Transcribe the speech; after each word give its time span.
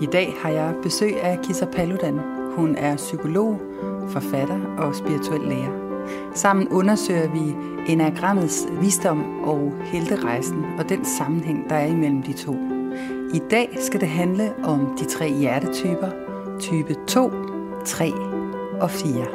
I 0.00 0.06
dag 0.06 0.34
har 0.42 0.50
jeg 0.50 0.74
besøg 0.82 1.22
af 1.22 1.38
Kisa 1.42 1.64
Paludan. 1.64 2.20
Hun 2.56 2.76
er 2.76 2.96
psykolog, 2.96 3.60
forfatter 4.08 4.60
og 4.78 4.94
spirituel 4.94 5.40
lærer. 5.40 5.86
Sammen 6.34 6.68
undersøger 6.68 7.28
vi 7.32 7.56
enagrammets 7.92 8.66
visdom 8.80 9.44
og 9.44 9.72
helterejsen 9.84 10.64
og 10.78 10.88
den 10.88 11.04
sammenhæng, 11.04 11.70
der 11.70 11.76
er 11.76 11.86
imellem 11.86 12.22
de 12.22 12.32
to. 12.32 12.56
I 13.34 13.40
dag 13.50 13.78
skal 13.80 14.00
det 14.00 14.08
handle 14.08 14.52
om 14.64 14.96
de 14.98 15.04
tre 15.04 15.30
hjertetyper, 15.30 16.10
type 16.60 16.94
2, 17.08 17.30
3 17.84 18.12
og 18.80 18.90
4. 18.90 19.26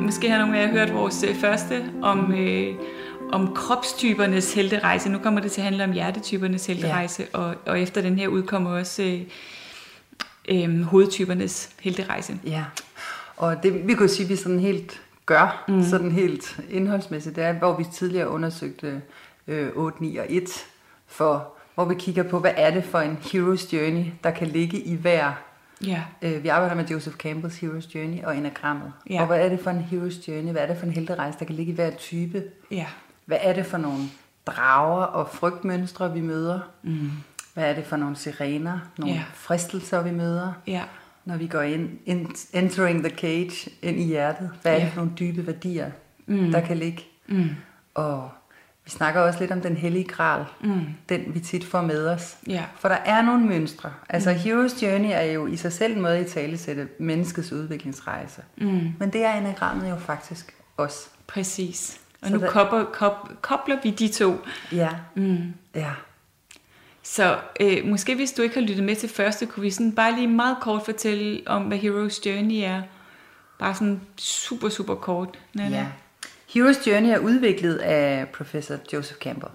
Måske 0.00 0.30
har 0.30 0.38
nogle 0.38 0.58
af 0.58 0.66
jer 0.66 0.72
hørt 0.72 0.94
vores 0.94 1.24
øh, 1.28 1.34
første 1.34 1.74
om, 2.02 2.32
øh, 2.32 2.74
om 3.34 3.54
kropstypernes 3.54 4.54
helterejse. 4.54 5.08
Nu 5.08 5.18
kommer 5.18 5.40
det 5.40 5.52
til 5.52 5.60
at 5.60 5.64
handle 5.64 5.84
om 5.84 5.92
hjertetypernes 5.92 6.66
helterejse, 6.66 7.26
ja. 7.34 7.38
og, 7.38 7.54
og 7.66 7.80
efter 7.80 8.00
den 8.00 8.18
her 8.18 8.28
udkommer 8.28 8.70
også 8.70 9.02
øh, 9.02 9.20
øh, 10.48 10.82
hovedtypernes 10.82 11.70
helterejse. 11.80 12.38
Ja, 12.46 12.64
og 13.36 13.62
det 13.62 13.88
vi 13.88 13.94
kunne 13.94 14.08
sige, 14.08 14.24
at 14.24 14.30
vi 14.30 14.36
sådan 14.36 14.58
helt 14.58 15.02
gør, 15.26 15.64
mm. 15.68 15.82
sådan 15.82 16.12
helt 16.12 16.60
indholdsmæssigt, 16.70 17.36
det 17.36 17.44
er, 17.44 17.52
hvor 17.52 17.76
vi 17.76 17.84
tidligere 17.92 18.28
undersøgte 18.28 19.02
øh, 19.46 19.68
8, 19.74 20.02
9 20.02 20.16
og 20.16 20.26
1, 20.28 20.66
for, 21.06 21.48
hvor 21.74 21.84
vi 21.84 21.94
kigger 21.94 22.22
på, 22.22 22.38
hvad 22.38 22.52
er 22.56 22.70
det 22.70 22.84
for 22.84 22.98
en 22.98 23.18
hero's 23.22 23.76
journey, 23.76 24.04
der 24.24 24.30
kan 24.30 24.46
ligge 24.46 24.80
i 24.80 24.94
hver 24.94 25.32
Ja. 25.86 26.02
Øh, 26.22 26.42
vi 26.42 26.48
arbejder 26.48 26.74
med 26.74 26.84
Joseph 26.84 27.16
Campbells 27.16 27.58
Hero's 27.58 27.94
Journey 27.94 28.22
og 28.24 28.36
enagrammet. 28.36 28.92
Ja. 29.10 29.20
Og 29.20 29.26
hvad 29.26 29.40
er 29.40 29.48
det 29.48 29.60
for 29.60 29.70
en 29.70 29.86
Hero's 29.90 30.30
Journey? 30.30 30.52
Hvad 30.52 30.62
er 30.62 30.66
det 30.66 30.76
for 30.76 30.86
en 30.86 30.92
helterejse, 30.92 31.38
der 31.38 31.44
kan 31.44 31.54
ligge 31.54 31.72
i 31.72 31.74
hver 31.74 31.90
type? 31.90 32.42
Ja. 32.70 32.86
Hvad 33.26 33.38
er 33.40 33.52
det 33.52 33.66
for 33.66 33.78
nogle 33.78 34.02
drager 34.46 35.02
og 35.04 35.28
frygtmønstre, 35.28 36.12
vi 36.12 36.20
møder? 36.20 36.60
Mm. 36.82 37.10
Hvad 37.54 37.64
er 37.70 37.74
det 37.74 37.84
for 37.86 37.96
nogle 37.96 38.16
sirener, 38.16 38.78
nogle 38.98 39.14
Ja. 39.14 39.22
fristelser, 39.34 40.02
vi 40.02 40.10
møder? 40.10 40.52
Ja. 40.66 40.82
Når 41.24 41.36
vi 41.36 41.46
går 41.46 41.60
ind, 41.62 41.88
in, 42.06 42.34
entering 42.52 43.04
the 43.04 43.16
cage, 43.16 43.70
ind 43.82 44.00
i 44.00 44.04
hjertet. 44.04 44.50
Hvad 44.62 44.72
er 44.74 44.78
det 44.80 44.88
for 44.88 44.96
nogle 44.96 45.12
dybe 45.18 45.46
værdier, 45.46 45.90
Mm. 46.26 46.50
der 46.52 46.60
kan 46.60 46.76
ligge? 46.76 47.04
Mm. 47.28 47.48
Og 47.94 48.30
vi 48.84 48.90
snakker 48.90 49.20
også 49.20 49.40
lidt 49.40 49.50
om 49.50 49.60
den 49.60 49.76
hellige 49.76 50.04
gral, 50.04 50.44
Mm. 50.60 50.80
den 51.08 51.34
vi 51.34 51.40
tit 51.40 51.64
får 51.64 51.80
med 51.82 52.08
os. 52.08 52.36
Ja. 52.48 52.64
For 52.78 52.88
der 52.88 52.94
er 52.96 53.22
nogle 53.22 53.44
mønstre. 53.46 53.92
Altså 54.08 54.30
mm. 54.30 54.36
Hero's 54.36 54.84
Journey 54.86 55.08
er 55.12 55.22
jo 55.22 55.46
i 55.46 55.56
sig 55.56 55.72
selv 55.72 55.96
en 55.96 56.02
måde 56.02 56.16
at 56.18 56.26
talesætte 56.26 56.88
menneskets 57.00 57.52
udviklingsrejse. 57.52 58.42
Mm. 58.58 58.92
Men 58.98 59.10
det 59.12 59.24
er 59.24 59.32
enagrammet 59.34 59.90
jo 59.90 59.96
faktisk 59.96 60.54
også. 60.76 61.08
Præcis. 61.26 62.00
Og 62.24 62.30
Så 62.30 62.34
nu 62.36 62.40
der- 62.40 62.50
kobler, 62.50 62.84
kop, 62.84 63.28
kobler 63.42 63.76
vi 63.82 63.90
de 63.90 64.08
to. 64.08 64.40
Ja, 64.72 64.90
Mm. 65.14 65.38
ja. 65.74 65.90
Så 67.02 67.38
øh, 67.60 67.86
måske 67.86 68.14
hvis 68.14 68.32
du 68.32 68.42
ikke 68.42 68.54
har 68.54 68.62
lyttet 68.62 68.84
med 68.84 68.96
til 68.96 69.08
første, 69.08 69.46
kunne 69.46 69.62
vi 69.62 69.70
sådan 69.70 69.92
bare 69.92 70.14
lige 70.14 70.28
meget 70.28 70.56
kort 70.60 70.84
fortælle 70.84 71.42
om, 71.46 71.62
hvad 71.62 71.78
Hero's 71.78 72.28
Journey 72.28 72.62
er. 72.64 72.82
Bare 73.58 73.74
sådan 73.74 74.00
super, 74.16 74.68
super 74.68 74.94
kort. 74.94 75.38
Nana. 75.54 75.76
ja. 75.76 75.86
Hero's 76.48 76.90
Journey 76.90 77.08
er 77.10 77.18
udviklet 77.18 77.76
af 77.76 78.28
professor 78.28 78.76
Joseph 78.92 79.18
Campbell. 79.20 79.52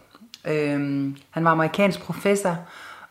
Øhm, 0.47 1.17
han 1.29 1.43
var 1.43 1.51
amerikansk 1.51 1.99
professor, 1.99 2.57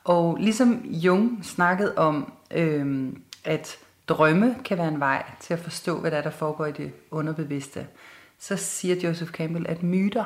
og 0.04 0.36
ligesom 0.40 0.84
Jung 0.84 1.44
snakkede 1.44 1.94
om, 1.96 2.32
øhm, 2.50 3.22
at 3.44 3.76
drømme 4.08 4.56
kan 4.64 4.78
være 4.78 4.88
en 4.88 5.00
vej 5.00 5.22
til 5.40 5.54
at 5.54 5.60
forstå, 5.60 6.00
hvad 6.00 6.10
der 6.10 6.16
er, 6.16 6.22
der 6.22 6.30
foregår 6.30 6.66
i 6.66 6.72
det 6.72 6.92
underbevidste, 7.10 7.86
så 8.38 8.56
siger 8.56 8.96
Joseph 8.96 9.30
Campbell, 9.30 9.66
at 9.68 9.82
myter 9.82 10.24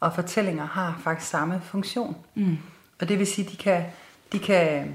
og 0.00 0.14
fortællinger 0.14 0.66
har 0.66 1.00
faktisk 1.04 1.30
samme 1.30 1.60
funktion. 1.64 2.16
Mm. 2.34 2.58
Og 3.00 3.08
det 3.08 3.18
vil 3.18 3.26
sige, 3.26 3.46
at 3.46 3.52
de 3.52 3.56
kan, 3.56 3.84
de 4.32 4.38
kan, 4.38 4.94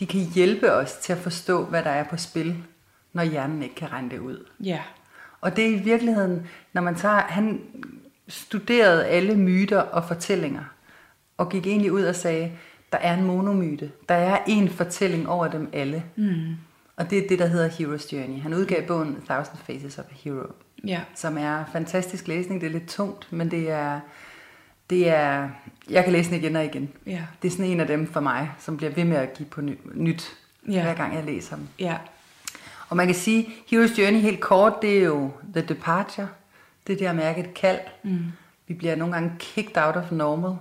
de 0.00 0.06
kan 0.06 0.20
hjælpe 0.20 0.72
os 0.72 0.92
til 0.92 1.12
at 1.12 1.18
forstå, 1.18 1.64
hvad 1.64 1.82
der 1.82 1.90
er 1.90 2.04
på 2.04 2.16
spil, 2.16 2.64
når 3.12 3.22
hjernen 3.22 3.62
ikke 3.62 3.74
kan 3.74 3.92
regne 3.92 4.10
det 4.10 4.18
ud. 4.18 4.46
Ja. 4.60 4.82
Og 5.40 5.56
det 5.56 5.64
er 5.64 5.70
i 5.70 5.82
virkeligheden, 5.82 6.46
når 6.72 6.82
man 6.82 6.94
tager, 6.94 7.20
han 7.20 7.60
studerede 8.28 9.06
alle 9.06 9.36
myter 9.36 9.80
og 9.80 10.04
fortællinger, 10.04 10.64
og 11.36 11.48
gik 11.48 11.66
egentlig 11.66 11.92
ud 11.92 12.02
og 12.02 12.14
sagde, 12.14 12.52
der 12.92 12.98
er 12.98 13.14
en 13.14 13.24
monomyte, 13.24 13.90
der 14.08 14.14
er 14.14 14.38
en 14.46 14.68
fortælling 14.68 15.28
over 15.28 15.48
dem 15.48 15.68
alle. 15.72 16.04
Mm. 16.16 16.56
Og 16.96 17.10
det 17.10 17.18
er 17.18 17.28
det, 17.28 17.38
der 17.38 17.46
hedder 17.46 17.68
Hero's 17.68 18.16
Journey. 18.16 18.40
Han 18.40 18.54
udgav 18.54 18.86
bogen 18.86 19.22
Thousand 19.24 19.58
Faces 19.58 19.98
of 19.98 20.04
a 20.04 20.14
Hero, 20.14 20.46
Ja. 20.84 21.00
som 21.14 21.38
er 21.38 21.64
fantastisk 21.72 22.28
læsning. 22.28 22.60
Det 22.60 22.66
er 22.66 22.70
lidt 22.70 22.88
tungt, 22.88 23.32
men 23.32 23.50
det 23.50 23.70
er, 23.70 24.00
det 24.90 25.08
er, 25.08 25.48
jeg 25.90 26.04
kan 26.04 26.12
læse 26.12 26.30
den 26.30 26.38
igen 26.38 26.56
og 26.56 26.64
igen. 26.64 26.88
Ja. 27.06 27.22
Det 27.42 27.48
er 27.48 27.52
sådan 27.52 27.66
en 27.70 27.80
af 27.80 27.86
dem 27.86 28.12
for 28.12 28.20
mig, 28.20 28.50
som 28.58 28.76
bliver 28.76 28.92
ved 28.92 29.04
med 29.04 29.16
at 29.16 29.32
give 29.34 29.48
på 29.48 29.60
ny, 29.60 29.78
nyt, 29.94 30.36
Ja. 30.70 30.82
hver 30.82 30.94
gang 30.94 31.14
jeg 31.14 31.24
læser 31.24 31.56
dem. 31.56 31.68
Ja. 31.78 31.96
Og 32.88 32.96
man 32.96 33.06
kan 33.06 33.14
sige, 33.14 33.44
Hero's 33.72 34.00
Journey 34.00 34.20
helt 34.20 34.40
kort, 34.40 34.72
det 34.82 34.98
er 34.98 35.04
jo 35.04 35.30
the 35.54 35.62
departure. 35.66 36.28
Det 36.86 37.02
er 37.02 37.10
at 37.10 37.16
mærke 37.16 37.40
et 37.40 37.54
kald. 37.54 37.78
Mm. 38.02 38.18
Vi 38.68 38.74
bliver 38.74 38.96
nogle 38.96 39.14
gange 39.14 39.32
kicked 39.38 39.82
out 39.82 39.96
of 39.96 40.12
normal. 40.12 40.56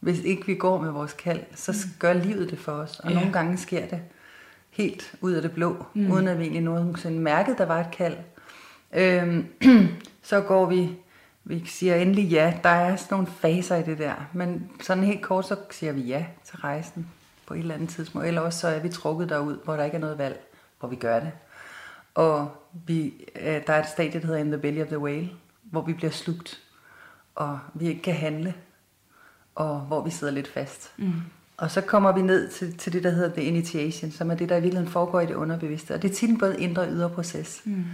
Hvis 0.00 0.18
ikke 0.20 0.46
vi 0.46 0.54
går 0.54 0.80
med 0.82 0.90
vores 0.90 1.12
kald, 1.12 1.40
så 1.54 1.86
gør 1.98 2.12
livet 2.12 2.50
det 2.50 2.58
for 2.58 2.72
os. 2.72 3.00
Og 3.00 3.10
Ja. 3.10 3.14
nogle 3.14 3.32
gange 3.32 3.56
sker 3.58 3.86
det 3.86 4.00
helt 4.70 5.14
ud 5.20 5.32
af 5.32 5.42
det 5.42 5.52
blå, 5.52 5.86
mm. 5.94 6.10
uden 6.10 6.28
at 6.28 6.38
vi 6.38 6.42
egentlig 6.42 6.62
nogensinde 6.62 7.20
mærkede, 7.20 7.56
der 7.58 7.66
var 7.66 7.80
et 7.80 7.90
kald. 7.92 8.16
Øhm, 8.92 9.46
så 10.22 10.40
går 10.40 10.66
vi, 10.66 10.96
vi 11.44 11.64
siger 11.66 11.94
endelig 11.94 12.24
ja. 12.24 12.54
Der 12.62 12.68
er 12.68 12.96
sådan 12.96 13.14
nogle 13.14 13.26
faser 13.26 13.76
i 13.76 13.82
det 13.82 13.98
der. 13.98 14.14
Men 14.32 14.70
sådan 14.80 15.04
helt 15.04 15.22
kort, 15.22 15.46
så 15.46 15.56
siger 15.70 15.92
vi 15.92 16.00
ja 16.00 16.26
til 16.44 16.56
rejsen 16.56 17.08
på 17.46 17.54
et 17.54 17.58
eller 17.58 17.74
andet 17.74 17.88
tidspunkt. 17.88 18.26
Eller 18.26 18.40
også 18.40 18.58
så 18.58 18.68
er 18.68 18.78
vi 18.78 18.88
trukket 18.88 19.28
derud, 19.28 19.58
hvor 19.64 19.76
der 19.76 19.84
ikke 19.84 19.96
er 19.96 20.00
noget 20.00 20.18
valg, 20.18 20.40
hvor 20.80 20.88
vi 20.88 20.96
gør 20.96 21.20
det. 21.20 21.30
Og 22.14 22.50
vi, 22.86 23.14
øh, 23.40 23.60
der 23.66 23.72
er 23.72 23.80
et 23.82 23.88
stadie, 23.88 24.20
der 24.20 24.26
hedder 24.26 24.40
In 24.40 24.50
the 24.50 24.58
Belly 24.58 24.82
of 24.82 24.86
the 24.86 24.98
Whale, 24.98 25.30
hvor 25.62 25.82
vi 25.82 25.92
bliver 25.92 26.10
slugt, 26.10 26.60
og 27.34 27.58
vi 27.74 27.88
ikke 27.88 28.02
kan 28.02 28.14
handle, 28.14 28.54
og 29.54 29.80
hvor 29.80 30.04
vi 30.04 30.10
sidder 30.10 30.32
lidt 30.32 30.48
fast. 30.48 30.92
Mm. 30.96 31.12
Og 31.56 31.70
så 31.70 31.80
kommer 31.80 32.12
vi 32.12 32.22
ned 32.22 32.48
til, 32.48 32.78
til 32.78 32.92
det, 32.92 33.04
der 33.04 33.10
hedder 33.10 33.34
the 33.34 33.44
initiation, 33.44 34.10
som 34.10 34.30
er 34.30 34.34
det, 34.34 34.48
der 34.48 34.56
i 34.56 34.60
virkeligheden 34.60 34.92
foregår 34.92 35.20
i 35.20 35.26
det 35.26 35.34
underbevidste. 35.34 35.94
Og 35.94 36.02
det 36.02 36.10
er 36.10 36.14
tit 36.14 36.30
en 36.30 36.38
både 36.38 36.60
indre 36.60 36.82
og 36.82 36.88
ydre 36.92 37.10
proces. 37.10 37.62
Mm. 37.64 37.84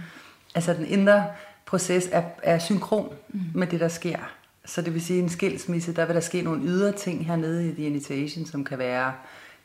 Altså 0.55 0.73
den 0.73 0.85
indre 0.85 1.25
proces 1.65 2.09
er, 2.11 2.23
er 2.43 2.59
synkron 2.59 3.13
mm. 3.29 3.39
med 3.53 3.67
det, 3.67 3.79
der 3.79 3.87
sker. 3.87 4.17
Så 4.65 4.81
det 4.81 4.93
vil 4.93 5.01
sige, 5.01 5.19
en 5.19 5.29
skilsmisse, 5.29 5.93
der 5.93 6.05
vil 6.05 6.15
der 6.15 6.21
ske 6.21 6.41
nogle 6.41 6.61
ydre 6.63 6.91
ting 6.91 7.25
hernede 7.25 7.69
i 7.69 7.73
the 7.73 7.83
initiation, 7.83 8.45
som 8.45 8.63
kan 8.63 8.77
være 8.77 9.13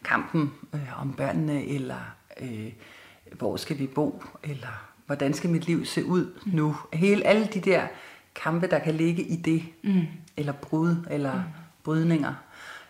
kampen 0.05 0.53
øh, 0.75 1.00
om 1.00 1.12
børnene, 1.12 1.67
eller 1.67 2.15
øh, 2.41 2.72
hvor 3.33 3.57
skal 3.57 3.78
vi 3.78 3.86
bo, 3.86 4.22
eller 4.42 4.84
hvordan 5.07 5.34
skal 5.34 5.51
mit 5.51 5.66
liv 5.66 5.84
se 5.84 6.04
ud 6.04 6.27
nu. 6.47 6.77
Hele 6.92 7.27
alle 7.27 7.47
de 7.47 7.60
der 7.60 7.83
kampe, 8.34 8.66
der 8.66 8.78
kan 8.78 8.95
ligge 8.95 9.22
i 9.22 9.37
det, 9.37 9.63
Mm. 9.83 10.03
eller 10.37 10.53
brud, 10.53 10.97
eller 11.10 11.34
mm. 11.34 11.41
brydninger. 11.84 12.34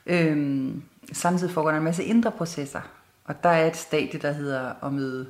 Øhm, 0.07 0.83
samtidig 1.13 1.55
foregår 1.55 1.71
der 1.71 1.79
en 1.79 1.85
masse 1.85 2.05
indre 2.05 2.31
processer, 2.31 2.81
og 3.25 3.43
der 3.43 3.49
er 3.49 3.67
et 3.67 3.77
stadie, 3.77 4.21
der 4.21 4.33
hedder 4.33 4.73
at 4.87 4.93
møde 4.93 5.27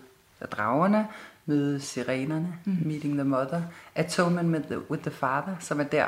dragerne, 0.53 1.07
møde 1.47 1.81
sirenerne, 1.81 2.55
mm. 2.65 2.77
meeting 2.85 3.15
the 3.15 3.25
mother, 3.25 3.63
atonement 3.95 4.55
with 4.55 4.67
the, 4.67 4.91
with 4.91 5.03
the 5.03 5.11
father, 5.11 5.53
som 5.61 5.81
er 5.81 5.85
der, 5.85 6.07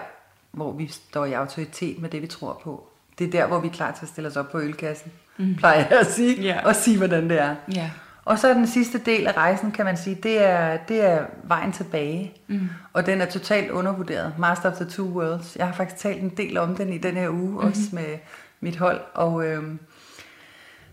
hvor 0.52 0.72
vi 0.72 0.86
står 0.86 1.24
i 1.24 1.32
autoritet 1.32 2.02
med 2.02 2.10
det, 2.10 2.22
vi 2.22 2.26
tror 2.26 2.60
på. 2.64 2.88
Det 3.18 3.26
er 3.26 3.30
der, 3.30 3.46
hvor 3.46 3.60
vi 3.60 3.68
er 3.68 3.72
klar 3.72 3.92
til 3.92 4.04
at 4.04 4.08
stille 4.08 4.28
os 4.28 4.36
op 4.36 4.50
på 4.52 4.60
ølkassen, 4.60 5.12
mm. 5.36 5.54
plejer 5.54 5.78
jeg 5.90 6.00
at 6.00 6.06
sige, 6.06 6.42
Ja. 6.42 6.66
og 6.66 6.76
sige, 6.76 6.98
hvordan 6.98 7.30
det 7.30 7.40
er. 7.40 7.54
Ja. 7.74 7.90
Og 8.24 8.38
så 8.38 8.48
er 8.48 8.54
den 8.54 8.66
sidste 8.66 8.98
del 8.98 9.26
af 9.26 9.36
rejsen, 9.36 9.72
kan 9.72 9.84
man 9.84 9.96
sige, 9.96 10.18
det 10.22 10.44
er, 10.44 10.76
det 10.76 11.04
er 11.04 11.24
vejen 11.44 11.72
tilbage. 11.72 12.32
Mm. 12.46 12.68
Og 12.92 13.06
den 13.06 13.20
er 13.20 13.26
totalt 13.26 13.70
undervurderet. 13.70 14.32
Master 14.38 14.70
of 14.70 14.76
the 14.76 14.84
Two 14.84 15.06
Worlds. 15.06 15.56
Jeg 15.56 15.66
har 15.66 15.72
faktisk 15.74 16.00
talt 16.02 16.22
en 16.22 16.28
del 16.28 16.56
om 16.56 16.76
den 16.76 16.92
i 16.92 16.98
den 16.98 17.14
her 17.14 17.28
uge, 17.28 17.50
mm. 17.50 17.56
også 17.56 17.80
med 17.92 18.18
mit 18.60 18.76
hold. 18.76 19.00
Og 19.14 19.46
øhm, 19.46 19.78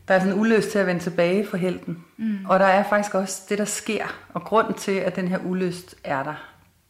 der 0.08 0.14
er 0.14 0.20
sådan 0.20 0.34
en 0.34 0.40
ulyst 0.40 0.72
til 0.72 0.80
at 0.80 0.88
vende 0.88 1.02
tilbage 1.02 1.48
for 1.48 1.58
helten. 1.58 2.04
Mm. 2.18 2.38
Og 2.46 2.60
der 2.60 2.66
er 2.66 2.84
faktisk 2.90 3.16
også 3.16 3.42
det, 3.50 3.58
der 3.58 3.66
sker. 3.66 4.06
Og 4.34 4.42
grunden 4.42 4.74
til, 4.74 4.92
at 4.92 5.16
den 5.16 5.28
her 5.28 5.40
ulyst 5.46 5.96
er 6.04 6.24
der, 6.24 6.36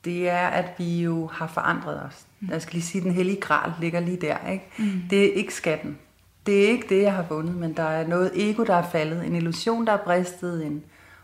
det 0.06 0.30
er, 0.30 0.48
at 0.48 0.65
vi 0.77 1.01
jo 1.01 1.27
har 1.27 1.48
forandret 1.48 2.04
os. 2.04 2.25
Mm. 2.39 2.50
Jeg 2.51 2.62
skal 2.62 2.74
lige 2.74 2.83
sige, 2.83 3.00
at 3.00 3.06
den 3.06 3.13
hellige 3.13 3.42
gral 3.42 3.74
ligger 3.80 4.00
lige 4.00 4.18
der. 4.18 4.48
Ikke? 4.51 4.65
Mm. 4.77 5.04
Det 5.10 5.25
er 5.25 5.33
ikke 5.33 5.54
skatten. 5.54 5.98
Det 6.45 6.65
er 6.65 6.68
ikke 6.68 6.89
det, 6.89 7.01
jeg 7.01 7.13
har 7.13 7.25
vundet, 7.30 7.56
men 7.56 7.77
der 7.77 7.83
er 7.83 8.07
noget 8.07 8.50
ego, 8.50 8.63
der 8.63 8.75
er 8.75 8.89
faldet, 8.89 9.25
en 9.25 9.36
illusion, 9.36 9.88
der 9.88 9.94
er 9.94 9.98
bristet, 9.98 10.66
en 10.66 10.83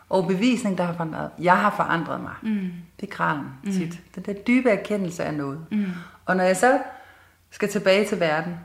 overbevisning, 0.10 0.78
der 0.78 0.84
har 0.84 0.94
forandret. 0.94 1.30
Jeg 1.40 1.58
har 1.58 1.74
forandret 1.76 2.22
mig. 2.22 2.34
Mm. 2.42 2.72
Det 3.00 3.10
er 3.10 3.16
gralen 3.16 3.46
mm. 3.64 3.72
tit. 3.72 4.00
Den 4.16 4.24
der 4.24 4.34
dybe 4.34 4.70
erkendelse 4.70 5.24
af 5.24 5.34
noget. 5.34 5.66
Mm. 5.72 5.86
Og 6.26 6.36
når 6.36 6.44
jeg 6.44 6.58
så 6.58 6.80
skal 7.50 7.70
tilbage 7.70 8.06
til 8.06 8.20
verden, 8.20 8.56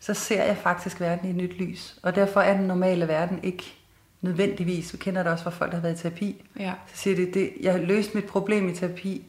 så 0.00 0.14
ser 0.14 0.44
jeg 0.44 0.56
faktisk 0.56 1.00
verden 1.00 1.26
i 1.26 1.30
et 1.30 1.36
nyt 1.36 1.58
lys. 1.58 1.98
Og 2.02 2.14
derfor 2.14 2.40
er 2.40 2.56
den 2.56 2.66
normale 2.66 3.08
verden 3.08 3.40
ikke 3.42 3.74
nødvendigvis. 4.20 4.92
Vi 4.92 4.98
kender 4.98 5.22
det 5.22 5.32
også 5.32 5.44
fra 5.44 5.50
folk, 5.50 5.70
der 5.70 5.76
har 5.76 5.82
været 5.82 5.98
i 5.98 6.02
terapi. 6.02 6.44
Ja. 6.58 6.72
Så 6.86 6.96
siger 6.96 7.16
de, 7.16 7.32
det, 7.32 7.52
jeg 7.60 7.72
har 7.72 7.80
løst 7.80 8.14
mit 8.14 8.24
problem 8.24 8.68
i 8.68 8.74
terapi, 8.74 9.24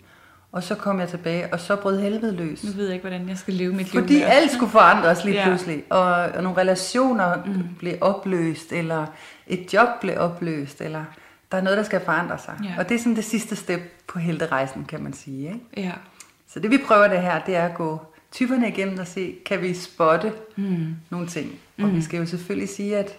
og 0.51 0.63
så 0.63 0.75
kom 0.75 0.99
jeg 0.99 1.09
tilbage, 1.09 1.53
og 1.53 1.59
så 1.59 1.75
brød 1.75 1.99
helvede 1.99 2.35
løs. 2.35 2.63
Nu 2.63 2.71
ved 2.71 2.85
jeg 2.85 2.93
ikke, 2.93 3.07
hvordan 3.07 3.29
jeg 3.29 3.37
skal 3.37 3.53
leve 3.53 3.73
mit 3.73 3.93
liv 3.93 4.01
Fordi 4.01 4.21
alt 4.21 4.51
skulle 4.51 4.71
forandres 4.71 5.25
lige 5.25 5.35
ja. 5.35 5.45
pludselig. 5.45 5.83
Og, 5.89 6.13
og 6.13 6.43
nogle 6.43 6.57
relationer 6.57 7.45
mm. 7.45 7.63
blev 7.79 7.97
opløst, 8.01 8.71
eller 8.71 9.05
et 9.47 9.73
job 9.73 9.87
blev 10.01 10.15
opløst, 10.17 10.81
eller 10.81 11.03
der 11.51 11.57
er 11.57 11.61
noget, 11.61 11.77
der 11.77 11.83
skal 11.83 12.01
forandre 12.05 12.37
sig. 12.37 12.53
Ja. 12.63 12.73
Og 12.77 12.89
det 12.89 12.95
er 12.95 12.99
sådan 12.99 13.15
det 13.15 13.25
sidste 13.25 13.55
step 13.55 13.81
på 14.07 14.19
helterejsen, 14.19 14.85
kan 14.85 15.03
man 15.03 15.13
sige. 15.13 15.47
Ikke? 15.47 15.87
Ja. 15.87 15.91
Så 16.47 16.59
det 16.59 16.71
vi 16.71 16.77
prøver 16.87 17.07
det 17.07 17.21
her, 17.21 17.39
det 17.39 17.55
er 17.55 17.65
at 17.65 17.73
gå 17.73 17.99
typerne 18.31 18.67
igennem 18.67 18.99
og 18.99 19.07
se, 19.07 19.35
kan 19.45 19.61
vi 19.61 19.73
spotte 19.73 20.33
mm. 20.55 20.95
nogle 21.09 21.27
ting. 21.27 21.59
Og 21.77 21.83
mm. 21.83 21.95
vi 21.95 22.01
skal 22.01 22.19
jo 22.19 22.25
selvfølgelig 22.25 22.69
sige, 22.69 22.97
at 22.97 23.17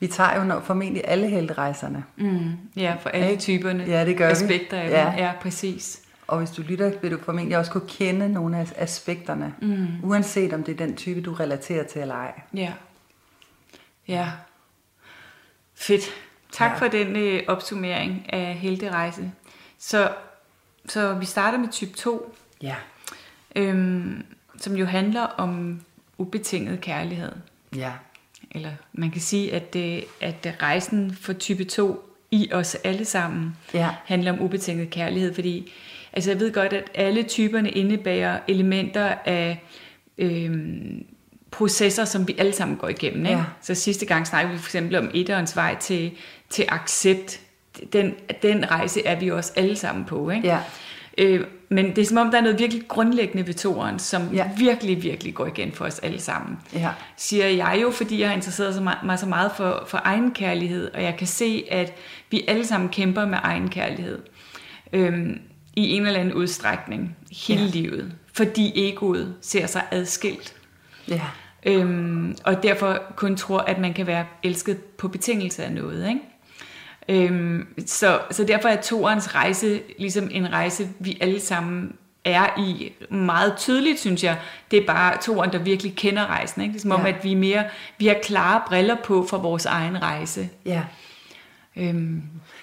vi 0.00 0.06
tager 0.06 0.44
jo 0.44 0.60
formentlig 0.60 1.02
alle 1.04 1.28
helterejserne. 1.28 2.04
Mm. 2.16 2.50
Ja, 2.76 2.96
for 3.00 3.10
alle 3.10 3.36
typerne. 3.36 3.84
Ja, 3.84 4.04
det 4.04 4.16
gør 4.16 4.30
aspekter 4.30 4.82
vi. 4.82 4.88
af 4.88 4.90
ja. 4.90 5.26
ja, 5.26 5.32
præcis. 5.40 6.02
Og 6.26 6.38
hvis 6.38 6.50
du 6.50 6.62
lytter, 6.62 6.92
vil 7.02 7.10
du 7.10 7.18
formentlig 7.24 7.58
også 7.58 7.72
kunne 7.72 7.88
kende 7.88 8.32
nogle 8.32 8.58
af 8.58 8.72
aspekterne, 8.76 9.54
mm. 9.62 9.86
uanset 10.02 10.52
om 10.52 10.64
det 10.64 10.72
er 10.72 10.86
den 10.86 10.96
type, 10.96 11.20
du 11.20 11.32
relaterer 11.32 11.84
til 11.84 12.00
eller 12.00 12.14
ej. 12.14 12.40
Ja. 12.54 12.72
Ja. 14.08 14.28
Fedt. 15.74 16.02
Tak 16.52 16.70
ja. 16.70 16.76
for 16.76 16.88
den 16.88 17.16
øh, 17.16 17.42
opsummering 17.48 18.32
af 18.32 18.54
helterejse. 18.54 19.32
Så, 19.78 20.12
så 20.88 21.14
vi 21.14 21.24
starter 21.24 21.58
med 21.58 21.68
type 21.68 21.92
2. 21.92 22.34
Ja. 22.62 22.76
Øhm, 23.56 24.24
som 24.56 24.76
jo 24.76 24.84
handler 24.84 25.22
om 25.22 25.80
ubetinget 26.18 26.80
kærlighed. 26.80 27.32
Ja. 27.76 27.92
Eller 28.50 28.70
man 28.92 29.10
kan 29.10 29.20
sige, 29.20 29.54
at, 29.54 29.74
det, 29.74 30.04
at 30.20 30.56
rejsen 30.62 31.16
for 31.20 31.32
type 31.32 31.64
2 31.64 32.12
i 32.30 32.52
os 32.52 32.74
alle 32.74 33.04
sammen 33.04 33.56
ja. 33.74 33.90
handler 34.04 34.32
om 34.32 34.40
ubetinget 34.40 34.90
kærlighed, 34.90 35.34
fordi 35.34 35.72
altså 36.12 36.30
jeg 36.30 36.40
ved 36.40 36.52
godt, 36.52 36.72
at 36.72 36.90
alle 36.94 37.22
typerne 37.22 37.70
indebærer 37.70 38.38
elementer 38.48 39.14
af 39.24 39.62
øhm, 40.18 41.06
processer, 41.50 42.04
som 42.04 42.28
vi 42.28 42.34
alle 42.38 42.52
sammen 42.52 42.76
går 42.76 42.88
igennem. 42.88 43.26
Ikke? 43.26 43.38
Ja. 43.38 43.44
Så 43.62 43.74
sidste 43.74 44.06
gang 44.06 44.26
snakkede 44.26 44.52
vi 44.52 44.58
for 44.58 44.68
eksempel 44.68 44.96
om 44.96 45.10
etterens 45.14 45.56
vej 45.56 45.76
til, 45.78 46.12
til 46.50 46.64
accept. 46.68 47.40
Den, 47.92 48.14
den 48.42 48.70
rejse 48.70 49.06
er 49.06 49.20
vi 49.20 49.30
også 49.30 49.52
alle 49.56 49.76
sammen 49.76 50.04
på. 50.04 50.30
Ikke? 50.30 50.48
Ja. 50.48 50.58
Øh, 51.18 51.44
men 51.68 51.96
det 51.96 51.98
er 51.98 52.06
som 52.06 52.16
om, 52.16 52.30
der 52.30 52.38
er 52.38 52.42
noget 52.42 52.58
virkelig 52.58 52.88
grundlæggende 52.88 53.46
ved 53.46 53.54
toren, 53.54 53.98
som 53.98 54.34
ja. 54.34 54.50
virkelig, 54.58 55.02
virkelig 55.02 55.34
går 55.34 55.46
igen 55.46 55.72
for 55.72 55.84
os 55.84 55.98
alle 55.98 56.20
sammen. 56.20 56.58
Ja. 56.74 56.90
Siger 57.16 57.46
jeg 57.46 57.78
jo, 57.82 57.90
fordi 57.90 58.20
jeg 58.20 58.28
har 58.28 58.34
interesseret 58.34 58.82
mig 59.04 59.18
så 59.18 59.26
meget 59.26 59.52
for, 59.56 59.84
for 59.86 60.00
egen 60.04 60.30
kærlighed, 60.30 60.90
og 60.94 61.02
jeg 61.02 61.16
kan 61.18 61.26
se, 61.26 61.64
at 61.70 61.92
vi 62.30 62.44
alle 62.48 62.66
sammen 62.66 62.90
kæmper 62.90 63.26
med 63.26 63.38
egen 63.42 63.68
kærlighed. 63.68 64.18
Øhm, 64.92 65.40
I 65.76 65.90
en 65.90 66.06
eller 66.06 66.20
anden 66.20 66.34
udstrækning 66.34 67.16
hele 67.46 67.62
ja. 67.62 67.70
livet. 67.70 68.12
Fordi 68.32 68.88
egoet 68.88 69.34
ser 69.40 69.66
sig 69.66 69.82
adskilt. 69.90 70.54
Ja. 71.08 71.20
Øhm, 71.66 72.36
og 72.44 72.62
derfor 72.62 73.02
kun 73.16 73.36
tror, 73.36 73.58
at 73.58 73.78
man 73.78 73.94
kan 73.94 74.06
være 74.06 74.26
elsket 74.42 74.76
på 74.76 75.08
betingelse 75.08 75.64
af 75.64 75.72
noget. 75.72 76.08
Ikke? 76.08 76.20
Øhm, 77.08 77.66
så, 77.86 78.20
så 78.30 78.44
derfor 78.44 78.68
er 78.68 78.80
toerens 78.80 79.34
rejse 79.34 79.82
ligesom 79.98 80.28
en 80.30 80.52
rejse, 80.52 80.88
vi 80.98 81.18
alle 81.20 81.40
sammen 81.40 81.96
er 82.24 82.60
i 82.60 82.92
meget 83.10 83.54
tydeligt, 83.56 84.00
synes 84.00 84.24
jeg. 84.24 84.38
Det 84.70 84.78
er 84.82 84.86
bare 84.86 85.22
toeren, 85.22 85.52
der 85.52 85.58
virkelig 85.58 85.96
kender 85.96 86.26
rejsen. 86.26 86.62
Ikke? 86.62 86.72
Det 86.72 86.78
er 86.78 86.82
som 86.82 86.90
ja. 86.90 86.96
om, 86.96 87.06
at 87.06 87.24
vi, 87.24 87.34
mere, 87.34 87.64
vi 87.98 88.06
har 88.06 88.16
klare 88.22 88.62
briller 88.66 88.96
på 89.04 89.26
for 89.26 89.38
vores 89.38 89.66
egen 89.66 90.02
rejse. 90.02 90.48
Ja. 90.64 90.82
Øhm. 91.76 92.22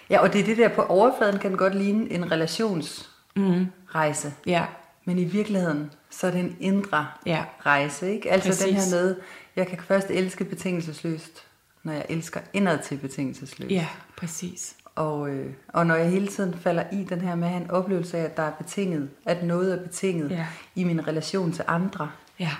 Ja, 0.09 0.19
og 0.19 0.33
det 0.33 0.41
er 0.41 0.45
det 0.45 0.57
der 0.57 0.68
på 0.68 0.81
overfladen, 0.81 1.39
kan 1.39 1.51
godt 1.51 1.75
ligne 1.75 2.12
en 2.12 2.31
relationsrejse. 2.31 4.27
Mm. 4.27 4.33
Ja. 4.45 4.65
Men 5.06 5.19
i 5.19 5.24
virkeligheden, 5.24 5.91
så 6.09 6.27
er 6.27 6.31
det 6.31 6.39
en 6.39 6.57
indre 6.59 7.07
ja. 7.25 7.44
rejse. 7.65 8.13
Ikke? 8.13 8.31
Altså 8.31 8.50
Præcis. 8.50 8.65
den 8.65 8.75
her 8.75 8.91
med, 8.91 9.15
jeg 9.56 9.68
kan 9.68 9.77
først 9.88 10.09
elske 10.09 10.44
betingelsesløst, 10.44 11.44
når 11.84 11.94
jeg 11.94 12.06
elsker 12.10 12.40
indad 12.54 12.80
til 12.84 12.98
betingelsesløst. 12.98 13.72
Ja, 13.72 13.88
præcis. 14.18 14.76
Og, 14.96 15.30
øh, 15.30 15.54
og 15.68 15.86
når 15.86 15.96
jeg 15.96 16.10
hele 16.10 16.28
tiden 16.28 16.54
falder 16.54 16.84
i 16.92 17.04
den 17.04 17.22
her 17.22 17.36
med 17.36 17.48
at 17.48 17.54
have 17.54 17.64
en 17.64 17.72
oplevelse 17.72 18.18
af, 18.18 18.24
at 18.24 18.38
der 18.38 18.44
er 18.44 18.52
betinget, 18.52 19.10
at 19.26 19.44
noget 19.44 19.74
er 19.74 19.84
betinget 19.84 20.31
ja. 20.31 20.48
i 20.76 20.84
min 20.84 21.08
relation 21.08 21.52
til 21.52 21.66
andre, 21.68 22.12
ja. 22.40 22.52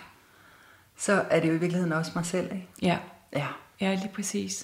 så 0.98 1.26
er 1.30 1.40
det 1.40 1.48
jo 1.48 1.54
i 1.54 1.58
virkeligheden 1.58 1.94
også 1.94 2.12
mig 2.16 2.26
selv. 2.26 2.46
Ikke? 2.46 2.68
Ja. 2.82 2.98
ja, 3.34 3.48
ja 3.82 3.94
lige 3.94 4.12
præcis. 4.16 4.64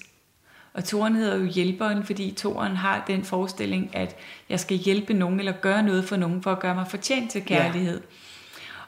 Og 0.73 0.83
toren 0.83 1.15
hedder 1.15 1.35
jo 1.35 1.45
hjælperen, 1.45 2.03
fordi 2.03 2.31
toren 2.31 2.75
har 2.75 3.03
den 3.07 3.23
forestilling, 3.23 3.95
at 3.95 4.15
jeg 4.49 4.59
skal 4.59 4.77
hjælpe 4.77 5.13
nogen 5.13 5.39
eller 5.39 5.51
gøre 5.51 5.83
noget 5.83 6.05
for 6.05 6.15
nogen, 6.15 6.43
for 6.43 6.51
at 6.51 6.59
gøre 6.59 6.75
mig 6.75 6.87
fortjent 6.87 7.31
til 7.31 7.45
kærlighed. 7.45 7.99
Ja. 7.99 8.05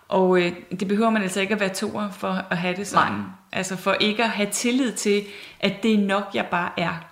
Og 0.07 0.42
øh, 0.42 0.51
det 0.80 0.88
behøver 0.88 1.09
man 1.09 1.21
altså 1.21 1.42
ikke 1.42 1.54
at 1.54 1.59
være 1.59 1.74
toer 1.74 2.09
for 2.12 2.45
at 2.50 2.57
have 2.57 2.75
det 2.75 2.88
sådan. 2.88 3.12
Nej. 3.12 3.21
Altså 3.51 3.75
for 3.75 3.94
ikke 3.94 4.24
at 4.24 4.30
have 4.30 4.50
tillid 4.51 4.94
til, 4.94 5.24
at 5.59 5.74
det 5.83 5.94
er 5.94 5.98
nok, 5.98 6.24
jeg 6.33 6.45
bare 6.45 6.69
er. 6.77 7.07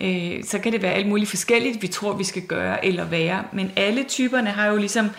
Øh, 0.00 0.44
så 0.44 0.58
kan 0.58 0.72
det 0.72 0.82
være 0.82 0.92
alt 0.92 1.08
muligt 1.08 1.30
forskelligt, 1.30 1.82
vi 1.82 1.86
tror, 1.86 2.12
vi 2.12 2.24
skal 2.24 2.42
gøre 2.42 2.84
eller 2.84 3.04
være. 3.04 3.44
Men 3.52 3.72
alle 3.76 4.04
typerne 4.04 4.50
har 4.50 4.66
jo 4.66 4.76
ligesom 4.76 5.10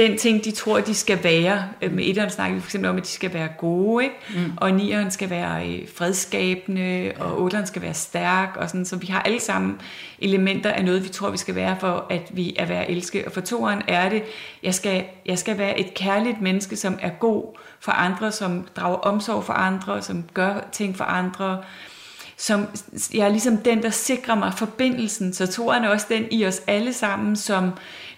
den 0.00 0.18
ting, 0.18 0.44
de 0.44 0.50
tror, 0.50 0.80
de 0.80 0.94
skal 0.94 1.24
være. 1.24 1.64
Øh, 1.82 1.92
med 1.92 2.04
etteren 2.06 2.30
snakker 2.30 2.54
vi 2.54 2.60
for 2.60 2.66
eksempel 2.66 2.90
om, 2.90 2.96
at 2.96 3.02
de 3.02 3.08
skal 3.08 3.34
være 3.34 3.48
gode, 3.58 4.04
ikke? 4.04 4.16
Mm. 4.34 4.52
og 4.56 4.72
nieren 4.72 5.10
skal 5.10 5.30
være 5.30 5.68
øh, 5.68 5.88
fredskabende, 5.94 7.12
og 7.18 7.42
otteren 7.42 7.66
skal 7.66 7.82
være 7.82 7.94
stærk, 7.94 8.56
og 8.56 8.68
sådan. 8.68 8.84
så 8.84 8.96
vi 8.96 9.06
har 9.06 9.22
alle 9.22 9.40
sammen 9.40 9.80
elementer 10.18 10.70
af 10.70 10.84
noget, 10.84 11.04
vi 11.04 11.08
tror, 11.08 11.30
vi 11.30 11.36
skal 11.36 11.54
være, 11.54 11.76
for 11.80 12.06
at 12.10 12.30
vi 12.32 12.54
er 12.58 12.66
værd 12.66 12.84
at 12.84 12.90
elske. 12.90 13.26
Og 13.26 13.32
for 13.32 13.40
toeren 13.40 13.82
er 13.88 14.08
det, 14.08 14.22
jeg 14.62 14.74
skal, 14.74 15.04
jeg 15.26 15.38
skal 15.38 15.58
være 15.58 15.80
et 15.80 15.94
kærligt 15.94 16.40
menneske, 16.40 16.76
som 16.76 16.98
er 17.02 17.10
god 17.10 17.58
for 17.80 17.92
andre, 17.92 18.32
som 18.32 18.66
drager 18.76 18.96
omsorg 18.96 19.44
for 19.44 19.52
andre, 19.52 20.02
som 20.02 20.24
gør 20.34 20.68
ting 20.72 20.96
for 20.96 21.04
andre, 21.04 21.58
som 22.36 22.66
jeg 23.14 23.24
er 23.24 23.28
ligesom 23.28 23.56
den, 23.56 23.82
der 23.82 23.90
sikrer 23.90 24.34
mig 24.34 24.52
forbindelsen. 24.56 25.32
Så 25.32 25.46
toeren 25.46 25.84
er 25.84 25.88
også 25.88 26.06
den 26.08 26.26
i 26.30 26.46
os 26.46 26.62
alle 26.66 26.92
sammen, 26.92 27.36
som 27.36 27.72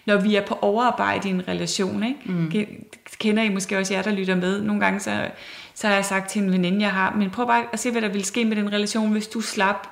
når 0.05 0.17
vi 0.17 0.35
er 0.35 0.45
på 0.45 0.57
overarbejde 0.61 1.27
i 1.29 1.31
en 1.31 1.47
relation, 1.47 2.03
ikke? 2.03 2.19
Mm. 2.25 2.51
kender 3.19 3.43
I 3.43 3.49
måske 3.49 3.77
også 3.77 3.93
jer, 3.93 4.01
der 4.01 4.11
lytter 4.11 4.35
med. 4.35 4.61
Nogle 4.61 4.81
gange 4.81 4.99
så, 4.99 5.29
så 5.73 5.87
har 5.87 5.95
jeg 5.95 6.05
sagt 6.05 6.29
til 6.29 6.41
en 6.41 6.51
veninde, 6.51 6.81
jeg 6.81 6.91
har, 6.91 7.15
men 7.15 7.29
prøv 7.29 7.47
bare 7.47 7.65
at 7.73 7.79
se, 7.79 7.91
hvad 7.91 8.01
der 8.01 8.07
ville 8.07 8.25
ske 8.25 8.45
med 8.45 8.55
den 8.55 8.73
relation, 8.73 9.11
hvis 9.11 9.27
du 9.27 9.41
slap 9.41 9.87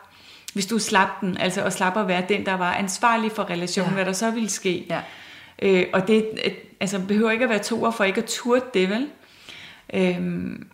hvis 0.54 0.66
du 0.66 0.80
slap 0.80 1.22
den, 1.22 1.38
altså 1.38 1.64
at 1.64 1.74
slappe 1.74 2.00
at 2.00 2.08
være 2.08 2.24
den, 2.30 2.46
der 2.46 2.54
var 2.54 2.74
ansvarlig 2.74 3.32
for 3.32 3.50
relationen, 3.50 3.90
ja. 3.90 3.96
hvad 3.96 4.06
der 4.06 4.14
så 4.14 4.32
ville 4.32 4.50
ske. 4.50 4.86
Ja. 4.90 5.02
Øh, 5.62 5.86
og 5.94 6.08
det 6.08 6.26
altså, 6.80 7.00
behøver 7.08 7.32
ikke 7.32 7.44
at 7.44 7.50
være 7.50 7.60
toer 7.60 7.92
for 7.92 8.04
ikke 8.04 8.22
at 8.22 8.26
turde 8.28 8.66
det, 8.74 8.90
vel? 8.90 9.08
Øhm, 9.94 10.68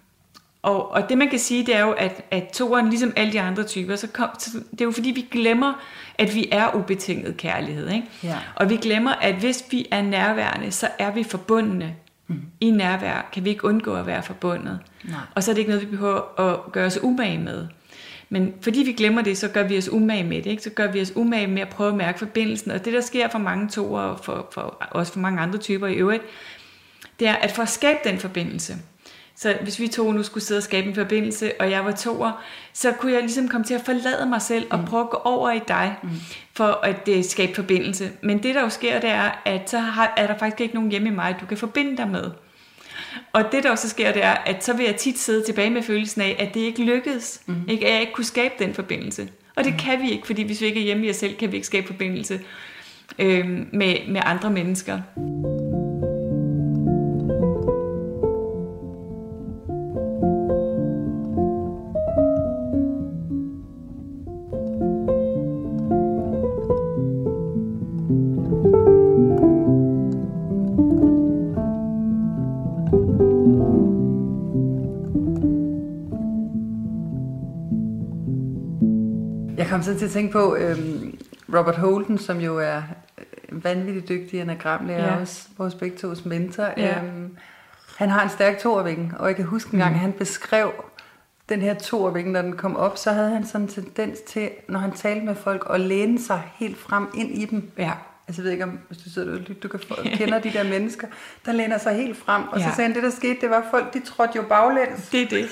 og, 0.67 0.91
og 0.91 1.09
det 1.09 1.17
man 1.17 1.29
kan 1.29 1.39
sige, 1.39 1.65
det 1.65 1.75
er 1.75 1.81
jo, 1.81 1.91
at, 1.91 2.21
at 2.31 2.49
toeren, 2.53 2.89
ligesom 2.89 3.13
alle 3.15 3.33
de 3.33 3.41
andre 3.41 3.63
typer, 3.63 3.95
så, 3.95 4.07
kom, 4.07 4.29
så 4.39 4.49
det 4.71 4.81
er 4.81 4.85
jo 4.85 4.91
fordi, 4.91 5.11
vi 5.11 5.25
glemmer, 5.31 5.73
at 6.17 6.35
vi 6.35 6.47
er 6.51 6.75
ubetinget 6.75 7.37
kærlighed. 7.37 7.89
Ikke? 7.89 8.07
Ja. 8.23 8.37
Og 8.55 8.69
vi 8.69 8.75
glemmer, 8.75 9.11
at 9.11 9.35
hvis 9.35 9.63
vi 9.71 9.87
er 9.91 10.01
nærværende, 10.01 10.71
så 10.71 10.87
er 10.99 11.11
vi 11.11 11.23
forbundne. 11.23 11.95
Mm. 12.27 12.41
I 12.61 12.71
nærvær 12.71 13.29
kan 13.33 13.43
vi 13.45 13.49
ikke 13.49 13.65
undgå 13.65 13.95
at 13.95 14.07
være 14.07 14.23
forbundet. 14.23 14.79
Nej. 15.03 15.19
Og 15.35 15.43
så 15.43 15.51
er 15.51 15.53
det 15.53 15.59
ikke 15.59 15.71
noget, 15.71 15.85
vi 15.85 15.91
behøver 15.91 16.39
at 16.39 16.71
gøre 16.71 16.85
os 16.85 16.99
umage 17.03 17.39
med. 17.39 17.67
Men 18.29 18.53
fordi 18.61 18.79
vi 18.79 18.91
glemmer 18.91 19.21
det, 19.21 19.37
så 19.37 19.47
gør 19.47 19.63
vi 19.63 19.77
os 19.77 19.89
umage 19.89 20.23
med 20.23 20.37
det. 20.37 20.49
Ikke? 20.49 20.63
Så 20.63 20.69
gør 20.69 20.91
vi 20.91 21.01
os 21.01 21.11
umage 21.15 21.47
med 21.47 21.61
at 21.61 21.69
prøve 21.69 21.89
at 21.89 21.97
mærke 21.97 22.19
forbindelsen. 22.19 22.71
Og 22.71 22.85
det, 22.85 22.93
der 22.93 23.01
sker 23.01 23.27
for 23.29 23.39
mange 23.39 23.69
toer, 23.69 24.01
og 24.01 24.19
for, 24.25 24.47
for, 24.53 24.61
også 24.91 25.13
for 25.13 25.19
mange 25.19 25.41
andre 25.41 25.59
typer 25.59 25.87
i 25.87 25.93
øvrigt, 25.93 26.23
det 27.19 27.27
er, 27.27 27.35
at 27.35 27.51
for 27.51 27.63
at 27.63 27.69
skabe 27.69 27.99
den 28.03 28.19
forbindelse, 28.19 28.75
så 29.39 29.57
hvis 29.61 29.79
vi 29.79 29.87
to 29.87 30.11
nu 30.11 30.23
skulle 30.23 30.43
sidde 30.43 30.59
og 30.59 30.63
skabe 30.63 30.87
en 30.87 30.95
forbindelse, 30.95 31.51
og 31.59 31.71
jeg 31.71 31.85
var 31.85 31.91
toer, 31.91 32.43
så 32.73 32.91
kunne 32.91 33.11
jeg 33.11 33.21
ligesom 33.21 33.47
komme 33.47 33.65
til 33.65 33.73
at 33.73 33.81
forlade 33.85 34.25
mig 34.29 34.41
selv 34.41 34.67
og 34.69 34.79
mm. 34.79 34.85
prøve 34.85 35.03
at 35.03 35.09
gå 35.09 35.17
over 35.17 35.51
i 35.51 35.59
dig, 35.67 35.95
mm. 36.03 36.09
for 36.53 36.79
at 36.83 37.09
uh, 37.17 37.23
skabe 37.23 37.55
forbindelse. 37.55 38.11
Men 38.21 38.43
det 38.43 38.55
der 38.55 38.61
jo 38.61 38.69
sker, 38.69 38.99
det 38.99 39.09
er, 39.09 39.41
at 39.45 39.69
så 39.69 39.77
har, 39.77 40.13
er 40.17 40.27
der 40.27 40.37
faktisk 40.37 40.61
ikke 40.61 40.75
nogen 40.75 40.91
hjemme 40.91 41.07
i 41.07 41.11
mig, 41.11 41.35
du 41.41 41.45
kan 41.45 41.57
forbinde 41.57 41.97
dig 41.97 42.07
med. 42.07 42.31
Og 43.33 43.51
det 43.51 43.63
der 43.63 43.71
også 43.71 43.89
sker, 43.89 44.11
det 44.11 44.23
er, 44.23 44.33
at 44.33 44.63
så 44.63 44.73
vil 44.73 44.85
jeg 44.85 44.95
tit 44.95 45.19
sidde 45.19 45.45
tilbage 45.45 45.69
med 45.69 45.83
følelsen 45.83 46.21
af, 46.21 46.35
at 46.39 46.53
det 46.53 46.59
ikke 46.59 46.83
lykkedes. 46.83 47.41
Mm. 47.45 47.55
Ikke? 47.67 47.87
At 47.87 47.93
jeg 47.93 48.01
ikke 48.01 48.13
kunne 48.13 48.25
skabe 48.25 48.53
den 48.59 48.73
forbindelse. 48.73 49.29
Og 49.55 49.63
det 49.63 49.73
mm. 49.73 49.79
kan 49.79 50.01
vi 50.01 50.11
ikke, 50.11 50.27
fordi 50.27 50.43
hvis 50.43 50.61
vi 50.61 50.65
ikke 50.65 50.79
er 50.79 50.85
hjemme 50.85 51.05
i 51.05 51.09
os 51.09 51.15
selv, 51.15 51.35
kan 51.35 51.51
vi 51.51 51.55
ikke 51.55 51.67
skabe 51.67 51.87
forbindelse 51.87 52.39
øh, 53.19 53.47
med, 53.73 54.07
med 54.07 54.21
andre 54.25 54.51
mennesker. 54.51 55.01
Kom 79.77 79.83
så 79.83 79.97
til 79.97 80.05
at 80.05 80.11
tænke 80.11 80.31
på 80.31 80.55
øhm, 80.55 81.19
Robert 81.53 81.77
Holden, 81.77 82.17
som 82.17 82.39
jo 82.39 82.59
er 82.59 82.81
vanvittigt 83.51 84.09
dygtig 84.09 84.41
anagramlærer, 84.41 85.13
ja. 85.13 85.21
også 85.21 85.47
vores 85.57 85.75
begge 85.75 85.97
tos 85.97 86.25
mentor. 86.25 86.73
Ja. 86.77 87.03
Øhm, 87.03 87.37
han 87.97 88.09
har 88.09 88.23
en 88.23 88.29
stærk 88.29 88.59
toervæggen, 88.59 89.13
og 89.19 89.27
jeg 89.27 89.35
kan 89.35 89.45
huske 89.45 89.73
en 89.73 89.79
gang, 89.79 89.93
mm. 89.93 89.99
han 89.99 90.13
beskrev 90.13 90.71
den 91.49 91.61
her 91.61 91.73
toervæggen, 91.73 92.33
når 92.33 92.41
den 92.41 92.55
kom 92.55 92.75
op, 92.75 92.97
så 92.97 93.11
havde 93.11 93.29
han 93.29 93.45
sådan 93.45 93.61
en 93.61 93.67
tendens 93.67 94.19
til, 94.27 94.49
når 94.69 94.79
han 94.79 94.91
talte 94.91 95.25
med 95.25 95.35
folk, 95.35 95.67
at 95.69 95.79
læne 95.79 96.21
sig 96.21 96.41
helt 96.55 96.77
frem 96.77 97.07
ind 97.15 97.31
i 97.31 97.45
dem. 97.45 97.71
Ja. 97.77 97.91
Altså 98.27 98.41
jeg 98.41 98.43
ved 98.43 98.51
ikke, 98.51 98.63
om 98.63 98.79
hvis 98.87 98.97
du 98.97 99.09
sidder 99.09 99.33
og 99.33 99.63
du 99.63 99.67
kan 99.67 99.79
få, 99.87 99.95
kender 100.13 100.39
de 100.39 100.53
der 100.53 100.63
mennesker, 100.63 101.07
der 101.45 101.51
læner 101.51 101.77
sig 101.77 101.95
helt 101.95 102.17
frem. 102.17 102.43
Og 102.47 102.59
ja. 102.59 102.69
så 102.69 102.75
sagde 102.75 102.87
han, 102.87 102.95
det 102.95 103.03
der 103.03 103.09
skete, 103.09 103.41
det 103.41 103.49
var 103.49 103.67
folk, 103.71 103.93
de 103.93 103.99
trådte 103.99 104.33
jo 104.35 104.41
baglæns. 104.41 105.09
Det 105.11 105.21
er 105.21 105.27
det. 105.27 105.49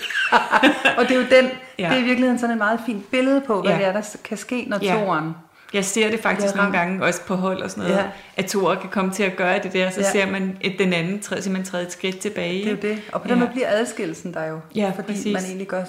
og 0.98 1.04
det 1.04 1.12
er 1.12 1.16
jo 1.16 1.26
den, 1.42 1.52
ja. 1.80 1.90
det 1.90 1.98
er 1.98 2.02
i 2.02 2.04
virkeligheden 2.04 2.40
sådan 2.40 2.52
et 2.52 2.58
meget 2.58 2.80
fint 2.86 3.12
billede 3.12 3.42
på, 3.42 3.62
hvad 3.62 3.72
ja. 3.72 3.78
det 3.78 3.86
er, 3.86 3.94
der 3.94 4.16
kan 4.24 4.38
ske, 4.38 4.66
når 4.68 4.80
ja. 4.82 4.94
toeren 4.94 5.34
jeg 5.74 5.86
ser 5.86 6.12
det 6.12 6.20
faktisk 6.20 6.56
nogle 6.56 6.72
gange, 6.72 7.04
også 7.04 7.22
på 7.26 7.36
hold 7.36 7.62
og 7.62 7.72
sådan 7.72 7.84
noget, 7.84 7.98
ja. 7.98 8.06
at 8.38 8.46
toer 8.46 8.76
kan 8.76 8.90
komme 8.90 9.12
til 9.12 9.24
at 9.24 9.36
gøre 9.36 9.64
det 9.64 9.74
der, 9.74 9.90
så 9.90 10.02
ja. 10.02 10.12
ser 10.12 10.32
man 10.32 10.58
et, 10.62 10.80
den 10.80 10.94
anden 10.94 11.20
træde, 11.20 11.42
simpelthen 11.42 11.72
træde 11.72 11.84
et 11.86 11.92
skridt 11.92 12.20
tilbage. 12.20 12.58
Det 12.58 12.68
er 12.68 12.72
jo 12.72 12.78
det, 12.82 13.02
og 13.14 13.22
på 13.22 13.28
den 13.28 13.36
ja. 13.36 13.40
måde 13.40 13.52
bliver 13.52 13.68
adskillelsen 13.70 14.34
der 14.34 14.46
jo, 14.46 14.60
ja, 14.76 14.92
fordi 14.96 15.08
præcis. 15.08 15.34
man 15.34 15.44
egentlig 15.44 15.68
gør 15.68 15.84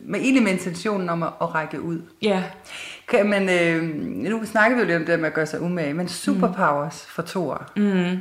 med, 0.00 0.20
egentlig 0.20 0.42
med 0.42 0.52
intentionen 0.52 1.08
om 1.08 1.22
at, 1.22 1.30
at 1.40 1.54
række 1.54 1.80
ud. 1.80 2.02
Ja. 2.22 2.42
Kan 3.16 3.26
man, 3.26 3.48
øh, 3.48 3.82
nu 4.04 4.44
snakker 4.44 4.76
vi 4.76 4.82
jo 4.82 4.86
lidt 4.86 4.96
om 4.96 5.06
det 5.06 5.18
med 5.18 5.26
at 5.26 5.34
gøre 5.34 5.46
sig 5.46 5.60
umage, 5.60 5.94
men 5.94 6.08
superpowers 6.08 7.04
mm. 7.06 7.12
for 7.14 7.22
toer, 7.22 7.70
mm. 7.76 8.18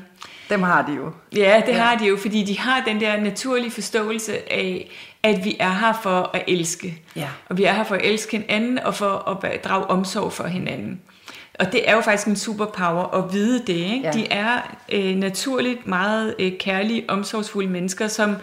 dem 0.49 0.63
har 0.63 0.85
de 0.85 0.93
jo. 0.93 1.11
Ja, 1.35 1.61
det 1.65 1.73
ja. 1.73 1.81
har 1.81 1.97
de 1.97 2.05
jo, 2.05 2.17
fordi 2.17 2.43
de 2.43 2.59
har 2.59 2.83
den 2.87 3.01
der 3.01 3.21
naturlige 3.21 3.71
forståelse 3.71 4.53
af, 4.53 4.91
at 5.23 5.45
vi 5.45 5.57
er 5.59 5.71
her 5.71 5.93
for 6.03 6.31
at 6.33 6.43
elske. 6.47 7.01
Ja. 7.15 7.27
Og 7.49 7.57
vi 7.57 7.63
er 7.63 7.73
her 7.73 7.83
for 7.83 7.95
at 7.95 8.01
elske 8.03 8.37
hinanden, 8.37 8.79
og 8.79 8.95
for 8.95 9.43
at 9.43 9.63
drage 9.63 9.85
omsorg 9.85 10.33
for 10.33 10.47
hinanden. 10.47 11.01
Og 11.59 11.71
det 11.71 11.89
er 11.89 11.95
jo 11.95 12.01
faktisk 12.01 12.27
en 12.27 12.35
superpower 12.35 13.23
at 13.23 13.33
vide 13.33 13.59
det. 13.59 13.73
Ikke? 13.73 14.01
Ja. 14.03 14.11
De 14.11 14.27
er 14.31 14.75
øh, 14.91 15.15
naturligt 15.15 15.87
meget 15.87 16.35
øh, 16.39 16.51
kærlige, 16.59 17.05
omsorgsfulde 17.07 17.69
mennesker, 17.69 18.07
som 18.07 18.35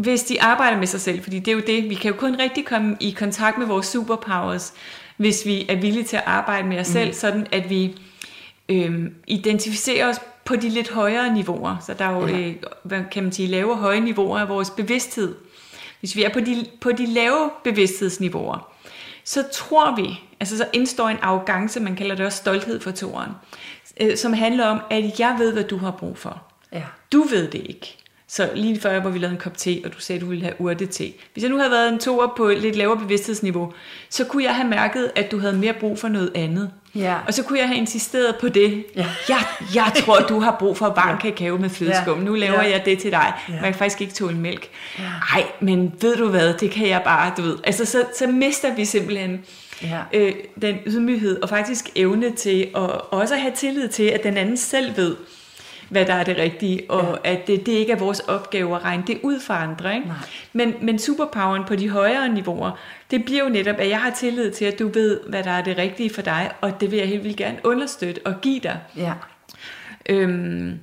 hvis 0.00 0.22
de 0.22 0.42
arbejder 0.42 0.78
med 0.78 0.86
sig 0.86 1.00
selv, 1.00 1.22
fordi 1.22 1.38
det 1.38 1.48
er 1.48 1.52
jo 1.52 1.62
det, 1.66 1.90
vi 1.90 1.94
kan 1.94 2.10
jo 2.10 2.16
kun 2.16 2.36
rigtig 2.38 2.66
komme 2.66 2.96
i 3.00 3.10
kontakt 3.10 3.58
med 3.58 3.66
vores 3.66 3.86
superpowers, 3.86 4.72
hvis 5.16 5.46
vi 5.46 5.66
er 5.68 5.76
villige 5.76 6.04
til 6.04 6.16
at 6.16 6.22
arbejde 6.26 6.68
med 6.68 6.78
os 6.80 6.88
mm. 6.88 6.92
selv, 6.92 7.14
sådan 7.14 7.46
at 7.52 7.70
vi 7.70 7.96
øh, 8.68 9.10
identificerer 9.26 10.08
os 10.08 10.20
på 10.44 10.56
de 10.56 10.68
lidt 10.68 10.90
højere 10.90 11.34
niveauer. 11.34 11.76
Så 11.86 11.94
der 11.94 12.04
er 12.04 12.16
jo, 12.16 12.26
ja. 12.26 12.38
øh, 12.38 12.54
hvad 12.82 13.00
kan 13.12 13.22
man 13.22 13.32
sige, 13.32 13.48
lave 13.48 13.76
høje 13.76 14.00
niveauer 14.00 14.38
af 14.38 14.48
vores 14.48 14.70
bevidsthed. 14.70 15.34
Hvis 16.00 16.16
vi 16.16 16.22
er 16.22 16.28
på 16.28 16.40
de, 16.40 16.66
på 16.80 16.92
de 16.92 17.06
lave 17.06 17.50
bevidsthedsniveauer, 17.64 18.72
så 19.24 19.44
tror 19.52 19.96
vi, 19.96 20.20
altså 20.40 20.56
så 20.56 20.66
indstår 20.72 21.08
en 21.08 21.18
arrogance, 21.22 21.80
man 21.80 21.96
kalder 21.96 22.14
det 22.14 22.26
også 22.26 22.38
stolthed 22.38 22.80
for 22.80 22.90
toren, 22.90 23.30
øh, 24.00 24.16
som 24.16 24.32
handler 24.32 24.66
om, 24.66 24.80
at 24.90 25.20
jeg 25.20 25.36
ved, 25.38 25.52
hvad 25.52 25.64
du 25.64 25.76
har 25.76 25.90
brug 25.90 26.18
for. 26.18 26.42
Ja. 26.72 26.82
Du 27.12 27.22
ved 27.22 27.48
det 27.48 27.62
ikke. 27.68 27.96
Så 28.32 28.50
lige 28.54 28.80
før, 28.80 29.00
hvor 29.00 29.10
vi 29.10 29.18
lavede 29.18 29.34
en 29.34 29.40
kop 29.40 29.56
te, 29.56 29.80
og 29.84 29.92
du 29.94 30.00
sagde, 30.00 30.18
at 30.18 30.22
du 30.22 30.26
ville 30.26 30.44
have 30.44 30.60
urte 30.60 30.86
te. 30.86 31.12
Hvis 31.32 31.42
jeg 31.42 31.50
nu 31.50 31.56
havde 31.56 31.70
været 31.70 31.92
en 31.92 31.98
toer 31.98 32.34
på 32.36 32.48
lidt 32.48 32.76
lavere 32.76 32.98
bevidsthedsniveau, 32.98 33.72
så 34.10 34.24
kunne 34.24 34.44
jeg 34.44 34.54
have 34.54 34.68
mærket, 34.68 35.10
at 35.16 35.30
du 35.30 35.38
havde 35.38 35.56
mere 35.56 35.72
brug 35.72 35.98
for 35.98 36.08
noget 36.08 36.30
andet. 36.34 36.70
Ja. 36.94 37.16
Og 37.26 37.34
så 37.34 37.42
kunne 37.42 37.58
jeg 37.58 37.68
have 37.68 37.78
insisteret 37.78 38.36
på 38.40 38.48
det. 38.48 38.84
Ja. 38.96 39.06
Jeg, 39.28 39.44
jeg 39.74 39.92
tror, 39.96 40.18
du 40.18 40.40
har 40.40 40.56
brug 40.58 40.76
for 40.76 40.86
varm 40.86 41.14
ja. 41.14 41.16
kakao 41.16 41.56
med 41.56 41.70
flødeskum. 41.70 42.18
Ja. 42.18 42.24
Nu 42.24 42.34
laver 42.34 42.62
ja. 42.62 42.70
jeg 42.70 42.82
det 42.84 42.98
til 42.98 43.10
dig. 43.10 43.32
Ja. 43.48 43.54
Man 43.54 43.62
kan 43.62 43.74
faktisk 43.74 44.00
ikke 44.00 44.12
tåle 44.12 44.36
mælk. 44.36 44.68
Ja. 44.98 45.04
Ej, 45.34 45.44
men 45.60 45.92
ved 46.00 46.16
du 46.16 46.28
hvad, 46.28 46.54
det 46.54 46.70
kan 46.70 46.88
jeg 46.88 47.02
bare, 47.04 47.32
du 47.36 47.42
ved. 47.42 47.56
Altså, 47.64 47.84
så, 47.84 48.04
så 48.18 48.26
mister 48.26 48.74
vi 48.74 48.84
simpelthen 48.84 49.44
ja. 49.82 49.98
øh, 50.12 50.34
den 50.62 50.76
ydmyghed 50.86 51.42
og 51.42 51.48
faktisk 51.48 51.88
evne 51.94 52.30
til 52.36 52.68
at 52.76 52.90
også 53.10 53.36
have 53.36 53.52
tillid 53.56 53.88
til, 53.88 54.04
at 54.04 54.22
den 54.22 54.36
anden 54.36 54.56
selv 54.56 54.96
ved, 54.96 55.16
hvad 55.90 56.06
der 56.06 56.14
er 56.14 56.24
det 56.24 56.36
rigtige, 56.36 56.90
og 56.90 57.18
ja. 57.24 57.32
at 57.32 57.46
det, 57.46 57.66
det 57.66 57.72
ikke 57.72 57.92
er 57.92 57.96
vores 57.96 58.20
opgave 58.20 58.76
at 58.76 58.84
regne 58.84 59.02
det 59.06 59.18
ud 59.22 59.40
for 59.40 59.54
andre. 59.54 59.94
Ikke? 59.94 60.12
Men, 60.52 60.74
men 60.82 60.98
superpoweren 60.98 61.64
på 61.64 61.76
de 61.76 61.90
højere 61.90 62.28
niveauer, 62.28 62.70
det 63.10 63.24
bliver 63.24 63.44
jo 63.44 63.48
netop, 63.48 63.76
at 63.78 63.88
jeg 63.88 64.00
har 64.00 64.10
tillid 64.10 64.50
til, 64.50 64.64
at 64.64 64.78
du 64.78 64.88
ved, 64.88 65.20
hvad 65.28 65.44
der 65.44 65.50
er 65.50 65.62
det 65.62 65.78
rigtige 65.78 66.10
for 66.14 66.22
dig, 66.22 66.50
og 66.60 66.80
det 66.80 66.90
vil 66.90 66.98
jeg 66.98 67.08
helt 67.08 67.24
vildt 67.24 67.36
gerne 67.36 67.58
understøtte 67.64 68.20
og 68.24 68.34
give 68.42 68.60
dig. 68.60 68.80
Ja. 68.96 69.12
Øhm, 70.08 70.78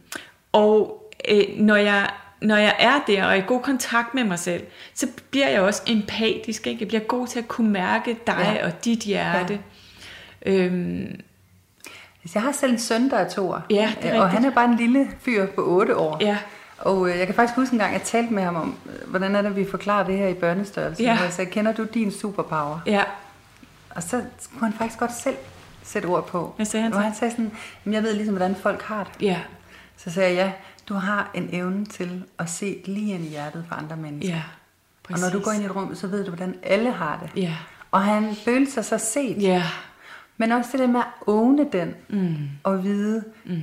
og 0.52 1.04
øh, 1.30 1.44
når 1.58 1.76
jeg 1.76 2.10
når 2.42 2.56
jeg 2.56 2.76
er 2.80 3.00
der 3.08 3.26
og 3.26 3.32
er 3.32 3.36
i 3.36 3.44
god 3.48 3.62
kontakt 3.62 4.14
med 4.14 4.24
mig 4.24 4.40
selv, 4.40 4.64
så 4.94 5.08
bliver 5.32 5.50
jeg 5.50 5.62
også 5.62 5.82
empatisk. 5.88 6.68
Ikke? 6.68 6.82
Jeg 6.82 6.88
bliver 6.88 7.02
god 7.02 7.28
til 7.28 7.40
at 7.40 7.48
kunne 7.48 7.72
mærke 7.72 8.18
dig 8.28 8.58
ja. 8.60 8.66
og 8.66 8.86
dit 8.86 9.00
hjerte. 9.00 9.60
Ja. 10.46 10.52
Øhm, 10.52 11.20
jeg 12.36 12.44
har 12.44 12.52
selv 12.52 12.72
en 12.72 12.80
søn, 12.80 13.10
der 13.10 13.18
er 13.18 13.30
toer. 13.30 13.60
Ja, 13.70 13.94
det 14.02 14.12
er 14.12 14.22
og 14.22 14.30
han 14.30 14.46
er 14.46 14.50
bare 14.50 14.66
en 14.66 14.76
lille 14.76 15.08
fyr 15.22 15.46
på 15.46 15.62
8 15.66 15.98
år. 15.98 16.18
Ja. 16.22 16.38
Og 16.78 17.10
øh, 17.10 17.18
jeg 17.18 17.26
kan 17.26 17.36
faktisk 17.36 17.56
huske 17.56 17.74
en 17.74 17.80
gang, 17.80 17.94
at 17.94 18.00
jeg 18.00 18.08
talte 18.08 18.34
med 18.34 18.44
ham 18.44 18.56
om, 18.56 18.76
øh, 18.86 19.10
hvordan 19.10 19.36
er 19.36 19.42
det, 19.42 19.56
vi 19.56 19.66
forklarer 19.72 20.06
det 20.06 20.18
her 20.18 20.28
i 20.28 20.34
børnestørrelse. 20.34 21.04
Ja. 21.04 21.18
jeg 21.22 21.34
sagde, 21.34 21.52
kender 21.52 21.72
du 21.72 21.84
din 21.84 22.12
superpower? 22.12 22.80
Ja. 22.86 23.04
Og 23.90 24.04
så 24.04 24.22
kunne 24.54 24.70
han 24.70 24.78
faktisk 24.78 25.00
godt 25.00 25.14
selv 25.14 25.36
sætte 25.84 26.06
ord 26.06 26.28
på. 26.28 26.54
Hvad 26.56 26.66
sagde 26.66 26.84
han 26.84 26.94
så? 26.94 27.00
Han 27.00 27.16
sagde 27.16 27.32
sådan, 27.32 27.52
jeg 27.86 28.04
ved 28.04 28.14
ligesom, 28.14 28.36
hvordan 28.36 28.56
folk 28.56 28.82
har 28.82 29.04
det. 29.04 29.26
Ja. 29.26 29.40
Så 29.98 30.12
sagde 30.12 30.36
jeg, 30.36 30.46
ja, 30.46 30.52
du 30.90 30.94
har 30.94 31.32
en 31.34 31.50
evne 31.52 31.86
til 31.86 32.24
at 32.40 32.50
se 32.50 32.82
lige 32.86 33.14
ind 33.14 33.26
i 33.26 33.28
hjertet 33.28 33.66
for 33.68 33.76
andre 33.76 33.96
mennesker. 33.96 34.34
Ja, 34.36 34.42
præcis. 35.04 35.24
Og 35.24 35.30
når 35.32 35.40
du 35.40 35.44
går 35.44 35.52
ind 35.52 35.64
i 35.64 35.66
et 35.66 35.76
rum, 35.76 35.96
så 35.96 36.08
ved 36.08 36.24
du, 36.26 36.30
hvordan 36.30 36.56
alle 36.64 36.92
har 36.92 37.20
det. 37.22 37.42
Ja. 37.44 37.54
Og 37.92 38.04
han 38.04 38.36
følte 38.36 38.72
sig 38.72 38.86
så 38.86 38.98
set. 38.98 39.42
Ja. 39.42 39.64
Men 40.38 40.52
også 40.52 40.70
det 40.72 40.80
der 40.80 40.88
med 40.88 41.00
at 41.00 41.08
åne 41.28 41.68
den, 41.72 41.96
mm. 42.10 42.36
og 42.64 42.84
vide, 42.84 43.24
mm. 43.46 43.62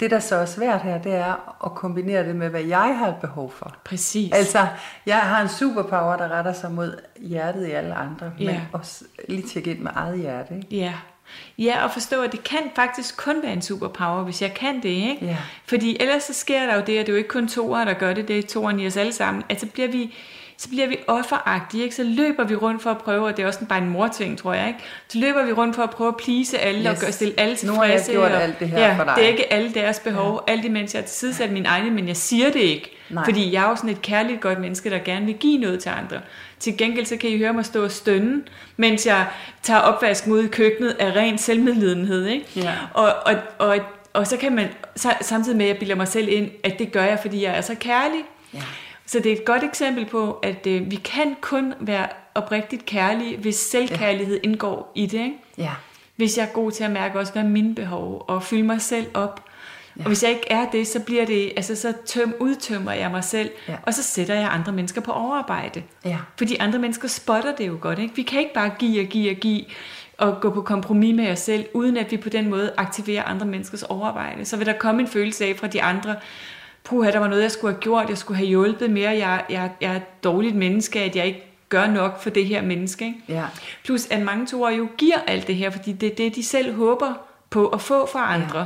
det 0.00 0.10
der 0.10 0.20
så 0.20 0.36
er 0.36 0.46
svært 0.46 0.82
her, 0.82 1.02
det 1.02 1.14
er 1.14 1.64
at 1.64 1.74
kombinere 1.74 2.24
det 2.26 2.36
med, 2.36 2.48
hvad 2.48 2.62
jeg 2.62 2.98
har 2.98 3.08
et 3.08 3.16
behov 3.20 3.52
for. 3.52 3.76
Præcis. 3.84 4.32
Altså, 4.32 4.66
jeg 5.06 5.18
har 5.18 5.42
en 5.42 5.48
superpower, 5.48 6.16
der 6.16 6.28
retter 6.28 6.52
sig 6.52 6.72
mod 6.72 6.96
hjertet 7.20 7.66
i 7.66 7.70
alle 7.70 7.94
andre, 7.94 8.32
ja. 8.38 8.52
men 8.52 8.60
også 8.72 9.04
lige 9.28 9.42
tjekke 9.42 9.70
ind 9.70 9.78
med 9.78 9.90
eget 9.94 10.18
hjerte. 10.18 10.56
Ikke? 10.56 10.76
Ja. 10.76 10.94
Ja, 11.58 11.84
og 11.84 11.90
forstå, 11.90 12.22
at 12.22 12.32
det 12.32 12.44
kan 12.44 12.58
faktisk 12.76 13.16
kun 13.16 13.42
være 13.42 13.52
en 13.52 13.62
superpower, 13.62 14.22
hvis 14.22 14.42
jeg 14.42 14.54
kan 14.54 14.82
det, 14.82 14.88
ikke? 14.88 15.26
Ja. 15.26 15.36
Fordi 15.64 15.96
ellers 16.00 16.22
så 16.22 16.34
sker 16.34 16.66
der 16.66 16.74
jo 16.74 16.80
det, 16.80 16.98
at 16.98 17.06
det 17.06 17.08
er 17.08 17.12
jo 17.12 17.16
ikke 17.16 17.28
kun 17.28 17.48
toer, 17.48 17.84
der 17.84 17.94
gør 17.94 18.14
det, 18.14 18.28
det 18.28 18.38
er 18.38 18.42
toeren 18.42 18.80
i 18.80 18.86
os 18.86 18.96
alle 18.96 19.12
sammen. 19.12 19.42
Altså 19.48 19.66
bliver 19.66 19.88
vi 19.88 20.14
så 20.60 20.68
bliver 20.68 20.86
vi 20.86 20.96
offeragtige, 21.06 21.82
ikke? 21.82 21.94
så 21.94 22.02
løber 22.02 22.44
vi 22.44 22.54
rundt 22.54 22.82
for 22.82 22.90
at 22.90 22.98
prøve, 22.98 23.26
og 23.26 23.36
det 23.36 23.42
er 23.42 23.46
også 23.46 23.64
bare 23.64 23.78
en 23.78 23.88
morting, 23.88 24.38
tror 24.38 24.54
jeg, 24.54 24.68
ikke? 24.68 24.80
så 25.08 25.18
løber 25.18 25.44
vi 25.44 25.52
rundt 25.52 25.76
for 25.76 25.82
at 25.82 25.90
prøve 25.90 26.08
at 26.08 26.16
please 26.16 26.58
alle, 26.58 26.80
yes. 26.80 26.86
og 26.86 26.96
gøre, 27.00 27.12
stille 27.12 27.34
alle 27.36 27.56
tilfredse. 27.56 27.66
Nu 27.66 27.74
har 27.74 27.84
jeg 27.84 28.02
gjort 28.10 28.32
og, 28.32 28.42
alt 28.42 28.60
det 28.60 28.68
her 28.68 28.78
ja, 28.78 28.96
for 28.98 29.04
dig. 29.04 29.14
det 29.16 29.24
er 29.24 29.28
ikke 29.28 29.52
alle 29.52 29.74
deres 29.74 29.98
behov, 29.98 30.44
ja. 30.48 30.52
alt 30.52 30.64
imens 30.64 30.94
jeg 30.94 31.04
tilsidesat 31.04 31.52
min 31.52 31.66
egne, 31.66 31.90
men 31.90 32.08
jeg 32.08 32.16
siger 32.16 32.50
det 32.50 32.60
ikke, 32.60 32.96
Nej. 33.10 33.24
fordi 33.24 33.52
jeg 33.52 33.64
er 33.64 33.68
jo 33.68 33.76
sådan 33.76 33.90
et 33.90 34.02
kærligt 34.02 34.40
godt 34.40 34.60
menneske, 34.60 34.90
der 34.90 34.98
gerne 34.98 35.26
vil 35.26 35.34
give 35.34 35.58
noget 35.58 35.80
til 35.80 35.88
andre. 35.88 36.20
Til 36.58 36.76
gengæld 36.76 37.06
så 37.06 37.16
kan 37.16 37.30
I 37.30 37.38
høre 37.38 37.52
mig 37.52 37.64
stå 37.64 37.84
og 37.84 37.90
stønne, 37.90 38.42
mens 38.76 39.06
jeg 39.06 39.26
tager 39.62 39.80
opvasken 39.80 40.32
ud 40.32 40.44
i 40.44 40.48
køkkenet 40.48 40.96
af 40.98 41.16
ren 41.16 41.38
selvmedlidenhed. 41.38 42.26
Ikke? 42.26 42.46
Ja. 42.56 42.72
Og, 42.94 43.14
og, 43.26 43.34
og, 43.58 43.78
og 44.12 44.26
så 44.26 44.36
kan 44.36 44.54
man 44.54 44.68
samtidig 45.20 45.56
med, 45.58 45.66
at 45.66 45.68
jeg 45.68 45.78
bilder 45.78 45.94
mig 45.94 46.08
selv 46.08 46.28
ind, 46.28 46.50
at 46.64 46.78
det 46.78 46.92
gør 46.92 47.04
jeg, 47.04 47.18
fordi 47.22 47.44
jeg 47.44 47.56
er 47.56 47.60
så 47.60 47.74
kærlig. 47.74 48.20
Ja. 48.54 48.62
Så 49.10 49.18
det 49.18 49.32
er 49.32 49.36
et 49.36 49.44
godt 49.44 49.64
eksempel 49.64 50.06
på, 50.06 50.32
at 50.32 50.66
øh, 50.66 50.90
vi 50.90 50.96
kan 50.96 51.36
kun 51.40 51.74
være 51.80 52.06
oprigtigt 52.34 52.86
kærlige, 52.86 53.36
hvis 53.36 53.56
selvkærlighed 53.56 54.40
ja. 54.44 54.48
indgår 54.48 54.92
i 54.94 55.06
det. 55.06 55.18
Ikke? 55.18 55.36
Ja. 55.58 55.70
Hvis 56.16 56.38
jeg 56.38 56.44
er 56.44 56.52
god 56.52 56.72
til 56.72 56.84
at 56.84 56.90
mærke 56.90 57.18
også, 57.18 57.32
hvad 57.32 57.42
er 57.42 57.48
mine 57.48 57.74
behov, 57.74 58.24
og 58.28 58.42
fylde 58.42 58.62
mig 58.62 58.80
selv 58.80 59.06
op. 59.14 59.44
Ja. 59.96 60.02
Og 60.02 60.08
hvis 60.08 60.22
jeg 60.22 60.30
ikke 60.30 60.46
er 60.50 60.70
det, 60.70 60.86
så 60.86 61.00
bliver 61.00 61.26
det, 61.26 61.52
altså 61.56 61.76
så 61.76 61.92
tøm, 62.06 62.34
udtømmer 62.40 62.92
jeg 62.92 63.10
mig 63.10 63.24
selv, 63.24 63.50
ja. 63.68 63.76
og 63.82 63.94
så 63.94 64.02
sætter 64.02 64.34
jeg 64.34 64.48
andre 64.52 64.72
mennesker 64.72 65.00
på 65.00 65.12
overarbejde. 65.12 65.82
Ja. 66.04 66.18
Fordi 66.38 66.56
andre 66.56 66.78
mennesker 66.78 67.08
spotter 67.08 67.56
det 67.56 67.66
jo 67.66 67.78
godt. 67.80 67.98
Ikke? 67.98 68.16
Vi 68.16 68.22
kan 68.22 68.40
ikke 68.40 68.54
bare 68.54 68.70
give 68.78 69.02
og 69.02 69.06
give 69.06 69.30
og 69.30 69.36
give, 69.36 69.64
og 70.18 70.40
gå 70.40 70.50
på 70.50 70.62
kompromis 70.62 71.14
med 71.14 71.30
os 71.30 71.38
selv, 71.38 71.64
uden 71.74 71.96
at 71.96 72.10
vi 72.10 72.16
på 72.16 72.28
den 72.28 72.48
måde 72.48 72.72
aktiverer 72.76 73.24
andre 73.24 73.46
menneskers 73.46 73.82
overarbejde. 73.82 74.44
Så 74.44 74.56
vil 74.56 74.66
der 74.66 74.78
komme 74.78 75.02
en 75.02 75.08
følelse 75.08 75.44
af 75.44 75.56
fra 75.56 75.66
de 75.66 75.82
andre, 75.82 76.16
puha, 76.84 77.10
der 77.10 77.18
var 77.18 77.28
noget, 77.28 77.42
jeg 77.42 77.50
skulle 77.50 77.74
have 77.74 77.80
gjort, 77.80 78.08
jeg 78.08 78.18
skulle 78.18 78.38
have 78.38 78.48
hjulpet 78.48 78.90
mere, 78.90 79.10
jeg, 79.10 79.44
jeg, 79.50 79.70
jeg 79.80 79.92
er 79.92 79.96
et 79.96 80.24
dårligt 80.24 80.56
menneske, 80.56 81.00
at 81.00 81.16
jeg 81.16 81.26
ikke 81.26 81.44
gør 81.68 81.86
nok 81.86 82.22
for 82.22 82.30
det 82.30 82.46
her 82.46 82.62
menneske. 82.62 83.06
Ikke? 83.06 83.18
Ja. 83.28 83.44
Plus 83.84 84.06
at 84.10 84.22
mange 84.22 84.46
toer 84.46 84.70
jo 84.70 84.88
giver 84.98 85.18
alt 85.26 85.46
det 85.46 85.56
her, 85.56 85.70
fordi 85.70 85.92
det 85.92 86.12
er 86.12 86.14
det, 86.14 86.36
de 86.36 86.42
selv 86.44 86.74
håber 86.74 87.14
på 87.50 87.68
at 87.68 87.80
få 87.80 88.06
fra 88.06 88.34
andre. 88.34 88.58
Ja. 88.58 88.64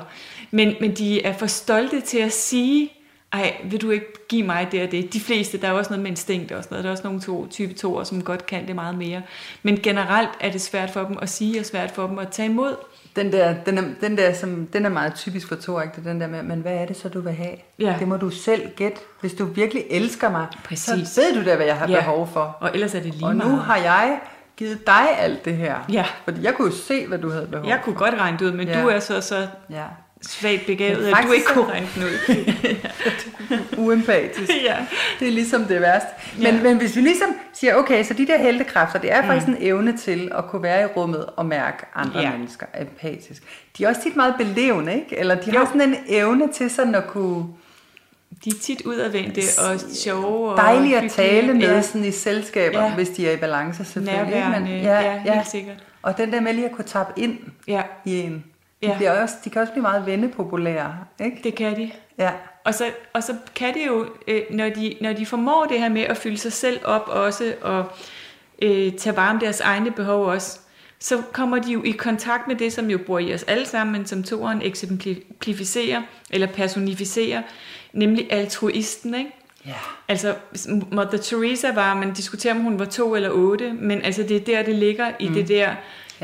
Men, 0.50 0.74
men 0.80 0.94
de 0.96 1.22
er 1.22 1.32
for 1.32 1.46
stolte 1.46 2.00
til 2.00 2.18
at 2.18 2.32
sige, 2.32 2.92
ej, 3.32 3.56
vil 3.64 3.82
du 3.82 3.90
ikke 3.90 4.28
give 4.28 4.42
mig 4.42 4.68
det 4.72 4.82
og 4.82 4.90
det? 4.90 5.12
De 5.12 5.20
fleste, 5.20 5.60
der 5.60 5.68
er 5.68 5.72
også 5.72 5.90
noget 5.90 6.02
med 6.02 6.10
instinkt 6.10 6.52
og 6.52 6.64
sådan 6.64 6.74
noget. 6.74 6.84
Der 6.84 6.90
er 6.90 6.92
også 6.92 7.04
nogle 7.04 7.20
to, 7.20 7.46
type 7.46 7.74
toer, 7.74 8.04
som 8.04 8.22
godt 8.22 8.46
kan 8.46 8.66
det 8.66 8.74
meget 8.74 8.98
mere. 8.98 9.22
Men 9.62 9.80
generelt 9.82 10.30
er 10.40 10.50
det 10.50 10.60
svært 10.60 10.90
for 10.90 11.04
dem 11.04 11.16
at 11.22 11.28
sige, 11.28 11.60
og 11.60 11.66
svært 11.66 11.90
for 11.90 12.06
dem 12.06 12.18
at 12.18 12.28
tage 12.28 12.48
imod. 12.48 12.76
Den 13.16 13.32
der, 13.32 13.54
den 13.66 13.78
er, 13.78 13.82
den 14.00 14.16
der 14.16 14.32
som, 14.34 14.66
den 14.72 14.84
er 14.84 14.88
meget 14.88 15.14
typisk 15.14 15.48
for 15.48 15.80
ikke? 15.80 15.94
den 16.04 16.20
der 16.20 16.26
med, 16.26 16.42
men 16.42 16.60
hvad 16.60 16.72
er 16.74 16.86
det 16.86 16.96
så, 16.96 17.08
du 17.08 17.20
vil 17.20 17.32
have? 17.32 17.56
Ja. 17.78 17.96
Det 17.98 18.08
må 18.08 18.16
du 18.16 18.30
selv 18.30 18.68
gætte. 18.76 18.98
Hvis 19.20 19.32
du 19.34 19.44
virkelig 19.44 19.84
elsker 19.90 20.30
mig, 20.30 20.46
Præcis. 20.64 21.08
så 21.08 21.20
ved 21.20 21.34
du 21.44 21.50
da, 21.50 21.56
hvad 21.56 21.66
jeg 21.66 21.76
har 21.76 21.88
ja. 21.88 21.98
behov 22.00 22.28
for. 22.32 22.56
Og 22.60 22.70
ellers 22.74 22.94
er 22.94 23.00
det 23.00 23.14
lige 23.14 23.24
Og 23.26 23.36
nu 23.36 23.44
meget. 23.48 23.58
har 23.60 23.76
jeg 23.76 24.18
givet 24.56 24.86
dig 24.86 25.18
alt 25.18 25.44
det 25.44 25.56
her. 25.56 25.74
Ja. 25.92 26.04
Fordi 26.24 26.42
jeg 26.44 26.54
kunne 26.54 26.70
jo 26.70 26.76
se, 26.76 27.06
hvad 27.06 27.18
du 27.18 27.30
havde 27.30 27.46
behov 27.46 27.68
Jeg 27.68 27.80
kunne 27.84 27.94
godt 27.96 28.14
regne 28.18 28.38
det 28.38 28.44
ud, 28.46 28.52
men 28.52 28.68
Ja. 28.68 28.82
du 28.82 28.88
er 28.88 28.98
så, 29.00 29.20
så 29.20 29.46
Ja. 29.70 29.84
Svagt 30.28 30.66
begavet, 30.66 31.04
Men 31.04 31.14
at 31.14 31.24
du 31.26 31.32
ikke 31.32 31.46
kunne 31.46 31.66
regne 31.70 31.88
den 31.94 32.02
ud. 32.02 32.76
Uempatisk. 33.86 34.50
ja. 34.68 34.76
Det 35.20 35.28
er 35.28 35.32
ligesom 35.32 35.64
det 35.64 35.80
værste. 35.80 36.08
Men, 36.36 36.42
Ja. 36.46 36.54
ja. 36.54 36.62
men 36.62 36.76
hvis 36.76 36.96
vi 36.96 37.00
ligesom 37.00 37.28
siger, 37.52 37.74
okay, 37.74 38.04
så 38.04 38.14
de 38.14 38.26
der 38.26 38.38
heldekræfter, 38.38 38.98
det 38.98 39.12
er 39.12 39.22
faktisk 39.26 39.46
en 39.48 39.56
evne 39.60 39.96
til 39.96 40.32
at 40.38 40.44
kunne 40.46 40.62
være 40.62 40.82
i 40.82 40.86
rummet 40.86 41.26
og 41.36 41.46
mærke 41.46 41.86
andre 41.94 42.20
Ja. 42.20 42.26
ja. 42.26 42.32
mennesker 42.36 42.66
empatisk. 42.80 43.42
De 43.78 43.84
er 43.84 43.88
også 43.88 44.02
tit 44.02 44.16
meget 44.16 44.34
belevende, 44.38 44.94
ikke? 44.94 45.18
Eller 45.18 45.34
de 45.34 45.50
Jo. 45.52 45.58
har 45.58 45.66
sådan 45.66 45.80
en 45.80 45.96
evne 46.08 46.52
til 46.52 46.70
sådan 46.70 46.94
at 46.94 47.06
kunne 47.06 47.44
De 48.44 48.50
er 48.50 48.54
tit 48.62 48.82
udadvendte 48.82 49.40
og 49.70 49.80
sjove. 49.94 50.50
Og 50.50 50.56
dejligt 50.56 50.96
at 50.96 51.10
tale 51.10 51.54
med 51.54 51.60
Ja. 51.74 51.82
sådan 51.82 52.04
i 52.04 52.10
selskaber, 52.10 52.80
Ja. 52.80 52.86
ja. 52.86 52.94
hvis 52.94 53.08
de 53.08 53.28
er 53.28 53.32
i 53.32 53.36
balance 53.36 53.84
selvfølgelig. 53.84 54.30
Nærværende, 54.30 54.70
ja, 54.70 55.34
helt 55.34 55.48
sikkert. 55.48 55.76
Og 56.02 56.18
den 56.18 56.32
der 56.32 56.40
med 56.40 56.52
lige 56.52 56.64
at 56.68 56.72
kunne 56.72 56.84
tappe 56.84 57.20
ind 57.22 57.38
Ja, 57.68 57.82
i 58.04 58.20
en. 58.20 58.44
De, 58.84 58.88
Ja. 58.88 58.92
ja. 58.92 58.96
bliver 58.96 59.22
også, 59.22 59.34
de 59.44 59.50
kan 59.50 59.62
også 59.62 59.72
blive 59.72 59.82
meget 59.82 60.06
vennepopulære, 60.06 60.96
ikke? 61.20 61.40
det 61.44 61.54
kan 61.54 61.76
de. 61.76 61.90
Ja. 62.18 62.30
Og 62.64 62.74
så, 62.74 62.84
og 63.12 63.22
så 63.22 63.34
kan 63.54 63.74
det 63.74 63.86
jo, 63.86 64.06
øh, 64.28 64.42
når, 64.50 64.68
de, 64.68 64.94
når 65.00 65.12
de 65.12 65.26
formår 65.26 65.64
det 65.64 65.78
her 65.78 65.88
med 65.88 66.02
at 66.02 66.16
fylde 66.16 66.38
sig 66.38 66.52
selv 66.52 66.80
op 66.84 67.08
også, 67.08 67.54
og 67.62 67.84
øh, 68.62 68.92
tage 68.92 69.16
vare 69.16 69.30
om 69.30 69.38
deres 69.38 69.60
egne 69.60 69.90
behov 69.90 70.26
også, 70.26 70.58
så 70.98 71.22
kommer 71.32 71.58
de 71.58 71.72
jo 71.72 71.82
i 71.82 71.90
kontakt 71.90 72.48
med 72.48 72.56
det, 72.56 72.72
som 72.72 72.90
jo 72.90 72.98
bor 73.06 73.18
i 73.18 73.34
os 73.34 73.42
alle 73.42 73.66
sammen, 73.66 73.92
men 73.92 74.06
som 74.06 74.22
toeren 74.22 74.62
eksemplificerer, 74.62 76.02
eller 76.30 76.46
personificerer, 76.46 77.42
nemlig 77.92 78.32
altruisten, 78.32 79.14
ikke? 79.14 79.30
Ja. 79.66 79.72
Altså, 80.08 80.34
Mother 80.92 81.18
Teresa 81.18 81.72
var, 81.72 81.94
man 81.94 82.12
diskuterer, 82.12 82.54
om 82.54 82.60
hun 82.60 82.78
var 82.78 82.84
to 82.84 83.14
eller 83.14 83.30
otte, 83.30 83.72
men 83.72 84.02
altså, 84.02 84.22
det 84.22 84.36
er 84.36 84.40
der, 84.40 84.62
det 84.62 84.74
ligger 84.74 85.10
i 85.18 85.28
mm. 85.28 85.34
det 85.34 85.48
der 85.48 85.74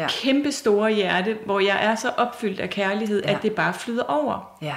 Ja. 0.01 0.07
kæmpe 0.23 0.53
store 0.53 0.93
hjerte, 0.93 1.37
hvor 1.45 1.61
jeg 1.61 1.85
er 1.85 1.95
så 1.95 2.09
opfyldt 2.17 2.61
af 2.61 2.71
kærlighed, 2.71 3.23
ja. 3.25 3.31
At 3.37 3.43
det 3.43 3.53
bare 3.53 3.75
flyder 3.75 4.03
over. 4.03 4.59
Ja. 4.63 4.75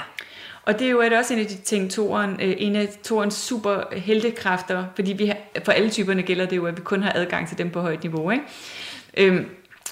Og 0.66 0.80
det 0.80 0.88
er 0.88 0.92
jo 0.92 1.02
et- 1.02 1.14
også 1.14 1.34
en 1.34 1.40
af 1.40 1.46
de 1.46 1.56
ting, 1.58 1.92
toren, 1.92 2.30
øh, 2.42 2.54
en 2.58 2.76
af 2.76 2.88
torens 3.04 3.34
super 3.36 3.84
heltekræfter, 3.98 4.86
fordi 4.96 5.14
vi 5.14 5.26
har, 5.26 5.38
for 5.66 5.72
alle 5.72 5.90
typerne 5.90 6.22
gælder 6.24 6.46
det 6.46 6.56
jo, 6.56 6.66
at 6.66 6.78
vi 6.78 6.82
kun 6.82 7.04
har 7.04 7.12
adgang 7.16 7.48
til 7.48 7.58
dem 7.58 7.70
på 7.70 7.82
højt 7.82 8.04
niveau. 8.04 8.32
Ikke? 8.32 8.44
Øhm, 9.18 9.46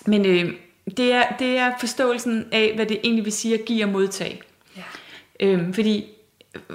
men 0.06 0.26
øh, 0.26 0.54
det, 0.98 1.14
er, 1.14 1.24
det 1.40 1.58
er 1.58 1.72
forståelsen 1.80 2.48
af, 2.52 2.72
hvad 2.76 2.86
det 2.86 3.00
egentlig 3.04 3.26
vil 3.26 3.34
sige 3.34 3.54
at 3.54 3.66
give 3.66 3.84
og 3.86 3.90
modtage. 3.90 4.42
Ja. 4.78 4.84
Øhm, 5.40 5.74
fordi 5.74 6.06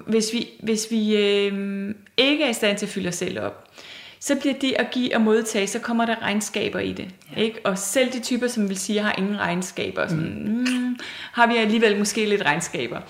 hvis 0.07 0.33
vi, 0.33 0.49
hvis 0.63 0.87
vi 0.91 1.17
øh, 1.17 1.95
ikke 2.17 2.45
er 2.45 2.49
i 2.51 2.53
stand 2.53 2.79
til 2.79 2.87
at 2.87 2.93
fylde 2.93 3.09
os 3.09 3.15
selv 3.15 3.41
op, 3.41 3.65
så 4.27 4.35
bliver 4.35 4.55
det 4.55 4.75
at 4.79 4.91
give 4.91 5.15
og 5.15 5.21
modtage, 5.21 5.67
så 5.67 5.79
kommer 5.79 6.07
der 6.07 6.23
regnskaber 6.23 6.79
i 6.79 6.93
det. 6.93 7.09
Ja. 7.37 7.41
Ikke? 7.41 7.61
Og 7.65 7.79
selv 7.79 8.13
de 8.13 8.21
typer, 8.21 8.47
som 8.49 8.69
vil 8.69 8.79
sige, 8.79 9.01
har 9.03 9.15
ingen 9.19 9.39
regnskaber, 9.41 10.09
sådan, 10.09 10.43
mm, 10.47 10.97
har 11.33 11.47
vi 11.47 11.57
alligevel 11.57 11.99
måske 11.99 12.27
lidt 12.27 12.43
regnskaber. 12.43 13.01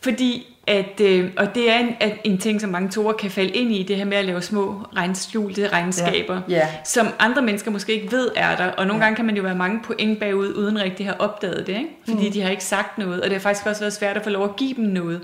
Fordi 0.00 0.46
at, 0.66 1.00
øh, 1.00 1.30
og 1.36 1.54
det 1.54 1.70
er 1.70 1.78
en, 1.78 1.94
at 2.00 2.12
en 2.24 2.38
ting, 2.38 2.60
som 2.60 2.70
mange 2.70 2.90
torer 2.90 3.12
kan 3.12 3.30
falde 3.30 3.50
ind 3.50 3.72
i, 3.72 3.82
det 3.82 3.96
her 3.96 4.04
med 4.04 4.16
at 4.16 4.24
lave 4.24 4.42
små 4.42 4.86
regnskjulte 4.96 5.68
regnskaber, 5.68 6.40
Ja. 6.48 6.54
Ja. 6.56 6.68
som 6.84 7.08
andre 7.18 7.42
mennesker 7.42 7.70
måske 7.70 7.92
ikke 7.92 8.12
ved 8.12 8.30
er 8.36 8.56
der. 8.56 8.66
Og 8.66 8.86
nogle 8.86 9.02
ja. 9.02 9.06
gange 9.06 9.16
kan 9.16 9.24
man 9.24 9.36
jo 9.36 9.42
være 9.42 9.54
mange 9.54 9.80
point 9.84 10.20
bagud, 10.20 10.54
uden 10.54 10.82
rigtig 10.82 11.06
at 11.08 11.12
have 11.12 11.20
opdaget 11.20 11.66
det, 11.66 11.72
ikke? 11.76 11.88
fordi 12.08 12.26
mm. 12.26 12.32
de 12.32 12.40
har 12.42 12.50
ikke 12.50 12.64
sagt 12.64 12.98
noget, 12.98 13.20
og 13.20 13.24
det 13.24 13.32
har 13.32 13.40
faktisk 13.40 13.66
også 13.66 13.80
været 13.80 13.92
svært 13.92 14.16
at 14.16 14.24
få 14.24 14.30
lov 14.30 14.44
at 14.44 14.56
give 14.56 14.74
dem 14.74 14.84
noget. 14.84 15.20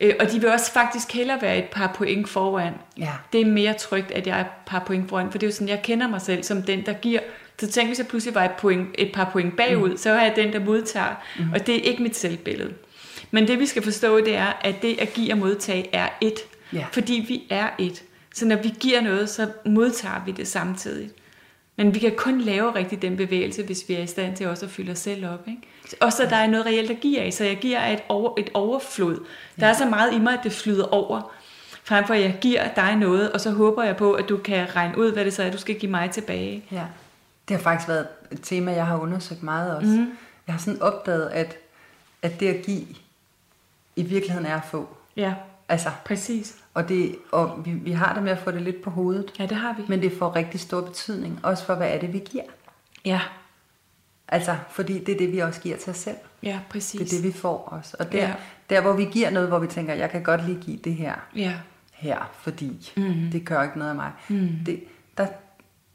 Øh, 0.00 0.14
og 0.20 0.32
de 0.32 0.40
vil 0.40 0.50
også 0.50 0.72
faktisk 0.72 1.12
hellere 1.12 1.42
være 1.42 1.58
et 1.58 1.64
par 1.64 1.92
point 1.94 2.28
foran. 2.28 2.74
Ja. 2.98 3.12
Det 3.32 3.40
er 3.40 3.44
mere 3.44 3.74
trygt, 3.74 4.10
at 4.10 4.26
jeg 4.26 4.36
er 4.36 4.40
et 4.40 4.50
par 4.66 4.82
point 4.86 5.08
foran, 5.08 5.30
for 5.30 5.38
det 5.38 5.46
er 5.46 5.50
jo 5.50 5.54
sådan, 5.54 5.68
jeg 5.68 5.80
kender 5.82 6.08
mig 6.08 6.22
selv 6.22 6.42
som 6.42 6.62
den, 6.62 6.86
der 6.86 6.92
giver. 6.92 7.20
Så 7.58 7.66
tænk, 7.70 7.88
hvis 7.88 7.98
jeg 7.98 8.06
pludselig 8.06 8.34
var 8.34 8.44
et, 8.44 8.52
point, 8.58 8.88
et 8.98 9.12
par 9.14 9.30
point 9.32 9.56
bagud, 9.56 9.90
mm. 9.90 9.96
så 9.96 10.10
er 10.10 10.22
jeg 10.22 10.32
den, 10.36 10.52
der 10.52 10.60
modtager, 10.60 11.14
mm. 11.38 11.52
og 11.52 11.66
det 11.66 11.76
er 11.76 11.82
ikke 11.82 12.02
mit 12.02 12.16
selvbillede. 12.16 12.74
Men 13.30 13.48
det 13.48 13.58
vi 13.58 13.66
skal 13.66 13.82
forstå, 13.82 14.20
det 14.20 14.36
er, 14.36 14.52
at 14.60 14.82
det 14.82 15.00
at 15.00 15.12
give 15.12 15.32
og 15.32 15.38
modtage 15.38 15.88
er 15.92 16.08
et. 16.20 16.38
Ja. 16.72 16.86
Fordi 16.92 17.24
vi 17.28 17.42
er 17.50 17.68
et. 17.78 18.02
Så 18.34 18.46
når 18.46 18.56
vi 18.56 18.74
giver 18.80 19.00
noget, 19.00 19.28
så 19.28 19.48
modtager 19.66 20.24
vi 20.26 20.32
det 20.32 20.48
samtidig. 20.48 21.10
Men 21.76 21.94
vi 21.94 21.98
kan 21.98 22.12
kun 22.16 22.40
lave 22.40 22.74
rigtig 22.74 23.02
den 23.02 23.16
bevægelse, 23.16 23.62
hvis 23.62 23.84
vi 23.88 23.94
er 23.94 24.02
i 24.02 24.06
stand 24.06 24.36
til 24.36 24.46
også 24.46 24.66
at 24.66 24.72
fylde 24.72 24.92
os 24.92 24.98
selv 24.98 25.26
op. 25.26 25.48
Ikke? 25.48 25.62
Og 26.00 26.12
så 26.12 26.26
der 26.30 26.36
er 26.36 26.46
noget 26.46 26.66
reelt 26.66 26.90
at 26.90 27.00
give 27.00 27.20
af, 27.20 27.32
så 27.32 27.44
jeg 27.44 27.56
giver 27.56 27.78
af 27.80 27.92
et, 27.92 28.02
over, 28.08 28.34
et 28.38 28.50
overflod. 28.54 29.26
Der 29.60 29.66
er 29.66 29.72
så 29.72 29.86
meget 29.86 30.14
i 30.14 30.18
mig, 30.18 30.32
at 30.32 30.40
det 30.44 30.52
flyder 30.52 30.84
over. 30.84 31.32
Frem 31.84 32.06
for 32.06 32.14
at 32.14 32.20
jeg 32.20 32.38
giver 32.40 32.74
dig 32.74 32.96
noget, 32.96 33.32
og 33.32 33.40
så 33.40 33.50
håber 33.50 33.82
jeg 33.82 33.96
på, 33.96 34.12
at 34.12 34.28
du 34.28 34.36
kan 34.36 34.76
regne 34.76 34.98
ud, 34.98 35.12
hvad 35.12 35.24
det 35.24 35.32
så 35.32 35.42
er, 35.42 35.50
du 35.50 35.58
skal 35.58 35.78
give 35.78 35.90
mig 35.90 36.10
tilbage. 36.10 36.64
Ja. 36.72 36.84
Det 37.48 37.56
har 37.56 37.62
faktisk 37.62 37.88
været 37.88 38.06
et 38.30 38.40
tema, 38.42 38.72
jeg 38.72 38.86
har 38.86 38.98
undersøgt 38.98 39.42
meget 39.42 39.76
også. 39.76 39.88
Mm. 39.88 40.12
Jeg 40.46 40.54
har 40.54 40.58
sådan 40.58 40.82
opdaget, 40.82 41.28
at, 41.28 41.56
at 42.22 42.40
det 42.40 42.48
at 42.48 42.62
give 42.66 42.86
i 43.96 44.02
virkeligheden 44.02 44.46
er 44.46 44.56
at 44.56 44.64
få. 44.70 44.88
Ja, 45.16 45.34
Altså, 45.68 45.90
præcis. 46.04 46.56
og 46.74 46.88
det, 46.88 47.16
og 47.32 47.62
vi, 47.64 47.70
vi 47.70 47.92
har 47.92 48.14
det 48.14 48.22
med 48.22 48.32
at 48.32 48.38
få 48.38 48.50
det 48.50 48.62
lidt 48.62 48.82
på 48.82 48.90
hovedet. 48.90 49.32
Ja, 49.38 49.46
det 49.46 49.56
har 49.56 49.74
vi. 49.78 49.82
Men 49.88 50.02
det 50.02 50.12
får 50.18 50.36
rigtig 50.36 50.60
stor 50.60 50.80
betydning, 50.80 51.40
også 51.42 51.64
for 51.64 51.74
hvad 51.74 51.88
er 51.94 51.98
det, 51.98 52.12
vi 52.12 52.18
giver. 52.18 52.44
Ja, 53.04 53.20
Altså, 54.32 54.56
fordi 54.70 55.04
det 55.04 55.14
er 55.14 55.18
det, 55.18 55.32
vi 55.32 55.38
også 55.38 55.60
giver 55.60 55.76
til 55.76 55.90
os 55.90 55.96
selv. 55.96 56.16
ja, 56.42 56.58
præcis. 56.70 57.00
Det 57.00 57.18
er 57.18 57.22
det, 57.22 57.34
vi 57.34 57.38
får 57.38 57.58
også. 57.72 57.96
Og 57.98 58.12
der, 58.12 58.18
Ja. 58.18 58.32
der 58.70 58.80
hvor 58.80 58.92
vi 58.92 59.04
giver 59.04 59.30
noget, 59.30 59.48
hvor 59.48 59.58
vi 59.58 59.66
tænker, 59.66 59.94
jeg 59.94 60.10
kan 60.10 60.22
godt 60.22 60.46
lige 60.46 60.58
give 60.60 60.76
det 60.76 60.94
her, 60.94 61.14
Ja, 61.36 61.52
her, 61.92 62.30
fordi 62.38 62.92
Mhm. 62.96 63.06
mm. 63.06 63.30
det 63.32 63.44
gør 63.46 63.62
ikke 63.62 63.78
noget 63.78 63.90
af 63.90 63.96
mig. 63.96 64.10
Mm. 64.28 64.48
Det, 64.66 64.80
der 65.18 65.26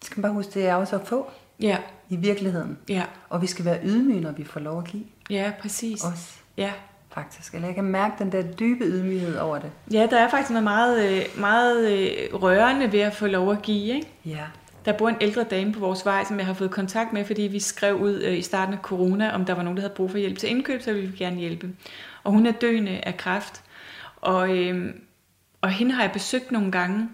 skal 0.04 0.20
man 0.20 0.22
bare 0.22 0.34
huske, 0.34 0.52
det 0.54 0.68
er 0.68 0.76
også 0.76 0.96
at 0.96 1.08
få 1.08 1.32
ja, 1.60 1.78
i 2.10 2.16
virkeligheden. 2.16 2.78
ja, 2.90 3.04
Og 3.30 3.42
vi 3.42 3.48
skal 3.48 3.66
være 3.66 3.80
ydmyge, 3.84 4.22
når 4.22 4.32
vi 4.32 4.44
får 4.44 4.60
lov 4.60 4.78
at 4.80 4.86
give 4.88 5.04
ja, 5.30 5.52
præcis. 5.62 6.04
også, 6.04 6.34
Ja. 6.58 6.72
faktisk. 7.14 7.54
Eller 7.56 7.68
jeg 7.68 7.76
kan 7.76 7.84
mærke 7.84 8.16
den 8.20 8.32
der 8.32 8.42
dybe 8.42 8.86
ydmyghed 8.86 9.38
over 9.38 9.60
det. 9.60 9.72
ja, 9.92 10.08
der 10.12 10.20
er 10.20 10.30
faktisk 10.30 10.50
noget 10.50 10.64
meget, 10.64 11.12
øh, 11.18 11.22
meget 11.42 11.92
øh, 11.92 12.34
rørende 12.34 12.92
ved 12.92 13.00
at 13.00 13.16
få 13.16 13.28
lov 13.28 13.52
at 13.52 13.62
give, 13.62 13.96
ikke? 13.96 14.08
Ja. 14.26 14.44
Der 14.86 14.94
bor 14.94 15.10
en 15.10 15.18
ældre 15.22 15.44
dame 15.44 15.74
på 15.74 15.80
vores 15.80 16.06
vej, 16.06 16.24
som 16.28 16.38
jeg 16.38 16.46
har 16.46 16.54
fået 16.54 16.72
kontakt 16.72 17.14
med, 17.14 17.26
fordi 17.26 17.42
vi 17.42 17.60
skrev 17.60 17.96
ud 17.96 18.22
øh, 18.22 18.38
i 18.38 18.42
starten 18.42 18.74
af 18.74 18.80
corona, 18.80 19.32
om 19.36 19.46
der 19.46 19.54
var 19.54 19.64
nogen, 19.64 19.78
der 19.78 19.82
havde 19.82 19.94
brug 19.94 20.12
for 20.12 20.18
hjælp 20.18 20.38
til 20.38 20.50
indkøb, 20.50 20.82
så 20.82 20.94
ville 20.94 21.10
vi 21.10 21.18
gerne 21.18 21.38
hjælpe. 21.38 21.70
Og 22.24 22.32
hun 22.32 22.46
er 22.46 22.52
døende 22.52 22.92
af 22.92 23.18
kræft. 23.18 23.64
Og, 24.16 24.58
øh, 24.58 24.94
og 25.62 25.70
hende 25.70 25.92
har 25.92 26.04
jeg 26.04 26.12
besøgt 26.12 26.52
nogle 26.52 26.72
gange, 26.72 27.10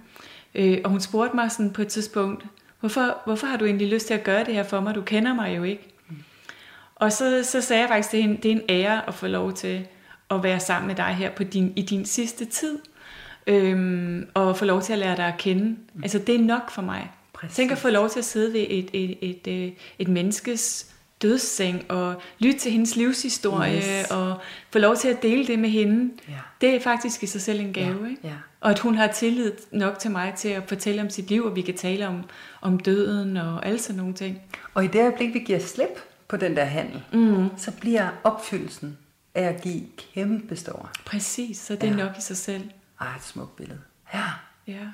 øh, 0.56 0.78
og 0.84 0.90
hun 0.90 1.00
spurgte 1.00 1.36
mig 1.36 1.52
sådan 1.52 1.74
på 1.74 1.82
et 1.82 1.88
tidspunkt, 1.88 2.46
hvorfor, 2.80 3.18
hvorfor 3.26 3.48
har 3.48 3.58
du 3.58 3.66
egentlig 3.66 3.88
lyst 3.88 4.08
til 4.08 4.14
at 4.14 4.24
gøre 4.24 4.44
det 4.44 4.54
her 4.54 4.64
for 4.64 4.80
mig? 4.80 4.96
Du 4.96 5.02
kender 5.02 5.34
mig 5.34 5.58
jo 5.58 5.64
ikke. 5.64 5.88
Og 6.96 7.12
så, 7.12 7.44
så 7.44 7.62
sagde 7.62 7.82
jeg 7.82 7.90
faktisk 7.90 8.10
til 8.10 8.22
hende, 8.22 8.38
det 8.44 8.52
er 8.52 8.56
en 8.56 8.62
ære 8.70 9.08
at 9.08 9.14
få 9.14 9.28
lov 9.28 9.54
til 9.54 9.88
at 10.32 10.44
være 10.44 10.60
sammen 10.60 10.88
med 10.88 10.96
dig 10.96 11.06
her 11.06 11.32
på 11.32 11.44
din, 11.44 11.74
i 11.76 11.82
din 11.82 12.06
sidste 12.06 12.46
tid. 12.46 12.80
Øhm, 13.48 14.28
og 14.34 14.58
få 14.58 14.66
lov 14.66 14.82
til 14.82 14.94
at 14.94 15.00
lære 15.00 15.16
dig 15.16 15.26
at 15.26 15.38
kende. 15.38 15.78
Altså 16.04 16.20
det 16.20 16.36
er 16.36 16.40
nok 16.40 16.72
for 16.72 16.82
mig. 16.82 17.10
Præcis. 17.42 17.56
Tænk 17.56 17.72
at 17.72 17.78
få 17.78 17.90
lov 17.90 18.10
til 18.10 18.20
at 18.20 18.26
sidde 18.26 18.54
ved 18.54 18.66
et, 18.70 18.90
et, 18.94 19.18
et, 19.22 19.48
et, 19.48 19.74
et 20.00 20.08
menneskes 20.08 20.88
dødsseng 21.22 21.92
og 21.92 22.22
lytte 22.40 22.60
til 22.60 22.72
hendes 22.72 22.96
livshistorie 22.96 23.78
Yes. 24.02 24.12
og 24.12 24.40
få 24.72 24.80
lov 24.80 24.96
til 24.96 25.08
at 25.08 25.22
dele 25.22 25.48
det 25.48 25.60
med 25.60 25.70
hende. 25.70 26.14
Ja. 26.30 26.34
Det 26.62 26.76
er 26.76 26.80
faktisk 26.80 27.24
i 27.24 27.26
sig 27.26 27.42
selv 27.42 27.60
en 27.60 27.74
gave. 27.74 28.04
Ja, 28.04 28.10
Ikke? 28.10 28.22
ja. 28.28 28.34
Og 28.60 28.70
at 28.72 28.80
hun 28.80 28.96
har 28.96 29.08
tillid 29.08 29.52
nok 29.72 30.00
til 30.00 30.12
mig 30.12 30.34
til 30.38 30.50
at 30.50 30.64
fortælle 30.68 31.02
om 31.02 31.10
sit 31.10 31.30
liv, 31.30 31.44
og 31.46 31.56
vi 31.56 31.62
kan 31.62 31.78
tale 31.78 32.08
om, 32.08 32.24
om 32.62 32.80
døden 32.80 33.38
og 33.38 33.66
alle 33.66 33.80
sådan 33.80 33.98
nogle 33.98 34.14
ting. 34.14 34.42
Og 34.74 34.84
i 34.84 34.88
det 34.88 35.02
øjeblik, 35.02 35.34
vi 35.34 35.40
giver 35.40 35.60
slip 35.60 36.00
på 36.28 36.38
den 36.38 36.56
der 36.56 36.64
handel, 36.66 37.04
mm. 37.14 37.50
så 37.58 37.72
bliver 37.72 38.10
opfyldelsen 38.24 38.98
af 39.36 39.44
at 39.44 39.62
give 39.62 39.82
kæmpe 40.14 40.56
stor. 40.56 40.90
Præcis, 41.06 41.58
så 41.58 41.74
det 41.76 41.84
er 41.84 41.88
Ja. 41.88 41.96
nok 42.06 42.18
i 42.18 42.22
sig 42.22 42.38
selv. 42.38 42.64
Ej, 43.02 43.16
et 43.16 43.24
smukt 43.24 43.56
billede. 43.56 43.80
Ja. 44.14 44.24
Ja. 44.68 44.88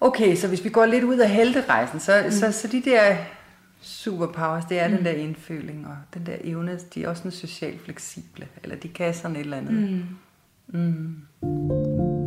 Okay, 0.00 0.36
så 0.36 0.48
hvis 0.48 0.64
vi 0.64 0.68
går 0.68 0.86
lidt 0.86 1.04
ud 1.04 1.18
af 1.18 1.30
helterejsen, 1.30 2.00
så, 2.00 2.22
mm. 2.24 2.30
så, 2.30 2.52
så 2.52 2.68
de 2.68 2.82
der 2.82 3.16
superpowers, 3.80 4.64
det 4.64 4.78
er 4.78 4.88
mm. 4.88 4.96
den 4.96 5.04
der 5.04 5.10
indføling, 5.10 5.86
og 5.86 5.96
den 6.14 6.26
der 6.26 6.36
evne, 6.40 6.78
de 6.94 7.04
er 7.04 7.08
også 7.08 7.20
sådan 7.20 7.32
socialt 7.32 7.80
fleksible, 7.80 8.48
eller 8.62 8.76
de 8.76 8.88
kan 8.88 9.14
sådan 9.14 9.36
et 9.36 9.40
eller 9.40 9.56
andet. 9.56 10.06
Mm. 10.72 10.78
Mm. 10.78 12.17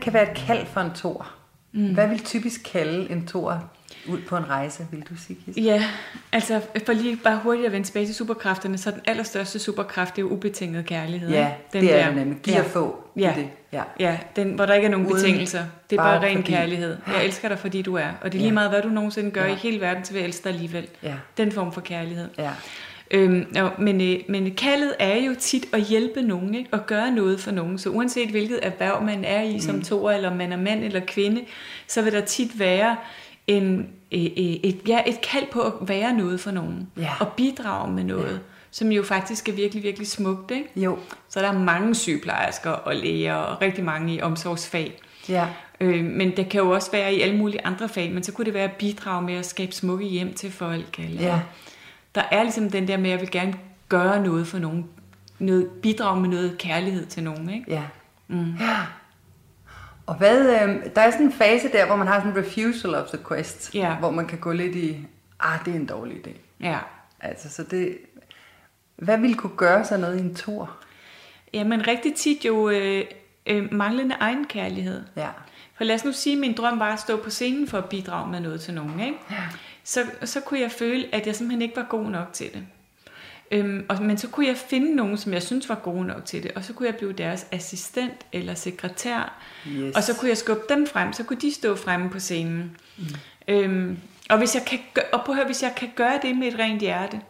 Kan 0.00 0.12
være 0.12 0.30
et 0.30 0.36
kald 0.46 0.66
for 0.66 0.80
en 0.80 0.90
tor? 0.94 1.30
Mm. 1.72 1.94
Hvad 1.94 2.08
vil 2.08 2.18
typisk 2.18 2.60
kalde 2.72 3.10
en 3.10 3.26
tor 3.26 3.70
ud 4.08 4.18
på 4.28 4.36
en 4.36 4.48
rejse, 4.48 4.86
vil 4.90 5.00
du 5.10 5.16
sige, 5.16 5.38
Kirsten? 5.44 5.64
Ja, 5.64 5.84
altså 6.32 6.60
for 6.86 6.92
lige 6.92 7.16
bare 7.16 7.40
hurtigt 7.42 7.66
at 7.66 7.72
vende 7.72 7.86
tilbage 7.86 8.06
til 8.06 8.14
superkræfterne, 8.14 8.78
så 8.78 8.90
den 8.90 9.00
allerstørste 9.04 9.58
superkraft, 9.58 10.16
det 10.16 10.22
er 10.22 10.26
jo 10.26 10.32
ubetinget 10.32 10.86
kærlighed. 10.86 11.30
Ja, 11.30 11.52
den 11.72 11.82
det 11.82 11.94
er 12.00 12.06
der. 12.06 12.14
nemlig. 12.14 12.38
Giv 12.42 12.54
ja. 12.54 12.62
få. 12.62 13.04
Ja. 13.16 13.32
Det. 13.36 13.48
ja. 13.72 13.82
Ja, 14.00 14.18
den, 14.36 14.52
hvor 14.52 14.66
der 14.66 14.74
ikke 14.74 14.86
er 14.86 14.90
nogen 14.90 15.06
Uden- 15.06 15.16
betingelser. 15.16 15.64
Det 15.90 15.96
er 15.98 16.02
bare, 16.02 16.20
bare 16.20 16.28
ren 16.28 16.36
fordi. 16.36 16.52
kærlighed. 16.52 16.96
Jeg 17.06 17.24
elsker 17.24 17.48
dig, 17.48 17.58
fordi 17.58 17.82
du 17.82 17.94
er. 17.96 18.08
Og 18.20 18.32
det 18.32 18.38
er 18.38 18.42
lige 18.42 18.44
Ja. 18.48 18.52
meget, 18.54 18.70
hvad 18.70 18.82
du 18.82 18.88
nogensinde 18.88 19.30
gør 19.30 19.44
Ja. 19.44 19.52
i 19.52 19.54
hele 19.54 19.80
verden, 19.80 20.04
så 20.04 20.12
vil 20.12 20.20
jeg 20.20 20.26
elske 20.28 20.44
dig 20.44 20.52
alligevel. 20.52 20.86
Ja. 21.02 21.14
Den 21.36 21.52
form 21.52 21.72
for 21.72 21.80
kærlighed. 21.80 22.28
Ja. 22.38 22.50
Øhm, 23.10 23.46
jo, 23.58 23.70
men, 23.78 24.00
øh, 24.00 24.20
men 24.28 24.54
kaldet 24.54 24.94
er 24.98 25.16
jo 25.16 25.34
tit 25.38 25.66
at 25.72 25.82
hjælpe 25.82 26.22
nogen, 26.22 26.54
ikke? 26.54 26.70
at 26.72 26.86
gøre 26.86 27.10
noget 27.10 27.40
for 27.40 27.50
nogen. 27.50 27.78
Så 27.78 27.90
uanset 27.90 28.28
hvilket 28.28 28.58
erhverv 28.62 29.02
man 29.04 29.24
er 29.24 29.42
i 29.42 29.60
som 29.60 29.74
mm. 29.74 29.82
toer, 29.82 30.12
eller 30.12 30.34
man 30.34 30.52
er 30.52 30.56
mand 30.56 30.84
eller 30.84 31.00
kvinde, 31.06 31.44
så 31.86 32.02
vil 32.02 32.12
der 32.12 32.20
tit 32.20 32.58
være 32.58 32.96
en, 33.46 33.88
øh, 34.12 34.24
øh, 34.24 34.28
et, 34.36 34.80
ja, 34.88 35.00
et 35.06 35.20
kald 35.20 35.44
på 35.52 35.60
at 35.60 35.72
være 35.80 36.12
noget 36.12 36.40
for 36.40 36.50
nogen. 36.50 36.88
Ja. 36.96 37.10
Og 37.20 37.32
bidrage 37.36 37.92
med 37.92 38.04
noget, 38.04 38.32
ja. 38.32 38.38
som 38.70 38.92
jo 38.92 39.02
faktisk 39.02 39.48
er 39.48 39.52
virkelig, 39.52 39.82
virkelig 39.82 40.08
smukt. 40.08 40.50
Ikke? 40.50 40.68
Jo. 40.76 40.98
Så 41.28 41.40
der 41.40 41.48
er 41.48 41.58
mange 41.58 41.94
sygeplejersker 41.94 42.70
og 42.70 42.96
læger 42.96 43.34
og 43.34 43.62
rigtig 43.62 43.84
mange 43.84 44.14
i 44.14 44.20
omsorgsfag. 44.20 45.00
Ja. 45.28 45.46
Øh, 45.80 46.04
men 46.04 46.36
det 46.36 46.48
kan 46.48 46.60
jo 46.60 46.70
også 46.70 46.90
være 46.90 47.14
i 47.14 47.20
alle 47.20 47.36
mulige 47.36 47.66
andre 47.66 47.88
fag, 47.88 48.12
men 48.12 48.22
så 48.22 48.32
kunne 48.32 48.44
det 48.44 48.54
være 48.54 48.64
at 48.64 48.72
bidrage 48.72 49.22
med 49.22 49.34
at 49.34 49.46
skabe 49.46 49.72
smukke 49.72 50.06
hjem 50.06 50.34
til 50.34 50.52
folk. 50.52 50.98
Eller 50.98 51.22
Ja. 51.22 51.40
Der 52.14 52.22
er 52.30 52.42
ligesom 52.42 52.70
den 52.70 52.88
der 52.88 52.96
med, 52.96 53.04
at 53.06 53.10
jeg 53.10 53.20
vil 53.20 53.30
gerne 53.30 53.54
gøre 53.88 54.22
noget 54.24 54.46
for 54.46 54.58
nogen. 54.58 54.86
Noget, 55.38 55.68
bidrage 55.82 56.20
med 56.20 56.28
noget 56.28 56.58
kærlighed 56.58 57.06
til 57.06 57.22
nogen. 57.22 57.50
Ikke? 57.50 57.64
Ja. 57.72 57.82
Mm. 58.28 58.54
ja. 58.60 58.76
Og 60.06 60.14
hvad, 60.14 60.40
øh, 60.40 60.94
der 60.96 61.00
er 61.02 61.10
sådan 61.10 61.26
en 61.26 61.32
fase 61.32 61.68
der, 61.72 61.86
hvor 61.86 61.96
man 61.96 62.06
har 62.06 62.20
sådan 62.20 62.32
en 62.32 62.38
refusal 62.38 62.94
of 62.94 63.08
the 63.08 63.18
quest, 63.28 63.74
Ja. 63.74 63.94
hvor 63.94 64.10
man 64.10 64.26
kan 64.26 64.38
gå 64.38 64.52
lidt 64.52 64.76
i, 64.76 65.06
ah, 65.40 65.64
det 65.64 65.70
er 65.70 65.76
en 65.76 65.86
dårlig 65.86 66.16
idé. 66.26 66.30
Ja. 66.60 66.78
Altså, 67.20 67.50
så 67.50 67.62
det, 67.62 67.98
hvad 68.96 69.18
ville 69.18 69.36
kunne 69.36 69.56
gøre 69.56 69.84
sig 69.84 69.98
noget 69.98 70.16
i 70.18 70.20
en 70.20 70.34
tur? 70.34 70.70
ja, 71.54 71.64
men 71.64 71.86
rigtig 71.88 72.14
tit 72.14 72.44
jo 72.44 72.68
øh, 72.70 73.04
øh, 73.46 73.72
manglende 73.72 74.14
egenkærlighed. 74.20 75.02
Ja. 75.16 75.28
For 75.76 75.84
lad 75.84 75.94
os 75.94 76.04
nu 76.04 76.12
sige, 76.12 76.34
at 76.34 76.40
min 76.40 76.54
drøm 76.56 76.78
var 76.78 76.92
at 76.92 77.00
stå 77.00 77.16
på 77.16 77.30
scenen 77.30 77.68
for 77.68 77.78
at 77.78 77.84
bidrage 77.88 78.30
med 78.30 78.40
noget 78.40 78.60
til 78.60 78.74
nogen. 78.74 79.00
Ikke? 79.00 79.18
Ja. 79.30 79.36
Så, 79.84 80.00
så 80.24 80.40
kunne 80.40 80.60
jeg 80.60 80.70
føle, 80.72 81.06
at 81.12 81.26
jeg 81.26 81.36
simpelthen 81.36 81.62
ikke 81.62 81.76
var 81.76 81.86
god 81.90 82.04
nok 82.10 82.32
til 82.32 82.46
det. 82.54 82.62
Øhm, 83.50 83.86
og, 83.88 84.02
men 84.02 84.18
så 84.18 84.28
kunne 84.28 84.46
jeg 84.46 84.56
finde 84.56 84.94
nogen, 84.96 85.16
som 85.18 85.32
jeg 85.32 85.42
synes 85.42 85.68
var 85.68 85.74
gode 85.74 86.06
nok 86.06 86.24
til 86.24 86.42
det, 86.42 86.50
og 86.54 86.64
så 86.64 86.72
kunne 86.72 86.86
jeg 86.86 86.96
blive 86.96 87.12
deres 87.12 87.46
assistent 87.52 88.14
eller 88.32 88.54
sekretær, 88.54 89.42
Yes. 89.68 89.96
og 89.96 90.02
så 90.02 90.14
kunne 90.16 90.28
jeg 90.28 90.36
skubbe 90.36 90.62
dem 90.68 90.86
frem, 90.86 91.12
så 91.12 91.24
kunne 91.24 91.40
de 91.40 91.54
stå 91.54 91.76
fremme 91.76 92.10
på 92.10 92.18
scenen. 92.18 92.76
Mm. 92.98 93.04
Øhm, 93.48 93.98
og 94.30 94.38
hvis 94.38 94.54
jeg, 94.54 94.64
kan, 94.66 94.78
gø- 94.94 95.00
og 95.12 95.20
prøv 95.24 95.32
at 95.32 95.36
høre, 95.36 95.46
hvis 95.46 95.62
jeg 95.62 95.72
kan 95.76 95.88
gøre 95.96 96.18
det 96.22 96.36
med 96.36 96.48
et 96.48 96.58
rent 96.58 96.80
hjerte, 96.80 97.20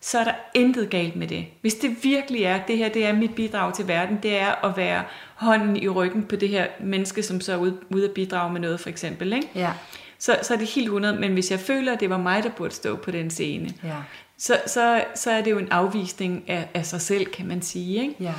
så 0.00 0.18
er 0.18 0.24
der 0.24 0.32
intet 0.54 0.90
galt 0.90 1.16
med 1.16 1.26
det. 1.28 1.46
Hvis 1.60 1.74
det 1.74 1.96
virkelig 2.04 2.42
er, 2.44 2.60
det 2.68 2.78
her 2.78 2.88
det 2.88 3.06
er 3.06 3.12
mit 3.12 3.34
bidrag 3.34 3.74
til 3.74 3.88
verden, 3.88 4.18
det 4.22 4.38
er 4.38 4.64
at 4.64 4.76
være 4.76 5.02
hånden 5.34 5.76
i 5.76 5.88
ryggen 5.88 6.24
på 6.24 6.36
det 6.36 6.48
her 6.48 6.66
menneske, 6.80 7.22
som 7.22 7.40
så 7.40 7.52
er 7.52 7.56
ude, 7.56 7.78
ude 7.90 8.04
at 8.04 8.10
bidrage 8.10 8.52
med 8.52 8.60
noget 8.60 8.80
for 8.80 8.88
eksempel, 8.88 9.32
ikke? 9.32 9.48
Ja. 9.54 9.72
Så, 10.20 10.38
så 10.42 10.54
er 10.54 10.58
det 10.58 10.66
helt 10.66 10.84
100. 10.84 11.20
Men 11.20 11.32
hvis 11.32 11.50
jeg 11.50 11.60
føler, 11.60 11.92
at 11.92 12.00
det 12.00 12.10
var 12.10 12.18
mig, 12.18 12.42
der 12.42 12.50
burde 12.50 12.74
stå 12.74 12.96
på 12.96 13.10
den 13.10 13.30
scene, 13.30 13.74
Ja. 13.84 13.96
så, 14.38 14.60
så, 14.66 15.04
så 15.14 15.30
er 15.30 15.42
det 15.42 15.50
jo 15.50 15.58
en 15.58 15.68
afvisning 15.70 16.44
af, 16.50 16.68
af 16.74 16.86
sig 16.86 17.00
selv, 17.00 17.26
kan 17.26 17.46
man 17.46 17.62
sige. 17.62 18.02
Ikke? 18.02 18.14
Ja. 18.20 18.34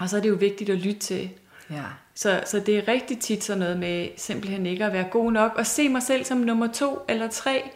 Og 0.00 0.08
så 0.08 0.16
er 0.16 0.20
det 0.20 0.28
jo 0.28 0.34
vigtigt 0.34 0.70
at 0.70 0.78
lytte 0.78 1.00
til. 1.00 1.30
Ja. 1.70 1.82
Så, 2.14 2.42
så 2.46 2.60
det 2.60 2.78
er 2.78 2.88
rigtig 2.88 3.18
tit 3.18 3.44
sådan 3.44 3.58
noget 3.58 3.78
med 3.78 4.08
simpelthen 4.16 4.66
ikke 4.66 4.84
at 4.84 4.92
være 4.92 5.04
god 5.10 5.32
nok, 5.32 5.52
og 5.56 5.66
se 5.66 5.88
mig 5.88 6.02
selv 6.02 6.24
som 6.24 6.36
nummer 6.38 6.66
to 6.66 7.04
eller 7.08 7.28
tre. 7.28 7.70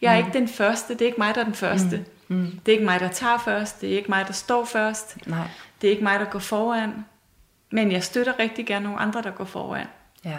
Jeg 0.00 0.12
er 0.16 0.20
mm. 0.20 0.26
ikke 0.26 0.38
den 0.38 0.48
første, 0.48 0.92
det 0.94 1.02
er 1.02 1.06
ikke 1.06 1.18
mig, 1.18 1.34
der 1.34 1.40
er 1.40 1.44
den 1.44 1.54
første. 1.54 2.04
Mm. 2.28 2.36
Mm. 2.36 2.60
Det 2.66 2.72
er 2.72 2.76
ikke 2.76 2.84
mig, 2.84 3.00
der 3.00 3.08
tager 3.08 3.38
først, 3.38 3.80
det 3.80 3.92
er 3.92 3.96
ikke 3.96 4.08
mig, 4.10 4.24
der 4.26 4.32
står 4.32 4.64
først. 4.64 5.16
Nej. 5.26 5.46
Det 5.80 5.86
er 5.86 5.90
ikke 5.90 6.02
mig, 6.02 6.20
der 6.20 6.26
går 6.26 6.38
foran. 6.38 7.04
Men 7.72 7.92
jeg 7.92 8.04
støtter 8.04 8.38
rigtig 8.38 8.66
gerne 8.66 8.84
nogle 8.84 8.98
andre, 9.00 9.22
der 9.22 9.30
går 9.30 9.44
foran. 9.44 9.86
Ja. 10.24 10.36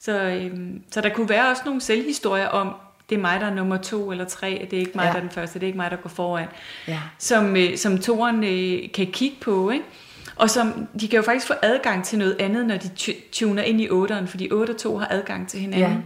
Så, 0.00 0.20
øhm, 0.22 0.82
så 0.90 1.00
der 1.00 1.08
kunne 1.08 1.28
være 1.28 1.48
også 1.50 1.62
nogle 1.64 1.80
selvhistorier 1.80 2.46
om, 2.48 2.74
det 3.10 3.16
er 3.16 3.20
mig, 3.20 3.40
der 3.40 3.46
er 3.46 3.54
nummer 3.54 3.76
to 3.76 4.10
eller 4.12 4.24
tre, 4.24 4.66
det 4.70 4.76
er 4.76 4.80
ikke 4.80 4.92
mig, 4.94 5.02
Ja. 5.02 5.06
ja. 5.06 5.12
der 5.12 5.16
er 5.16 5.20
den 5.22 5.30
første, 5.30 5.58
det 5.58 5.62
er 5.62 5.66
ikke 5.66 5.76
mig, 5.76 5.90
der 5.90 5.96
går 5.96 6.08
foran. 6.08 6.48
Ja. 6.88 7.00
Som, 7.18 7.56
øh, 7.56 7.76
som 7.76 7.98
toren 7.98 8.44
øh, 8.44 8.92
kan 8.94 9.06
kigge 9.12 9.36
på, 9.40 9.70
ikke? 9.70 9.84
Og 10.36 10.50
som, 10.50 10.88
de 11.00 11.08
kan 11.08 11.16
jo 11.16 11.22
faktisk 11.22 11.46
få 11.46 11.54
adgang 11.62 12.04
til 12.04 12.18
noget 12.18 12.36
andet, 12.40 12.66
når 12.66 12.76
de 12.76 12.88
tu- 12.98 13.20
tuner 13.32 13.62
ind 13.62 13.80
i 13.80 13.90
otteren, 13.90 14.28
fordi 14.28 14.50
8 14.50 14.70
og 14.70 14.76
2 14.76 14.98
har 14.98 15.06
adgang 15.10 15.48
til 15.48 15.60
hinanden. 15.60 15.90
Ja. 15.90 15.96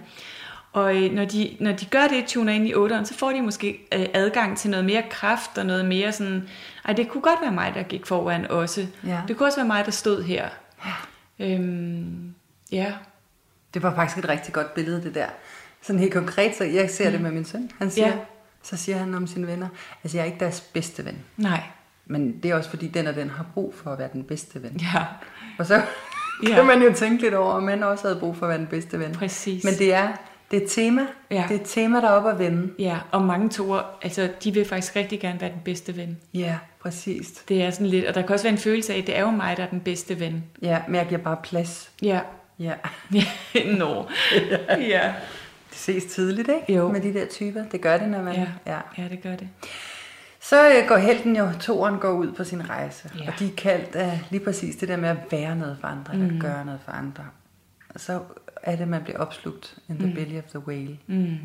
Og 0.73 0.97
øh, 0.97 1.13
når, 1.13 1.25
de, 1.25 1.57
når 1.61 1.73
de 1.73 1.85
gør 1.87 2.07
det, 2.07 2.25
tuner 2.27 2.53
ind 2.53 2.69
i 2.69 2.75
otteren, 2.75 3.07
så 3.07 3.15
får 3.15 3.31
de 3.33 3.43
måske 3.43 3.81
øh, 3.95 4.07
adgang 4.15 4.59
til 4.59 4.71
noget 4.71 4.85
mere 4.85 5.03
kraft 5.11 5.59
og 5.59 5.67
noget 5.67 5.85
mere 5.85 6.13
sådan, 6.13 6.49
ej, 6.85 6.93
det 6.93 7.09
kunne 7.09 7.23
godt 7.23 7.39
være 7.43 7.53
mig, 7.53 7.73
der 7.75 7.83
gik 7.83 8.07
foran 8.07 8.47
også. 8.51 8.87
Ja. 9.07 9.21
Det 9.29 9.37
kunne 9.37 9.47
også 9.49 9.59
være 9.59 9.67
mig, 9.67 9.85
der 9.85 9.91
stod 9.91 10.23
her. 10.23 10.49
Øhm, 11.39 12.35
ja, 12.73 12.93
Det 13.75 13.83
var 13.83 13.95
faktisk 13.95 14.19
et 14.19 14.29
rigtig 14.29 14.53
godt 14.55 14.75
billede, 14.75 15.03
det 15.03 15.15
der. 15.15 15.27
Sådan 15.83 16.01
helt 16.01 16.13
konkret, 16.13 16.57
så 16.57 16.65
jeg 16.65 16.91
ser 16.91 17.11
det 17.11 17.21
med 17.21 17.31
min 17.31 17.45
søn. 17.45 17.71
Han 17.79 17.91
siger, 17.91 18.07
Ja. 18.07 18.13
Så 18.63 18.77
siger 18.77 18.99
han 18.99 19.15
om 19.15 19.27
sine 19.27 19.47
venner, 19.47 19.69
altså 20.05 20.17
jeg 20.19 20.23
er 20.23 20.27
ikke 20.27 20.41
deres 20.41 20.61
bedste 20.61 21.05
ven. 21.05 21.19
nej, 21.37 21.63
Men 22.07 22.41
det 22.43 22.51
er 22.51 22.55
også 22.55 22.71
fordi, 22.71 22.89
den 22.89 23.07
og 23.07 23.15
den 23.15 23.31
har 23.31 23.47
brug 23.55 23.75
for 23.75 23.91
at 23.93 23.99
være 23.99 24.09
den 24.13 24.25
bedste 24.25 24.63
ven. 24.63 24.81
ja, 24.95 25.05
Og 25.59 25.67
så 25.67 25.83
Ja. 26.49 26.55
kan 26.55 26.67
man 26.67 26.83
jo 26.83 26.93
tænke 26.93 27.23
lidt 27.23 27.35
over, 27.35 27.53
om 27.53 27.63
man 27.63 27.83
også 27.83 28.09
havde 28.09 28.21
brug 28.21 28.37
for 28.37 28.47
at 28.47 28.51
være 28.51 28.59
den 28.59 28.67
bedste 28.67 28.99
ven. 28.99 29.13
præcis. 29.13 29.65
Men 29.65 29.75
det 29.75 29.95
er, 29.95 30.09
det 30.51 30.57
er 30.59 30.63
et 30.63 30.71
tema. 30.71 31.07
Ja. 31.31 31.45
Det 31.49 31.57
er 31.57 31.61
et 31.61 31.67
tema, 31.67 32.01
der 32.01 32.07
er 32.09 32.13
oppe 32.13 32.31
at 32.31 32.39
vende. 32.39 32.73
Ja, 32.79 32.99
og 33.11 33.23
mange 33.23 33.49
toer, 33.49 33.83
altså 34.03 34.29
de 34.45 34.55
vil 34.55 34.65
faktisk 34.65 34.97
rigtig 34.97 35.21
gerne 35.21 35.41
være 35.41 35.51
den 35.51 35.61
bedste 35.65 35.97
ven. 35.97 36.19
Ja, 36.35 36.59
præcis. 36.83 37.29
Det 37.49 37.63
er 37.63 37.71
sådan 37.71 37.87
lidt, 37.87 38.07
og 38.07 38.15
der 38.15 38.23
kan 38.23 38.31
også 38.31 38.45
være 38.45 38.53
en 38.53 38.59
følelse 38.59 38.95
af, 38.95 38.99
at 38.99 39.07
det 39.07 39.17
er 39.17 39.21
jo 39.21 39.31
mig, 39.31 39.57
der 39.57 39.63
er 39.63 39.69
den 39.69 39.81
bedste 39.81 40.21
ven. 40.21 40.45
Ja, 40.63 40.79
men 40.89 40.95
jeg 40.97 41.07
giver 41.09 41.21
bare 41.21 41.37
plads. 41.43 41.91
Ja. 42.03 42.21
Ja. 42.61 42.75
Nå. 43.79 44.09
ja. 44.71 45.15
Det 45.71 45.79
ses 45.79 46.05
tidligt, 46.05 46.49
ikke? 46.49 46.75
Jo. 46.75 46.93
Med 46.93 47.01
de 47.01 47.15
der 47.15 47.27
typer. 47.27 47.65
Det 47.73 47.81
gør 47.81 47.97
det, 47.99 48.09
når 48.09 48.23
man... 48.23 48.35
Ja. 48.35 48.47
ja. 48.67 48.79
ja, 48.99 49.09
det 49.09 49.23
gør 49.23 49.37
det. 49.37 49.49
Så 50.41 50.69
øh, 50.69 50.89
går 50.89 50.97
helten 50.97 51.37
jo, 51.37 51.49
toren 51.61 51.99
går 51.99 52.11
ud 52.11 52.33
på 52.33 52.45
sin 52.45 52.71
rejse. 52.71 53.11
Ja. 53.19 53.27
Og 53.29 53.39
de 53.39 53.47
er 53.47 53.57
kaldt 53.57 53.97
af 53.97 54.21
lige 54.31 54.45
præcis 54.45 54.77
det 54.77 54.89
der 54.89 54.97
med 54.97 55.09
at 55.09 55.17
være 55.31 55.57
noget 55.57 55.77
for 55.81 55.89
andre, 55.89 56.15
mm. 56.15 56.23
eller 56.27 56.41
gøre 56.41 56.65
noget 56.65 56.81
for 56.85 56.93
andre. 56.93 57.25
Og 57.95 58.01
så 58.01 58.21
er 58.63 58.77
det, 58.77 58.83
at 58.83 58.89
man 58.89 59.03
bliver 59.03 59.19
opslugt 59.19 59.79
in 59.89 59.99
the 59.99 60.07
mm. 60.07 60.15
belly 60.15 60.39
of 60.39 60.45
the 60.45 60.59
whale. 60.59 60.99
Mm. 61.07 61.39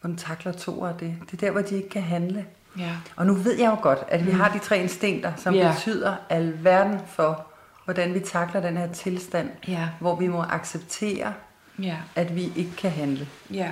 Hvordan 0.00 0.16
takler 0.16 0.52
toer 0.52 0.92
det? 0.92 1.16
Det 1.30 1.32
er 1.32 1.36
der, 1.46 1.50
hvor 1.50 1.60
de 1.60 1.76
ikke 1.76 1.88
kan 1.88 2.02
handle. 2.02 2.46
Ja. 2.78 2.96
Og 3.16 3.26
nu 3.26 3.34
ved 3.34 3.58
jeg 3.58 3.70
jo 3.70 3.76
godt, 3.82 3.98
at 4.08 4.26
vi 4.26 4.30
har 4.30 4.52
de 4.52 4.58
tre 4.58 4.78
instinkter, 4.78 5.32
som 5.36 5.54
Ja. 5.54 5.72
betyder 5.72 6.16
alverden 6.28 7.00
for, 7.06 7.46
hvordan 7.92 8.14
vi 8.14 8.20
takler 8.20 8.60
den 8.60 8.76
her 8.76 8.92
tilstand, 8.92 9.50
Ja. 9.68 9.88
hvor 10.00 10.16
vi 10.16 10.28
må 10.28 10.42
acceptere, 10.42 11.34
Ja. 11.82 11.96
at 12.14 12.36
vi 12.36 12.52
ikke 12.56 12.72
kan 12.78 12.90
handle. 12.90 13.28
Ja. 13.52 13.70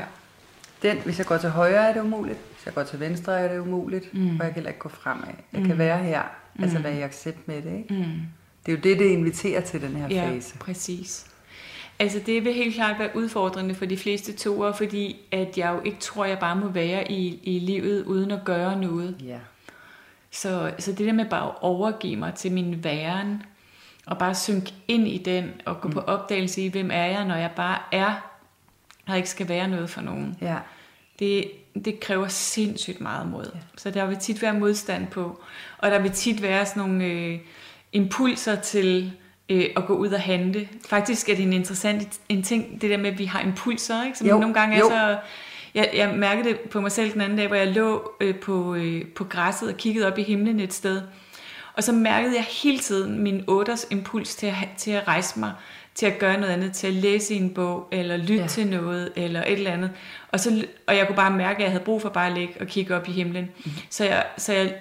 Den, 0.83 0.97
hvis 0.99 1.19
jeg 1.19 1.27
går 1.27 1.37
til 1.37 1.49
højre, 1.51 1.89
er 1.89 1.93
det 1.93 2.01
umuligt. 2.01 2.39
Hvis 2.57 2.67
jeg 2.67 2.75
går 2.75 2.83
til 2.83 3.01
venstre, 3.01 3.41
er 3.41 3.53
det 3.53 3.59
umuligt. 3.59 4.15
Mm. 4.15 4.27
Og 4.27 4.31
jeg 4.33 4.39
kan 4.47 4.55
heller 4.55 4.71
ikke 4.71 4.81
gå 4.81 4.89
fremad. 4.89 5.29
Jeg 5.53 5.65
kan 5.65 5.79
være 5.79 5.99
her. 5.99 6.23
Altså 6.63 6.79
være 6.79 6.99
i 6.99 7.01
accept 7.03 7.49
med 7.49 7.63
det. 7.63 7.77
Ikke? 7.79 7.95
Mm. 7.95 8.05
Det 8.67 8.73
er 8.73 8.77
jo 8.77 8.81
det, 8.83 8.99
det 8.99 9.05
inviterer 9.05 9.61
til 9.61 9.83
den 9.83 9.97
her 9.97 10.09
Ja, 10.11 10.31
fase. 10.31 10.59
præcis. 10.59 11.27
Altså 11.99 12.21
det 12.27 12.45
vil 12.45 12.55
helt 12.55 12.75
klart 12.75 12.99
være 12.99 13.11
udfordrende 13.17 13.75
for 13.75 13.85
de 13.85 13.97
fleste 13.97 14.33
toer, 14.33 14.73
fordi 14.73 15.17
at 15.33 15.59
jeg 15.59 15.73
jo 15.75 15.81
ikke 15.85 15.99
tror, 16.01 16.25
jeg 16.25 16.39
bare 16.39 16.57
må 16.57 16.69
være 16.69 17.13
i, 17.13 17.41
i 17.43 17.59
livet 17.59 18.05
uden 18.05 18.31
at 18.31 18.41
gøre 18.45 18.81
noget. 18.81 19.17
Ja. 19.25 19.39
Så, 20.31 20.73
så 20.79 20.93
det 20.93 21.07
der 21.07 21.13
med 21.13 21.25
bare 21.31 21.47
at 21.49 21.55
overgive 21.61 22.17
mig 22.17 22.35
til 22.35 22.53
min 22.53 22.85
væren, 22.85 23.43
og 24.09 24.19
bare 24.19 24.35
synke 24.35 24.75
ind 24.89 25.09
i 25.09 25.19
den, 25.19 25.53
og 25.65 25.81
gå 25.81 25.89
mm. 25.89 25.95
på 25.95 26.01
opdagelse 26.01 26.63
i, 26.63 26.69
hvem 26.69 26.91
er 26.93 27.07
jeg, 27.07 27.25
når 27.25 27.37
jeg 27.37 27.51
bare 27.57 27.79
er, 27.93 28.15
og 29.07 29.17
ikke 29.17 29.31
skal 29.31 29.49
være 29.49 29.69
noget 29.69 29.91
for 29.91 30.01
nogen. 30.01 30.37
Ja. 30.41 30.57
Det, 31.19 31.51
det 31.85 32.01
kræver 32.01 32.29
sindssygt 32.29 33.01
meget 33.01 33.29
mod. 33.29 33.51
Ja. 33.55 33.61
Så 33.77 33.91
der 33.91 34.07
vil 34.07 34.17
tit 34.17 34.43
være 34.43 34.55
modstand 34.55 35.07
på, 35.07 35.41
og 35.79 35.91
der 35.91 35.99
vil 35.99 36.11
tit 36.11 36.43
være 36.43 36.67
sådan 36.67 36.83
nogle 36.83 37.05
øh, 37.05 37.39
impulser 37.93 38.55
til 38.55 39.13
øh, 39.49 39.67
at 39.77 39.87
gå 39.87 39.95
ud 39.95 40.09
og 40.09 40.21
handle. 40.21 40.69
Faktisk 40.89 41.29
er 41.29 41.35
det 41.35 41.45
en 41.45 41.53
interessant 41.53 42.21
en 42.29 42.43
ting, 42.43 42.81
det 42.81 42.91
der 42.91 42.97
med, 42.97 43.11
at 43.11 43.19
vi 43.19 43.25
har 43.25 43.41
impulser, 43.41 44.05
ikke? 44.05 44.19
som 44.19 44.27
Jo, 44.27 44.39
nogle 44.39 44.55
gange 44.55 44.77
er 44.77 44.81
jo. 44.81 44.89
så... 44.89 45.19
Jeg, 45.75 45.91
jeg 45.95 46.15
mærkede 46.17 46.49
det 46.49 46.61
på 46.61 46.81
mig 46.81 46.93
selv 46.93 47.13
den 47.13 47.21
anden 47.21 47.39
dag, 47.39 47.47
hvor 47.47 47.57
jeg 47.57 47.67
lå 47.67 48.13
øh, 48.21 48.35
på, 48.39 48.75
øh, 48.75 49.07
på 49.07 49.25
græsset 49.25 49.69
og 49.69 49.77
kiggede 49.77 50.07
op 50.07 50.19
i 50.19 50.23
himlen 50.23 50.61
et 50.61 50.73
sted. 50.73 51.03
Og 51.79 51.85
så 51.85 51.93
mærkede 51.93 52.35
jeg 52.35 52.45
hele 52.63 52.79
tiden 52.79 53.19
min 53.23 53.45
otters 53.47 53.87
impuls 53.91 54.35
til 54.37 54.47
at, 54.47 54.55
til 54.77 54.91
at 54.91 55.09
rejse 55.09 55.39
mig, 55.41 55.53
til 55.95 56.07
at 56.07 56.19
gøre 56.19 56.41
noget 56.41 56.53
andet, 56.53 56.73
til 56.73 56.87
at 56.87 56.93
læse 56.93 57.35
en 57.35 57.51
bog, 57.51 57.89
eller 57.93 58.17
lytte 58.17 58.35
Ja. 58.35 58.47
til 58.47 58.67
noget, 58.67 59.13
eller 59.17 59.41
et 59.43 59.53
eller 59.53 59.71
andet. 59.71 59.91
Og, 60.33 60.41
så, 60.41 60.65
og 60.87 60.97
jeg 60.97 61.07
kunne 61.07 61.17
bare 61.17 61.31
mærke, 61.31 61.57
at 61.57 61.63
jeg 61.63 61.71
havde 61.71 61.85
brug 61.85 62.03
for 62.03 62.09
bare 62.09 62.27
at 62.27 62.33
ligge 62.33 62.55
og 62.61 62.67
kigge 62.67 62.97
op 62.97 63.09
i 63.09 63.13
himlen. 63.13 63.51
Mm. 63.65 63.71
Så, 63.91 64.05
jeg, 64.05 64.25
så 64.39 64.53
jeg 64.53 64.75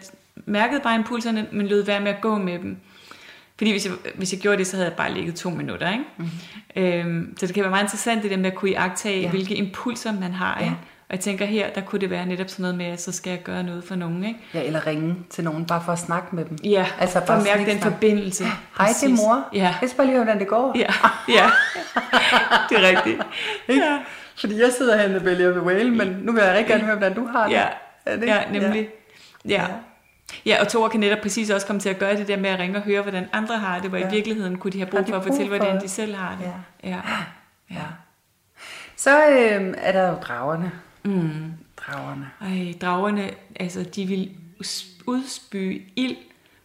mærkede 0.45 0.79
bare 0.81 0.95
impulserne, 0.95 1.47
men 1.51 1.67
lød 1.67 1.81
være 1.85 1.99
med 2.01 2.11
at 2.11 2.21
gå 2.21 2.37
med 2.37 2.59
dem. 2.59 2.77
Fordi 3.57 3.71
hvis 3.71 3.85
jeg, 3.85 3.93
hvis 4.15 4.33
jeg 4.33 4.41
gjorde 4.41 4.57
det, 4.57 4.67
så 4.67 4.75
havde 4.75 4.87
jeg 4.89 4.97
bare 4.97 5.13
ligget 5.13 5.35
to 5.35 5.49
minutter. 5.49 5.91
Ikke? 5.91 6.03
Mm. 6.17 6.27
Øhm, 6.83 7.37
så 7.39 7.45
det 7.47 7.55
kan 7.55 7.63
være 7.63 7.71
meget 7.71 7.83
interessant 7.83 8.23
det 8.23 8.31
der 8.31 8.37
med 8.37 8.51
at 8.51 8.55
kunne 8.55 8.71
iagtage, 8.71 9.21
ja. 9.21 9.29
hvilke 9.29 9.55
impulser 9.55 10.11
man 10.11 10.31
har. 10.31 10.57
Ja. 10.59 10.65
Ikke? 10.65 10.77
Og 11.09 11.13
jeg 11.15 11.19
tænker 11.19 11.45
her, 11.45 11.69
der 11.69 11.81
kunne 11.81 12.01
det 12.01 12.09
være 12.09 12.25
netop 12.25 12.49
sådan 12.49 12.61
noget 12.61 12.77
med, 12.77 12.85
at 12.85 13.01
så 13.01 13.11
skal 13.11 13.29
jeg 13.29 13.39
gøre 13.43 13.63
noget 13.63 13.83
for 13.83 13.95
nogen, 13.95 14.23
ikke? 14.23 14.39
Ja, 14.53 14.63
eller 14.63 14.87
ringe 14.87 15.15
til 15.29 15.43
nogen, 15.43 15.65
bare 15.65 15.81
for 15.85 15.91
at 15.91 15.99
snakke 15.99 16.35
med 16.35 16.45
dem. 16.45 16.57
Ja, 16.63 16.85
altså 16.99 17.21
for 17.25 17.33
at 17.33 17.43
mærke 17.43 17.59
den 17.59 17.65
sniksnak. 17.65 17.91
forbindelse. 17.93 18.43
Hej, 18.77 18.87
det 19.01 19.09
er 19.11 19.15
mor. 19.15 19.47
Ja, 19.53 19.75
Jeg 19.81 19.89
skal 19.89 19.97
bare 19.97 20.07
lige 20.07 20.15
høre, 20.15 20.23
hvordan 20.23 20.39
det 20.39 20.47
går. 20.47 20.73
ja, 20.77 20.93
ja. 21.29 21.45
det 22.69 22.77
er 22.77 22.89
rigtigt. 22.89 23.21
Ja, 23.69 23.97
Fordi 24.39 24.61
jeg 24.61 24.71
sidder 24.77 24.97
her 24.97 25.19
Belly 25.19 25.45
of 25.47 25.53
the 25.53 25.61
Whale, 25.63 25.91
men 25.91 26.07
nu 26.07 26.31
vil 26.31 26.41
jeg 26.43 26.51
rigtig 26.51 26.67
gerne 26.67 26.83
høre, 26.83 26.95
hvordan 26.95 27.13
du 27.15 27.27
har 27.27 27.43
det. 27.47 27.53
ja, 27.53 27.65
Er 28.05 28.15
det? 28.15 28.27
ja 28.27 28.41
nemlig. 28.51 28.89
Ja. 29.45 29.51
Ja. 29.51 29.61
ja. 29.61 29.67
Ja, 30.45 30.57
og 30.61 30.67
Thor 30.67 30.87
kan 30.87 30.99
netop 30.99 31.19
præcis 31.21 31.49
også 31.49 31.67
komme 31.67 31.79
til 31.79 31.89
at 31.89 31.99
gøre 31.99 32.15
det 32.15 32.27
der 32.27 32.37
med 32.37 32.49
at 32.49 32.59
ringe 32.59 32.77
og 32.77 32.81
høre, 32.83 33.01
hvordan 33.01 33.29
andre 33.33 33.57
har 33.57 33.79
det, 33.79 33.89
hvor 33.89 33.97
Ja. 33.97 34.07
i 34.07 34.11
virkeligheden 34.11 34.57
kunne 34.57 34.71
de 34.71 34.77
have 34.77 34.89
brug 34.91 34.99
de 34.99 35.05
for 35.11 35.15
at 35.15 35.21
brug 35.23 35.31
fortælle, 35.33 35.49
for 35.51 35.57
hvordan 35.57 35.75
det? 35.75 35.83
de 35.83 35.89
selv 35.89 36.15
har 36.15 36.35
det. 36.39 36.51
Ja. 36.83 36.89
Ja. 36.89 36.99
Ja. 37.77 37.83
Så 38.95 39.27
øh, 39.29 39.73
er 39.77 39.91
der 39.91 40.07
jo 40.09 40.15
dragerne. 40.15 40.71
Mm. 41.07 41.53
Dragerne. 41.77 42.29
Ej, 42.41 42.73
dragerne, 42.81 43.31
altså, 43.59 43.83
de 43.83 44.05
vil 44.05 44.31
us- 44.59 44.85
udspy 45.07 45.81
ild, 45.95 46.15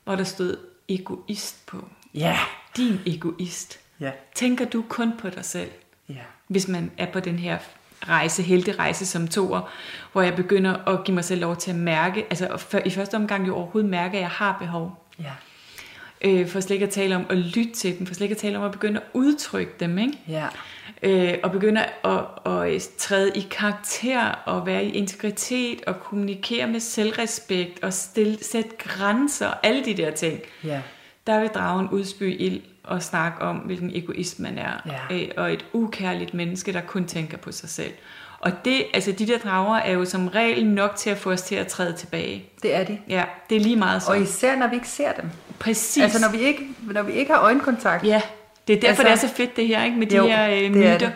hvor 0.04 0.16
der 0.16 0.24
stod 0.24 0.56
egoist 0.88 1.66
på. 1.66 1.88
Ja. 2.14 2.38
Din 2.76 2.98
egoist. 3.06 3.80
Ja. 4.00 4.10
Tænker 4.34 4.64
du 4.64 4.84
kun 4.88 5.12
på 5.18 5.30
dig 5.30 5.44
selv, 5.44 5.70
Ja. 6.08 6.14
hvis 6.48 6.68
man 6.68 6.90
er 6.98 7.12
på 7.12 7.20
den 7.20 7.38
her 7.38 7.58
rejse, 8.08 8.42
helterejse 8.42 9.06
som 9.06 9.28
toer, 9.28 9.70
hvor 10.12 10.22
jeg 10.22 10.34
begynder 10.36 10.74
at 10.88 11.04
give 11.04 11.14
mig 11.14 11.24
selv 11.24 11.40
lov 11.40 11.56
til 11.56 11.70
at 11.70 11.76
mærke, 11.76 12.24
altså 12.30 12.78
i 12.86 12.90
første 12.90 13.14
omgang 13.14 13.46
jo 13.46 13.54
overhovedet 13.56 13.90
mærke, 13.90 14.16
at 14.16 14.20
jeg 14.22 14.30
har 14.30 14.56
behov. 14.58 15.06
Ja. 15.18 15.32
Øh, 16.24 16.48
for 16.48 16.60
slet 16.60 16.74
ikke 16.74 16.86
at 16.86 16.92
tale 16.92 17.16
om 17.16 17.26
at 17.30 17.36
lytte 17.36 17.72
til 17.72 17.98
dem, 17.98 18.06
for 18.06 18.14
slet 18.14 18.24
ikke 18.24 18.34
at 18.34 18.38
tale 18.40 18.58
om 18.58 18.64
at 18.64 18.72
begynde 18.72 19.00
at 19.00 19.06
udtrykke 19.12 19.72
dem, 19.80 19.98
ikke? 19.98 20.18
Ja. 20.28 20.46
Øh, 21.02 21.34
og 21.42 21.50
begynder 21.52 21.82
at, 22.04 22.52
at 22.72 22.88
træde 22.98 23.30
i 23.34 23.46
karakter 23.50 24.20
og 24.46 24.66
være 24.66 24.84
i 24.84 24.90
integritet 24.90 25.80
og 25.86 26.00
kommunikere 26.00 26.66
med 26.66 26.80
selvrespekt 26.80 27.84
og 27.84 27.92
stille, 27.92 28.44
sætte 28.44 28.70
grænser 28.78 29.46
og 29.46 29.66
alle 29.66 29.84
de 29.84 29.94
der 29.94 30.10
ting. 30.10 30.40
Ja. 30.64 30.80
Der 31.26 31.40
vil 31.40 31.48
dragen 31.48 31.88
udspy 31.88 32.36
ild 32.40 32.60
og 32.84 33.02
snakke 33.02 33.42
om, 33.42 33.56
hvilken 33.56 33.90
egoist 33.94 34.40
man 34.40 34.58
er, 34.58 34.72
Ja. 35.10 35.14
øh, 35.16 35.28
og 35.36 35.52
et 35.52 35.64
ukærligt 35.72 36.34
menneske, 36.34 36.72
der 36.72 36.80
kun 36.80 37.04
tænker 37.06 37.36
på 37.36 37.52
sig 37.52 37.68
selv. 37.68 37.92
Og 38.40 38.52
det, 38.64 38.84
altså 38.94 39.12
de 39.12 39.26
der 39.26 39.38
drager 39.38 39.76
er 39.76 39.92
jo 39.92 40.04
som 40.04 40.28
regel 40.28 40.66
nok 40.66 40.96
til 40.96 41.10
at 41.10 41.18
få 41.18 41.30
os 41.32 41.42
til 41.42 41.54
at 41.54 41.66
træde 41.66 41.92
tilbage. 41.92 42.44
Det 42.62 42.74
er 42.74 42.84
de. 42.84 42.98
Ja, 43.08 43.24
det 43.50 43.56
er 43.56 43.60
lige 43.60 43.76
meget 43.76 44.02
så. 44.02 44.10
Og 44.10 44.20
især 44.22 44.56
når 44.56 44.66
vi 44.66 44.74
ikke 44.74 44.88
ser 44.88 45.12
dem. 45.12 45.30
Præcis. 45.58 46.02
Altså 46.02 46.20
når 46.20 46.28
vi 46.28 46.38
ikke, 46.38 46.68
når 46.80 47.02
vi 47.02 47.12
ikke 47.12 47.32
har 47.32 47.40
øjenkontakt. 47.40 48.04
Ja, 48.04 48.22
det 48.68 48.76
er 48.76 48.80
derfor, 48.80 48.88
Altså- 48.88 49.02
det 49.02 49.10
er 49.10 49.16
så 49.28 49.34
fedt 49.36 49.56
det 49.56 49.66
her, 49.66 49.84
ikke? 49.84 49.96
Med 49.96 50.06
de 50.06 50.16
Jo, 50.16 50.26
her 50.26 50.44
øh, 50.50 50.50
det 50.56 50.66
er 50.66 50.70
myter. 50.70 50.98
det. 50.98 51.12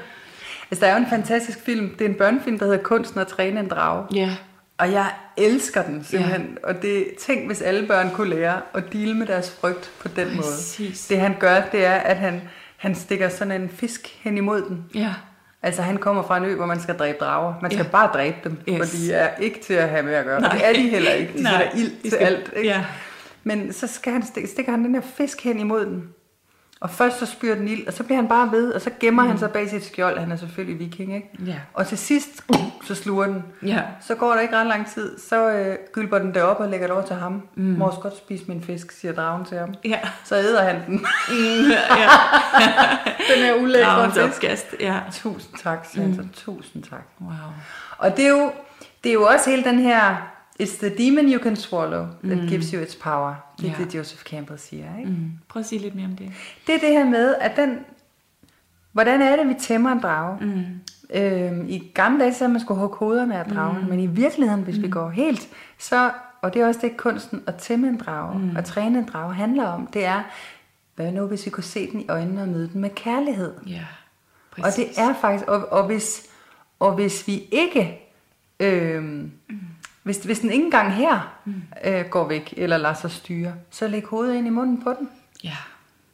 Altså 0.70 0.84
der 0.84 0.90
er 0.92 0.96
jo 0.96 1.02
en 1.04 1.10
fantastisk 1.10 1.60
film. 1.64 1.90
Det 1.98 2.04
er 2.04 2.08
en 2.08 2.14
børnefilm, 2.14 2.58
der 2.58 2.64
hedder 2.66 2.82
Kunsten 2.82 3.20
at 3.20 3.26
træne 3.26 3.60
en 3.60 3.68
drage. 3.68 4.06
Ja, 4.14 4.30
Og 4.78 4.92
jeg 4.92 5.06
elsker 5.36 5.82
den 5.82 6.04
simpelthen. 6.04 6.58
Ja. 6.62 6.68
Og 6.68 6.82
det 6.82 7.06
tænk, 7.20 7.46
hvis 7.46 7.62
alle 7.62 7.86
børn 7.86 8.10
kunne 8.10 8.30
lære 8.30 8.60
at 8.74 8.92
deale 8.92 9.14
med 9.14 9.26
deres 9.26 9.56
frygt 9.60 9.90
på 10.00 10.08
den 10.08 10.36
Præcis. 10.36 10.78
måde. 11.10 11.16
Det 11.18 11.20
han 11.28 11.36
gør, 11.40 11.60
det 11.72 11.84
er, 11.84 11.94
at 11.94 12.16
han, 12.16 12.42
han 12.76 12.94
stikker 12.94 13.28
sådan 13.28 13.60
en 13.62 13.68
fisk 13.68 14.18
hen 14.22 14.36
imod 14.38 14.62
den. 14.62 14.84
ja. 14.94 15.14
Altså 15.62 15.82
han 15.82 15.96
kommer 15.96 16.22
fra 16.22 16.36
en 16.36 16.44
ø, 16.44 16.54
hvor 16.54 16.66
man 16.66 16.80
skal 16.80 16.94
dræbe 16.98 17.18
drager. 17.20 17.54
Man 17.62 17.70
skal 17.70 17.84
Ja. 17.84 17.90
bare 17.90 18.10
dræbe 18.14 18.36
dem, 18.44 18.58
Yes. 18.68 18.78
for 18.78 18.96
de 18.96 19.12
er 19.12 19.36
ikke 19.40 19.60
til 19.60 19.74
at 19.74 19.88
have 19.88 20.02
med 20.02 20.14
at 20.14 20.24
gøre. 20.24 20.40
Nej. 20.40 20.50
Og 20.50 20.58
det 20.58 20.68
er 20.68 20.72
de 20.72 20.88
heller 20.88 21.10
ikke. 21.10 21.32
De 21.38 21.42
Nej, 21.42 21.52
sætter 21.52 21.78
ild 21.78 21.90
de 21.90 22.02
til 22.02 22.10
skal- 22.10 22.26
alt. 22.26 22.52
Ikke? 22.56 22.68
ja. 22.68 22.84
Men 23.44 23.72
så 23.72 23.86
skal 23.86 24.12
han 24.12 24.22
stikke, 24.26 24.48
stikker 24.48 24.72
han 24.72 24.84
den 24.84 24.94
her 24.94 25.02
fisk 25.16 25.44
hen 25.44 25.60
imod 25.60 25.86
den. 25.86 26.08
Og 26.80 26.90
først 26.90 27.18
så 27.18 27.26
spyrer 27.26 27.54
den 27.54 27.68
ild, 27.68 27.86
og 27.86 27.92
så 27.92 28.02
bliver 28.02 28.16
han 28.16 28.28
bare 28.28 28.52
ved, 28.52 28.72
og 28.72 28.80
så 28.80 28.90
gemmer 29.00 29.22
mm. 29.22 29.28
han 29.28 29.38
sig 29.38 29.50
bag 29.50 29.70
sit 29.70 29.84
skjold. 29.84 30.18
Han 30.18 30.32
er 30.32 30.36
selvfølgelig 30.36 30.78
viking, 30.78 31.14
ikke? 31.14 31.30
Ja. 31.46 31.56
Og 31.74 31.86
til 31.86 31.98
sidst, 31.98 32.44
så 32.84 32.94
sluger 32.94 33.26
den. 33.26 33.44
Ja. 33.62 33.82
Så 34.00 34.14
går 34.14 34.32
der 34.32 34.40
ikke 34.40 34.56
ret 34.56 34.66
lang 34.66 34.86
tid, 34.86 35.18
så 35.18 35.50
øh, 35.50 35.76
gylper 35.92 36.18
den 36.18 36.34
det 36.34 36.42
op 36.42 36.60
og 36.60 36.68
lægger 36.68 36.86
det 36.86 36.96
over 36.96 37.06
til 37.06 37.16
ham. 37.16 37.42
Mm. 37.54 37.64
Må 37.64 37.84
også 37.84 38.00
godt 38.00 38.16
spise 38.16 38.44
min 38.48 38.62
fisk, 38.62 38.90
siger 38.90 39.12
dragen 39.12 39.44
til 39.44 39.58
ham. 39.58 39.74
Ja. 39.84 39.98
Så 40.24 40.36
æder 40.36 40.62
han 40.62 40.76
den. 40.86 41.06
ja. 41.70 42.08
den 43.34 43.44
her 43.44 43.54
ulækre 43.54 44.10
fisk. 44.10 44.24
opkast. 44.24 44.66
Ja. 44.80 45.00
Tusind 45.12 45.54
tak, 45.62 45.86
siger 45.92 46.02
han 46.02 46.14
så. 46.14 46.44
Tusind 46.44 46.82
tak. 46.82 47.06
Wow. 47.20 47.30
Og 47.98 48.16
det 48.16 48.24
er 48.24 48.30
jo, 48.30 48.52
det 49.04 49.08
er 49.08 49.14
jo 49.14 49.22
også 49.22 49.50
hele 49.50 49.64
den 49.64 49.78
her, 49.78 50.16
it's 50.62 50.78
the 50.78 50.98
demon 50.98 51.32
you 51.32 51.42
can 51.42 51.56
swallow 51.56 52.06
that 52.24 52.38
mm. 52.42 52.48
gives 52.48 52.70
you 52.70 52.82
its 52.82 52.94
power. 52.94 53.34
Det 53.60 53.66
er 53.68 53.74
Ja. 53.78 53.84
det, 53.84 53.94
Joseph 53.94 54.22
Campbell 54.22 54.58
siger. 54.58 54.98
Ikke? 54.98 55.10
Mm. 55.10 55.30
Prøv 55.48 55.60
at 55.60 55.66
sige 55.66 55.78
lidt 55.78 55.94
mere 55.94 56.06
om 56.06 56.16
det. 56.16 56.32
Det 56.66 56.74
er 56.74 56.78
det 56.78 56.88
her 56.88 57.04
med, 57.04 57.34
at 57.40 57.56
den, 57.56 57.78
hvordan 58.92 59.22
er 59.22 59.36
det, 59.36 59.48
vi 59.48 59.54
tæmmer 59.60 59.92
en 59.92 60.00
drage? 60.00 60.38
Mm. 60.40 60.64
Øhm, 61.14 61.66
I 61.68 61.78
gamle 61.94 62.20
dage, 62.20 62.32
så 62.34 62.38
havde 62.38 62.52
man 62.52 62.60
skulle 62.60 62.80
hugge 62.80 62.96
hovederne 62.96 63.38
af 63.38 63.44
dragen, 63.44 63.82
mm. 63.82 63.88
men 63.88 64.00
i 64.00 64.06
virkeligheden, 64.06 64.62
hvis 64.62 64.76
mm. 64.76 64.82
vi 64.82 64.88
går 64.88 65.10
helt, 65.10 65.48
så, 65.78 66.10
og 66.42 66.54
det 66.54 66.62
er 66.62 66.66
også 66.66 66.80
det, 66.82 66.96
kunsten 66.96 67.42
at 67.46 67.54
tæmme 67.54 67.88
en 67.88 67.96
drage, 67.96 68.38
mm. 68.38 68.56
og 68.56 68.64
træne 68.64 68.98
en 68.98 69.08
drage 69.12 69.34
handler 69.34 69.64
om, 69.66 69.86
det 69.86 70.04
er, 70.04 70.22
hvad 70.96 71.12
nu, 71.12 71.26
hvis 71.26 71.46
vi 71.46 71.50
kunne 71.50 71.64
se 71.64 71.90
den 71.92 72.00
i 72.00 72.06
øjnene 72.08 72.42
og 72.42 72.48
møde 72.48 72.70
den 72.72 72.80
med 72.80 72.90
kærlighed? 72.90 73.52
Ja. 73.66 73.84
Og 74.50 74.62
Præcis. 74.62 74.94
det 74.96 75.04
er 75.04 75.14
faktisk, 75.20 75.48
og, 75.48 75.68
og, 75.72 75.86
hvis, 75.86 76.22
og 76.80 76.94
hvis 76.94 77.26
vi 77.26 77.42
ikke, 77.52 78.00
øhm, 78.60 79.32
mm. 79.48 79.58
Hvis, 80.06 80.16
hvis 80.18 80.38
den 80.40 80.50
ikke 80.50 80.64
engang 80.64 80.92
her 80.92 81.36
mm. 81.44 81.62
øh, 81.84 82.04
går 82.04 82.28
væk, 82.28 82.54
eller 82.56 82.76
lader 82.76 82.94
sig 82.94 83.10
styre, 83.10 83.52
så 83.70 83.88
læg 83.88 84.04
hovedet 84.04 84.34
ind 84.34 84.46
i 84.46 84.50
munden 84.50 84.82
på 84.82 84.94
den. 84.98 85.08
Ja. 85.44 85.56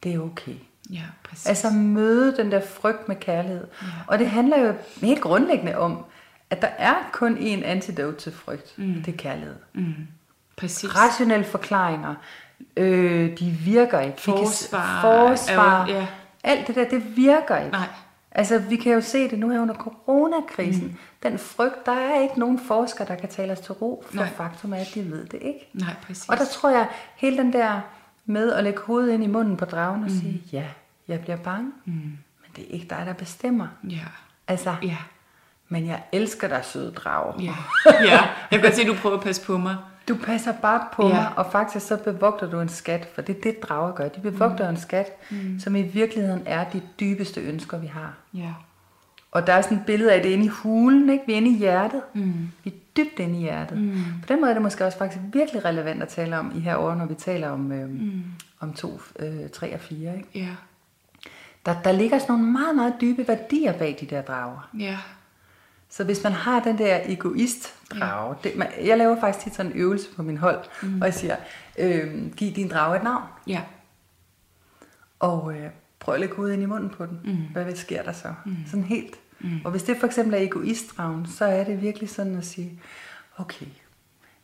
Det 0.02 0.14
er 0.14 0.18
okay. 0.20 0.52
Ja, 0.90 1.02
præcis. 1.24 1.46
Altså 1.46 1.70
møde 1.70 2.36
den 2.36 2.52
der 2.52 2.60
frygt 2.60 3.08
med 3.08 3.16
kærlighed. 3.16 3.66
Ja. 3.82 3.86
Og 4.06 4.18
det 4.18 4.30
handler 4.30 4.58
jo 4.66 4.74
helt 5.00 5.20
grundlæggende 5.20 5.78
om, 5.78 6.04
at 6.50 6.62
der 6.62 6.68
er 6.78 6.94
kun 7.12 7.36
én 7.36 7.64
antidote 7.64 8.16
til 8.18 8.32
frygt. 8.32 8.78
Mm. 8.78 9.02
Det 9.02 9.14
er 9.14 9.18
kærlighed. 9.18 9.56
mm. 9.72 9.94
Præcis. 10.56 10.96
Rationelle 10.96 11.44
forklaringer, 11.44 12.14
øh, 12.76 13.38
de 13.38 13.50
virker 13.50 14.00
ikke. 14.00 14.20
Forsvar 14.20 15.00
forsvar. 15.00 15.86
jo- 15.88 15.94
ja. 15.94 16.06
Alt 16.44 16.66
det 16.66 16.74
der, 16.74 16.88
det 16.88 17.16
virker 17.16 17.56
ikke. 17.58 17.70
Nej. 17.70 17.86
Altså, 18.34 18.58
vi 18.58 18.76
kan 18.76 18.92
jo 18.92 19.00
se 19.00 19.30
det 19.30 19.38
nu 19.38 19.48
her 19.50 19.60
under 19.60 19.74
coronakrisen. 19.74 20.84
Mm. 20.86 20.96
Den 21.22 21.38
frygt, 21.38 21.86
der 21.86 21.92
er 21.92 22.20
ikke 22.22 22.38
nogen 22.40 22.58
forskere, 22.66 23.08
der 23.08 23.14
kan 23.14 23.28
tale 23.28 23.52
os 23.52 23.60
til 23.60 23.72
ro, 23.72 24.04
for 24.06 24.14
Nej. 24.16 24.28
faktum 24.28 24.72
er, 24.72 24.76
at 24.76 24.90
de 24.94 25.10
ved 25.10 25.26
det 25.26 25.38
ikke. 25.42 25.68
Nej, 25.72 25.94
præcis. 26.06 26.28
Og 26.28 26.36
der 26.36 26.44
tror 26.44 26.70
jeg, 26.70 26.88
hele 27.16 27.36
den 27.38 27.52
der 27.52 27.80
med 28.26 28.52
at 28.52 28.64
lægge 28.64 28.80
hovedet 28.80 29.12
ind 29.12 29.24
i 29.24 29.26
munden 29.26 29.56
på 29.56 29.64
dragen 29.64 30.02
og 30.04 30.10
mm. 30.10 30.16
sige, 30.18 30.42
ja, 30.52 30.64
jeg 31.08 31.20
bliver 31.20 31.36
bange, 31.36 31.72
mm. 31.84 31.92
men 31.92 32.50
det 32.56 32.64
er 32.64 32.68
ikke 32.74 32.86
dig, 32.90 33.02
der 33.06 33.12
bestemmer. 33.12 33.66
Ja. 33.90 34.04
Altså, 34.48 34.74
Ja. 34.82 34.96
men 35.68 35.86
jeg 35.86 36.02
elsker 36.12 36.48
dig, 36.48 36.64
søde 36.64 36.92
drage. 36.92 37.42
Ja. 37.42 37.54
ja. 38.10 38.20
Jeg 38.20 38.30
kan 38.50 38.60
godt 38.60 38.74
se, 38.74 38.82
at 38.82 38.88
du 38.88 38.94
prøver 38.94 39.16
at 39.16 39.22
passe 39.22 39.44
på 39.46 39.58
mig. 39.58 39.76
Du 40.08 40.16
passer 40.16 40.52
bare 40.62 40.86
på 40.92 41.08
Ja. 41.08 41.14
mig, 41.14 41.32
og 41.36 41.46
faktisk 41.52 41.86
så 41.86 41.96
bevogter 41.96 42.50
du 42.50 42.60
en 42.60 42.68
skat, 42.68 43.08
for 43.14 43.22
det 43.22 43.36
er 43.36 43.40
det, 43.40 43.62
drager 43.62 43.92
gør. 43.92 44.08
De 44.08 44.20
bevogter 44.20 44.64
mm. 44.64 44.74
en 44.74 44.80
skat, 44.80 45.06
mm. 45.30 45.60
som 45.60 45.76
i 45.76 45.82
virkeligheden 45.82 46.42
er 46.46 46.64
de 46.70 46.82
dybeste 47.00 47.40
ønsker, 47.40 47.78
vi 47.78 47.86
har. 47.86 48.14
Ja. 48.34 48.52
Og 49.32 49.46
der 49.46 49.52
er 49.52 49.62
sådan 49.62 49.78
et 49.78 49.86
billede 49.86 50.12
af 50.12 50.22
det 50.22 50.28
inde 50.28 50.44
i 50.44 50.48
hulen, 50.48 51.10
ikke? 51.10 51.24
Vi 51.26 51.32
er 51.32 51.36
inde 51.36 51.50
i 51.50 51.56
hjertet. 51.56 52.02
Mm. 52.14 52.50
Vi 52.64 52.70
er 52.70 52.74
dybt 52.96 53.18
inde 53.18 53.38
i 53.38 53.40
hjertet. 53.42 53.78
Mm. 53.78 53.94
På 54.22 54.26
den 54.28 54.40
måde 54.40 54.50
er 54.50 54.54
det 54.54 54.62
måske 54.62 54.86
også 54.86 54.98
faktisk 54.98 55.20
virkelig 55.32 55.64
relevant 55.64 56.02
at 56.02 56.08
tale 56.08 56.38
om 56.38 56.52
i 56.56 56.60
her 56.60 56.76
år, 56.76 56.94
når 56.94 57.06
vi 57.06 57.14
taler 57.14 57.48
om, 57.48 57.72
øhm, 57.72 57.90
mm. 57.90 58.22
om 58.60 58.72
to, 58.72 59.00
øh, 59.18 59.48
tre 59.52 59.74
og 59.74 59.80
fire. 59.80 60.16
Ikke? 60.16 60.28
Ja. 60.34 60.48
Der, 61.66 61.82
der 61.84 61.92
ligger 61.92 62.18
sådan 62.18 62.32
nogle 62.32 62.52
meget, 62.52 62.76
meget 62.76 62.94
dybe 63.00 63.28
værdier 63.28 63.72
bag 63.78 63.96
de 64.00 64.06
der 64.06 64.22
drager. 64.22 64.68
Ja. 64.78 64.98
Så 65.94 66.04
hvis 66.04 66.22
man 66.22 66.32
har 66.32 66.60
den 66.60 66.78
der 66.78 67.00
egoist-drage, 67.04 68.36
det, 68.44 68.56
man, 68.56 68.68
jeg 68.84 68.98
laver 68.98 69.20
faktisk 69.20 69.44
tit 69.44 69.54
sådan 69.54 69.72
en 69.72 69.78
øvelse 69.78 70.06
på 70.16 70.22
min 70.22 70.36
hold, 70.38 70.64
mm. 70.82 71.00
og 71.00 71.06
jeg 71.06 71.14
siger, 71.14 71.36
øh, 71.78 72.32
giv 72.36 72.52
din 72.52 72.68
drage 72.68 72.96
et 72.96 73.02
navn, 73.02 73.24
Ja. 73.46 73.62
og 75.18 75.54
øh, 75.56 75.70
prøv 76.00 76.14
at 76.14 76.20
lægge 76.20 76.34
hovedet 76.36 76.54
ind 76.54 76.62
i 76.62 76.66
munden 76.66 76.90
på 76.90 77.06
den. 77.06 77.20
Mm. 77.24 77.36
Hvad 77.52 77.64
vil 77.64 77.78
sker 77.78 78.02
der 78.02 78.12
så? 78.12 78.34
Mm. 78.46 78.56
Sådan 78.66 78.84
helt. 78.84 79.14
Mm. 79.40 79.60
Og 79.64 79.70
hvis 79.70 79.82
det 79.82 79.96
for 79.96 80.06
eksempel 80.06 80.34
er 80.34 80.38
egoist-dragen, 80.38 81.26
så 81.26 81.44
er 81.44 81.64
det 81.64 81.82
virkelig 81.82 82.10
sådan 82.10 82.36
at 82.38 82.46
sige, 82.46 82.80
okay, 83.36 83.66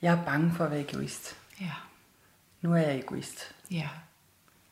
jeg 0.02 0.12
er 0.12 0.24
bange 0.24 0.52
for 0.56 0.64
at 0.64 0.70
være 0.70 0.80
egoist. 0.80 1.36
Ja. 1.60 1.72
Nu 2.62 2.72
er 2.72 2.76
jeg 2.78 2.98
egoist. 2.98 3.54
Ja. 3.70 3.88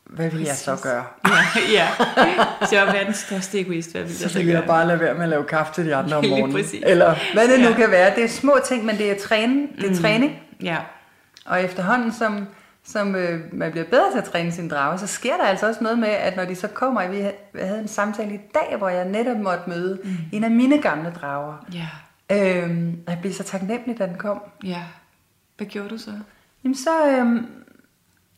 Hvad 0.06 0.30
vil 0.30 0.42
jeg 0.42 0.56
så 0.56 0.70
Præcis. 0.70 0.82
gøre? 0.84 1.04
Ja. 1.72 1.88
ja. 2.16 2.66
Så 2.66 2.76
jeg 2.76 2.86
er 2.88 2.92
verdens 2.92 3.16
største 3.16 3.60
egoist. 3.60 3.92
Hvad 3.92 4.02
vil 4.02 4.10
jeg 4.10 4.18
Så 4.18 4.28
så 4.28 4.38
vil 4.38 4.46
jeg 4.46 4.56
gøre? 4.58 4.66
bare 4.66 4.86
lade 4.86 5.00
være 5.00 5.14
med 5.14 5.22
at 5.22 5.28
lave 5.28 5.44
kaffe 5.44 5.72
til 5.74 5.86
de 5.86 5.94
andre 5.94 6.16
om 6.16 6.24
morgenen. 6.30 6.52
præcis. 6.52 6.82
Eller 6.86 7.14
hvad 7.34 7.48
det 7.48 7.60
nu 7.60 7.68
Ja. 7.68 7.74
kan 7.74 7.90
være. 7.90 8.14
Det 8.14 8.24
er 8.24 8.28
små 8.28 8.58
ting, 8.64 8.84
men 8.84 8.98
det 8.98 9.10
er, 9.10 9.18
træne, 9.20 9.66
det 9.76 9.84
er 9.86 9.90
mm. 9.90 9.96
træning. 9.96 10.32
Ja. 10.62 10.76
Og 11.46 11.62
efterhånden, 11.62 12.12
som, 12.12 12.46
som 12.84 13.14
øh, 13.14 13.40
man 13.52 13.70
bliver 13.70 13.86
bedre 13.86 14.10
til 14.12 14.18
at 14.18 14.24
træne 14.24 14.52
sin 14.52 14.68
drage, 14.68 14.98
så 14.98 15.06
sker 15.06 15.36
der 15.36 15.44
altså 15.44 15.66
også 15.68 15.82
noget 15.84 15.98
med, 15.98 16.08
at 16.08 16.36
når 16.36 16.44
de 16.44 16.54
så 16.56 16.68
kommer, 16.68 17.08
vi 17.08 17.16
havde- 17.60 17.80
en 17.80 17.88
samtale 17.88 18.34
i 18.34 18.40
dag, 18.54 18.74
hvor 18.78 18.88
jeg 18.88 19.04
netop 19.08 19.36
måtte 19.36 19.62
møde 19.66 19.98
mm. 20.04 20.10
en 20.32 20.44
af 20.44 20.50
mine 20.50 20.82
gamle 20.82 21.12
drager. 21.20 21.66
Ja. 21.72 21.86
Øhm, 22.36 22.98
og 23.06 23.12
jeg 23.12 23.20
blev 23.20 23.32
så 23.32 23.42
taknemmelig, 23.42 23.98
da 23.98 24.06
den 24.06 24.16
kom. 24.18 24.42
Ja. 24.64 24.82
Hvad 25.56 25.66
gjorde 25.66 25.88
du 25.88 25.98
så? 25.98 26.10
Jamen 26.64 26.76
så, 26.76 27.06
øhm, 27.10 27.46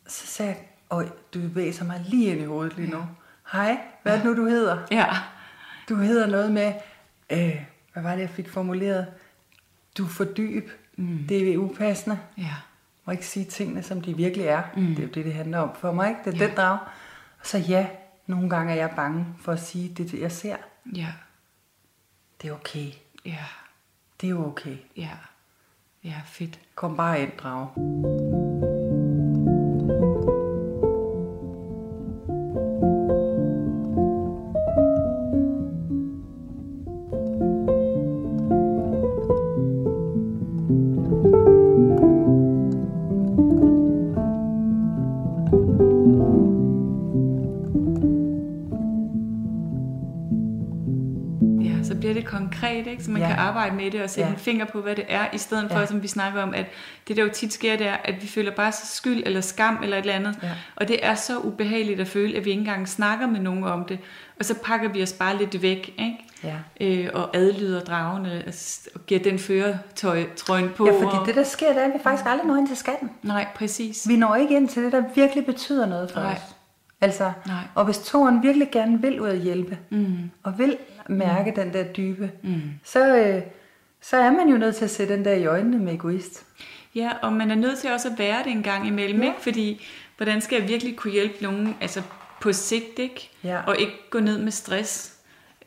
så 0.09 0.27
sagde 0.27 0.57
jeg, 0.91 1.07
du 1.35 1.41
væser 1.55 1.85
mig 1.85 2.05
lige 2.09 2.31
ind 2.31 2.41
i 2.41 2.45
hovedet 2.45 2.77
lige 2.77 2.91
nu. 2.91 3.07
Hej, 3.53 3.79
hvad 4.03 4.13
er 4.13 4.17
det 4.17 4.27
nu, 4.27 4.37
du 4.37 4.49
hedder? 4.49 4.79
Ja. 4.91 5.07
Du 5.89 5.97
hedder 5.97 6.27
noget 6.27 6.53
med, 6.53 6.73
øh, 7.31 7.63
hvad 7.93 8.03
var 8.03 8.13
det, 8.15 8.21
jeg 8.21 8.31
fik 8.31 8.49
formuleret? 8.49 9.07
du 9.99 10.05
er 10.05 10.09
for 10.09 10.25
dyb, 10.25 10.71
mm. 10.97 11.25
det 11.29 11.53
er 11.53 11.59
upassende. 11.59 12.19
Ja. 12.37 12.55
Må 13.05 13.13
ikke 13.13 13.27
sige 13.27 13.45
tingene, 13.45 13.83
som 13.83 14.01
de 14.01 14.17
virkelig 14.17 14.47
er. 14.47 14.63
Mm. 14.77 14.87
Det 14.87 14.99
er 14.99 15.03
jo 15.03 15.09
det, 15.09 15.25
det 15.25 15.35
handler 15.35 15.59
om 15.59 15.71
for 15.75 15.93
mig, 15.93 16.09
ikke? 16.09 16.21
Det 16.25 16.35
er 16.35 16.39
ja. 16.39 16.47
den 16.47 16.57
drag. 16.57 16.79
Og 17.41 17.47
så 17.47 17.59
ja, 17.59 17.89
nogle 18.27 18.51
gange 18.51 18.73
er 18.73 18.77
jeg 18.77 18.91
bange 18.97 19.27
for 19.41 19.53
at 19.53 19.61
sige 19.61 19.95
det, 19.95 20.15
jeg 20.15 20.33
ser. 20.33 20.57
Ja. 20.95 21.13
Det 22.43 22.49
er 22.49 22.53
okay. 22.53 22.93
Ja. 23.25 23.45
Det 24.21 24.27
er 24.27 24.31
jo 24.31 24.47
okay. 24.47 24.77
Ja. 24.97 25.11
Ja, 26.05 26.21
fedt. 26.27 26.61
Kom 26.75 26.97
bare 26.97 27.23
ind, 27.23 27.33
drage. 27.39 28.48
Ikke? 52.99 53.05
så 53.05 53.11
man 53.11 53.23
Ja. 53.23 53.29
kan 53.29 53.37
arbejde 53.39 53.77
med 53.77 53.91
det 53.91 54.03
og 54.03 54.11
sætte 54.11 54.29
Ja. 54.29 54.35
en 54.35 54.41
finger 54.41 54.65
på, 54.65 54.81
hvad 54.81 54.97
det 54.97 55.05
er, 55.09 55.25
i 55.33 55.39
stedet 55.39 55.71
for, 55.73 55.79
Ja. 55.79 55.87
som 55.87 56.03
vi 56.03 56.09
snakker 56.09 56.43
om, 56.43 56.55
at 56.55 56.67
det 57.09 57.17
der 57.17 57.23
jo 57.23 57.29
tit 57.35 57.53
sker, 57.53 57.77
det 57.77 57.87
er, 57.87 57.97
at 58.05 58.23
vi 58.23 58.27
føler 58.27 58.51
bare 58.51 58.73
så 58.73 58.87
skyld 58.87 59.23
eller 59.27 59.41
skam 59.41 59.79
eller 59.83 59.97
et 59.97 60.01
eller 60.01 60.15
andet. 60.15 60.39
Ja. 60.43 60.51
Og 60.77 60.89
det 60.89 61.07
er 61.07 61.15
så 61.15 61.39
ubehageligt 61.39 62.01
at 62.01 62.09
føle, 62.09 62.37
at 62.37 62.45
vi 62.45 62.51
ikke 62.51 62.61
engang 62.61 62.89
snakker 62.89 63.27
med 63.27 63.41
nogen 63.41 63.65
om 63.65 63.85
det. 63.85 63.99
Og 64.39 64.45
så 64.45 64.55
pakker 64.65 64.89
vi 64.89 65.03
os 65.03 65.13
bare 65.13 65.37
lidt 65.37 65.63
væk, 65.63 65.95
ikke? 65.99 66.19
Ja. 66.45 66.55
Øh, 66.81 67.11
og 67.15 67.37
adlyder 67.37 67.81
dragene 67.81 68.43
og 68.95 69.07
giver 69.07 69.21
den 69.21 69.39
føretrøjen 69.39 70.69
på. 70.77 70.87
Ja, 70.87 70.93
fordi 70.93 71.17
og... 71.21 71.27
det 71.27 71.35
der 71.35 71.45
sker, 71.45 71.69
det 71.73 71.83
er, 71.83 71.87
at 71.87 71.93
vi 71.95 71.99
faktisk 72.03 72.27
aldrig 72.29 72.47
når 72.47 72.57
ind 72.57 72.69
til 72.69 72.77
skatten. 72.77 73.11
Nej, 73.23 73.47
præcis. 73.55 74.09
Vi 74.09 74.17
når 74.17 74.35
ikke 74.35 74.57
ind 74.57 74.69
til 74.69 74.85
det, 74.85 74.93
der 74.93 75.03
virkelig 75.15 75.47
betyder 75.47 75.87
noget 75.87 76.11
for 76.11 76.21
Nej. 76.21 76.33
os. 76.33 76.39
Altså, 77.01 77.33
Nej. 77.47 77.57
og 77.75 77.85
hvis 77.85 77.99
toren 77.99 78.43
virkelig 78.43 78.69
gerne 78.73 79.01
vil 79.03 79.21
ud 79.21 79.29
at 79.29 79.39
hjælpe, 79.39 79.79
Mm. 79.91 80.31
og 80.43 80.59
vil 80.59 80.77
mærke 81.09 81.53
den 81.57 81.73
der 81.73 81.85
dybe, 81.93 82.31
Mm. 82.43 82.61
så, 82.85 83.17
øh, 83.17 83.43
så 84.01 84.17
er 84.17 84.31
man 84.31 84.49
jo 84.49 84.57
nødt 84.59 84.77
til 84.77 84.85
at 84.85 84.91
se 84.91 85.09
den 85.09 85.25
der 85.25 85.33
i 85.33 85.47
øjnene 85.47 85.79
med 85.79 85.93
egoist. 85.95 86.45
Ja, 86.95 87.11
og 87.23 87.33
man 87.33 87.51
er 87.51 87.55
nødt 87.55 87.79
til 87.79 87.91
også 87.93 88.09
at 88.09 88.19
være 88.19 88.43
det 88.45 88.53
en 88.53 88.63
gang 88.63 88.87
imellem, 88.87 89.21
Ja. 89.23 89.27
ikke? 89.27 89.41
Fordi, 89.41 89.87
hvordan 90.17 90.41
skal 90.41 90.61
jeg 90.61 90.69
virkelig 90.69 90.97
kunne 90.97 91.13
hjælpe 91.13 91.35
nogen 91.43 91.77
altså 91.81 92.03
på 92.41 92.53
sigt, 92.53 92.99
ikke? 92.99 93.31
Ja. 93.45 93.61
Og 93.67 93.79
ikke 93.79 93.93
gå 94.11 94.21
ned 94.21 94.39
med 94.39 94.53
stress 94.53 95.15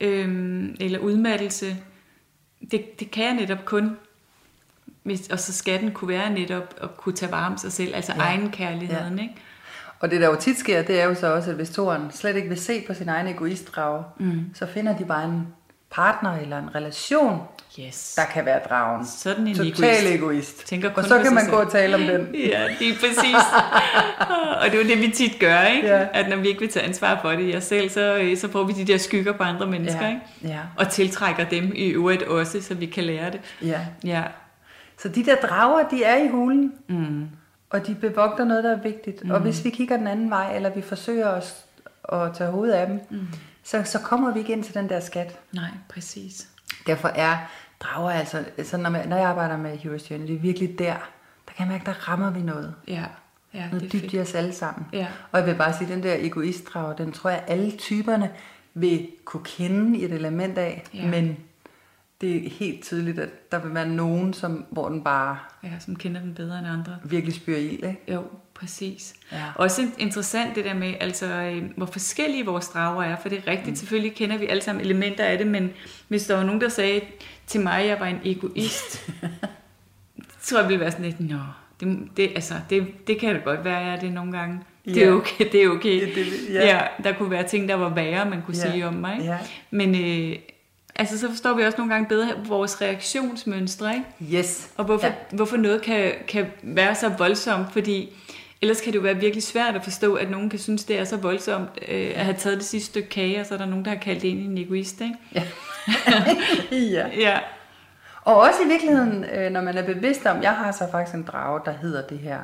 øhm, 0.01 0.75
eller 0.79 0.99
udmattelse. 0.99 1.77
Det, 2.71 2.99
det 2.99 3.11
kan 3.11 3.23
jeg 3.25 3.33
netop 3.33 3.65
kun, 3.65 3.97
hvis, 5.03 5.27
og 5.29 5.39
så 5.39 5.53
skal 5.53 5.81
den 5.81 5.91
kunne 5.91 6.07
være 6.09 6.29
netop 6.33 6.73
at 6.81 6.97
kunne 6.97 7.15
tage 7.15 7.31
vare 7.31 7.47
om 7.47 7.57
sig 7.57 7.71
selv, 7.71 7.95
altså 7.95 8.13
ja. 8.15 8.21
egen 8.21 8.51
kærligheden, 8.51 9.15
Ja. 9.17 9.21
ikke? 9.23 9.35
Og 10.01 10.11
det 10.11 10.21
der 10.21 10.27
jo 10.27 10.35
tit 10.35 10.57
sker, 10.59 10.81
det 10.81 11.01
er 11.01 11.05
jo 11.05 11.15
så 11.15 11.33
også, 11.33 11.49
at 11.49 11.55
hvis 11.55 11.69
toren 11.69 12.11
slet 12.11 12.35
ikke 12.35 12.49
vil 12.49 12.59
se 12.59 12.83
på 12.87 12.93
sin 12.93 13.09
egen 13.09 13.27
egoistdrage, 13.27 14.03
mm. 14.19 14.45
så 14.55 14.65
finder 14.65 14.97
de 14.97 15.05
bare 15.05 15.25
en 15.25 15.47
partner 15.91 16.37
eller 16.41 16.57
en 16.57 16.75
relation, 16.75 17.41
Yes. 17.79 18.13
der 18.15 18.25
kan 18.33 18.45
være 18.45 18.59
dragen. 18.69 19.05
Sådan 19.05 19.47
en 19.47 19.55
Total 19.55 19.73
egoist. 19.83 20.05
egoist. 20.15 20.65
Tænker 20.67 20.89
og 20.89 20.95
kun 20.95 21.03
så 21.03 21.17
på 21.17 21.23
kan 21.23 21.33
man 21.33 21.43
selv. 21.43 21.53
gå 21.55 21.59
og 21.61 21.71
tale 21.71 21.95
om 21.95 22.01
den. 22.01 22.35
Ja, 22.51 22.67
det 22.79 22.89
er 22.89 22.93
præcis. 22.99 23.35
og 24.61 24.65
det 24.71 24.73
er 24.73 24.83
jo 24.83 24.89
det, 24.89 24.99
vi 25.01 25.11
tit 25.11 25.39
gør, 25.39 25.61
ikke? 25.61 25.87
Ja. 25.87 26.07
At 26.13 26.29
når 26.29 26.35
vi 26.37 26.47
ikke 26.47 26.59
vil 26.59 26.69
tage 26.69 26.85
ansvar 26.85 27.19
for 27.21 27.29
det 27.29 27.53
i 27.53 27.55
os 27.57 27.63
selv, 27.63 27.89
så, 27.89 28.17
øh, 28.17 28.37
så 28.37 28.51
får 28.51 28.63
vi 28.63 28.73
de 28.73 28.85
der 28.85 28.97
skygger 28.97 29.33
på 29.33 29.43
andre 29.43 29.67
mennesker, 29.67 30.01
Ja. 30.01 30.07
ikke? 30.09 30.21
Ja. 30.55 30.59
Og 30.77 30.89
tiltrækker 30.89 31.43
dem 31.45 31.71
i 31.75 31.85
øvrigt 31.87 32.23
også, 32.23 32.61
så 32.61 32.73
vi 32.73 32.85
kan 32.85 33.03
lære 33.03 33.31
det. 33.31 33.39
ja. 33.61 33.79
Ja. 34.03 34.23
Så 35.01 35.09
de 35.09 35.25
der 35.25 35.35
drager, 35.35 35.87
de 35.87 36.03
er 36.03 36.17
i 36.23 36.27
hulen, 36.27 36.73
mm. 36.89 37.27
Og 37.71 37.87
de 37.87 37.95
bevogter 37.95 38.43
noget, 38.45 38.63
der 38.63 38.71
er 38.77 38.81
vigtigt. 38.81 39.23
Mm. 39.25 39.31
Og 39.31 39.39
hvis 39.39 39.65
vi 39.65 39.69
kigger 39.69 39.97
den 39.97 40.07
anden 40.07 40.29
vej, 40.29 40.55
eller 40.55 40.69
vi 40.69 40.81
forsøger 40.81 41.27
os 41.27 41.65
at 42.13 42.33
tage 42.33 42.51
hovedet 42.51 42.73
af 42.73 42.87
dem, 42.87 42.99
mm. 43.09 43.27
så, 43.63 43.83
så 43.85 43.99
kommer 43.99 44.33
vi 44.33 44.39
ikke 44.39 44.53
ind 44.53 44.63
til 44.63 44.73
den 44.73 44.89
der 44.89 44.99
skat. 44.99 45.39
Nej, 45.53 45.69
præcis. 45.89 46.47
Derfor 46.87 47.07
er 47.07 47.37
drager 47.79 48.11
altså, 48.11 48.43
så 48.63 48.77
når, 48.77 48.89
man, 48.89 49.07
når 49.07 49.17
jeg 49.17 49.25
arbejder 49.29 49.57
med 49.57 49.77
Journey, 49.77 50.27
det 50.27 50.35
er 50.35 50.39
virkelig 50.39 50.79
der, 50.79 50.93
der 51.47 51.53
kan 51.57 51.65
jeg 51.65 51.67
mærke, 51.67 51.85
der 51.85 52.09
rammer 52.09 52.29
vi 52.31 52.41
noget. 52.41 52.73
Ja, 52.87 53.03
ja 53.53 53.59
det 53.63 53.71
Noget 53.71 53.85
er 53.85 53.89
dybt 53.89 54.01
fedt. 54.01 54.13
i 54.13 54.19
os 54.19 54.35
alle 54.35 54.53
sammen. 54.53 54.87
Ja. 54.93 55.07
Og 55.31 55.39
jeg 55.39 55.47
vil 55.47 55.55
bare 55.55 55.73
sige, 55.73 55.93
den 55.93 56.03
der 56.03 56.15
egoistdrag, 56.19 56.97
den 56.97 57.11
tror 57.11 57.29
jeg, 57.29 57.43
alle 57.47 57.71
typerne 57.71 58.29
vil 58.73 59.07
kunne 59.25 59.43
kende 59.43 59.99
i 59.99 60.05
et 60.05 60.11
element 60.13 60.57
af, 60.57 60.83
Ja. 60.93 61.07
men 61.07 61.37
det 62.21 62.45
er 62.45 62.49
helt 62.49 62.83
tydeligt, 62.83 63.19
at 63.19 63.51
der 63.51 63.59
vil 63.59 63.73
være 63.73 63.87
nogen, 63.89 64.33
som, 64.33 64.65
hvor 64.69 64.89
den 64.89 65.03
bare 65.03 65.37
Ja, 65.63 65.69
som 65.79 65.95
kender 65.95 66.21
den 66.21 66.33
bedre 66.33 66.59
end 66.59 66.67
andre. 66.67 66.95
virkelig 67.03 67.35
spyrer 67.35 67.57
ild, 67.59 67.71
ikke? 67.83 67.97
Jo, 68.07 68.23
præcis. 68.53 69.13
Ja. 69.31 69.43
Også 69.55 69.87
interessant 69.99 70.55
det 70.55 70.65
der 70.65 70.73
med, 70.73 70.93
altså, 70.99 71.25
øh, 71.25 71.63
hvor 71.77 71.85
forskellige 71.85 72.45
vores 72.45 72.67
drager 72.67 73.03
er, 73.03 73.15
for 73.21 73.29
det 73.29 73.37
er 73.37 73.47
rigtigt, 73.51 73.69
mm. 73.69 73.75
selvfølgelig 73.75 74.15
kender 74.15 74.37
vi 74.37 74.45
alle 74.47 74.63
sammen 74.63 74.85
elementer 74.85 75.23
af 75.23 75.37
det, 75.37 75.47
men 75.47 75.69
hvis 76.07 76.25
der 76.27 76.35
var 76.37 76.43
nogen, 76.43 76.61
der 76.61 76.69
sagde 76.69 77.01
til 77.47 77.61
mig, 77.61 77.81
at 77.81 77.87
jeg 77.87 77.99
var 77.99 78.05
en 78.07 78.19
egoist, 78.25 79.11
så 80.39 80.49
tror 80.55 80.59
jeg, 80.59 80.69
ville 80.69 80.79
være 80.79 80.91
sådan 80.91 81.05
lidt, 81.05 81.19
nå, 81.29 81.37
det, 81.79 81.97
det, 82.17 82.31
altså, 82.35 82.53
det, 82.69 83.07
det 83.07 83.19
kan 83.19 83.35
da 83.35 83.41
godt 83.41 83.65
være, 83.65 83.77
jeg 83.77 83.93
er 83.95 83.99
det 83.99 84.11
nogle 84.13 84.31
gange. 84.31 84.59
Det 84.85 84.97
er 85.03 85.07
Ja. 85.07 85.13
okay, 85.13 85.45
det 85.51 85.63
er 85.63 85.69
okay. 85.69 86.01
Det- 86.07 86.15
det- 86.15 86.53
ja. 86.53 86.67
ja. 86.67 86.81
der 87.03 87.11
kunne 87.13 87.31
være 87.31 87.47
ting, 87.47 87.69
der 87.69 87.75
var 87.75 87.89
værre, 87.89 88.29
man 88.29 88.41
kunne 88.41 88.57
Ja. 88.57 88.71
sige 88.71 88.87
om 88.87 88.93
mig. 88.93 89.19
Ja. 89.21 89.37
Men 89.71 89.95
øh, 89.95 90.35
altså, 91.01 91.19
så 91.19 91.29
forstår 91.29 91.53
vi 91.53 91.63
også 91.63 91.77
nogle 91.77 91.93
gange 91.93 92.07
bedre 92.09 92.27
vores 92.47 92.81
reaktionsmønstre, 92.81 93.93
ikke? 93.93 94.37
Yes. 94.37 94.69
Og 94.77 94.85
hvorfor, 94.85 95.07
Ja. 95.07 95.13
hvorfor 95.31 95.57
noget 95.57 95.81
kan, 95.81 96.11
kan 96.27 96.45
være 96.63 96.95
så 96.95 97.09
voldsomt, 97.09 97.71
fordi 97.73 98.09
ellers 98.61 98.81
kan 98.81 98.93
det 98.93 98.97
jo 98.97 99.03
være 99.03 99.15
virkelig 99.15 99.43
svært 99.43 99.75
at 99.75 99.83
forstå, 99.83 100.15
at 100.15 100.31
nogen 100.31 100.49
kan 100.49 100.59
synes, 100.59 100.83
det 100.83 100.99
er 100.99 101.03
så 101.03 101.17
voldsomt 101.17 101.69
øh, 101.87 102.11
at 102.15 102.25
have 102.25 102.37
taget 102.37 102.57
det 102.57 102.65
sidste 102.65 102.87
stykke 102.89 103.09
kage, 103.09 103.39
og 103.39 103.45
så 103.45 103.53
er 103.53 103.57
der 103.57 103.65
nogen, 103.65 103.85
der 103.85 103.91
har 103.91 103.97
kaldt 103.97 104.21
det 104.21 104.27
ind 104.27 104.39
i 104.39 104.45
en 104.45 104.57
egoist, 104.57 105.01
ikke? 105.01 105.15
Ja. 105.35 105.43
ja. 106.71 107.07
Ja, 107.17 107.39
Og 108.23 108.35
også 108.39 108.59
i 108.65 108.67
virkeligheden, 108.67 109.23
øh, 109.23 109.51
når 109.51 109.61
man 109.61 109.77
er 109.77 109.83
bevidst 109.83 110.25
om, 110.25 110.41
jeg 110.43 110.51
har 110.51 110.71
så 110.71 110.87
faktisk 110.91 111.15
en 111.15 111.23
drage, 111.23 111.61
der 111.65 111.71
hedder 111.81 112.01
det 112.07 112.19
her. 112.19 112.39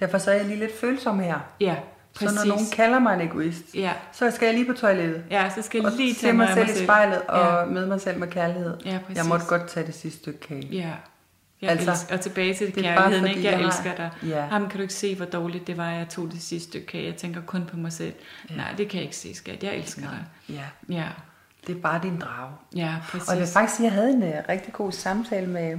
Derfor 0.00 0.18
så 0.18 0.30
er 0.30 0.34
jeg 0.34 0.44
lige 0.44 0.58
lidt 0.58 0.80
følsom 0.80 1.20
her. 1.20 1.38
ja, 1.60 1.74
Så 2.12 2.18
præcis. 2.18 2.34
når 2.38 2.44
nogen 2.44 2.64
kalder 2.72 2.98
mig 2.98 3.14
en 3.14 3.20
egoist, 3.20 3.62
Ja, 3.74 3.92
så 4.12 4.30
skal 4.30 4.46
jeg 4.46 4.54
lige 4.54 4.66
på 4.66 4.72
toilettet. 4.72 5.24
ja, 5.30 5.50
så 5.56 5.62
skal 5.62 5.82
jeg 5.82 5.92
lige 5.96 6.14
tage 6.14 6.32
mig 6.32 6.48
af 6.48 6.54
selv 6.54 6.82
i 6.82 6.84
spejlet 6.84 7.22
og 7.22 7.58
Ja, 7.60 7.64
møde 7.64 7.86
mig 7.86 8.00
selv 8.00 8.18
med 8.18 8.28
kærlighed. 8.28 8.76
Ja, 8.84 8.98
præcis. 9.06 9.16
jeg 9.16 9.26
måtte 9.26 9.46
godt 9.46 9.68
tage 9.68 9.86
det 9.86 9.94
sidste 9.94 10.18
stykke 10.18 10.40
kage. 10.40 10.66
ja. 10.72 10.90
Jeg 11.62 11.70
Altså, 11.70 11.90
elsker, 11.90 12.14
og 12.14 12.20
tilbage 12.20 12.54
til 12.54 12.66
det 12.74 12.84
kærligheden, 12.84 13.26
ikke? 13.28 13.44
Jeg, 13.44 13.52
jeg 13.52 13.60
elsker 13.66 13.94
dig. 13.94 14.10
Ja. 14.28 14.44
Jamen, 14.52 14.68
kan 14.68 14.76
du 14.78 14.82
ikke 14.82 14.94
se, 14.94 15.16
hvor 15.16 15.24
dårligt 15.26 15.66
det 15.66 15.76
var, 15.76 15.90
at 15.90 15.98
jeg 15.98 16.08
tog 16.08 16.32
det 16.32 16.42
sidste 16.42 16.68
stykke 16.68 16.86
kage? 16.86 17.04
Jeg 17.06 17.16
tænker 17.16 17.40
kun 17.46 17.64
på 17.70 17.76
mig 17.76 17.92
selv. 17.92 18.12
Ja. 18.50 18.54
Nej, 18.54 18.72
det 18.78 18.88
kan 18.88 18.96
jeg 18.96 19.04
ikke 19.04 19.16
se, 19.16 19.34
skat. 19.34 19.62
Jeg 19.62 19.74
elsker 19.76 20.02
dig. 20.02 20.24
Ja, 20.56 20.94
Ja, 20.94 21.04
det 21.66 21.76
er 21.76 21.80
bare 21.80 22.00
din 22.02 22.18
drage. 22.20 22.50
ja, 22.76 22.94
præcis. 23.08 23.28
Og 23.28 23.34
jeg 23.34 23.40
vil 23.40 23.48
faktisk 23.52 23.76
sige, 23.76 23.86
at 23.86 23.92
jeg 23.92 24.02
havde 24.02 24.12
en 24.14 24.22
uh, 24.22 24.48
rigtig 24.48 24.72
god 24.72 24.92
samtale 24.92 25.46
med 25.46 25.70
det 25.70 25.78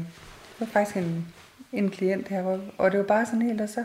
var 0.60 0.66
faktisk 0.66 0.98
en, 0.98 1.26
en 1.74 1.90
klient 1.90 2.28
her, 2.28 2.58
og 2.78 2.92
det 2.92 3.00
var 3.00 3.06
bare 3.06 3.26
sådan 3.26 3.42
helt, 3.42 3.62
og 3.62 3.70
så 3.70 3.84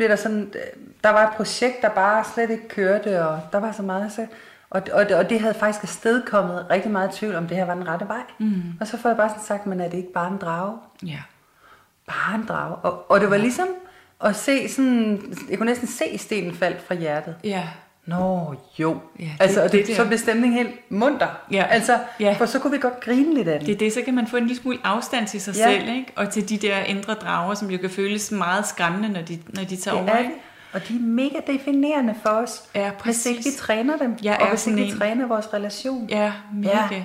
blev 0.00 0.08
der 0.08 0.16
sådan, 0.16 0.52
øh, 0.54 0.82
der 1.04 1.10
var 1.10 1.26
et 1.28 1.32
projekt, 1.36 1.82
der 1.82 1.88
bare 1.88 2.24
slet 2.34 2.50
ikke 2.50 2.68
kørte, 2.68 3.24
og 3.26 3.40
der 3.52 3.60
var 3.60 3.72
så 3.72 3.82
meget, 3.82 4.12
så, 4.12 4.26
og, 4.70 4.82
og, 4.92 5.08
det- 5.08 5.16
og 5.16 5.30
det 5.30 5.40
havde 5.40 5.54
faktisk 5.54 5.82
afstedkommet 5.84 6.66
rigtig 6.70 6.90
meget 6.90 7.10
tvivl, 7.12 7.34
om 7.34 7.46
det 7.46 7.56
her 7.56 7.64
var 7.64 7.74
den 7.74 7.88
rette 7.88 8.08
vej. 8.08 8.22
Mm. 8.38 8.62
Og 8.80 8.86
så 8.86 8.96
får 8.96 9.08
jeg 9.08 9.16
bare 9.16 9.28
sådan 9.28 9.42
sagt, 9.44 9.66
men 9.66 9.80
er 9.80 9.88
det 9.88 9.96
ikke 9.98 10.12
bare 10.12 10.30
en 10.32 10.38
drage? 10.38 10.78
Ja, 11.06 11.18
Bare 12.06 12.34
en 12.34 12.46
drage. 12.46 12.74
Og, 12.74 13.10
og 13.10 13.20
det 13.20 13.30
var 13.30 13.36
ligesom 13.36 13.68
at 14.24 14.36
se 14.36 14.68
sådan, 14.68 15.22
jeg 15.50 15.58
kunne 15.58 15.66
næsten 15.70 15.88
se 15.88 16.18
stenen 16.18 16.54
faldt 16.54 16.82
fra 16.82 16.94
hjertet. 16.94 17.36
ja, 17.44 17.68
Nå, 18.06 18.54
jo. 18.78 18.98
Ja, 19.18 19.24
det- 19.24 19.30
altså, 19.40 19.62
og 19.62 19.72
det, 19.72 19.78
det 19.80 19.88
der. 19.88 19.94
så 19.94 20.06
blev 20.06 20.18
stemningen 20.18 20.58
helt 20.58 20.90
munter. 20.90 21.26
Ja. 21.52 21.64
Altså, 21.70 21.98
Ja. 22.20 22.34
for 22.38 22.46
så 22.46 22.58
kunne 22.58 22.70
vi 22.72 22.78
godt 22.78 23.00
grine 23.00 23.34
lidt 23.34 23.48
af 23.48 23.58
den. 23.58 23.66
Det 23.66 23.74
er 23.74 23.78
det, 23.78 23.92
så 23.92 24.02
kan 24.04 24.14
man 24.14 24.26
få 24.26 24.36
en 24.36 24.46
lille 24.46 24.62
smule 24.62 24.78
afstand 24.84 25.26
til 25.26 25.40
sig 25.40 25.56
Ja. 25.56 25.70
ja. 25.70 25.78
selv, 25.80 25.88
ikke? 25.96 26.12
Og 26.16 26.30
til 26.30 26.48
de 26.48 26.56
der 26.56 26.78
indre 26.78 27.14
drager, 27.14 27.54
som 27.54 27.70
jo 27.70 27.78
kan 27.78 27.90
føles 27.90 28.30
meget 28.32 28.66
skræmmende, 28.66 29.08
når 29.08 29.20
de, 29.22 29.38
når 29.54 29.64
de 29.64 29.76
tager 29.76 29.96
Det 29.96 30.04
over, 30.08 30.18
er 30.18 30.22
det. 30.22 30.32
Og 30.72 30.88
de 30.88 30.94
er 30.96 31.00
mega 31.00 31.36
definerende 31.46 32.14
for 32.22 32.30
os, 32.30 32.62
Ja, 32.74 32.90
hvis 33.04 33.26
ikke 33.26 33.36
vi 33.38 33.42
præcis. 33.42 33.56
træner 33.56 33.96
dem, 33.96 34.16
Jeg 34.22 34.38
og 34.40 34.48
hvis 34.48 34.66
ikke 34.66 34.82
vi 34.82 34.92
træner 34.98 35.26
vores 35.26 35.54
relation. 35.54 36.08
Ja, 36.08 36.32
mega. 36.54 36.70
Ja. 36.90 37.02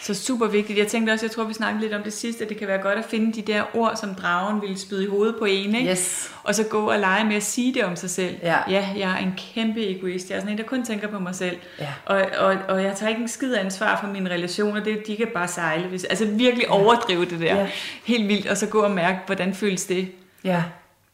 Så 0.00 0.14
super 0.14 0.46
vigtigt. 0.46 0.78
Jeg 0.78 0.86
tænkte 0.86 1.10
også, 1.10 1.26
jeg 1.26 1.30
tror, 1.30 1.44
vi 1.44 1.54
snakkede 1.54 1.82
lidt 1.82 1.94
om 1.94 2.02
det 2.02 2.12
sidste, 2.12 2.44
at 2.44 2.48
det 2.48 2.56
kan 2.56 2.68
være 2.68 2.78
godt 2.78 2.98
at 2.98 3.04
finde 3.04 3.32
de 3.32 3.42
der 3.42 3.62
ord, 3.74 3.96
som 3.96 4.14
dragen 4.14 4.62
ville 4.62 4.78
spyde 4.78 5.04
i 5.04 5.06
hovedet 5.06 5.36
på 5.38 5.44
en, 5.44 5.74
ikke? 5.74 5.90
Yes. 5.90 6.30
Og 6.42 6.54
så 6.54 6.64
gå 6.64 6.90
og 6.90 6.98
lege 6.98 7.24
med 7.24 7.36
at 7.36 7.42
sige 7.42 7.74
det 7.74 7.84
om 7.84 7.96
sig 7.96 8.10
selv. 8.10 8.36
Ja. 8.42 8.58
ja 8.70 8.88
jeg 8.96 9.10
er 9.10 9.16
en 9.16 9.34
kæmpe 9.36 9.86
egoist. 9.86 10.30
Jeg 10.30 10.36
er 10.36 10.40
sådan 10.40 10.52
en, 10.52 10.58
der 10.58 10.64
kun 10.64 10.84
tænker 10.84 11.08
på 11.08 11.18
mig 11.18 11.34
selv. 11.34 11.56
Ja. 11.78 11.88
Og, 12.04 12.26
og, 12.38 12.56
og 12.68 12.82
jeg 12.82 12.96
tager 12.96 13.10
ikke 13.10 13.22
en 13.22 13.28
skid 13.28 13.54
ansvar 13.54 14.00
for 14.00 14.06
mine 14.06 14.30
relationer. 14.30 14.84
Det, 14.84 15.06
de 15.06 15.16
kan 15.16 15.28
bare 15.34 15.48
sejle. 15.48 15.88
Hvis, 15.88 16.04
altså 16.04 16.26
virkelig 16.26 16.70
overdrive 16.70 17.24
det 17.24 17.40
der. 17.40 17.56
Ja. 17.56 17.70
Helt 18.04 18.28
vildt. 18.28 18.46
Og 18.46 18.56
så 18.56 18.66
gå 18.66 18.80
og 18.80 18.90
mærke, 18.90 19.18
hvordan 19.26 19.54
føles 19.54 19.84
det. 19.84 20.08
Ja, 20.44 20.64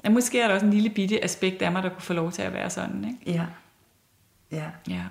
Ja, 0.05 0.11
måske 0.11 0.41
er 0.41 0.47
der 0.47 0.55
også 0.55 0.66
en 0.66 0.72
lille 0.72 0.91
bitte 0.91 1.24
aspekt 1.24 1.62
af 1.62 1.72
mig, 1.72 1.82
der 1.82 1.89
kunne 1.89 2.03
få 2.03 2.12
lov 2.12 2.32
til 2.32 2.43
at 2.43 2.53
være 2.53 2.70
sådan, 2.70 3.05
ikke? 3.05 3.39
ja, 3.39 3.45
ja. 4.53 4.64
Ja. 4.89 5.03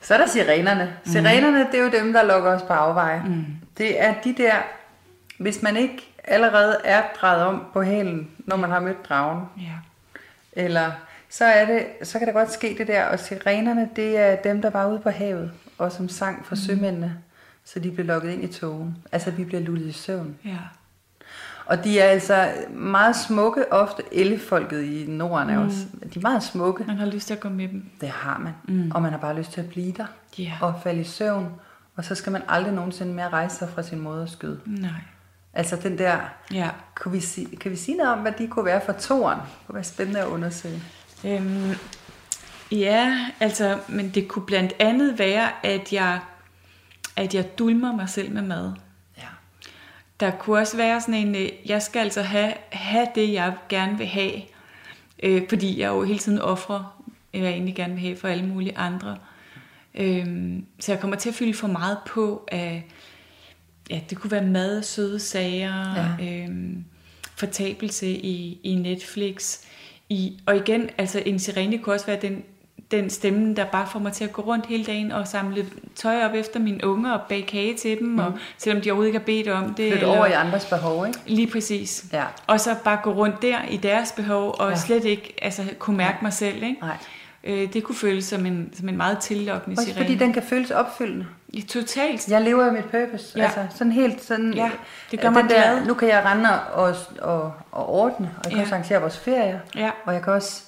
Så 0.00 0.14
er 0.14 0.18
der 0.18 0.26
sirenerne. 0.26 0.96
Sirenerne, 1.04 1.66
det 1.72 1.80
er 1.80 1.84
jo 1.84 1.90
dem, 1.90 2.12
der 2.12 2.22
lukker 2.22 2.50
os 2.50 2.62
på 2.62 2.72
afveje. 2.72 3.22
Mm. 3.26 3.44
Det 3.78 4.02
er 4.02 4.14
de 4.24 4.34
der 4.38 4.52
hvis 5.38 5.62
man 5.62 5.76
ikke 5.76 6.12
allerede 6.24 6.76
er 6.84 7.02
drejet 7.20 7.44
om 7.44 7.62
på 7.72 7.82
hælen, 7.82 8.30
når 8.38 8.56
man 8.56 8.70
har 8.70 8.80
mødt 8.80 9.08
dragen, 9.08 9.42
Ja. 9.58 9.72
eller 10.52 10.90
så, 11.28 11.44
er 11.44 11.64
det, 11.64 11.86
så 12.02 12.18
kan 12.18 12.28
der 12.28 12.34
godt 12.34 12.52
ske 12.52 12.74
det 12.78 12.86
der, 12.86 13.04
og 13.04 13.18
sirenerne, 13.18 13.88
det 13.96 14.18
er 14.18 14.36
dem, 14.36 14.62
der 14.62 14.70
var 14.70 14.86
ude 14.86 14.98
på 14.98 15.10
havet, 15.10 15.52
og 15.78 15.92
som 15.92 16.08
sang 16.08 16.46
for 16.46 16.54
mm. 16.54 16.60
sømændene, 16.60 17.16
så 17.64 17.78
de 17.80 17.90
blev 17.90 18.06
lukket 18.06 18.30
ind 18.32 18.44
i 18.44 18.48
togen. 18.48 18.96
Altså, 19.12 19.30
vi 19.30 19.44
bliver 19.44 19.60
lullet 19.62 19.86
i 19.86 19.92
søvn. 19.92 20.36
Ja. 20.44 20.56
Og 21.66 21.84
de 21.84 22.00
er 22.00 22.04
altså 22.04 22.52
meget 22.74 23.16
smukke, 23.16 23.72
ofte 23.72 24.02
ellefolket 24.12 24.82
i 24.82 25.04
Norden 25.08 25.50
er 25.50 25.58
også. 25.58 25.78
De 26.14 26.18
er 26.18 26.22
meget 26.22 26.42
smukke. 26.42 26.84
Man 26.84 26.96
har 26.96 27.06
lyst 27.06 27.26
til 27.26 27.34
at 27.34 27.40
gå 27.40 27.48
med 27.48 27.68
dem. 27.68 27.84
Det 28.00 28.08
har 28.08 28.38
man. 28.38 28.52
Mm. 28.76 28.90
Og 28.94 29.02
man 29.02 29.10
har 29.12 29.18
bare 29.18 29.36
lyst 29.38 29.52
til 29.52 29.60
at 29.60 29.68
blive 29.68 29.92
der. 29.92 30.06
Ja. 30.38 30.52
Og 30.60 30.74
falde 30.82 31.00
i 31.00 31.04
søvn. 31.04 31.48
Og 31.96 32.04
så 32.04 32.14
skal 32.14 32.32
man 32.32 32.42
aldrig 32.48 32.74
nogensinde 32.74 33.14
mere 33.14 33.28
rejse 33.28 33.56
sig 33.56 33.68
fra 33.74 33.82
sin 33.82 34.00
moders 34.00 34.30
skød. 34.30 34.58
Nej. 34.66 34.90
Altså 35.54 35.76
den 35.82 35.98
der, 35.98 36.18
Ja. 36.52 36.68
kunne 36.94 37.12
vi 37.12 37.20
sige, 37.20 37.56
kan 37.56 37.70
vi 37.70 37.76
sige 37.76 37.96
noget 37.96 38.12
om, 38.12 38.18
hvad 38.18 38.32
de 38.32 38.46
kunne 38.48 38.64
være 38.64 38.80
for 38.86 38.92
toren? 38.92 39.38
Det 39.38 39.66
kunne 39.66 39.74
være 39.74 39.84
spændende 39.84 40.20
at 40.20 40.26
undersøge. 40.26 40.82
Øhm, 41.24 41.70
ja, 42.72 43.26
altså, 43.40 43.78
men 43.88 44.10
det 44.10 44.28
kunne 44.28 44.46
blandt 44.46 44.72
andet 44.78 45.18
være, 45.18 45.48
at 45.62 45.92
jeg, 45.92 46.20
at 47.16 47.34
jeg 47.34 47.58
dulmer 47.58 47.92
mig 47.92 48.08
selv 48.08 48.32
med 48.32 48.42
mad. 48.42 48.72
Der 50.20 50.30
kunne 50.30 50.58
også 50.58 50.76
være 50.76 51.00
sådan 51.00 51.14
en, 51.14 51.34
øh, 51.34 51.48
jeg 51.66 51.82
skal 51.82 52.00
altså 52.00 52.22
have, 52.22 52.54
have 52.70 53.06
det, 53.14 53.32
jeg 53.32 53.54
gerne 53.68 53.98
vil 53.98 54.06
have, 54.06 54.32
øh, 55.22 55.42
fordi 55.48 55.80
jeg 55.80 55.88
jo 55.88 56.02
hele 56.02 56.18
tiden 56.18 56.38
offrer, 56.38 57.02
hvad 57.30 57.40
jeg 57.40 57.50
egentlig 57.50 57.74
gerne 57.74 57.94
vil 57.94 58.02
have 58.02 58.16
for 58.16 58.28
alle 58.28 58.46
mulige 58.46 58.78
andre. 58.78 59.16
Øhm, 59.94 60.66
så 60.80 60.92
jeg 60.92 61.00
kommer 61.00 61.16
til 61.16 61.28
at 61.28 61.34
fylde 61.34 61.54
for 61.54 61.68
meget 61.68 61.98
på 62.06 62.48
af, 62.52 62.84
ja, 63.90 64.00
det 64.10 64.18
kunne 64.18 64.30
være 64.30 64.44
mad, 64.44 64.82
søde 64.82 65.20
sager, 65.20 65.94
ja. 66.18 66.44
øhm, 66.44 66.84
fortabelse 67.36 68.08
i, 68.08 68.60
i 68.62 68.74
Netflix. 68.74 69.58
I, 70.08 70.40
og 70.46 70.56
igen, 70.56 70.90
altså 70.98 71.22
en 71.26 71.38
sirene 71.38 71.78
kunne 71.78 71.94
også 71.94 72.06
være 72.06 72.20
den, 72.20 72.42
den 72.90 73.10
stemme, 73.10 73.54
der 73.54 73.64
bare 73.64 73.86
får 73.86 73.98
mig 73.98 74.12
til 74.12 74.24
at 74.24 74.32
gå 74.32 74.42
rundt 74.42 74.66
hele 74.66 74.84
dagen 74.84 75.12
og 75.12 75.28
samle 75.28 75.66
tøj 75.96 76.24
op 76.24 76.34
efter 76.34 76.60
mine 76.60 76.86
unger 76.86 77.12
og 77.12 77.20
bage 77.28 77.42
kage 77.42 77.74
til 77.76 77.98
dem, 77.98 78.06
mm. 78.08 78.18
og 78.18 78.32
selvom 78.58 78.82
de 78.82 78.90
overhovedet 78.90 79.08
ikke 79.08 79.18
har 79.18 79.24
bedt 79.26 79.48
om 79.48 79.74
det. 79.74 79.92
Flytte 79.92 80.04
over 80.06 80.26
i 80.26 80.32
andres 80.32 80.64
behov, 80.64 81.06
ikke? 81.06 81.18
Lige 81.26 81.46
præcis. 81.50 82.04
Ja. 82.12 82.24
Og 82.46 82.60
så 82.60 82.74
bare 82.84 82.98
gå 83.02 83.12
rundt 83.12 83.42
der 83.42 83.58
i 83.70 83.76
deres 83.76 84.12
behov, 84.12 84.56
og 84.58 84.66
Ja. 84.66 84.70
ja. 84.70 84.76
slet 84.76 85.04
ikke 85.04 85.34
altså, 85.42 85.62
kunne 85.78 85.96
mærke 85.96 86.18
mig 86.22 86.32
selv. 86.32 86.62
Ikke? 86.62 86.76
Nej. 86.80 86.96
Øh, 87.44 87.72
det 87.72 87.84
kunne 87.84 87.96
føles 87.96 88.24
som 88.24 88.46
en, 88.46 88.70
som 88.78 88.88
en 88.88 88.96
meget 88.96 89.18
tillokkende 89.18 89.74
Også 89.74 89.84
sirene. 89.84 90.04
fordi 90.04 90.14
den 90.18 90.32
kan 90.32 90.42
føles 90.42 90.70
opfyldende. 90.70 91.26
Ja, 91.54 91.60
totalt. 91.68 92.28
Jeg 92.28 92.42
lever 92.42 92.66
af 92.66 92.72
mit 92.72 92.84
purpose. 92.84 93.38
Ja. 93.38 93.42
Altså 93.44 93.60
sådan 93.74 93.92
helt 93.92 94.24
sådan... 94.24 94.54
Ja, 94.54 94.70
det 95.10 95.20
gør 95.20 95.28
den 95.28 95.34
mig 95.34 95.42
der, 95.42 95.48
glad. 95.72 95.86
Nu 95.86 95.94
kan 95.94 96.08
jeg 96.08 96.22
rende 96.24 96.48
og, 96.74 96.94
og, 97.22 97.52
og 97.72 97.88
ordne, 97.88 98.30
og 98.38 98.44
jeg 98.44 98.50
kan 98.50 98.56
Ja. 98.58 98.62
også 98.62 98.74
arrangere 98.74 99.00
vores 99.00 99.18
ferier. 99.18 99.58
Ja. 99.76 99.90
Og 100.04 100.14
jeg 100.14 100.22
kan 100.22 100.32
også 100.32 100.62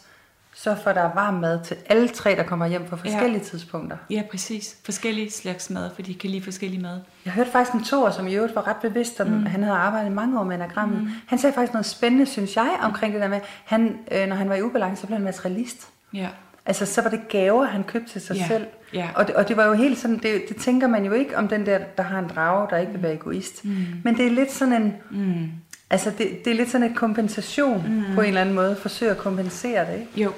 sørge 0.62 0.76
for, 0.82 0.92
der 0.92 1.00
er 1.00 1.14
varm 1.14 1.34
mad 1.34 1.60
til 1.64 1.76
alle 1.86 2.08
tre, 2.08 2.36
der 2.36 2.42
kommer 2.42 2.66
hjem 2.66 2.84
på 2.84 2.96
forskellige 2.96 3.44
tidspunkter. 3.44 3.96
Ja, 4.10 4.22
præcis. 4.30 4.76
Forskellige 4.84 5.30
slags 5.30 5.70
mad, 5.70 5.90
for 5.94 6.02
de 6.02 6.14
kan 6.14 6.30
lide 6.30 6.42
forskellige 6.42 6.82
mad. 6.82 7.00
Jeg 7.24 7.32
hørte 7.32 7.50
faktisk 7.50 7.74
en 7.74 7.84
tor, 7.84 8.10
som 8.10 8.28
i 8.28 8.34
øvrigt 8.34 8.54
var 8.54 8.66
ret 8.68 8.76
bevidst 8.76 9.20
om, 9.20 9.26
mm. 9.26 9.46
han 9.46 9.62
havde 9.62 9.76
arbejdet 9.76 10.12
mange 10.12 10.40
år 10.40 10.44
med 10.44 10.54
anagrammet. 10.54 11.00
Mm. 11.02 11.08
Han 11.26 11.38
sagde 11.38 11.54
faktisk 11.54 11.72
noget 11.72 11.86
spændende, 11.86 12.26
synes 12.26 12.56
jeg, 12.56 12.70
omkring 12.82 13.12
det 13.14 13.22
der 13.22 13.28
med, 13.28 13.40
han, 13.64 13.98
øh, 14.12 14.26
når 14.28 14.36
han 14.36 14.48
var 14.48 14.54
i 14.54 14.62
ubalance, 14.62 15.00
så 15.00 15.06
blev 15.06 15.16
han 15.16 15.24
materialist. 15.24 15.88
Ja. 16.14 16.28
Altså, 16.66 16.86
så 16.86 17.02
var 17.02 17.10
det 17.10 17.20
gaver, 17.28 17.64
han 17.64 17.84
købte 17.84 18.12
til 18.12 18.20
sig 18.20 18.36
Ja, 18.36 18.46
selv. 18.48 18.66
ja. 18.94 19.08
Og, 19.14 19.26
det, 19.26 19.34
og 19.34 19.48
det 19.48 19.56
var 19.56 19.64
jo 19.66 19.72
helt 19.72 19.98
sådan, 19.98 20.18
det, 20.18 20.42
det 20.48 20.56
tænker 20.56 20.86
man 20.86 21.04
jo 21.04 21.12
ikke 21.12 21.36
om 21.36 21.48
den 21.48 21.66
der, 21.66 21.78
der 21.96 22.02
har 22.02 22.18
en 22.18 22.28
drage, 22.34 22.66
der 22.70 22.76
ikke 22.76 22.92
vil 22.92 23.02
være 23.02 23.14
egoist. 23.14 23.64
Mm. 23.64 23.76
Men 24.04 24.16
det 24.16 24.26
er 24.26 24.30
lidt 24.30 24.52
sådan 24.52 24.82
en, 24.82 24.94
Mm. 25.10 25.46
altså 25.90 26.10
det, 26.18 26.44
det 26.44 26.50
er 26.50 26.54
lidt 26.54 26.70
sådan 26.70 26.86
en 26.86 26.94
kompensation 26.94 27.84
mm. 27.88 28.14
på 28.14 28.20
en 28.20 28.28
eller 28.28 28.40
anden 28.40 28.54
måde. 28.54 28.76
Forsøge 28.76 29.10
at 29.10 29.18
kompensere 29.18 29.86
det, 29.92 29.94
ikke? 30.00 30.22
Jo, 30.22 30.32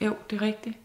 jo, 0.00 0.14
det 0.30 0.36
er 0.36 0.42
rigtigt. 0.42 0.76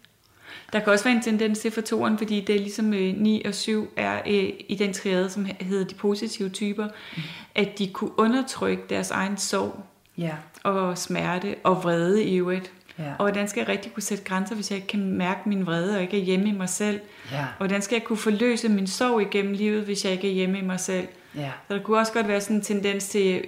Der 0.73 0.79
kan 0.79 0.93
også 0.93 1.05
være 1.05 1.15
en 1.15 1.21
tendens 1.21 1.59
til 1.59 1.71
for 1.71 1.81
toren, 1.81 2.17
fordi 2.17 2.41
det 2.41 2.55
er 2.55 2.59
ligesom 2.59 2.93
øh, 2.93 3.15
9 3.17 3.43
og 3.45 3.53
7 3.55 3.89
er 3.95 4.21
øh, 4.27 4.49
i 4.69 4.75
den 4.79 4.93
triade, 4.93 5.29
som 5.29 5.47
hedder 5.59 5.85
de 5.85 5.95
positive 5.95 6.49
typer, 6.49 6.87
mm. 6.87 7.21
at 7.55 7.79
de 7.79 7.87
kunne 7.87 8.19
undertrykke 8.19 8.83
deres 8.89 9.11
egen 9.11 9.37
sorg 9.37 9.83
Ja. 10.17 10.31
og 10.63 10.97
smerte 10.97 11.55
og 11.63 11.83
vrede 11.83 12.23
i 12.23 12.35
øvrigt. 12.37 12.71
Ja. 12.99 13.03
Og 13.11 13.25
hvordan 13.25 13.47
skal 13.47 13.59
jeg 13.61 13.67
rigtig 13.69 13.93
kunne 13.93 14.03
sætte 14.03 14.23
grænser, 14.23 14.55
hvis 14.55 14.71
jeg 14.71 14.75
ikke 14.75 14.87
kan 14.87 15.11
mærke 15.11 15.49
min 15.49 15.65
vrede 15.65 15.95
og 15.95 16.01
ikke 16.01 16.19
er 16.19 16.23
hjemme 16.23 16.49
i 16.49 16.51
mig 16.51 16.69
selv? 16.69 16.99
Ja. 17.31 17.41
Og 17.41 17.57
hvordan 17.57 17.81
skal 17.81 17.95
jeg 17.95 18.03
kunne 18.03 18.17
forløse 18.17 18.69
min 18.69 18.87
sorg 18.87 19.21
igennem 19.21 19.53
livet, 19.53 19.83
hvis 19.83 20.05
jeg 20.05 20.13
ikke 20.13 20.27
er 20.29 20.33
hjemme 20.33 20.57
i 20.59 20.61
mig 20.61 20.79
selv? 20.79 21.07
Ja. 21.35 21.51
Så 21.67 21.73
der 21.73 21.83
kunne 21.83 21.97
også 21.97 22.13
godt 22.13 22.27
være 22.27 22.41
sådan 22.41 22.55
en 22.55 22.61
tendens 22.61 23.07
til 23.07 23.43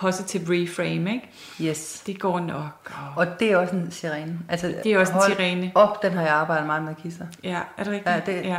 positive 0.00 0.42
reframe, 0.62 1.12
ikke? 1.14 1.28
Yes. 1.62 2.02
Det 2.06 2.18
går 2.20 2.40
nok. 2.40 2.92
Og, 3.02 3.12
Og 3.16 3.40
det 3.40 3.52
er 3.52 3.56
også 3.56 3.74
en 3.76 3.90
sirene. 3.90 4.38
Altså, 4.48 4.74
Det 4.84 4.92
er 4.92 4.98
også 4.98 5.12
en 5.12 5.36
sirene. 5.36 5.72
op, 5.74 6.02
den 6.02 6.12
har 6.12 6.22
jeg 6.22 6.32
arbejdet 6.32 6.66
meget 6.66 6.82
med, 6.82 6.94
Kisser. 7.02 7.24
ja, 7.44 7.58
er 7.78 7.84
det 7.84 7.92
rigtigt? 7.92 8.06
Ja, 8.28 8.32
det- 8.32 8.44
ja. 8.44 8.56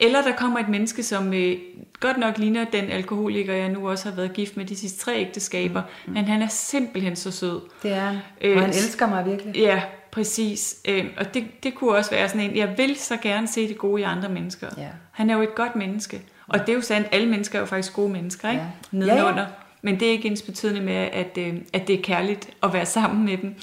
Eller 0.00 0.22
der 0.22 0.32
kommer 0.36 0.58
et 0.60 0.68
menneske, 0.68 1.02
som 1.02 1.32
øh, 1.34 1.56
godt 2.00 2.18
nok 2.18 2.38
ligner 2.38 2.64
den 2.64 2.84
alkoholiker, 2.90 3.54
jeg 3.54 3.68
nu 3.68 3.90
også 3.90 4.08
har 4.08 4.16
været 4.16 4.32
gift 4.32 4.56
med 4.56 4.64
de 4.64 4.76
sidste 4.76 4.98
tre 4.98 5.16
ægteskaber, 5.16 5.82
mm. 6.06 6.12
men 6.12 6.24
han 6.24 6.42
er 6.42 6.48
simpelthen 6.48 7.16
så 7.16 7.30
sød. 7.30 7.60
Det 7.82 7.92
er 7.92 8.00
han. 8.00 8.18
Øh, 8.40 8.56
Og 8.56 8.60
han 8.62 8.70
elsker 8.70 9.06
mig 9.06 9.26
virkelig. 9.26 9.56
Ja, 9.56 9.82
præcis. 10.10 10.76
Øh, 10.88 11.06
og 11.18 11.34
det, 11.34 11.44
det 11.62 11.74
kunne 11.74 11.94
også 11.94 12.10
være 12.10 12.28
sådan 12.28 12.50
en, 12.50 12.56
jeg 12.56 12.74
vil 12.78 12.96
så 12.96 13.16
gerne 13.16 13.48
se 13.48 13.68
det 13.68 13.78
gode 13.78 14.00
i 14.00 14.04
andre 14.04 14.28
mennesker. 14.28 14.66
Ja. 14.76 14.88
Han 15.12 15.30
er 15.30 15.34
jo 15.36 15.42
et 15.42 15.54
godt 15.54 15.76
menneske. 15.76 16.22
Og 16.48 16.60
det 16.60 16.68
er 16.68 16.74
jo 16.74 16.80
sandt, 16.80 17.08
alle 17.12 17.28
mennesker 17.28 17.58
er 17.58 17.60
jo 17.60 17.66
faktisk 17.66 17.92
gode 17.94 18.12
mennesker, 18.12 18.50
ikke? 18.50 18.62
Ja. 18.62 18.68
Nedenunder. 18.98 19.32
Ja, 19.32 19.38
ja. 19.40 19.46
Men 19.82 20.00
det 20.00 20.08
er 20.08 20.12
ikke 20.12 20.28
ens 20.28 20.42
betydende 20.42 20.80
med, 20.80 20.94
at, 21.12 21.38
øh, 21.38 21.54
at 21.72 21.86
det 21.88 21.98
er 21.98 22.02
kærligt 22.02 22.50
at 22.62 22.72
være 22.72 22.86
sammen 22.86 23.24
med 23.24 23.36
dem. 23.38 23.54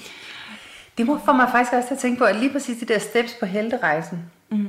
Det 0.98 1.06
må 1.06 1.18
få 1.24 1.32
mig 1.32 1.48
faktisk 1.52 1.72
også 1.72 1.88
at 1.94 1.98
tænke 1.98 2.18
på, 2.18 2.24
at 2.24 2.36
lige 2.36 2.52
præcis 2.52 2.76
de 2.78 2.86
der 2.86 2.98
steps 2.98 3.34
på 3.40 3.46
helterejsen, 3.46 4.18
mm. 4.50 4.66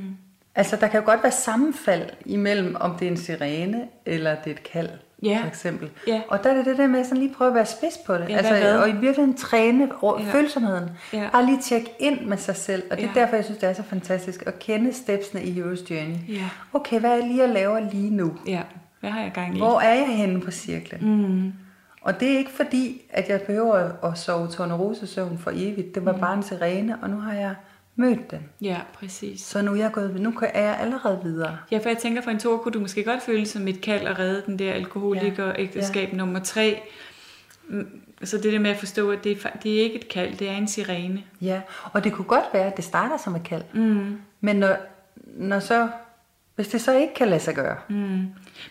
altså 0.54 0.76
der 0.76 0.88
kan 0.88 1.00
jo 1.00 1.06
godt 1.06 1.22
være 1.22 1.32
sammenfald 1.32 2.02
imellem, 2.26 2.76
om 2.80 2.94
det 2.98 3.06
er 3.06 3.10
en 3.10 3.16
sirene, 3.16 3.84
eller 4.06 4.34
det 4.34 4.50
er 4.50 4.54
et 4.54 4.62
kald, 4.72 4.88
Ja. 5.22 5.38
for 5.42 5.48
eksempel. 5.48 5.90
Ja. 6.06 6.20
Og 6.28 6.44
der 6.44 6.50
er 6.50 6.54
det 6.54 6.66
det 6.66 6.78
der 6.78 6.86
med 6.86 7.00
at 7.00 7.06
sådan 7.06 7.18
lige 7.22 7.34
prøve 7.34 7.48
at 7.48 7.54
være 7.54 7.66
spids 7.66 7.98
på 8.06 8.14
det. 8.14 8.28
Ja, 8.28 8.36
altså, 8.36 8.52
hvad? 8.52 8.78
og 8.78 8.88
i 8.88 8.92
virkeligheden 8.92 9.34
træne 9.36 9.88
over 10.02 10.20
Ja. 10.22 10.32
følsomheden. 10.32 10.90
Ja. 11.12 11.28
Bare 11.32 11.46
lige 11.46 11.60
tjekke 11.62 11.90
ind 11.98 12.20
med 12.20 12.36
sig 12.36 12.56
selv. 12.56 12.82
Og 12.90 12.96
det 12.96 13.04
er 13.04 13.08
Ja. 13.16 13.20
derfor, 13.20 13.36
jeg 13.36 13.44
synes, 13.44 13.58
det 13.58 13.68
er 13.68 13.72
så 13.72 13.82
fantastisk 13.82 14.42
at 14.46 14.58
kende 14.58 14.92
stepsene 14.92 15.42
i 15.44 15.60
Hero's 15.60 15.90
Journey. 15.94 16.16
Ja. 16.28 16.48
Okay, 16.72 17.00
hvad 17.00 17.10
er 17.10 17.14
jeg 17.14 17.24
lige 17.26 17.42
at 17.42 17.50
lave 17.50 17.80
lige 17.92 18.10
nu? 18.10 18.36
Ja, 18.46 18.60
hvad 19.00 19.10
har 19.10 19.20
jeg 19.22 19.32
gang 19.34 19.54
i? 19.54 19.58
Hvor 19.58 19.80
er 19.80 19.94
jeg 19.94 20.16
henne 20.16 20.40
på 20.40 20.50
cirklen? 20.50 21.00
Mm. 21.16 21.52
Og 22.02 22.20
det 22.20 22.32
er 22.32 22.38
ikke 22.38 22.50
fordi, 22.50 23.02
at 23.10 23.28
jeg 23.28 23.42
behøver 23.42 24.04
at 24.04 24.18
sove 24.18 24.48
tornerosesøvn 24.48 25.38
for 25.38 25.50
evigt. 25.54 25.94
Det 25.94 26.04
var 26.04 26.12
mm. 26.12 26.20
bare 26.20 26.34
en 26.34 26.42
sirene, 26.42 26.98
og 27.02 27.10
nu 27.10 27.16
har 27.16 27.32
jeg 27.32 27.54
mødt 27.96 28.30
den. 28.30 28.40
Ja, 28.60 28.78
præcis. 28.94 29.40
Så 29.40 29.62
nu 29.62 29.72
er 29.72 29.76
jeg, 29.76 29.92
gået, 29.92 30.20
nu 30.20 30.32
er 30.42 30.62
jeg 30.62 30.78
allerede 30.80 31.20
videre. 31.24 31.56
Ja, 31.70 31.78
for 31.78 31.88
jeg 31.88 31.98
tænker, 31.98 32.22
for 32.22 32.30
en 32.30 32.38
to 32.38 32.56
kunne 32.56 32.72
du 32.72 32.80
måske 32.80 33.04
godt 33.04 33.22
føle 33.22 33.46
som 33.46 33.68
et 33.68 33.80
kald 33.80 34.06
at 34.06 34.18
redde 34.18 34.42
den 34.46 34.58
der 34.58 34.72
alkoholiker 34.72 35.52
ægteskab 35.58 36.08
ja. 36.12 36.16
nummer 36.16 36.38
tre. 36.38 36.82
Mm, 37.68 38.00
Så 38.24 38.36
det 38.36 38.52
der 38.52 38.58
med 38.58 38.70
at 38.70 38.76
forstå, 38.76 39.10
at 39.10 39.24
det 39.24 39.44
er, 39.44 39.48
det 39.62 39.78
er 39.78 39.82
ikke 39.82 39.96
et 39.96 40.08
kald, 40.08 40.36
det 40.36 40.48
er 40.48 40.52
en 40.52 40.68
sirene. 40.68 41.22
Ja, 41.40 41.60
og 41.92 42.04
det 42.04 42.12
kunne 42.12 42.24
godt 42.24 42.44
være, 42.52 42.64
at 42.64 42.76
det 42.76 42.84
starter 42.84 43.16
som 43.16 43.36
et 43.36 43.42
kald. 43.42 43.62
Mm. 43.72 44.20
Men 44.40 44.56
når, 44.56 44.76
når 45.26 45.58
så, 45.60 45.88
hvis 46.58 46.68
det 46.68 46.80
så 46.80 46.96
ikke 46.96 47.14
kan 47.14 47.28
lade 47.28 47.40
sig 47.40 47.54
gøre. 47.54 47.76
Mm. 47.88 48.26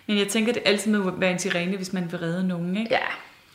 Men 0.07 0.17
jeg 0.17 0.27
tænker, 0.27 0.51
at 0.51 0.55
det 0.55 0.63
altid 0.65 0.91
må 0.91 1.11
være 1.11 1.31
en 1.31 1.39
sirene, 1.39 1.77
hvis 1.77 1.93
man 1.93 2.11
vil 2.11 2.19
redde 2.19 2.47
nogen, 2.47 2.77
ikke? 2.77 2.91
Ja, 2.91 3.05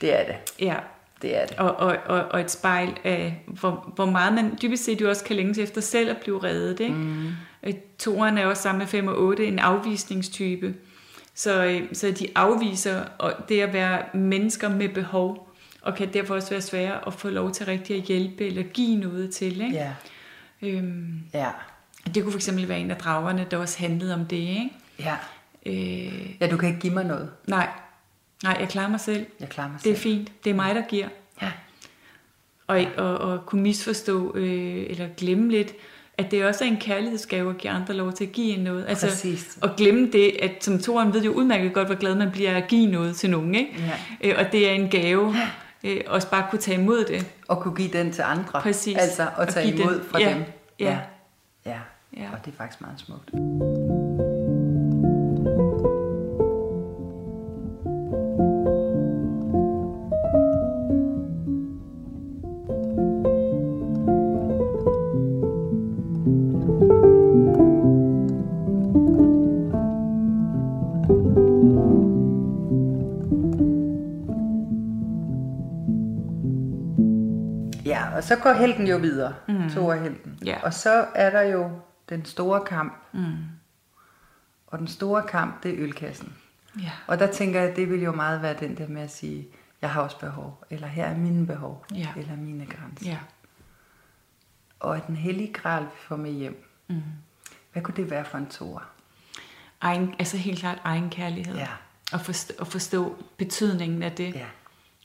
det 0.00 0.20
er 0.20 0.24
det. 0.24 0.34
Ja. 0.60 0.74
Det 1.22 1.42
er 1.42 1.46
det. 1.46 1.58
Og, 1.58 1.76
og, 1.76 1.96
og, 2.06 2.24
og 2.30 2.40
et 2.40 2.50
spejl 2.50 2.96
af, 3.04 3.42
hvor, 3.46 3.92
hvor 3.94 4.06
meget 4.06 4.34
man 4.34 4.58
dybest 4.62 4.84
set 4.84 5.00
jo 5.00 5.08
også 5.08 5.24
kan 5.24 5.36
længes 5.36 5.58
efter 5.58 5.80
selv 5.80 6.10
at 6.10 6.16
blive 6.16 6.44
reddet, 6.44 6.80
ikke? 6.80 6.94
Mm. 6.94 7.30
Toren 7.98 8.38
er 8.38 8.46
også 8.46 8.62
sammen 8.62 8.78
med 8.78 8.86
5 8.86 9.08
og 9.08 9.18
8 9.18 9.46
en 9.46 9.58
afvisningstype. 9.58 10.74
Så, 11.34 11.64
øh, 11.64 11.82
så 11.92 12.10
de 12.10 12.28
afviser 12.34 13.04
og 13.18 13.32
det 13.48 13.60
at 13.60 13.72
være 13.72 14.02
mennesker 14.14 14.68
med 14.68 14.88
behov, 14.88 15.48
og 15.82 15.94
kan 15.94 16.12
derfor 16.12 16.34
også 16.34 16.50
være 16.50 16.60
svære 16.60 17.06
at 17.06 17.14
få 17.14 17.28
lov 17.28 17.50
til 17.50 17.66
rigtig 17.66 17.96
at 17.96 18.02
hjælpe 18.02 18.46
eller 18.46 18.62
give 18.62 18.96
noget 18.96 19.30
til. 19.30 19.60
Ikke? 19.60 19.74
Ja, 19.74 19.92
Øhm, 20.62 21.20
ja, 21.34 21.50
det 22.14 22.22
kunne 22.24 22.32
fx 22.32 22.48
være 22.68 22.80
en 22.80 22.90
af 22.90 22.96
dragerne, 22.96 23.46
der 23.50 23.57
også 23.57 23.78
handlede 23.78 24.14
om 24.14 24.26
det. 24.26 24.36
Ikke? 24.36 24.70
ja. 24.98 25.14
Øh, 25.66 26.30
Ja, 26.40 26.46
du 26.50 26.57
kan 26.57 26.68
ikke 26.68 26.80
give 26.80 26.94
mig 26.94 27.05
noget. 27.05 27.30
nej, 27.46 27.68
nej, 28.42 28.57
jeg 28.61 28.68
klarer 28.68 28.88
mig 28.88 29.00
selv. 29.00 29.26
Jeg 29.40 29.48
klarer 29.48 29.68
mig 29.68 29.78
Det 29.84 29.90
er 29.90 29.94
selv. 29.94 30.03
fint. 30.03 30.32
Det 30.44 30.50
er 30.50 30.55
mig, 30.55 30.74
der 30.74 30.82
giver. 30.88 31.09
Ja. 31.42 31.50
Og, 32.66 32.84
og, 32.96 33.18
og 33.18 33.46
kunne 33.46 33.62
misforstå 33.62 34.36
øh, 34.36 34.86
eller 34.90 35.09
glemme 35.16 35.50
lidt, 35.50 35.72
at 36.18 36.30
det 36.30 36.44
også 36.44 36.64
er 36.64 36.68
en 36.68 36.76
kærlighedsgave 36.76 37.50
at 37.50 37.59
give 37.59 37.70
andre 37.72 37.94
lov 37.94 38.12
til 38.12 38.24
at 38.24 38.32
give 38.32 38.55
en 38.57 38.61
noget. 38.64 38.84
Altså, 38.88 39.07
Præcis. 39.07 39.59
Og 39.62 39.70
glemme 39.76 40.11
det, 40.12 40.36
at 40.42 40.50
som 40.64 40.78
Toren 40.78 41.14
ved 41.14 41.22
jo 41.22 41.32
udmærket 41.32 41.72
godt, 41.72 41.88
hvor 41.88 41.94
glad 41.96 42.14
man 42.14 42.30
bliver 42.30 42.57
at 42.57 42.68
give 42.68 42.86
noget 42.90 43.16
til 43.16 43.30
nogen. 43.30 43.55
Ikke? 43.55 43.70
Ja. 44.22 44.30
Øh, 44.30 44.34
og 44.46 44.53
det 44.53 44.68
er 44.68 44.72
en 44.72 44.88
gave. 44.90 45.34
Øh, 45.84 46.00
også 46.07 46.30
bare 46.30 46.46
kunne 46.50 46.59
tage 46.59 46.78
imod 46.80 47.05
det. 47.05 47.26
Og 47.48 47.61
kunne 47.61 47.76
give 47.76 47.88
den 47.92 48.12
til 48.12 48.22
andre. 48.22 48.61
Præcis. 48.61 48.96
Altså 48.96 49.22
at 49.22 49.28
Og 49.36 49.48
tage 49.48 49.68
imod 49.74 49.94
den. 49.94 50.05
fra 50.11 50.20
Ja, 50.20 50.34
dem. 50.34 50.44
ja. 50.80 50.84
ja. 50.90 50.98
Ja. 51.70 51.78
Ja. 52.16 52.30
Og 52.32 52.44
det 52.44 52.52
er 52.52 52.56
faktisk 52.56 52.80
meget 52.80 53.00
smukt. 53.00 53.30
Ja, 77.86 78.16
og 78.16 78.22
så 78.24 78.36
går 78.36 78.52
helten 78.52 78.86
jo 78.86 78.96
videre, 78.96 79.34
mm. 79.48 79.70
to 79.74 79.90
af 79.90 80.00
helten. 80.00 80.38
Ja. 80.46 80.56
Og 80.62 80.74
så 80.74 81.04
er 81.14 81.30
der 81.30 81.42
jo 81.42 81.70
den 82.16 82.24
store 82.24 82.64
kamp. 82.64 82.92
Mm. 83.12 83.36
Og 84.66 84.78
den 84.78 84.88
store 84.88 85.22
kamp, 85.22 85.62
det 85.62 85.70
er 85.70 85.74
ølkassen. 85.78 86.34
Ja. 86.80 86.90
Og 87.06 87.18
der 87.18 87.32
tænker 87.32 87.60
jeg, 87.60 87.76
det 87.76 87.90
vil 87.90 88.02
jo 88.02 88.12
meget 88.12 88.42
være 88.42 88.56
den 88.60 88.76
der 88.78 88.88
med 88.88 89.02
at 89.02 89.10
sige, 89.10 89.48
jeg 89.82 89.90
har 89.90 90.02
også 90.02 90.18
behov, 90.18 90.64
eller 90.70 90.86
her 90.86 91.04
er 91.06 91.16
mine 91.16 91.46
behov, 91.46 91.86
Ja. 91.94 92.08
eller 92.16 92.36
mine 92.36 92.66
grænser. 92.66 93.10
Ja. 93.10 93.18
Og 94.80 94.96
at 94.96 95.06
den 95.06 95.16
hellige 95.16 95.52
gral, 95.52 95.82
vi 95.82 95.88
får 96.08 96.16
med 96.16 96.30
hjem, 96.32 96.68
Mm. 96.88 97.02
hvad 97.72 97.82
kunne 97.82 97.96
det 97.96 98.10
være 98.10 98.24
for 98.24 98.38
en 98.38 98.46
toer? 98.46 98.80
Egen, 99.80 100.14
altså 100.18 100.36
helt 100.36 100.58
klart 100.58 100.78
egen 100.84 101.10
kærlighed. 101.10 101.56
Ja. 101.56 101.68
Og 102.12 102.20
forstå, 102.20 102.54
og 102.58 102.66
forstå 102.66 103.16
betydningen 103.36 104.02
af 104.02 104.12
det. 104.12 104.34
Ja. 104.34 104.46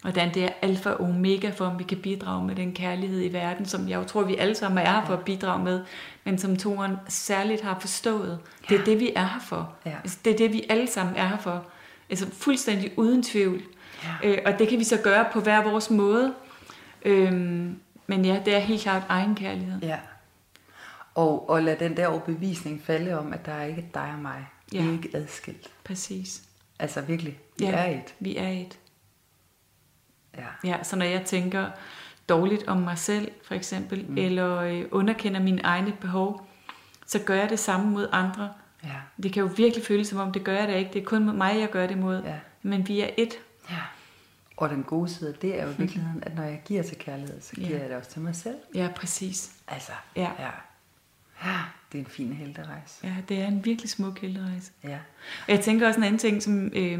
Hvordan 0.01 0.33
det 0.33 0.43
er 0.43 0.49
alfa 0.61 0.89
og 0.89 0.99
omega 0.99 1.49
for, 1.49 1.65
om 1.65 1.79
vi 1.79 1.83
kan 1.83 1.97
bidrage 1.97 2.45
med 2.45 2.55
den 2.55 2.73
kærlighed 2.73 3.23
i 3.23 3.33
verden, 3.33 3.65
som 3.65 3.89
jeg 3.89 3.95
jo 3.99 4.03
tror, 4.03 4.23
vi 4.23 4.35
alle 4.35 4.55
sammen 4.55 4.77
er 4.85 4.91
her 4.91 5.05
for 5.05 5.13
at 5.13 5.25
bidrage 5.25 5.63
med, 5.63 5.81
men 6.23 6.37
som 6.37 6.55
toren 6.57 6.95
særligt 7.07 7.61
har 7.61 7.79
forstået. 7.79 8.39
Det 8.69 8.75
er 8.75 8.79
Ja. 8.79 8.85
det, 8.85 8.99
vi 8.99 9.11
er 9.15 9.25
her 9.25 9.39
for. 9.47 9.73
Ja. 9.85 9.95
Altså, 10.03 10.17
det 10.25 10.33
er 10.33 10.37
det, 10.37 10.53
vi 10.53 10.65
alle 10.69 10.87
sammen 10.87 11.15
er 11.15 11.27
her 11.27 11.37
for. 11.37 11.65
Altså 12.09 12.27
fuldstændig 12.33 12.91
uden 12.97 13.23
tvivl. 13.23 13.61
Ja. 14.03 14.29
Øh, 14.29 14.37
og 14.45 14.59
det 14.59 14.67
kan 14.67 14.79
vi 14.79 14.83
så 14.83 14.97
gøre 15.03 15.25
på 15.33 15.39
hver 15.39 15.63
vores 15.63 15.89
måde. 15.89 16.33
Øhm, 17.05 17.79
men 18.07 18.25
ja, 18.25 18.41
det 18.45 18.55
er 18.55 18.59
helt 18.59 18.81
klart 18.81 19.03
egen 19.09 19.35
kærlighed. 19.35 19.79
Ja. 19.81 19.97
Og, 21.15 21.49
og 21.49 21.63
lad 21.63 21.75
den 21.75 21.97
der 21.97 22.07
overbevisning 22.07 22.81
falde 22.85 23.19
om, 23.19 23.33
at 23.33 23.45
der 23.45 23.51
er 23.51 23.65
ikke 23.65 23.85
dig 23.93 24.11
og 24.15 24.21
mig. 24.21 24.47
Vi 24.71 24.77
Ja. 24.77 24.85
er 24.85 24.91
ikke 24.91 25.09
adskilt. 25.13 25.67
Præcis. 25.83 26.41
Altså 26.79 27.01
virkelig, 27.01 27.39
vi 27.59 27.65
Ja. 27.65 27.71
er 27.71 27.85
et. 27.97 28.13
Vi 28.19 28.37
er 28.37 28.47
et. 28.49 28.77
Ja. 30.37 30.69
Ja, 30.69 30.83
så 30.83 30.95
når 30.95 31.05
jeg 31.05 31.25
tænker 31.25 31.69
dårligt 32.29 32.67
om 32.67 32.77
mig 32.77 32.97
selv, 32.97 33.31
for 33.47 33.53
eksempel, 33.55 34.05
mm. 34.09 34.17
eller 34.17 34.57
øh, 34.59 34.85
underkender 34.91 35.39
mine 35.39 35.61
egne 35.63 35.93
behov, 36.01 36.47
så 37.05 37.19
gør 37.19 37.35
jeg 37.35 37.49
det 37.49 37.59
samme 37.59 37.89
mod 37.91 38.07
andre. 38.11 38.49
Ja. 38.83 38.89
Det 39.23 39.33
kan 39.33 39.43
jo 39.43 39.49
virkelig 39.57 39.85
føles 39.85 40.07
som 40.07 40.19
om, 40.19 40.31
det 40.31 40.43
gør 40.43 40.53
jeg 40.59 40.67
da 40.67 40.75
ikke. 40.75 40.93
Det 40.93 41.01
er 41.01 41.05
kun 41.05 41.37
mig, 41.37 41.59
jeg 41.59 41.69
gør 41.69 41.87
det 41.87 41.97
mod. 41.97 42.23
Ja. 42.23 42.35
Men 42.61 42.87
vi 42.87 43.01
er 43.01 43.09
et. 43.17 43.33
ja. 43.69 43.75
Og 44.57 44.69
den 44.69 44.83
gode 44.83 45.09
side 45.09 45.35
det 45.41 45.59
er 45.59 45.63
jo 45.65 45.71
i 45.71 45.75
virkeligheden, 45.77 46.23
at 46.25 46.35
når 46.35 46.43
jeg 46.43 46.61
giver 46.65 46.83
til 46.83 46.97
kærlighed, 46.97 47.41
så 47.41 47.55
giver 47.55 47.69
Ja. 47.69 47.79
jeg 47.81 47.89
det 47.89 47.97
også 47.97 48.09
til 48.11 48.21
mig 48.21 48.35
selv. 48.35 48.55
Ja, 48.75 48.89
præcis. 48.95 49.51
Altså, 49.67 49.91
Ja. 50.15 50.31
ja. 50.39 50.49
ja. 51.45 51.59
Det 51.91 51.97
er 51.97 52.03
en 52.05 52.09
fin 52.11 52.33
helterejse. 52.33 52.93
Ja, 53.03 53.09
det 53.29 53.37
er 53.41 53.47
en 53.47 53.65
virkelig 53.65 53.89
smuk 53.89 54.19
helterejse. 54.21 54.71
Ja. 54.83 54.97
Og 55.47 55.51
jeg 55.53 55.59
tænker 55.61 55.87
også 55.87 55.97
en 55.99 56.03
anden 56.03 56.17
ting, 56.19 56.43
som 56.43 56.71
øh, 56.75 56.99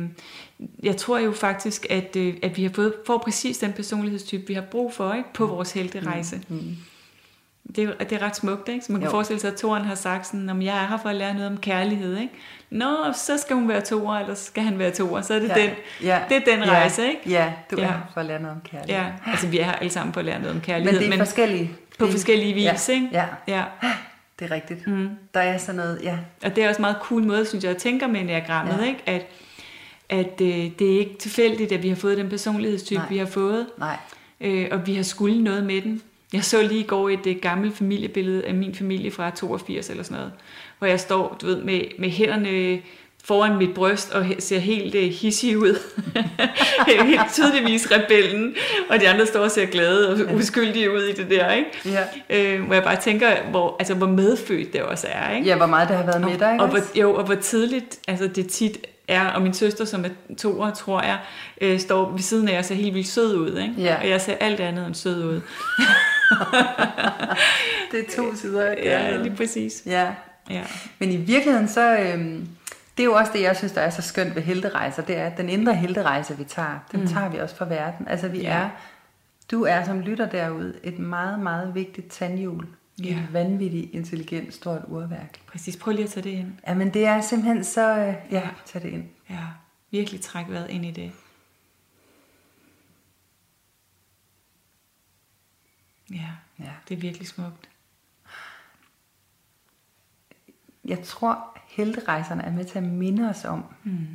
jeg 0.83 0.97
tror 0.97 1.19
jo 1.19 1.31
faktisk, 1.31 1.85
at, 1.89 2.15
øh, 2.15 2.33
at 2.43 2.57
vi 2.57 2.63
har 2.63 2.71
fået, 2.75 2.93
får 3.07 3.17
præcis 3.17 3.57
den 3.57 3.73
personlighedstype, 3.73 4.47
vi 4.47 4.53
har 4.53 4.61
brug 4.61 4.93
for 4.93 5.13
ikke, 5.13 5.33
på 5.33 5.45
vores 5.45 5.71
helterejse. 5.71 6.41
Mm. 6.47 6.77
Det, 7.75 7.83
er, 7.99 8.03
det 8.03 8.11
er 8.11 8.25
ret 8.25 8.35
smukt, 8.35 8.69
ikke? 8.69 8.85
Så 8.85 8.91
man 8.91 9.01
kan 9.01 9.05
Jo. 9.07 9.11
forestille 9.11 9.39
sig, 9.39 9.51
at 9.51 9.57
Toren 9.57 9.85
har 9.85 9.95
sagt 9.95 10.27
sådan, 10.27 10.49
om 10.49 10.61
jeg 10.61 10.83
er 10.83 10.87
her 10.87 10.97
for 10.97 11.09
at 11.09 11.15
lære 11.15 11.33
noget 11.33 11.47
om 11.49 11.57
kærlighed, 11.57 12.17
ikke? 12.17 12.33
Nå, 12.69 13.13
så 13.13 13.37
skal 13.37 13.55
hun 13.55 13.67
være 13.69 13.81
toer, 13.81 14.15
eller 14.15 14.35
skal 14.35 14.63
han 14.63 14.79
være 14.79 14.91
toer. 14.91 15.21
Så 15.21 15.33
er 15.33 15.39
det, 15.39 15.47
Ja. 15.49 15.55
den, 15.61 15.69
Ja. 16.03 16.21
det 16.29 16.37
er 16.37 16.55
den 16.55 16.63
Ja. 16.63 16.69
rejse, 16.69 17.07
ikke? 17.07 17.21
Ja, 17.29 17.53
du 17.71 17.75
er 17.75 17.81
Ja. 17.81 17.87
her 17.87 17.99
for 18.13 18.19
at 18.19 18.25
lære 18.25 18.41
noget 18.41 18.55
om 18.55 18.61
kærlighed. 18.61 19.03
Ja, 19.03 19.11
altså 19.25 19.47
vi 19.47 19.59
er 19.59 19.63
her 19.63 19.71
alle 19.71 19.89
sammen 19.91 20.13
for 20.13 20.19
at 20.19 20.25
lære 20.25 20.35
noget 20.39 20.49
om 20.49 20.55
Men 20.55 20.61
kærlighed. 20.61 20.99
det 20.99 21.13
er 21.13 21.17
forskellige. 21.17 21.71
på 21.99 22.07
forskellige 22.07 22.53
vis, 22.53 22.89
ja. 22.89 22.93
ikke? 22.93 23.09
Ja, 23.11 23.25
ja. 23.47 23.63
Det 24.39 24.51
er 24.51 24.51
rigtigt. 24.51 24.87
Mm. 24.87 25.09
Der 25.33 25.39
er 25.39 25.57
sådan 25.57 25.75
noget, 25.75 25.99
ja. 26.03 26.17
Og 26.43 26.55
det 26.55 26.63
er 26.63 26.69
også 26.69 26.79
en 26.79 26.81
meget 26.81 26.97
cool 27.01 27.23
måde, 27.23 27.45
synes 27.45 27.63
jeg, 27.63 27.71
at 27.71 27.77
tænke 27.77 28.07
med 28.07 28.21
enagrammet, 28.21 28.73
Ja. 28.77 28.81
ja. 28.83 28.87
ikke? 28.87 29.01
At, 29.05 29.25
at 30.09 30.41
øh, 30.41 30.71
det 30.79 30.95
er 30.95 30.99
ikke 30.99 31.15
tilfældigt, 31.19 31.71
at 31.71 31.83
vi 31.83 31.89
har 31.89 31.95
fået 31.95 32.17
den 32.17 32.29
personlighedstype, 32.29 32.99
Nej. 32.99 33.09
vi 33.09 33.17
har 33.17 33.25
fået, 33.25 33.67
Nej. 33.77 33.97
øh, 34.41 34.67
og 34.71 34.87
vi 34.87 34.95
har 34.95 35.03
skulle 35.03 35.43
noget 35.43 35.63
med 35.63 35.81
den. 35.81 36.01
Jeg 36.33 36.43
så 36.43 36.61
lige 36.61 36.79
i 36.79 36.87
går 36.87 37.09
et, 37.09 37.27
et 37.27 37.41
gammelt 37.41 37.77
familiebillede 37.77 38.45
af 38.45 38.53
min 38.53 38.75
familie 38.75 39.11
fra 39.11 39.29
82 39.29 39.89
eller 39.89 40.03
sådan 40.03 40.17
noget, 40.17 40.31
hvor 40.77 40.87
jeg 40.87 40.99
står, 40.99 41.37
du 41.41 41.45
ved, 41.45 41.63
med, 41.63 41.81
med 41.99 42.09
hænderne 42.09 42.81
foran 43.27 43.57
mit 43.57 43.73
bryst 43.73 44.11
og 44.11 44.25
ser 44.39 44.59
helt 44.59 44.95
uh, 44.95 45.01
hissig 45.01 45.57
ud. 45.57 45.79
helt 47.05 47.33
tydeligvis 47.33 47.91
rebellen, 47.91 48.55
og 48.89 48.99
de 48.99 49.09
andre 49.09 49.25
står 49.25 49.39
og 49.39 49.51
ser 49.51 49.65
glade 49.65 50.09
og 50.09 50.35
uskyldige 50.35 50.93
ud 50.93 51.01
i 51.01 51.13
det 51.13 51.29
der, 51.29 51.51
ikke? 51.51 51.69
Ja. 51.85 52.03
Øh, 52.29 52.65
hvor 52.65 52.73
jeg 52.73 52.83
bare 52.83 52.95
tænker, 52.95 53.27
hvor, 53.51 53.75
altså, 53.79 53.93
hvor 53.93 54.07
medfødt 54.07 54.73
det 54.73 54.81
også 54.81 55.07
er, 55.11 55.35
ikke? 55.35 55.47
ja, 55.47 55.55
hvor 55.55 55.65
meget 55.65 55.89
det 55.89 55.97
har 55.97 56.05
været 56.05 56.21
med 56.21 56.37
dig, 56.37 56.51
ikke 56.53 56.63
og, 56.63 56.69
hvor, 56.69 56.79
også? 56.79 56.91
jo, 56.95 57.15
og 57.15 57.23
hvor 57.23 57.35
tidligt 57.35 57.99
altså 58.07 58.27
det 58.27 58.47
tit 58.49 58.77
er, 59.07 59.27
og 59.27 59.41
min 59.41 59.53
søster, 59.53 59.85
som 59.85 60.05
er 60.05 60.35
toer, 60.37 60.71
tror 60.71 61.01
jeg, 61.01 61.17
øh, 61.61 61.79
står 61.79 62.11
ved 62.11 62.19
siden 62.19 62.47
af 62.47 62.57
og 62.57 62.65
ser 62.65 62.75
helt 62.75 62.95
vildt 62.95 63.07
sød 63.07 63.35
ud, 63.35 63.57
ikke? 63.57 63.73
Ja. 63.77 63.95
og 64.01 64.09
jeg 64.09 64.21
ser 64.21 64.33
alt 64.39 64.59
andet 64.59 64.87
end 64.87 64.95
sød 64.95 65.23
ud. 65.23 65.41
Det 67.91 67.99
er 67.99 68.15
to 68.15 68.35
sider 68.35 68.65
af 68.65 68.75
Ja, 68.83 69.17
lige 69.17 69.35
præcis. 69.35 69.83
Ja. 69.85 70.07
Ja. 70.49 70.61
Men 70.99 71.11
i 71.11 71.15
virkeligheden 71.17 71.67
så, 71.67 71.97
øhm, 71.97 72.47
det 72.97 73.03
er 73.03 73.05
jo 73.05 73.13
også 73.13 73.31
det, 73.33 73.41
jeg 73.41 73.57
synes, 73.57 73.71
der 73.73 73.81
er 73.81 73.89
så 73.89 74.01
skønt 74.01 74.35
ved 74.35 74.41
helterejser, 74.41 75.03
det 75.03 75.17
er, 75.17 75.27
at 75.27 75.37
den 75.37 75.49
indre 75.49 75.75
helterejse, 75.75 76.37
vi 76.37 76.43
tager, 76.43 76.79
den 76.91 76.99
mm. 76.99 77.07
tager 77.07 77.29
vi 77.29 77.37
også 77.37 77.55
for 77.55 77.65
verden. 77.65 78.07
Altså 78.07 78.27
vi 78.27 78.39
Ja. 78.41 78.49
er, 78.57 78.69
du 79.51 79.63
er 79.63 79.83
som 79.85 79.99
lytter 79.99 80.29
derude, 80.29 80.79
et 80.83 80.99
meget, 80.99 81.39
meget 81.39 81.75
vigtigt 81.75 82.11
tandhjul 82.11 82.67
i 82.97 83.03
Ja. 83.09 83.17
et 83.19 83.33
vanvittigt 83.33 83.93
intelligent 83.93 84.53
stort 84.53 84.81
urværk. 84.87 85.39
Præcis, 85.47 85.77
prøv 85.77 85.91
lige 85.93 86.03
at 86.03 86.09
tage 86.09 86.23
det 86.23 86.29
ind. 86.29 86.53
Ja, 86.67 86.73
men 86.73 86.93
det 86.93 87.05
er 87.05 87.21
simpelthen 87.21 87.63
så, 87.63 87.97
øh, 87.97 88.13
ja, 88.31 88.49
tag 88.65 88.81
det 88.81 88.89
ind. 88.89 89.05
Ja, 89.29 89.39
virkelig 89.91 90.21
træk 90.21 90.45
vejret 90.49 90.69
ind 90.69 90.85
i 90.85 90.91
det. 90.91 91.11
Ja, 96.11 96.29
Ja. 96.59 96.71
det 96.89 96.95
er 96.97 96.99
virkelig 97.01 97.27
smukt. 97.27 97.69
Jeg 100.85 101.03
tror, 101.03 101.56
helterejserne 101.77 102.43
er 102.43 102.51
med 102.51 102.65
til 102.65 102.77
at 102.77 102.83
minde 102.83 103.29
os 103.29 103.45
om, 103.45 103.65
Mm. 103.83 104.07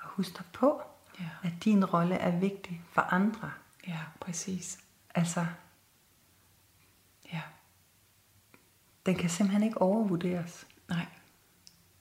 og 0.00 0.08
huske 0.08 0.34
dig 0.38 0.44
på, 0.52 0.82
Ja. 1.20 1.28
at 1.42 1.52
din 1.64 1.84
rolle 1.84 2.14
er 2.14 2.38
vigtig 2.38 2.82
for 2.92 3.00
andre. 3.02 3.52
ja, 3.86 3.98
præcis. 4.20 4.78
Altså, 5.14 5.46
Ja, 7.32 7.40
den 9.06 9.14
kan 9.14 9.30
simpelthen 9.30 9.62
ikke 9.62 9.80
overvurderes. 9.80 10.66
nej, 10.88 11.06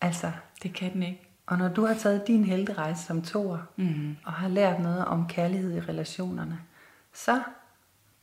Altså, 0.01 0.31
det 0.63 0.73
kan 0.73 0.93
den 0.93 1.03
ikke. 1.03 1.27
og 1.45 1.57
når 1.57 1.69
du 1.73 1.85
har 1.85 1.93
taget 1.93 2.27
din 2.27 2.43
helterejse 2.45 3.03
som 3.03 3.21
toer, 3.21 3.59
Mm. 3.75 4.17
og 4.25 4.33
har 4.33 4.47
lært 4.47 4.81
noget 4.81 5.05
om 5.05 5.27
kærlighed 5.27 5.73
i 5.77 5.79
relationerne, 5.81 6.61
så 7.13 7.43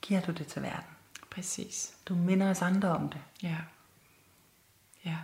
giver 0.02 0.20
du 0.20 0.32
det 0.32 0.46
til 0.46 0.62
verden. 0.62 0.90
Præcis. 1.30 1.96
Du 2.08 2.14
minder 2.14 2.50
os 2.50 2.62
andre 2.62 2.88
om 2.88 3.08
det. 3.08 3.20
Ja. 3.42 3.56
Ja. 5.04 5.16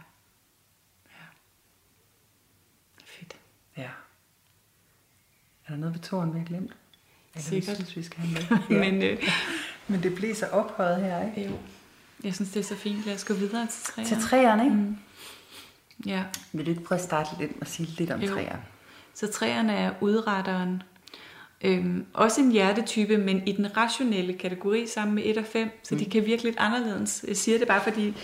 Fedt. 3.05 3.36
Ja. 3.77 3.89
Er 5.66 5.70
der 5.70 5.77
noget 5.77 5.95
ved 5.95 6.01
toren, 6.03 6.35
vi 6.35 6.39
har 6.39 6.47
glemt? 6.47 6.72
Eller 7.35 7.45
Sikkert. 7.45 7.79
vi 7.79 7.85
synes, 7.85 7.97
vi 7.97 8.03
skal 8.03 8.20
have 8.20 8.47
med? 8.70 8.79
Men 8.91 9.03
øh, 9.03 9.18
Men 9.89 10.03
det 10.03 10.14
bliver 10.14 10.35
så 10.35 10.47
ophøjet 10.47 11.03
her, 11.05 11.27
ikke? 11.37 11.51
jo, 11.51 11.57
jeg 12.25 12.35
synes, 12.35 12.51
det 12.51 12.61
er 12.61 12.64
så 12.64 12.77
fint. 12.77 13.07
Lad 13.07 13.14
os 13.14 13.25
gå 13.25 13.35
videre 13.35 13.66
til 13.66 13.83
træerne. 13.85 14.09
Til 14.09 14.20
træerne, 14.22 14.64
ikke? 14.64 14.77
Mm. 14.77 14.97
Ja, 16.07 16.22
Vil 16.53 16.66
du 16.66 16.70
ikke 16.70 16.85
prøve 16.85 16.99
at 16.99 17.05
starte 17.05 17.31
lidt 17.41 17.53
og 17.61 17.66
sige 17.66 17.87
lidt 17.99 18.11
om 18.11 18.20
Jo. 18.20 18.33
træerne? 18.35 18.62
så 19.14 19.33
træerne 19.33 19.72
er 19.77 19.93
udretteren. 20.01 20.83
Øhm, 21.62 22.07
også 22.14 22.41
en 22.41 22.51
hjertetype, 22.53 23.18
men 23.18 23.49
i 23.49 23.53
den 23.53 23.77
rationelle 23.77 24.33
kategori 24.35 24.87
sammen 24.87 25.14
med 25.14 25.22
1 25.27 25.39
og 25.39 25.45
5, 25.45 25.70
så 25.83 25.95
de 25.95 26.05
kan 26.11 26.27
virke 26.27 26.43
lidt 26.43 26.57
anderledes. 26.59 27.25
Jeg 27.29 27.37
siger 27.37 27.59
det 27.59 27.68
bare 27.68 27.83
fordi, 27.83 28.14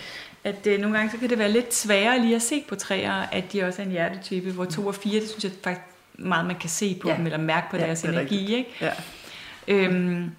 at 0.43 0.67
øh, 0.67 0.79
nogle 0.79 0.97
gange 0.97 1.11
så 1.11 1.17
kan 1.17 1.29
det 1.29 1.37
være 1.37 1.51
lidt 1.51 1.73
sværere 1.73 2.19
lige 2.19 2.35
at 2.35 2.41
se 2.41 2.63
på 2.69 2.75
træer, 2.75 3.13
at 3.13 3.53
de 3.53 3.63
også 3.63 3.81
er 3.81 3.85
en 3.85 3.91
hjertetype, 3.91 4.51
hvor 4.51 4.65
2 4.65 4.87
og 4.87 4.95
4, 4.95 5.19
det 5.19 5.29
synes 5.29 5.43
jeg 5.43 5.51
faktisk 5.63 5.85
meget, 6.13 6.45
man 6.45 6.55
kan 6.59 6.69
se 6.69 6.97
på 7.01 7.09
Ja. 7.09 7.15
dem, 7.17 7.25
eller 7.25 7.37
mærke 7.37 7.67
på 7.71 7.77
Ja, 7.77 7.85
deres 7.85 8.03
er 8.03 8.09
energi. 8.09 8.35
rigtigt. 8.37 8.49
Ikke? 8.57 8.69
Ja. 8.81 8.91
Øhm, 9.67 10.31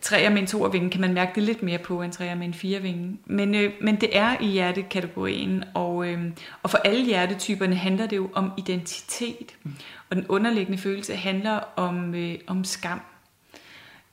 træer 0.00 0.30
med 0.30 0.38
en 0.38 0.46
toervinge 0.46 0.90
kan 0.90 1.00
man 1.00 1.14
mærke 1.14 1.32
det 1.34 1.42
lidt 1.42 1.62
mere 1.62 1.78
på 1.78 2.02
end 2.02 2.12
træer 2.12 2.34
med 2.34 2.46
en 2.46 2.54
firevinge. 2.54 3.18
Men, 3.26 3.54
øh, 3.54 3.72
men 3.80 3.96
det 4.00 4.16
er 4.16 4.36
i 4.40 4.46
hjertekategorien, 4.46 5.64
og, 5.74 6.06
øh, 6.08 6.20
og 6.62 6.70
for 6.70 6.78
alle 6.78 7.04
hjertetyperne 7.04 7.76
handler 7.76 8.06
det 8.06 8.16
jo 8.16 8.30
om 8.34 8.50
identitet. 8.58 9.54
Mm. 9.62 9.72
Og 10.10 10.16
den 10.16 10.26
underliggende 10.28 10.78
følelse 10.78 11.16
handler 11.16 11.60
om, 11.76 12.14
øh, 12.14 12.34
om 12.46 12.64
skam. 12.64 13.00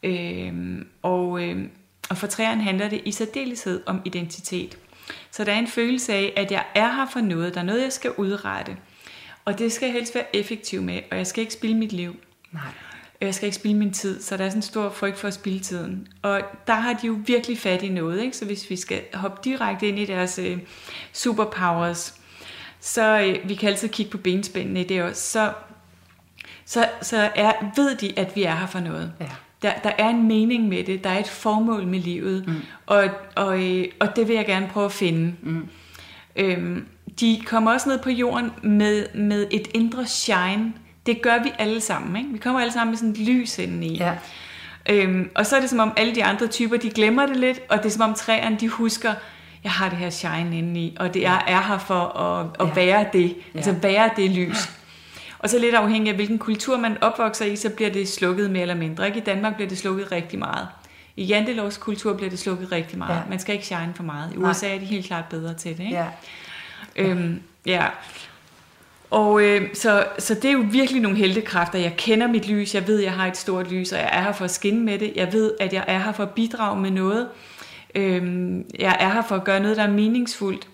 Øh, 0.03 0.53
og, 1.01 1.43
øh, 1.43 1.65
og 2.09 2.17
for 2.17 2.27
træerne 2.27 2.63
handler 2.63 2.89
det 2.89 3.01
i 3.05 3.11
særdeleshed 3.11 3.81
om 3.85 4.01
identitet. 4.05 4.77
Så 5.31 5.43
der 5.43 5.51
er 5.53 5.59
en 5.59 5.67
følelse 5.67 6.13
af, 6.13 6.33
at 6.37 6.51
jeg 6.51 6.65
er 6.75 6.91
her 6.91 7.05
for 7.13 7.19
noget. 7.21 7.53
Der 7.53 7.59
er 7.59 7.65
noget, 7.65 7.81
jeg 7.81 7.93
skal 7.93 8.11
udrette. 8.17 8.77
Og 9.45 9.59
det 9.59 9.71
skal 9.71 9.85
jeg 9.85 9.93
helst 9.93 10.15
være 10.15 10.35
effektiv 10.35 10.81
med, 10.81 10.99
og 11.11 11.17
jeg 11.17 11.27
skal 11.27 11.41
ikke 11.41 11.53
spille 11.53 11.77
mit 11.77 11.93
liv. 11.93 12.15
Nej. 12.51 12.61
Jeg 13.21 13.35
skal 13.35 13.45
ikke 13.45 13.55
spille 13.55 13.77
min 13.77 13.93
tid, 13.93 14.21
så 14.21 14.37
der 14.37 14.45
er 14.45 14.49
sådan 14.49 14.57
en 14.57 14.61
stor 14.61 14.89
frygt 14.89 15.17
for 15.17 15.27
at 15.27 15.33
spille 15.33 15.59
tiden. 15.59 16.07
Og 16.21 16.41
der 16.67 16.73
har 16.73 16.93
de 16.93 17.07
jo 17.07 17.17
virkelig 17.25 17.57
fat 17.57 17.83
i 17.83 17.89
noget, 17.89 18.21
ikke? 18.21 18.37
Så 18.37 18.45
hvis 18.45 18.69
vi 18.69 18.75
skal 18.75 19.01
hoppe 19.13 19.41
direkte 19.43 19.87
ind 19.87 19.99
i 19.99 20.05
deres 20.05 20.39
øh, 20.39 20.59
superpowers, 21.13 22.15
så 22.79 23.19
øh, 23.19 23.49
vi 23.49 23.55
kan 23.55 23.69
altid 23.69 23.89
kigge 23.89 24.11
på 24.11 24.17
benspændene 24.17 24.81
i 24.81 24.83
det 24.83 25.03
også, 25.03 25.31
så, 25.31 25.53
så, 26.65 26.89
så 27.01 27.31
er, 27.35 27.51
ved 27.75 27.95
de, 27.95 28.19
at 28.19 28.35
vi 28.35 28.43
er 28.43 28.55
her 28.55 28.67
for 28.67 28.79
noget. 28.79 29.13
Ja. 29.19 29.29
Der, 29.61 29.71
der 29.83 29.91
er 29.97 30.09
en 30.09 30.27
mening 30.27 30.67
med 30.67 30.83
det, 30.83 31.03
der 31.03 31.09
er 31.09 31.19
et 31.19 31.27
formål 31.27 31.87
med 31.87 31.99
livet, 31.99 32.47
mm. 32.47 32.55
og, 32.85 33.03
og, 33.35 33.63
øh, 33.63 33.85
og 33.99 34.15
det 34.15 34.27
vil 34.27 34.35
jeg 34.35 34.45
gerne 34.45 34.67
prøve 34.73 34.85
at 34.85 34.91
finde. 34.91 35.33
Mm. 35.41 35.67
Øhm, 36.35 36.85
de 37.19 37.41
kommer 37.45 37.71
også 37.71 37.89
ned 37.89 37.99
på 37.99 38.09
jorden 38.09 38.51
med, 38.63 39.05
med 39.15 39.47
et 39.51 39.67
indre 39.73 40.05
shine. 40.07 40.73
Det 41.05 41.21
gør 41.21 41.43
vi 41.43 41.51
alle 41.59 41.81
sammen. 41.81 42.15
Ikke? 42.17 42.29
Vi 42.31 42.37
kommer 42.37 42.59
alle 42.61 42.73
sammen 42.73 42.91
med 42.91 42.97
sådan 42.97 43.11
et 43.11 43.17
lys 43.17 43.57
indeni. 43.59 43.97
Ja. 43.97 44.13
Øhm, 44.89 45.29
og 45.35 45.45
så 45.45 45.55
er 45.55 45.59
det 45.59 45.69
som 45.69 45.79
om 45.79 45.91
alle 45.97 46.15
de 46.15 46.23
andre 46.23 46.47
typer, 46.47 46.77
de 46.77 46.89
glemmer 46.89 47.25
det 47.25 47.35
lidt, 47.37 47.59
og 47.69 47.77
det 47.77 47.85
er 47.85 47.89
som 47.89 48.01
om 48.09 48.13
træerne, 48.13 48.57
de 48.59 48.67
husker, 48.69 49.13
jeg 49.63 49.71
har 49.71 49.89
det 49.89 49.97
her 49.97 50.09
shine 50.09 50.57
indeni, 50.57 50.97
og 50.99 51.13
det 51.13 51.25
er, 51.25 51.43
er 51.47 51.61
her 51.61 51.77
for 51.77 52.17
at, 52.17 52.45
at 52.59 52.67
Ja. 52.67 52.73
være 52.73 53.05
det, 53.13 53.23
Ja. 53.53 53.57
altså 53.57 53.71
være 53.71 54.09
det 54.15 54.31
lys. 54.31 54.69
Og 55.39 55.49
så 55.49 55.59
lidt 55.59 55.75
afhængig 55.75 56.09
af, 56.09 56.15
hvilken 56.15 56.39
kultur 56.39 56.77
man 56.77 57.03
opvokser 57.03 57.45
i, 57.45 57.55
så 57.55 57.69
bliver 57.69 57.89
det 57.89 58.07
slukket 58.09 58.51
mere 58.51 58.61
eller 58.61 58.75
mindre. 58.75 59.07
Ikke? 59.07 59.19
I 59.19 59.23
Danmark 59.23 59.55
bliver 59.55 59.69
det 59.69 59.77
slukket 59.77 60.11
rigtig 60.11 60.39
meget. 60.39 60.67
I 61.15 61.23
Jantelovs 61.23 61.77
kultur 61.77 62.13
bliver 62.13 62.29
det 62.29 62.39
slukket 62.39 62.71
rigtig 62.71 62.97
meget. 62.97 63.15
Ja. 63.15 63.21
Man 63.29 63.39
skal 63.39 63.55
ikke 63.55 63.65
shine 63.65 63.93
for 63.95 64.03
meget. 64.03 64.33
I 64.33 64.37
Nej. 64.37 64.51
USA 64.51 64.75
er 64.75 64.79
de 64.79 64.85
helt 64.85 65.05
klart 65.05 65.25
bedre 65.29 65.53
til 65.53 65.77
det. 65.77 65.83
Ikke? 65.83 65.95
Ja. 65.95 66.07
Øhm, 66.95 67.41
ja. 67.65 67.85
Og 69.09 69.41
øh, 69.41 69.61
så, 69.73 70.05
så 70.19 70.33
det 70.33 70.45
er 70.45 70.51
jo 70.51 70.65
virkelig 70.71 71.01
nogle 71.01 71.17
heldekræfter. 71.17 71.79
Jeg 71.79 71.93
kender 71.97 72.27
mit 72.27 72.47
lys, 72.47 72.75
jeg 72.75 72.87
ved, 72.87 72.99
jeg 72.99 73.13
har 73.13 73.27
et 73.27 73.37
stort 73.37 73.71
lys, 73.71 73.91
og 73.91 73.99
jeg 73.99 74.09
er 74.11 74.21
her 74.21 74.31
for 74.31 74.45
at 74.45 74.51
skinne 74.51 74.79
med 74.79 74.99
det. 74.99 75.13
Jeg 75.15 75.33
ved, 75.33 75.53
at 75.59 75.73
jeg 75.73 75.83
er 75.87 75.99
her 75.99 76.11
for 76.11 76.23
at 76.23 76.29
bidrage 76.29 76.81
med 76.81 76.91
noget. 76.91 77.27
Øhm, 77.95 78.65
jeg 78.79 78.97
er 78.99 79.09
her 79.09 79.21
for 79.21 79.35
at 79.35 79.43
gøre 79.43 79.59
noget, 79.59 79.77
der 79.77 79.83
er 79.83 79.91
meningsfuldt. 79.91 80.67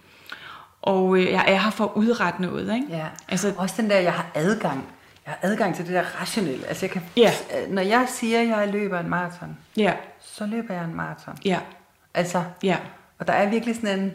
Og 0.85 1.17
øh, 1.17 1.31
jeg 1.31 1.45
er 1.47 1.57
her 1.59 1.69
for 1.71 1.83
at 1.83 1.91
udrette 1.95 2.41
noget. 2.41 2.75
Ikke? 2.75 2.87
Ja. 2.89 3.05
Altså, 3.29 3.53
Også 3.57 3.75
den 3.81 3.89
der, 3.89 3.97
jeg 3.99 4.13
har 4.13 4.25
adgang. 4.35 4.85
Jeg 5.25 5.33
har 5.41 5.49
adgang 5.49 5.75
til 5.75 5.85
det 5.85 5.93
der 5.93 6.21
rationelle. 6.21 6.67
Altså 6.67 6.85
jeg 6.85 6.91
kan, 6.91 7.01
Ja. 7.17 7.31
Når 7.69 7.81
jeg 7.81 8.05
siger, 8.09 8.41
at 8.41 8.47
jeg 8.47 8.67
løber 8.71 8.99
en 8.99 9.09
maraton, 9.09 9.57
ja, 9.77 9.93
så 10.21 10.45
løber 10.45 10.73
jeg 10.73 10.83
en 10.83 10.95
maraton. 10.95 11.37
ja, 11.45 11.59
Altså, 12.13 12.43
ja. 12.63 12.77
og 13.19 13.27
der 13.27 13.33
er 13.33 13.49
virkelig 13.49 13.75
sådan 13.75 13.99
en... 13.99 14.13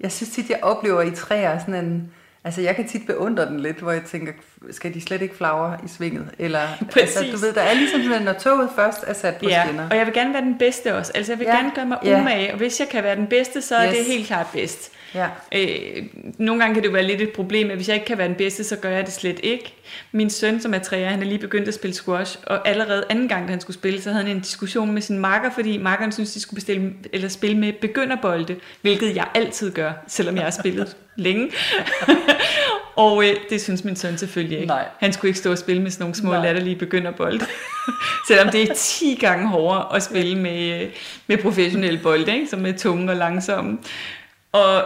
Jeg 0.00 0.12
synes 0.12 0.30
tit, 0.30 0.50
jeg 0.50 0.58
oplever 0.62 1.02
i 1.02 1.10
træer 1.10 1.58
sådan 1.58 1.74
en... 1.74 2.12
Altså, 2.44 2.60
jeg 2.60 2.76
kan 2.76 2.88
tit 2.88 3.06
beundre 3.06 3.46
den 3.46 3.60
lidt, 3.60 3.76
hvor 3.76 3.90
jeg 3.92 4.02
tænker, 4.04 4.32
skal 4.70 4.94
de 4.94 5.00
slet 5.00 5.22
ikke 5.22 5.36
flagre 5.36 5.78
i 5.84 5.88
svinget? 5.88 6.30
Eller, 6.38 6.60
Præcis. 6.92 7.16
altså, 7.16 7.32
du 7.32 7.36
ved, 7.38 7.52
der 7.52 7.60
er 7.62 7.74
ligesom 7.74 8.02
sådan, 8.02 8.22
når 8.22 8.32
toget 8.32 8.70
først 8.76 9.04
er 9.06 9.12
sat 9.12 9.36
på 9.36 9.44
Ja, 9.48 9.64
skinner. 9.66 9.88
og 9.90 9.96
jeg 9.96 10.06
vil 10.06 10.14
gerne 10.14 10.32
være 10.32 10.42
den 10.42 10.58
bedste 10.58 10.94
også. 10.96 11.12
Altså 11.14 11.32
jeg 11.32 11.38
vil 11.38 11.44
Ja, 11.46 11.56
gerne 11.56 11.70
gøre 11.74 11.86
mig 11.86 11.98
ja. 12.04 12.20
umage, 12.20 12.52
og 12.52 12.56
hvis 12.58 12.80
jeg 12.80 12.88
kan 12.88 13.04
være 13.04 13.16
den 13.16 13.26
bedste, 13.26 13.62
så 13.62 13.76
er 13.76 13.88
Yes. 13.90 13.96
det 13.96 14.06
helt 14.06 14.26
klart 14.26 14.46
bedst. 14.52 14.92
Ja. 15.14 15.28
Øh, 15.54 16.02
nogle 16.38 16.62
gange 16.62 16.74
kan 16.74 16.82
det 16.82 16.88
jo 16.88 16.92
være 16.92 17.06
lidt 17.06 17.20
et 17.20 17.32
problem, 17.32 17.70
at 17.70 17.76
hvis 17.76 17.88
jeg 17.88 17.94
ikke 17.94 18.06
kan 18.06 18.18
være 18.18 18.28
den 18.28 18.36
bedste, 18.36 18.64
så 18.64 18.76
gør 18.76 18.90
jeg 18.90 19.06
det 19.06 19.12
slet 19.12 19.40
ikke. 19.42 19.74
Min 20.12 20.30
søn, 20.30 20.60
som 20.60 20.74
er 20.74 20.78
træer, 20.78 21.08
han 21.08 21.22
er 21.22 21.26
lige 21.26 21.38
begyndt 21.38 21.68
at 21.68 21.74
spille 21.74 21.94
squash, 21.94 22.38
og 22.46 22.68
allerede 22.68 23.04
anden 23.10 23.28
gang, 23.28 23.46
da 23.46 23.50
han 23.50 23.60
skulle 23.60 23.76
spille, 23.76 24.02
så 24.02 24.10
havde 24.10 24.24
han 24.24 24.36
en 24.36 24.42
diskussion 24.42 24.92
med 24.92 25.02
sin 25.02 25.18
makker, 25.18 25.50
fordi 25.50 25.78
makkeren 25.78 26.12
synes, 26.12 26.32
de 26.32 26.40
skulle 26.40 26.56
bestille, 26.56 26.92
eller 27.12 27.28
spille 27.28 27.58
med 27.58 27.72
begynderbolde, 27.72 28.56
hvilket 28.82 29.16
jeg 29.16 29.26
altid 29.34 29.72
gør, 29.72 29.92
selvom 30.06 30.36
jeg 30.36 30.44
har 30.44 30.50
spillet 30.50 30.96
længe. 31.16 31.50
og 32.96 33.24
øh, 33.24 33.36
det 33.50 33.60
synes 33.60 33.84
min 33.84 33.96
søn 33.96 34.18
selvfølgelig 34.18 34.58
ikke. 34.58 34.68
Nej. 34.68 34.84
Han 34.98 35.12
skulle 35.12 35.28
ikke 35.28 35.38
stå 35.38 35.50
og 35.50 35.58
spille 35.58 35.82
med 35.82 35.90
sådan 35.90 36.02
nogle 36.02 36.14
små 36.14 36.30
Nej. 36.30 36.42
latterlige 36.42 36.76
begynderbolde. 36.76 37.44
Selvom 38.28 38.48
det 38.48 38.70
er 38.70 38.74
10 38.74 39.18
gange 39.20 39.48
hårdere 39.48 39.96
at 39.96 40.02
spille 40.02 40.38
med, 40.38 40.82
øh, 40.82 40.90
med 41.26 41.38
professionelle 41.38 42.00
bolde, 42.02 42.34
ikke? 42.34 42.46
som 42.46 42.66
er 42.66 42.72
tunge 42.72 43.10
og 43.10 43.16
langsomme. 43.16 43.78
Og 44.52 44.84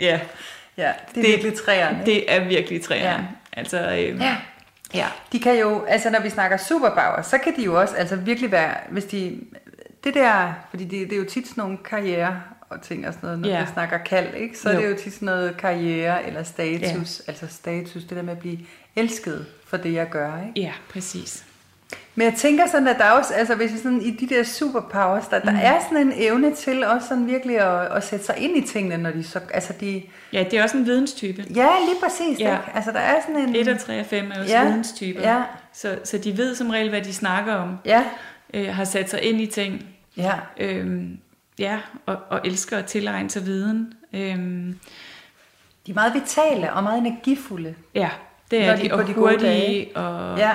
ja, 0.00 0.20
Ja, 0.76 0.92
det 1.14 1.18
er 1.18 1.22
Det- 1.22 1.30
virkelig 1.30 1.54
træerne. 1.64 1.98
ikke? 1.98 2.10
det 2.12 2.32
er 2.34 2.44
virkelig 2.48 2.82
træerne. 2.82 3.08
Ja. 3.10 3.60
Altså, 3.60 3.78
øh, 3.78 4.20
Ja. 4.20 4.36
ja. 4.94 5.06
De 5.32 5.40
kan 5.40 5.58
jo, 5.58 5.84
altså 5.84 6.10
når 6.10 6.20
vi 6.20 6.30
snakker 6.30 6.56
superpower, 6.56 7.22
så 7.22 7.38
kan 7.38 7.56
de 7.56 7.62
jo 7.62 7.80
også 7.80 7.94
altså 7.96 8.16
virkelig 8.16 8.52
være, 8.52 8.74
hvis 8.90 9.04
de, 9.04 9.40
det 10.04 10.14
der, 10.14 10.52
fordi 10.70 10.84
det, 10.84 11.10
det 11.10 11.12
er 11.12 11.20
jo 11.20 11.24
tit 11.28 11.48
sådan 11.48 11.62
nogle 11.64 11.78
karriere 11.84 12.42
og 12.70 12.82
ting 12.82 13.06
og 13.08 13.14
sådan 13.14 13.26
noget, 13.26 13.38
når 13.40 13.48
Ja. 13.48 13.60
vi 13.60 13.66
snakker 13.72 13.98
kald, 13.98 14.34
ikke? 14.34 14.58
så 14.58 14.70
Jo. 14.70 14.76
er 14.76 14.82
det 14.82 14.90
jo 14.90 14.96
tit 14.96 15.12
sådan 15.14 15.26
noget 15.26 15.56
karriere 15.56 16.26
eller 16.26 16.42
status, 16.42 17.20
altså 17.26 17.46
status, 17.50 18.02
det 18.04 18.10
der 18.16 18.22
med 18.22 18.32
at 18.32 18.38
blive 18.38 18.58
elsket 18.96 19.46
for 19.66 19.76
det, 19.76 19.92
jeg 19.92 20.08
gør. 20.08 20.30
Ikke? 20.46 20.60
ja, 20.60 20.72
præcis. 20.92 21.44
Men 22.14 22.24
jeg 22.24 22.34
tænker 22.34 22.66
sådan, 22.66 22.88
at 22.88 22.98
der 22.98 23.04
er 23.04 23.10
også, 23.10 23.34
altså 23.34 23.54
hvis 23.54 23.72
vi 23.72 23.78
sådan 23.78 24.02
i 24.02 24.10
de 24.10 24.26
der 24.34 24.42
superpowers, 24.44 25.26
der, 25.28 25.38
der 25.38 25.50
Mm. 25.50 25.58
er 25.62 25.80
sådan 25.88 26.06
en 26.06 26.12
evne 26.16 26.54
til 26.54 26.84
også 26.84 27.08
sådan 27.08 27.26
virkelig 27.26 27.58
at, 27.58 27.92
at 27.96 28.04
sætte 28.04 28.24
sig 28.24 28.36
ind 28.38 28.56
i 28.56 28.66
tingene, 28.66 28.96
når 28.96 29.10
de 29.10 29.24
så, 29.24 29.40
altså 29.54 29.72
de, 29.80 30.02
Ja, 30.32 30.44
det 30.50 30.58
er 30.58 30.62
også 30.62 30.76
en 30.76 30.86
videnstype. 30.86 31.44
ja 31.54 31.68
lige 31.86 31.96
præcis, 32.02 32.40
Ja. 32.40 32.52
ikke? 32.52 32.64
altså 32.74 32.92
der 32.92 32.98
er 32.98 33.14
sådan 33.26 33.36
en, 33.48 33.56
1 33.56 33.68
og 33.68 33.78
3 33.78 34.00
og 34.00 34.06
5 34.06 34.30
er 34.34 34.40
også 34.40 34.52
Ja, 34.52 34.64
videnstyper. 34.64 35.20
ja. 35.20 35.42
Så, 35.72 35.98
så 36.04 36.18
de 36.18 36.36
ved 36.36 36.54
som 36.54 36.70
regel, 36.70 36.88
hvad 36.88 37.00
de 37.02 37.14
snakker 37.14 37.54
om. 37.54 37.78
ja, 37.84 38.04
Øh, 38.54 38.74
har 38.74 38.84
sat 38.84 39.10
sig 39.10 39.22
ind 39.22 39.40
i 39.40 39.46
ting. 39.46 39.86
ja, 40.16 40.32
Øhm, 40.60 41.18
ja, 41.58 41.78
og, 42.06 42.16
og 42.30 42.40
elsker 42.44 42.78
at 42.78 42.84
tilegne 42.84 43.30
sig 43.30 43.46
viden. 43.46 43.92
Øhm, 44.12 44.78
de 45.86 45.90
er 45.90 45.94
meget 45.94 46.14
vitale 46.14 46.72
og 46.72 46.82
meget 46.82 46.98
energifulde. 46.98 47.74
ja, 47.94 48.10
det 48.50 48.60
Når 48.60 48.68
er 48.68 48.76
de 48.76 48.82
de, 48.88 48.92
og 48.94 49.06
de 49.06 49.12
gode 49.14 49.30
hurtige. 49.30 49.40
dage. 49.50 49.96
Og, 49.96 50.38
Ja, 50.38 50.50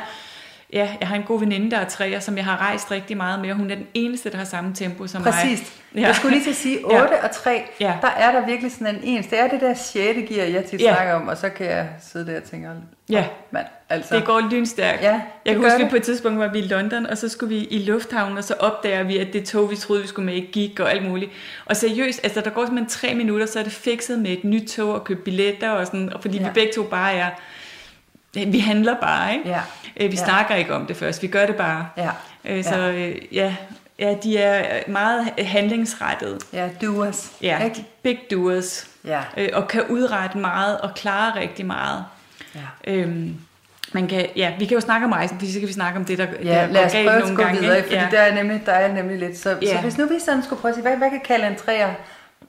Ja, 0.73 0.89
jeg 0.99 1.07
har 1.07 1.15
en 1.15 1.23
god 1.23 1.39
veninde, 1.39 1.71
der 1.71 1.77
er 1.77 1.85
træer, 1.85 2.19
som 2.19 2.37
jeg 2.37 2.45
har 2.45 2.57
rejst 2.57 2.91
rigtig 2.91 3.17
meget 3.17 3.39
med, 3.41 3.51
og 3.51 3.55
hun 3.57 3.71
er 3.71 3.75
den 3.75 3.87
eneste, 3.93 4.31
der 4.31 4.37
har 4.37 4.45
samme 4.45 4.75
tempo 4.75 5.07
som 5.07 5.23
præcis. 5.23 5.59
mig. 5.93 6.01
Ja. 6.01 6.07
Jeg 6.07 6.15
skulle 6.15 6.35
lige 6.35 6.43
til 6.43 6.49
at 6.49 6.55
sige, 6.55 6.85
8 6.85 6.95
Ja. 6.95 7.23
og 7.23 7.31
3, 7.31 7.63
Ja. 7.79 7.93
der 8.01 8.07
er 8.07 8.31
der 8.31 8.45
virkelig 8.47 8.71
sådan 8.71 8.95
en 8.95 9.01
ens. 9.03 9.27
Det 9.27 9.39
er 9.39 9.47
det 9.47 9.61
der 9.61 9.73
6. 9.73 10.19
gear, 10.29 10.45
jeg 10.47 10.65
tit 10.65 10.81
Ja. 10.81 10.93
snakker 10.95 11.13
om, 11.13 11.27
og 11.27 11.37
så 11.37 11.49
kan 11.49 11.65
jeg 11.65 11.87
sidde 12.01 12.31
der 12.31 12.37
og 12.37 12.43
tænke, 12.43 12.69
Ja. 13.09 13.25
mand, 13.51 13.65
altså. 13.89 14.15
Det 14.15 14.25
går 14.25 14.47
lynstærkt. 14.51 15.01
Ja, 15.03 15.21
jeg 15.45 15.53
kan 15.53 15.63
huske, 15.63 15.77
det. 15.77 15.85
vi 15.85 15.89
på 15.89 15.95
et 15.95 16.03
tidspunkt 16.03 16.39
var 16.39 16.47
vi 16.47 16.59
i 16.59 16.67
London, 16.67 17.05
og 17.05 17.17
så 17.17 17.29
skulle 17.29 17.55
vi 17.55 17.63
i 17.65 17.83
lufthavnen, 17.85 18.37
og 18.37 18.43
så 18.43 18.53
opdager 18.59 19.03
vi, 19.03 19.17
at 19.17 19.27
det 19.33 19.45
tog, 19.45 19.71
vi 19.71 19.75
troede, 19.75 20.01
vi 20.01 20.07
skulle 20.07 20.25
med, 20.25 20.33
ikke 20.33 20.51
gik 20.51 20.79
og 20.79 20.91
alt 20.91 21.09
muligt. 21.09 21.31
Og 21.65 21.75
seriøst, 21.75 22.19
altså 22.23 22.41
der 22.41 22.49
går 22.49 22.65
simpelthen 22.65 22.89
tre 22.89 23.13
minutter, 23.15 23.45
så 23.45 23.59
er 23.59 23.63
det 23.63 23.71
fikset 23.71 24.19
med 24.19 24.31
et 24.31 24.43
nyt 24.43 24.69
tog 24.69 24.93
og 24.93 25.03
købe 25.03 25.21
billetter 25.21 25.69
og 25.69 25.85
sådan, 25.85 26.11
fordi 26.21 26.37
Ja. 26.37 26.43
vi 26.43 26.49
begge 26.53 26.71
to 26.75 26.83
bare 26.83 27.13
er, 27.13 27.27
vi 28.33 28.59
handler 28.59 28.95
bare, 29.01 29.33
ikke? 29.33 29.49
Ja. 29.49 29.59
Øh, 29.97 30.11
Vi 30.11 30.15
Ja. 30.17 30.23
snakker 30.25 30.55
ikke 30.55 30.73
om 30.75 30.85
det 30.85 30.97
først, 30.97 31.21
vi 31.21 31.27
gør 31.27 31.45
det 31.45 31.55
bare. 31.55 31.87
Ja. 31.97 32.09
Øh, 32.45 32.63
Så 32.63 32.77
øh, 32.79 33.15
ja, 33.35 33.55
ja, 33.99 34.15
de 34.23 34.37
er 34.37 34.79
meget 34.87 35.27
handlingsrettede. 35.39 36.39
Ja, 36.53 36.69
doers. 36.81 37.31
Ja, 37.41 37.63
Ikke? 37.63 37.85
big 38.03 38.19
doers. 38.31 38.87
Ja. 39.05 39.19
Øh, 39.37 39.49
og 39.53 39.67
kan 39.67 39.83
udrette 39.89 40.37
meget 40.37 40.81
og 40.81 40.93
klare 40.95 41.39
rigtig 41.39 41.65
meget. 41.65 42.05
ja. 42.55 42.59
Øhm, 42.93 43.35
man 43.93 44.07
kan, 44.07 44.25
ja, 44.35 44.51
vi 44.59 44.65
kan 44.65 44.75
jo 44.75 44.81
snakke 44.81 45.05
om 45.05 45.11
rejsen, 45.11 45.39
fordi 45.39 45.51
så 45.53 45.59
kan 45.59 45.67
vi 45.67 45.73
snakke 45.73 45.99
om 45.99 46.05
det, 46.05 46.17
der, 46.17 46.25
Ja, 46.43 46.49
der 46.53 46.67
lad 46.67 46.85
os 46.85 46.91
prøve 46.91 47.11
at 47.11 47.23
gå 47.35 47.43
gange. 47.43 47.61
videre, 47.61 47.81
fordi 47.83 47.95
ja. 47.95 48.07
der, 48.11 48.19
er 48.19 48.33
nemlig, 48.33 48.61
der 48.65 48.71
er 48.71 48.93
nemlig 48.93 49.17
lidt. 49.19 49.37
Så, 49.37 49.57
Ja. 49.61 49.75
så 49.75 49.81
hvis 49.81 49.97
nu 49.97 50.05
vi 50.07 50.15
sådan 50.25 50.43
skulle 50.43 50.61
prøve 50.61 50.69
at 50.69 50.75
sige, 50.75 50.81
hvad, 50.81 50.97
hvad 50.97 51.09
kan 51.09 51.21
kalde 51.25 51.47
en 51.47 51.55
træer, 51.55 51.93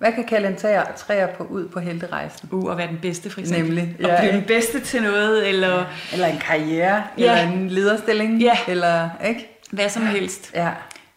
hvad 0.01 0.12
kan 0.12 0.57
træer 0.96 1.26
på 1.26 1.44
ud 1.44 1.68
på 1.68 1.80
helterejsen? 1.80 2.48
Uh, 2.53 2.72
at 2.72 2.78
være 2.78 2.86
den 2.88 2.98
bedste, 3.03 3.30
for 3.30 3.40
eksempel. 3.40 3.74
Nemlig, 3.74 3.96
At 4.01 4.07
ja, 4.09 4.20
blive 4.20 4.32
den 4.32 4.44
bedste 4.46 4.80
til 4.80 5.03
noget, 5.03 5.48
eller 5.48 5.76
ja. 5.78 5.84
Eller 6.12 6.26
en 6.26 6.38
karriere, 6.38 7.03
Ja. 7.18 7.40
eller 7.40 7.53
en 7.53 7.68
lederstilling, 7.68 8.40
Ja. 8.42 8.59
eller, 8.68 9.09
ikke? 9.26 9.61
hvad 9.70 9.88
som 9.88 10.07
helst. 10.07 10.51
Ja. 10.55 10.68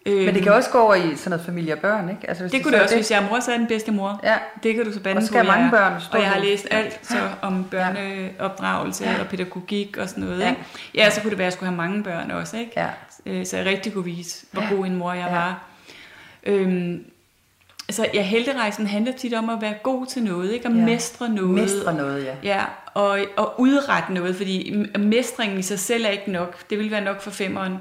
Øhm, 0.06 0.26
Men 0.26 0.36
det 0.36 0.44
kan 0.44 0.54
også 0.54 0.70
gå 0.70 0.78
over 0.80 0.96
i 0.96 1.02
sådan 1.16 1.30
noget 1.30 1.46
familie 1.46 1.74
og 1.74 1.80
børn, 1.80 2.10
ikke? 2.10 2.28
Altså, 2.28 2.44
hvis 2.44 2.52
det 2.52 2.60
så 2.60 2.64
kunne 2.64 2.74
det 2.74 2.82
også, 2.84 2.96
hvis 2.96 3.12
jeg 3.12 3.24
er 3.24 3.30
mor, 3.30 3.40
så 3.40 3.52
er 3.54 3.58
den 3.58 3.68
bedste 3.68 3.92
mor. 3.92 4.20
Ja. 4.24 4.36
Det 4.64 4.76
kan 4.76 4.86
du 4.86 4.92
så 4.94 5.00
bande 5.00 5.20
Og 5.20 5.24
skal 5.24 5.36
jeg 5.38 5.46
mange 5.46 5.72
børn 5.72 5.94
Og 6.12 6.20
jeg 6.20 6.30
har 6.30 6.40
læst 6.40 6.68
alt 6.72 7.00
så 7.04 7.18
om 7.42 7.64
børneopdragelse 7.72 9.04
Ja. 9.06 9.20
og 9.20 9.28
pædagogik 9.28 9.98
og 9.98 10.10
sådan 10.10 10.24
noget. 10.24 10.40
Ja. 10.40 10.50
Ikke? 10.50 10.62
Ja, 10.96 11.10
så 11.10 11.22
kunne 11.22 11.30
det 11.30 11.38
være, 11.38 11.46
at 11.46 11.52
jeg 11.52 11.54
skulle 11.54 11.70
have 11.70 11.78
mange 11.78 12.04
børn 12.04 12.32
også. 12.32 12.58
Ikke? 12.58 12.72
Ja. 12.78 12.88
Øh, 13.26 13.46
Så 13.46 13.58
jeg 13.58 13.66
rigtig 13.66 13.94
kunne 13.94 14.06
vise, 14.06 14.46
hvor 14.52 14.62
Ja. 14.62 14.76
god 14.76 14.86
en 14.86 14.96
mor 14.96 15.14
jeg 15.14 15.28
Ja. 15.30 15.36
var. 15.36 15.64
Øhm, 16.44 17.04
altså, 17.90 18.08
ja, 18.14 18.22
helterejsen 18.22 18.88
handler 18.88 19.12
tit 19.14 19.34
om 19.34 19.50
at 19.50 19.62
være 19.62 19.74
god 19.84 20.06
til 20.06 20.24
noget, 20.24 20.54
ikke? 20.54 20.68
At 20.68 20.76
Ja. 20.78 20.86
mestre 20.86 21.30
noget. 21.30 21.50
Mestre 21.50 21.94
noget, 21.94 22.26
ja. 22.26 22.36
Ja, 22.44 22.64
og, 22.94 23.20
og 23.38 23.54
udrette 23.60 24.14
noget, 24.14 24.36
fordi 24.36 24.76
mestringen 25.00 25.60
i 25.60 25.62
sig 25.62 25.80
selv 25.80 26.06
er 26.06 26.10
ikke 26.10 26.32
nok. 26.32 26.70
Det 26.70 26.80
vil 26.80 26.92
være 26.92 27.04
nok 27.04 27.22
for 27.22 27.32
femmeren, 27.32 27.74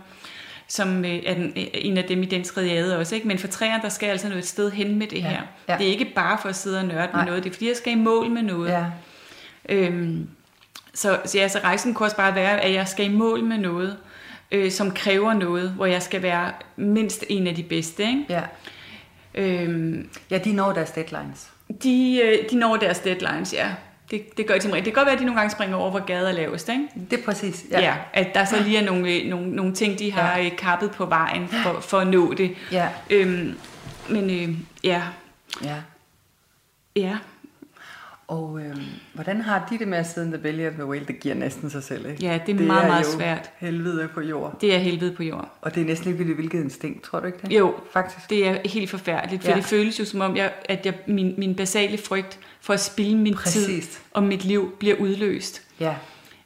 som 0.68 1.05
øh, 1.05 1.20
er 1.26 1.34
den, 1.34 1.53
øh, 1.57 1.64
en 1.74 1.98
af 1.98 2.05
dem 2.05 2.22
i 2.22 2.26
den 2.26 2.44
triade 2.44 2.98
også. 2.98 3.14
Ikke? 3.14 3.28
Men 3.28 3.38
for 3.38 3.48
træerne, 3.48 3.82
der 3.82 3.88
skal 3.88 4.07
altså 4.09 4.28
nå 4.28 4.34
et 4.34 4.46
sted 4.46 4.70
hen 4.70 4.98
med 4.98 5.07
det 5.07 5.18
Ja, 5.18 5.28
her. 5.28 5.40
ja. 5.68 5.76
Det 5.78 5.86
er 5.86 5.90
ikke 5.90 6.05
bare 6.14 6.38
for 6.42 6.48
at 6.48 6.57
sidde 6.57 6.78
og 6.78 6.84
nørde 6.84 7.09
med 7.14 7.24
noget, 7.24 7.44
det 7.44 7.50
er 7.50 7.55
fordi, 7.55 7.68
jeg 7.68 7.76
skal 7.76 7.92
i 7.92 7.96
mål 7.96 8.30
med 8.30 8.42
noget. 8.42 8.70
Ja. 8.70 8.84
Øhm, 9.68 10.28
så, 10.94 11.18
så, 11.24 11.38
ja, 11.38 11.48
så 11.48 11.59
rejsen 11.64 11.94
kunne 11.94 12.07
også 12.07 12.16
bare 12.16 12.34
være, 12.34 12.61
at 12.61 12.72
jeg 12.74 12.88
skal 12.88 13.07
i 13.07 13.09
mål 13.09 13.42
med 13.44 13.59
noget, 13.59 13.96
øh, 14.53 14.70
som 14.70 14.90
kræver 14.90 15.32
noget, 15.34 15.70
hvor 15.70 15.86
jeg 15.86 16.03
skal 16.03 16.22
være 16.22 16.50
mindst 16.76 17.24
en 17.28 17.46
af 17.46 17.55
de 17.55 17.62
bedste. 17.62 18.03
Ikke? 18.03 18.24
ja. 18.28 18.42
Øhm, 19.35 20.09
Ja, 20.30 20.39
de 20.39 20.53
når 20.53 20.72
deres 20.72 20.91
deadlines. 20.91 21.51
de, 21.83 22.20
øh, 22.24 22.51
de 22.51 22.57
når 22.57 22.76
deres 22.76 22.99
deadlines, 22.99 23.53
ja. 23.55 23.70
Det, 24.11 24.37
det 24.37 24.47
gør 24.47 24.55
de. 24.59 24.72
Det 24.72 24.85
kan 24.85 24.93
godt 24.93 25.07
være, 25.07 25.12
at 25.12 25.18
de 25.18 25.24
nogle 25.24 25.41
gange 25.41 25.51
springer 25.53 25.76
over, 25.76 25.91
hvor 25.91 26.05
gaden 26.05 26.26
er 26.28 26.33
lavest. 26.33 26.68
Ikke? 26.68 26.89
Det 27.11 27.18
er 27.20 27.24
præcis. 27.24 27.64
Ja. 27.70 27.80
ja, 27.80 27.95
at 28.12 28.28
der 28.35 28.45
så 28.45 28.62
lige 28.62 28.78
er 28.78 28.85
nogle, 28.85 29.12
øh, 29.12 29.28
nogle, 29.30 29.51
nogle 29.51 29.74
ting, 29.74 29.99
de 29.99 30.12
har 30.12 30.37
Ja. 30.39 30.43
ja. 30.45 30.49
kappet 30.59 30.91
på 30.91 31.07
vejen 31.07 31.49
for, 31.49 31.80
for 31.80 31.99
at 31.99 32.07
nå 32.07 32.33
det. 32.35 32.55
Ja. 32.72 32.89
Øhm, 33.11 33.55
men 34.09 34.30
øh, 34.30 34.57
ja, 34.85 35.03
ja. 35.64 35.76
ja, 36.97 37.16
Og 38.33 38.61
øh, 38.61 38.76
hvordan 39.14 39.41
har 39.41 39.66
de 39.70 39.78
det 39.78 39.89
med 39.89 39.99
at 39.99 40.07
sidde 40.07 40.26
in 40.26 40.33
the 40.33 40.43
belly 40.43 40.66
of 40.66 40.72
the 40.72 40.87
whale? 40.87 41.05
Det 41.07 41.20
giver 41.20 41.35
næsten 41.35 41.70
sig 41.70 41.83
selv, 41.83 42.07
ikke? 42.11 42.22
Ja, 42.26 42.39
det 42.47 42.61
er 42.61 42.66
meget, 42.66 42.89
meget 42.89 43.05
jo 43.05 43.11
svært. 43.11 43.51
helvede 43.59 44.09
på 44.14 44.20
jord. 44.20 44.61
Det 44.61 44.74
er 44.74 44.78
helvede 44.78 45.12
på 45.12 45.22
jord. 45.22 45.49
Og 45.61 45.74
det 45.74 45.80
er 45.80 45.85
næsten 45.85 46.12
ikke 46.12 46.35
hvilket 46.35 46.61
instinkt, 46.64 47.03
tror 47.03 47.20
du 47.20 47.26
ikke 47.26 47.39
det? 47.43 47.53
Jo, 47.59 47.74
Faktisk. 47.93 48.30
det 48.30 48.49
er 48.49 48.57
helt 48.64 48.91
forfærdeligt, 48.91 49.43
for 49.43 49.51
Ja. 49.51 49.57
det 49.57 49.64
føles 49.64 50.01
jo 50.01 50.05
som 50.05 50.20
om, 50.20 50.37
jeg, 50.37 50.53
at 50.64 50.87
jeg, 50.87 50.95
min, 51.07 51.35
min 51.39 51.55
basale 51.55 51.99
frygt 51.99 52.39
for 52.61 52.72
at 52.72 52.80
spille 52.80 53.16
min 53.16 53.33
tid 53.47 53.66
Præcis. 53.66 54.01
og 54.12 54.22
mit 54.22 54.45
liv 54.45 54.72
bliver 54.78 54.97
udløst. 54.97 55.62
Ja, 55.80 55.95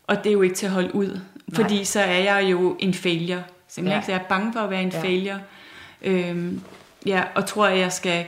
Og 0.07 0.17
det 0.25 0.27
er 0.31 0.33
jo 0.33 0.43
ikke 0.43 0.55
til 0.55 0.67
at 0.67 0.73
holde 0.73 0.95
ud, 0.95 1.21
fordi 1.55 1.85
så 1.85 2.01
er 2.01 2.19
jeg 2.19 2.51
jo 2.51 2.77
en 2.79 2.95
failure. 2.95 3.43
Simpelthen, 3.69 4.01
Ja. 4.01 4.07
så 4.07 4.13
jeg 4.13 4.21
er 4.21 4.25
bange 4.29 4.53
for 4.53 4.61
at 4.61 4.71
være 4.71 4.83
en 4.83 4.89
ja. 4.93 5.01
failure. 5.03 5.39
Øhm, 6.03 6.61
ja, 7.07 7.23
og 7.35 7.47
tror, 7.47 7.67
at 7.67 7.79
jeg 7.79 7.93
skal 7.93 8.25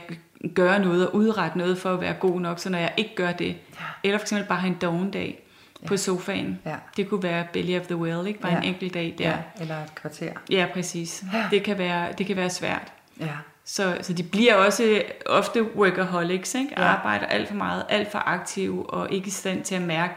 gøre 0.55 0.79
noget 0.79 1.07
og 1.07 1.15
udrette 1.15 1.57
noget 1.57 1.77
for 1.77 1.93
at 1.93 2.01
være 2.01 2.13
god 2.13 2.41
nok, 2.41 2.59
så 2.59 2.69
når 2.69 2.77
jeg 2.79 2.93
ikke 2.97 3.15
gør 3.15 3.31
det, 3.31 3.47
Ja. 3.47 3.55
eller 4.03 4.17
for 4.17 4.23
eksempel 4.23 4.47
bare 4.47 4.59
have 4.59 4.71
en 4.71 4.77
doven 4.81 5.11
dag 5.11 5.43
på 5.85 5.97
sofaen, 5.97 6.59
Ja. 6.65 6.75
det 6.97 7.09
kunne 7.09 7.23
være 7.23 7.45
belly 7.53 7.79
of 7.79 7.85
the 7.85 7.95
whale, 7.95 8.27
ikke? 8.27 8.39
Bare 8.39 8.51
Ja. 8.51 8.57
en 8.57 8.63
enkelt 8.63 8.93
dag 8.93 9.15
der. 9.17 9.23
ja. 9.29 9.29
Ja, 9.29 9.61
eller 9.61 9.75
et 9.83 9.95
kvarter. 9.95 10.31
ja 10.49 10.65
præcis. 10.73 11.23
Ja. 11.33 11.45
Det, 11.51 11.63
kan 11.63 11.77
være, 11.77 12.07
det 12.17 12.25
kan 12.25 12.35
være 12.35 12.49
svært. 12.49 12.93
Ja, 13.19 13.27
Så, 13.65 13.97
så 14.01 14.13
de 14.13 14.23
bliver 14.23 14.55
også 14.55 15.01
ofte 15.25 15.75
workaholics, 15.75 16.55
ikke? 16.55 16.73
Ja. 16.77 16.83
arbejder 16.83 17.25
alt 17.25 17.47
for 17.47 17.55
meget, 17.55 17.85
alt 17.89 18.11
for 18.11 18.19
aktive 18.19 18.89
og 18.89 19.11
ikke 19.11 19.27
i 19.27 19.31
stand 19.31 19.63
til 19.63 19.75
at 19.75 19.81
mærke 19.81 20.13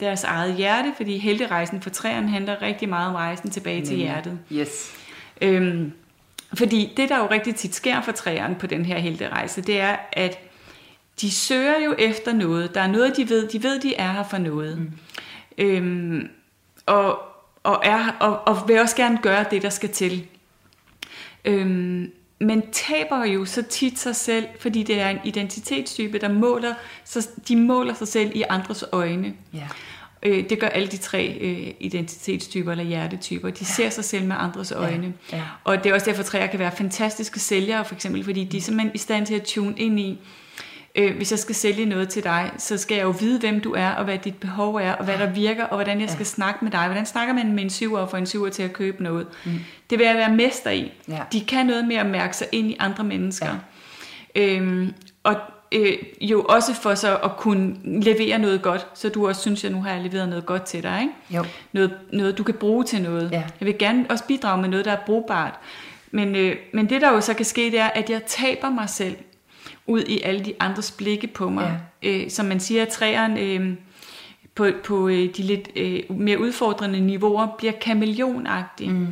deres 0.00 0.24
eget 0.24 0.54
hjerte, 0.54 0.92
fordi 0.96 1.18
helterejsen 1.18 1.82
for 1.82 1.90
træerne 1.90 2.28
handler 2.28 2.62
rigtig 2.62 2.88
meget 2.88 3.08
om 3.08 3.14
rejsen 3.14 3.50
tilbage 3.50 3.80
til 3.80 3.88
Nemlig. 3.88 4.06
hjertet. 4.06 4.38
Yes. 4.52 4.92
Øhm, 5.40 5.92
fordi 6.54 6.92
det, 6.96 7.08
der 7.08 7.18
jo 7.18 7.28
rigtig 7.30 7.54
tit 7.54 7.74
sker 7.74 8.00
for 8.00 8.12
træerne 8.12 8.54
på 8.54 8.66
den 8.66 8.84
her 8.84 8.98
helterejse, 8.98 9.60
det 9.60 9.80
er, 9.80 9.96
at 10.12 10.38
de 11.20 11.30
søger 11.30 11.78
jo 11.84 11.94
efter 11.98 12.32
noget. 12.32 12.74
Der 12.74 12.80
er 12.80 12.86
noget, 12.86 13.16
de 13.16 13.28
ved. 13.28 13.48
De 13.48 13.62
ved, 13.62 13.80
de 13.80 13.94
er 13.94 14.12
her 14.12 14.24
for 14.24 14.38
noget. 14.38 14.78
Mm. 14.78 14.92
Øhm, 15.58 16.28
og, 16.86 17.18
og, 17.62 17.80
er, 17.84 18.16
og, 18.20 18.48
og 18.48 18.68
vil 18.68 18.80
også 18.80 18.96
gerne 18.96 19.18
gøre 19.22 19.44
det, 19.50 19.62
der 19.62 19.70
skal 19.70 19.88
til. 19.88 20.26
Øhm, 21.44 22.12
men 22.40 22.62
taber 22.72 23.24
jo 23.24 23.44
så 23.44 23.62
tit 23.62 23.98
sig 23.98 24.16
selv, 24.16 24.46
fordi 24.60 24.82
det 24.82 25.00
er 25.00 25.08
en 25.08 25.18
identitetstype, 25.24 26.18
der 26.18 26.28
måler, 26.28 26.74
så 27.04 27.28
de 27.48 27.56
måler 27.56 27.94
sig 27.94 28.08
selv 28.08 28.32
i 28.34 28.44
andres 28.48 28.84
øjne. 28.92 29.34
Ja. 29.54 29.68
Øh, 30.22 30.50
det 30.50 30.60
gør 30.60 30.66
alle 30.66 30.88
de 30.88 30.96
tre 30.96 31.38
øh, 31.40 31.74
identitetstyper 31.80 32.70
eller 32.70 32.84
hjertetyper. 32.84 33.50
De 33.50 33.64
ser 33.64 33.90
sig 33.90 34.04
selv 34.04 34.24
med 34.24 34.36
andres 34.38 34.72
øjne. 34.72 35.14
ja. 35.32 35.42
Og 35.64 35.84
det 35.84 35.90
er 35.90 35.94
også 35.94 36.06
derfor, 36.06 36.20
at 36.22 36.26
træer 36.26 36.46
kan 36.46 36.58
være 36.58 36.72
fantastiske 36.72 37.40
sælgere, 37.40 37.84
for 37.84 37.94
eksempel, 37.94 38.24
fordi 38.24 38.44
de 38.44 38.56
er 38.56 38.60
simpelthen 38.60 38.90
i 38.94 38.98
stand 38.98 39.26
til 39.26 39.34
at 39.34 39.42
tune 39.42 39.74
ind 39.76 40.00
i, 40.00 40.18
øh, 40.94 41.16
hvis 41.16 41.30
jeg 41.30 41.38
skal 41.38 41.54
sælge 41.54 41.84
noget 41.84 42.08
til 42.08 42.24
dig, 42.24 42.50
så 42.58 42.76
skal 42.76 42.94
jeg 42.94 43.04
jo 43.04 43.14
vide, 43.20 43.40
hvem 43.40 43.60
du 43.60 43.72
er, 43.72 43.90
og 43.90 44.04
hvad 44.04 44.18
dit 44.18 44.34
behov 44.34 44.74
er, 44.74 44.92
og 44.92 45.04
hvad 45.04 45.18
der 45.18 45.30
virker, 45.30 45.64
og 45.64 45.76
hvordan 45.76 46.00
jeg 46.00 46.10
skal 46.10 46.26
snakke 46.26 46.64
med 46.64 46.72
dig. 46.72 46.86
Hvordan 46.86 47.06
snakker 47.06 47.34
man 47.34 47.52
med 47.52 47.62
en 47.62 47.70
syver 47.70 48.06
for 48.06 48.16
en 48.16 48.26
syver 48.26 48.48
til 48.48 48.62
at 48.62 48.72
købe 48.72 49.02
noget? 49.02 49.26
Mm. 49.44 49.52
Det 49.90 49.98
vil 49.98 50.06
jeg 50.06 50.16
være 50.16 50.32
mester 50.36 50.70
i. 50.70 50.92
Ja. 51.08 51.20
De 51.32 51.40
kan 51.40 51.66
noget 51.66 51.88
med 51.88 51.96
at 51.96 52.06
mærke 52.06 52.36
sig 52.36 52.46
ind 52.52 52.70
i 52.70 52.76
andre 52.78 53.04
mennesker. 53.04 53.56
Ja. 54.36 54.56
Øhm, 54.56 54.94
og 55.22 55.36
øh, 55.72 55.92
jo 56.20 56.42
også 56.42 56.74
for 56.74 56.94
så 56.94 57.16
at 57.16 57.36
kunne 57.36 57.76
levere 57.84 58.38
noget 58.38 58.62
godt, 58.62 58.86
så 58.94 59.08
du 59.08 59.28
også 59.28 59.40
synes, 59.40 59.64
at 59.64 59.72
nu 59.72 59.82
har 59.82 59.92
jeg 59.92 60.02
leveret 60.02 60.28
noget 60.28 60.46
godt 60.46 60.62
til 60.62 60.82
dig. 60.82 61.00
Ikke? 61.00 61.38
Jo. 61.38 61.44
Noget, 61.72 61.94
noget, 62.12 62.38
du 62.38 62.42
kan 62.42 62.54
bruge 62.54 62.84
til 62.84 63.02
noget. 63.02 63.32
Ja. 63.32 63.42
Jeg 63.60 63.66
vil 63.66 63.78
gerne 63.78 64.06
også 64.10 64.24
bidrage 64.24 64.60
med 64.60 64.68
noget, 64.68 64.84
der 64.84 64.92
er 64.92 65.00
brugbart. 65.06 65.54
Men, 66.10 66.36
øh, 66.36 66.56
men 66.72 66.90
det, 66.90 67.00
der 67.00 67.12
jo 67.12 67.20
så 67.20 67.34
kan 67.34 67.44
ske, 67.44 67.64
det 67.70 67.78
er, 67.78 67.86
at 67.86 68.10
jeg 68.10 68.22
taber 68.26 68.70
mig 68.70 68.88
selv 68.88 69.16
ud 69.86 70.02
i 70.02 70.20
alle 70.20 70.44
de 70.44 70.54
andres 70.60 70.90
blikke 70.90 71.26
på 71.26 71.48
mig. 71.48 71.80
Ja. 72.02 72.08
Øh, 72.08 72.30
som 72.30 72.46
man 72.46 72.60
siger, 72.60 72.82
at 72.82 72.88
træerne 72.88 73.40
øh, 73.40 73.74
på, 74.54 74.66
på 74.84 75.08
øh, 75.08 75.36
de 75.36 75.42
lidt 75.42 75.68
øh, 75.76 76.02
mere 76.10 76.40
udfordrende 76.40 77.00
niveauer 77.00 77.46
bliver 77.58 77.72
kameleonagtige. 77.72 78.90
Mm. 78.90 79.08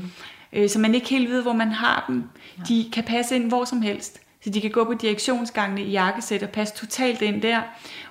Øh, 0.52 0.68
så 0.68 0.78
man 0.78 0.94
ikke 0.94 1.08
helt 1.08 1.30
ved, 1.30 1.42
hvor 1.42 1.52
man 1.52 1.72
har 1.72 2.04
dem. 2.08 2.24
Ja. 2.58 2.62
De 2.68 2.86
kan 2.92 3.04
passe 3.04 3.36
ind 3.36 3.48
hvor 3.48 3.64
som 3.64 3.82
helst. 3.82 4.20
Så 4.46 4.50
de 4.50 4.60
kan 4.60 4.70
gå 4.70 4.84
på 4.84 4.94
direktionsgangene 4.94 5.82
i 5.82 5.90
jakkesæt 5.90 6.42
og 6.42 6.48
passe 6.48 6.74
totalt 6.74 7.22
ind 7.22 7.42
der, 7.42 7.60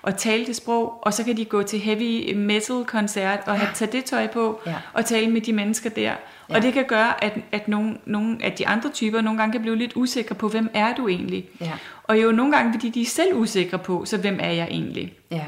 og 0.02 0.18
tale 0.18 0.46
det 0.46 0.56
sprog, 0.56 1.00
og 1.02 1.14
så 1.14 1.24
kan 1.24 1.38
de 1.38 1.46
gå 1.46 1.64
til 1.64 1.80
heavy 1.80 2.34
metal 2.36 2.84
koncert 2.86 3.40
og 3.46 3.60
have, 3.60 3.70
tage 3.74 3.92
det 3.92 4.06
tøj 4.06 4.28
på, 4.28 4.62
Ja. 4.66 4.76
og 4.94 5.06
tale 5.06 5.32
med 5.32 5.42
de 5.42 5.54
mennesker 5.54 5.90
der. 5.90 6.02
Ja. 6.02 6.56
Og 6.56 6.62
det 6.62 6.74
kan 6.74 6.86
gøre, 6.88 7.24
at, 7.24 7.38
at 7.52 7.68
nogle, 7.68 7.98
nogle 8.06 8.38
af 8.44 8.52
de 8.52 8.68
andre 8.68 8.90
typer 8.90 9.22
nogle 9.22 9.40
gange 9.40 9.52
kan 9.52 9.62
blive 9.62 9.76
lidt 9.76 9.92
usikre 9.96 10.36
på, 10.36 10.48
hvem 10.48 10.70
er 10.74 10.96
du 10.96 11.08
egentlig? 11.08 11.46
Ja. 11.62 11.72
Og 12.04 12.22
jo 12.22 12.32
nogle 12.32 12.56
gange, 12.58 12.74
fordi 12.74 12.90
de 12.90 13.02
er 13.02 13.06
selv 13.06 13.34
usikre 13.34 13.80
på, 13.80 14.06
så 14.06 14.18
hvem 14.18 14.38
er 14.42 14.52
jeg 14.52 14.68
egentlig? 14.72 15.14
Ja. 15.32 15.44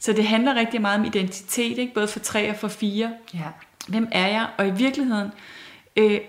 Så 0.00 0.12
det 0.12 0.24
handler 0.26 0.54
rigtig 0.54 0.80
meget 0.80 0.98
om 1.00 1.04
identitet, 1.04 1.78
ikke? 1.78 1.94
både 1.94 2.08
for 2.08 2.18
tre 2.18 2.50
og 2.50 2.56
for 2.56 2.68
fire. 2.68 3.10
Ja. 3.34 3.40
Hvem 3.88 4.08
er 4.12 4.26
jeg? 4.28 4.46
Og 4.58 4.68
i 4.68 4.70
virkeligheden 4.70 5.28
øh, 5.96 6.20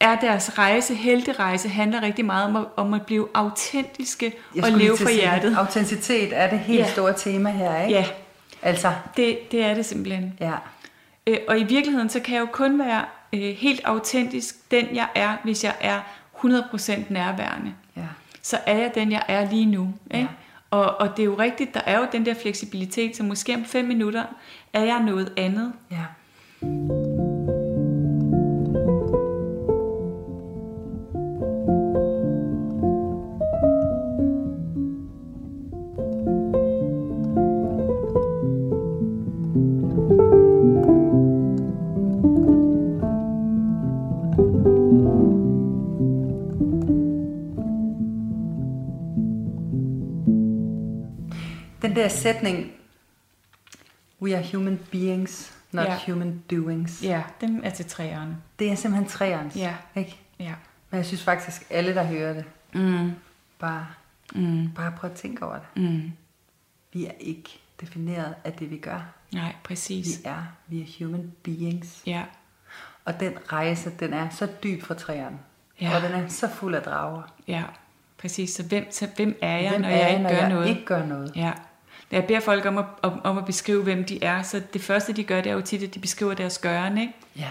er 0.00 0.16
deres 0.16 0.58
rejse, 0.58 0.94
helterejse, 0.94 1.68
handler 1.68 2.02
rigtig 2.02 2.24
meget 2.24 2.44
om 2.44 2.56
at, 2.56 2.64
om 2.76 2.94
at 2.94 3.06
blive 3.06 3.28
autentiske 3.34 4.32
og 4.62 4.70
leve 4.70 4.96
sige, 4.96 5.12
hjertet. 5.14 5.56
Autenticitet 5.58 6.28
er 6.38 6.50
det 6.50 6.58
helt 6.58 6.78
Ja. 6.80 6.90
store 6.90 7.12
tema 7.16 7.50
her, 7.50 7.82
ikke? 7.82 7.94
Ja, 7.94 8.04
Altså, 8.62 8.92
det, 9.16 9.38
det 9.52 9.62
er 9.64 9.74
det 9.74 9.86
simpelthen. 9.86 10.34
ja. 10.40 10.52
Øh, 11.26 11.38
og 11.48 11.58
i 11.58 11.64
virkeligheden, 11.64 12.08
så 12.10 12.20
kan 12.20 12.34
jeg 12.34 12.40
jo 12.40 12.48
kun 12.52 12.78
være 12.78 13.04
øh, 13.32 13.40
helt 13.40 13.80
autentisk, 13.84 14.70
den 14.70 14.86
jeg 14.94 15.06
er, 15.14 15.36
hvis 15.44 15.64
jeg 15.64 15.74
er 15.80 16.00
100% 16.44 17.00
nærværende. 17.08 17.72
Ja. 17.96 18.02
Så 18.42 18.58
er 18.66 18.76
jeg 18.78 18.90
den, 18.94 19.12
jeg 19.12 19.22
er 19.28 19.50
lige 19.50 19.66
nu. 19.66 19.88
Ikke? 20.10 20.20
Ja. 20.20 20.26
Og, 20.70 21.00
og 21.00 21.16
det 21.16 21.22
er 21.22 21.26
jo 21.26 21.34
rigtigt, 21.38 21.74
der 21.74 21.80
er 21.86 21.98
jo 21.98 22.06
den 22.12 22.26
der 22.26 22.34
fleksibilitet, 22.34 23.16
så 23.16 23.22
måske 23.22 23.54
om 23.54 23.64
fem 23.64 23.84
minutter 23.84 24.24
er 24.72 24.84
jeg 24.84 25.00
noget 25.00 25.32
andet. 25.36 25.72
Ja. 25.90 25.96
Den 51.96 52.02
der 52.02 52.08
sætning, 52.08 52.72
we 54.22 54.36
are 54.36 54.44
human 54.54 54.80
beings, 54.92 55.56
not 55.72 55.84
Ja. 55.86 55.98
human 56.06 56.42
doings. 56.50 57.02
Ja, 57.02 57.22
dem 57.40 57.60
er 57.64 57.70
til 57.70 57.84
træerne. 57.86 58.36
Det 58.58 58.70
er 58.70 58.74
simpelthen 58.74 59.08
træernes. 59.08 59.56
Ja. 59.56 59.74
Ikke? 59.94 60.20
Ja. 60.38 60.54
Men 60.90 60.96
jeg 60.96 61.06
synes 61.06 61.22
faktisk, 61.24 61.66
alle 61.70 61.94
der 61.94 62.04
hører 62.04 62.32
det, 62.32 62.44
Mm, 62.74 63.10
bare, 63.58 63.86
mm, 64.34 64.70
bare 64.74 64.92
prøv 64.96 65.10
at 65.10 65.16
tænke 65.16 65.44
over 65.46 65.54
det. 65.58 65.82
mm. 65.82 66.12
Vi 66.92 67.06
er 67.06 67.10
ikke 67.20 67.60
defineret 67.80 68.34
af 68.44 68.52
det, 68.52 68.70
vi 68.70 68.78
gør. 68.78 69.00
Nej, 69.32 69.48
Vi 69.48 69.54
præcis. 69.64 70.20
er, 70.24 70.42
vi 70.66 70.80
er 70.82 71.04
human 71.06 71.32
beings. 71.42 72.02
Ja, 72.06 72.22
Og 73.04 73.20
den 73.20 73.32
rejse, 73.52 73.90
den 74.00 74.12
er 74.12 74.28
så 74.28 74.48
dyb 74.62 74.82
for 74.82 74.94
træerne. 74.94 75.38
Ja. 75.80 75.96
Og 75.96 76.02
den 76.02 76.12
er 76.12 76.28
så 76.28 76.48
fuld 76.54 76.74
af 76.74 76.82
drager. 76.82 77.22
ja, 77.48 77.62
præcis. 78.18 78.50
Så 78.54 78.62
hvem, 78.62 78.86
så 78.90 79.08
hvem 79.16 79.38
er 79.42 79.58
jeg, 79.58 79.70
Hvem 79.70 79.80
når 79.80 79.88
er 79.88 79.96
jeg 79.96 80.10
ikke 80.10 80.22
når 80.22 80.30
gør 80.30 80.36
jeg 80.38 80.48
noget? 80.48 80.68
ikke 80.68 80.84
gør 80.84 81.06
noget? 81.06 81.32
Ja. 81.36 81.52
Når 82.10 82.18
jeg 82.18 82.26
beder 82.26 82.40
folk 82.40 82.66
om 82.66 82.78
at, 82.78 82.84
om, 83.02 83.20
om 83.24 83.38
at 83.38 83.44
beskrive, 83.44 83.82
hvem 83.82 84.04
de 84.04 84.24
er, 84.24 84.42
så 84.42 84.62
det 84.72 84.82
første, 84.82 85.12
de 85.12 85.24
gør, 85.24 85.40
det 85.40 85.50
er 85.50 85.54
jo 85.54 85.60
tit, 85.60 85.82
at 85.82 85.94
de 85.94 85.98
beskriver 85.98 86.34
deres 86.34 86.58
gøren, 86.58 86.98
ikke? 86.98 87.12
Ja. 87.36 87.48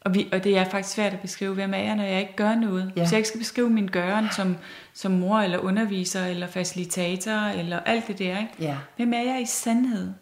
Og, 0.00 0.14
vi, 0.14 0.28
og 0.32 0.44
det 0.44 0.58
er 0.58 0.64
faktisk 0.64 0.94
svært 0.94 1.12
at 1.12 1.20
beskrive, 1.20 1.54
hvem 1.54 1.74
er 1.74 1.78
jeg, 1.78 1.96
når 1.96 2.04
jeg 2.04 2.20
ikke 2.20 2.36
gør 2.36 2.54
noget. 2.54 2.92
Ja. 2.96 3.00
Hvis 3.00 3.12
jeg 3.12 3.18
ikke 3.18 3.28
skal 3.28 3.40
beskrive 3.40 3.70
min 3.70 3.86
gøren 3.86 4.26
som, 4.32 4.56
som 4.92 5.12
mor, 5.12 5.38
eller 5.38 5.58
underviser, 5.58 6.26
eller 6.26 6.46
facilitator, 6.46 7.32
eller 7.32 7.80
alt 7.80 8.06
det 8.06 8.18
der, 8.18 8.38
ikke? 8.38 8.52
Ja. 8.60 8.76
Hvem 8.96 9.12
er 9.12 9.22
jeg 9.22 9.42
i 9.42 9.46
sandhed? 9.46 10.12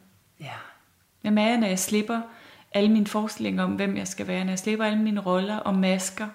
Ja. 0.41 0.53
Hvem 1.21 1.39
er 1.39 1.47
jeg, 1.47 1.57
når 1.57 1.67
jeg 1.67 1.79
slipper 1.79 2.21
alle 2.75 2.91
mine 2.91 3.07
forestillinger 3.07 3.65
om, 3.65 3.71
hvem 3.71 3.97
jeg 3.97 4.09
skal 4.09 4.27
være, 4.27 4.45
når 4.45 4.53
jeg 4.53 4.59
slipper 4.59 4.85
alle 4.85 4.99
mine 4.99 5.21
roller 5.21 5.57
og 5.57 5.75
masker? 5.75 6.27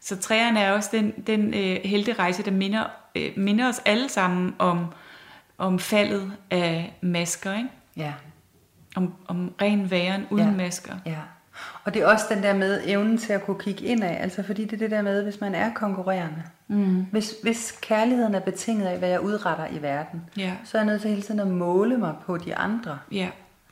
Så 0.00 0.16
træerne 0.16 0.60
er 0.60 0.72
også 0.72 0.88
den, 0.92 1.10
den 1.26 1.54
øh, 1.54 1.80
helterejse, 1.84 2.42
der 2.42 2.50
minder, 2.50 2.84
øh, 3.14 3.32
minder 3.36 3.68
os 3.68 3.82
alle 3.84 4.08
sammen 4.08 4.54
om, 4.58 4.86
om 5.60 5.78
faldet 5.78 6.32
af 6.50 6.98
masker, 7.00 7.56
ikke? 7.56 7.68
Ja. 7.96 8.12
Om, 8.96 9.14
om 9.28 9.54
ren 9.62 9.90
væren 9.90 10.26
uden 10.30 10.46
Ja. 10.48 10.52
masker. 10.56 10.94
Ja. 11.06 11.16
Og 11.84 11.94
det 11.94 12.02
er 12.02 12.06
også 12.06 12.24
den 12.30 12.42
der 12.42 12.54
med 12.54 12.80
evnen 12.86 13.18
til 13.18 13.32
at 13.32 13.44
kunne 13.46 13.58
kigge 13.60 13.84
indad. 13.84 14.16
Altså 14.16 14.42
fordi 14.42 14.64
det 14.64 14.72
er 14.72 14.76
det 14.76 14.90
der 14.90 15.02
med, 15.02 15.22
hvis 15.22 15.40
man 15.40 15.54
er 15.54 15.74
konkurrerende. 15.74 16.42
Mm. 16.68 17.06
Hvis, 17.10 17.34
hvis 17.42 17.78
kærligheden 17.82 18.34
er 18.34 18.40
betinget 18.40 18.86
af, 18.86 18.98
hvad 18.98 19.08
jeg 19.08 19.20
udretter 19.20 19.66
i 19.66 19.82
verden, 19.82 20.22
Ja, 20.36 20.52
så 20.64 20.78
er 20.78 20.82
jeg 20.82 20.86
nødt 20.86 21.00
til 21.00 21.10
hele 21.10 21.22
tiden 21.22 21.40
at 21.40 21.46
måle 21.48 21.98
mig 21.98 22.14
på 22.26 22.36
de 22.36 22.56
andre. 22.56 22.98
ja, 23.12 23.28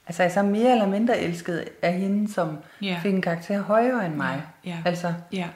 Altså 0.06 0.22
jeg 0.22 0.30
er 0.30 0.34
så 0.34 0.42
mere 0.42 0.72
eller 0.72 0.86
mindre 0.88 1.18
elsket 1.20 1.64
af 1.82 1.92
hende, 1.92 2.32
som 2.32 2.58
Ja. 2.82 2.98
fik 3.02 3.14
en 3.14 3.22
karakter 3.22 3.62
højere 3.62 4.06
end 4.06 4.14
mig. 4.14 4.42
Ja, 4.64 4.70
ja. 4.70 4.76
Altså, 4.84 5.14
ja. 5.32 5.46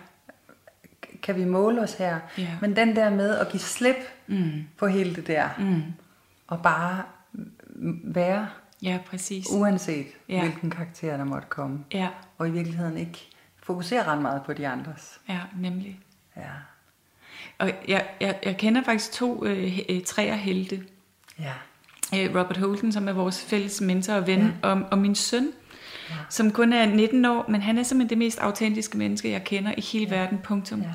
kan 1.23 1.37
vi 1.37 1.45
måle 1.45 1.81
os 1.81 1.95
her? 1.95 2.17
Ja. 2.39 2.49
Men 2.61 2.77
den 2.77 2.97
der 2.97 3.11
med 3.11 3.39
at 3.39 3.49
give 3.49 3.61
slip 3.61 3.97
Mm. 4.27 4.65
på 4.79 4.87
hele 4.87 5.15
det 5.15 5.27
der, 5.27 5.49
Mm. 5.59 5.83
Og 6.53 6.63
bare 6.63 7.03
være, 8.05 8.49
Ja, 8.83 8.99
præcis. 9.07 9.47
uanset 9.53 10.07
Ja. 10.29 10.41
hvilken 10.41 10.71
karakter 10.71 11.17
der 11.17 11.25
måtte 11.25 11.49
komme. 11.49 11.85
Ja, 11.93 12.09
Og 12.39 12.49
i 12.49 12.51
virkeligheden 12.51 12.97
ikke 12.97 13.29
fokusere 13.63 14.07
ret 14.07 14.23
meget 14.23 14.43
på 14.43 14.53
de 14.53 14.69
andres. 14.69 15.21
ja, 15.29 15.39
nemlig. 15.59 16.01
Ja. 16.37 16.43
Og 17.59 17.71
jeg, 17.89 18.07
jeg, 18.21 18.39
jeg 18.45 18.57
kender 18.57 18.83
faktisk 18.83 19.13
to 19.13 19.45
øh, 19.45 19.79
øh, 19.89 20.03
træerhelte. 20.03 20.85
Ja. 21.39 21.53
Øh, 22.15 22.29
Robert 22.31 22.57
Holden, 22.57 22.93
som 22.93 23.09
er 23.09 23.13
vores 23.13 23.45
fælles 23.45 23.81
mentor 23.81 24.15
og 24.15 24.27
ven, 24.27 24.41
ja. 24.41 24.69
og, 24.69 24.83
og 24.91 24.99
min 24.99 25.15
søn, 25.15 25.49
Ja. 26.11 26.15
som 26.29 26.51
kun 26.51 26.73
er 26.73 26.87
19 26.87 27.25
år, 27.25 27.45
men 27.49 27.63
han 27.63 27.79
er 27.79 27.83
simpelthen 27.83 28.11
det 28.11 28.19
mest 28.19 28.39
autentiske 28.39 28.99
menneske, 28.99 29.31
jeg 29.31 29.45
kender 29.45 29.75
i 29.77 29.81
hele 29.81 30.05
ja. 30.17 30.21
verden, 30.21 30.39
punktum. 30.45 30.81
Ja. 30.81 30.89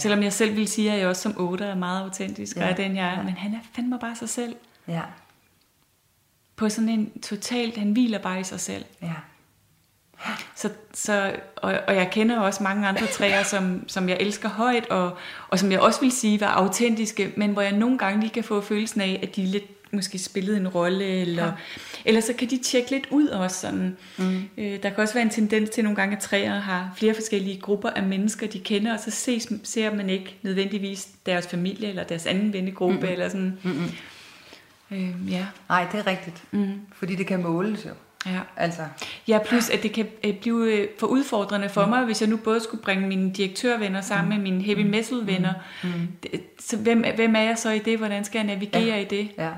Selvom 0.00 0.22
jeg 0.22 0.32
selv 0.32 0.56
vil 0.56 0.68
sige, 0.68 0.92
at 0.92 0.98
jeg 0.98 1.08
også 1.08 1.22
som 1.22 1.34
8 1.36 1.64
er 1.64 1.74
meget 1.74 2.02
autentisk, 2.02 2.56
ja. 2.56 2.64
og 2.64 2.70
er 2.70 2.74
den 2.74 2.96
jeg 2.96 3.06
er, 3.06 3.16
Ja. 3.16 3.22
men 3.22 3.34
han 3.34 3.54
er 3.54 3.58
fandme 3.74 3.98
bare 3.98 4.16
sig 4.16 4.28
selv. 4.28 4.56
Ja. 4.88 5.02
På 6.56 6.68
sådan 6.68 6.88
en 6.88 7.20
totalt, 7.20 7.76
han 7.76 7.92
hviler 7.92 8.18
bare 8.18 8.40
i 8.40 8.44
sig 8.44 8.60
selv. 8.60 8.84
Ja. 9.02 9.12
Så, 10.54 10.70
så, 10.94 11.36
og, 11.56 11.78
og 11.88 11.94
jeg 11.94 12.10
kender 12.12 12.38
også 12.40 12.62
mange 12.62 12.88
andre 12.88 13.06
træer, 13.06 13.42
som, 13.42 13.88
som 13.88 14.08
jeg 14.08 14.16
elsker 14.20 14.48
højt, 14.48 14.88
og, 14.88 15.16
og 15.48 15.58
som 15.58 15.72
jeg 15.72 15.80
også 15.80 16.00
vil 16.00 16.12
sige 16.12 16.40
var 16.40 16.46
autentiske, 16.46 17.32
men 17.36 17.50
hvor 17.52 17.62
jeg 17.62 17.72
nogle 17.72 17.98
gange 17.98 18.20
lige 18.20 18.30
kan 18.30 18.44
få 18.44 18.60
følelsen 18.60 19.00
af, 19.00 19.20
at 19.22 19.36
de 19.36 19.44
lidt 19.44 19.79
måske 19.92 20.18
spillede 20.18 20.56
en 20.56 20.68
rolle, 20.68 21.04
eller, 21.04 21.44
ja. 21.46 21.52
eller 22.04 22.20
så 22.20 22.32
kan 22.32 22.50
de 22.50 22.58
tjekke 22.58 22.90
lidt 22.90 23.06
ud 23.10 23.28
også. 23.28 23.60
Sådan. 23.60 23.96
Mm. 24.18 24.42
Øh, 24.58 24.82
der 24.82 24.90
kan 24.90 24.98
også 24.98 25.14
være 25.14 25.24
en 25.24 25.30
tendens 25.30 25.70
til 25.70 25.84
nogle 25.84 25.96
gange, 25.96 26.16
at 26.16 26.22
træer 26.22 26.54
har 26.60 26.92
flere 26.96 27.14
forskellige 27.14 27.60
grupper 27.60 27.90
af 27.90 28.02
mennesker, 28.02 28.46
de 28.46 28.58
kender, 28.60 28.92
og 28.94 29.00
så 29.00 29.10
ses, 29.10 29.48
ser 29.64 29.94
man 29.94 30.10
ikke 30.10 30.36
nødvendigvis 30.42 31.08
deres 31.26 31.46
familie, 31.46 31.88
eller 31.88 32.04
deres 32.04 32.26
anden 32.26 32.52
vennegruppe, 32.52 32.96
mm. 33.06 33.12
eller 33.12 33.28
sådan. 33.28 33.58
Mm-hmm. 33.62 33.90
Øh, 34.90 35.32
ja. 35.32 35.46
Nej, 35.68 35.86
det 35.92 36.00
er 36.00 36.06
rigtigt. 36.06 36.42
Mm. 36.50 36.80
Fordi 36.94 37.14
det 37.16 37.26
kan 37.26 37.42
måles 37.42 37.84
jo. 37.86 37.90
ja. 38.26 38.40
Altså, 38.56 38.82
Ja, 39.28 39.38
plus 39.46 39.70
at 39.70 39.82
det 39.82 39.92
kan 39.92 40.06
øh, 40.24 40.34
blive 40.40 40.72
øh, 40.74 40.88
for 40.98 41.06
udfordrende 41.06 41.68
for 41.68 41.86
mig, 41.86 42.04
hvis 42.04 42.20
jeg 42.20 42.28
nu 42.30 42.36
både 42.36 42.60
skulle 42.60 42.82
bringe 42.82 43.06
mine 43.08 43.32
direktørvenner 43.32 44.00
sammen 44.00 44.28
med 44.28 44.38
mine 44.50 44.62
heavy 44.64 44.80
metal 44.86 45.26
venner. 45.26 45.52
Det- 46.22 46.40
Så 46.60 46.76
hvem, 46.76 47.04
hvem 47.14 47.34
er 47.36 47.40
jeg 47.40 47.58
så 47.58 47.70
i 47.70 47.78
det? 47.78 47.98
Hvordan 47.98 48.24
skal 48.24 48.38
jeg 48.38 48.46
navigere 48.46 48.82
Ja. 48.82 48.96
i 49.00 49.04
det? 49.04 49.28
ja. 49.38 49.50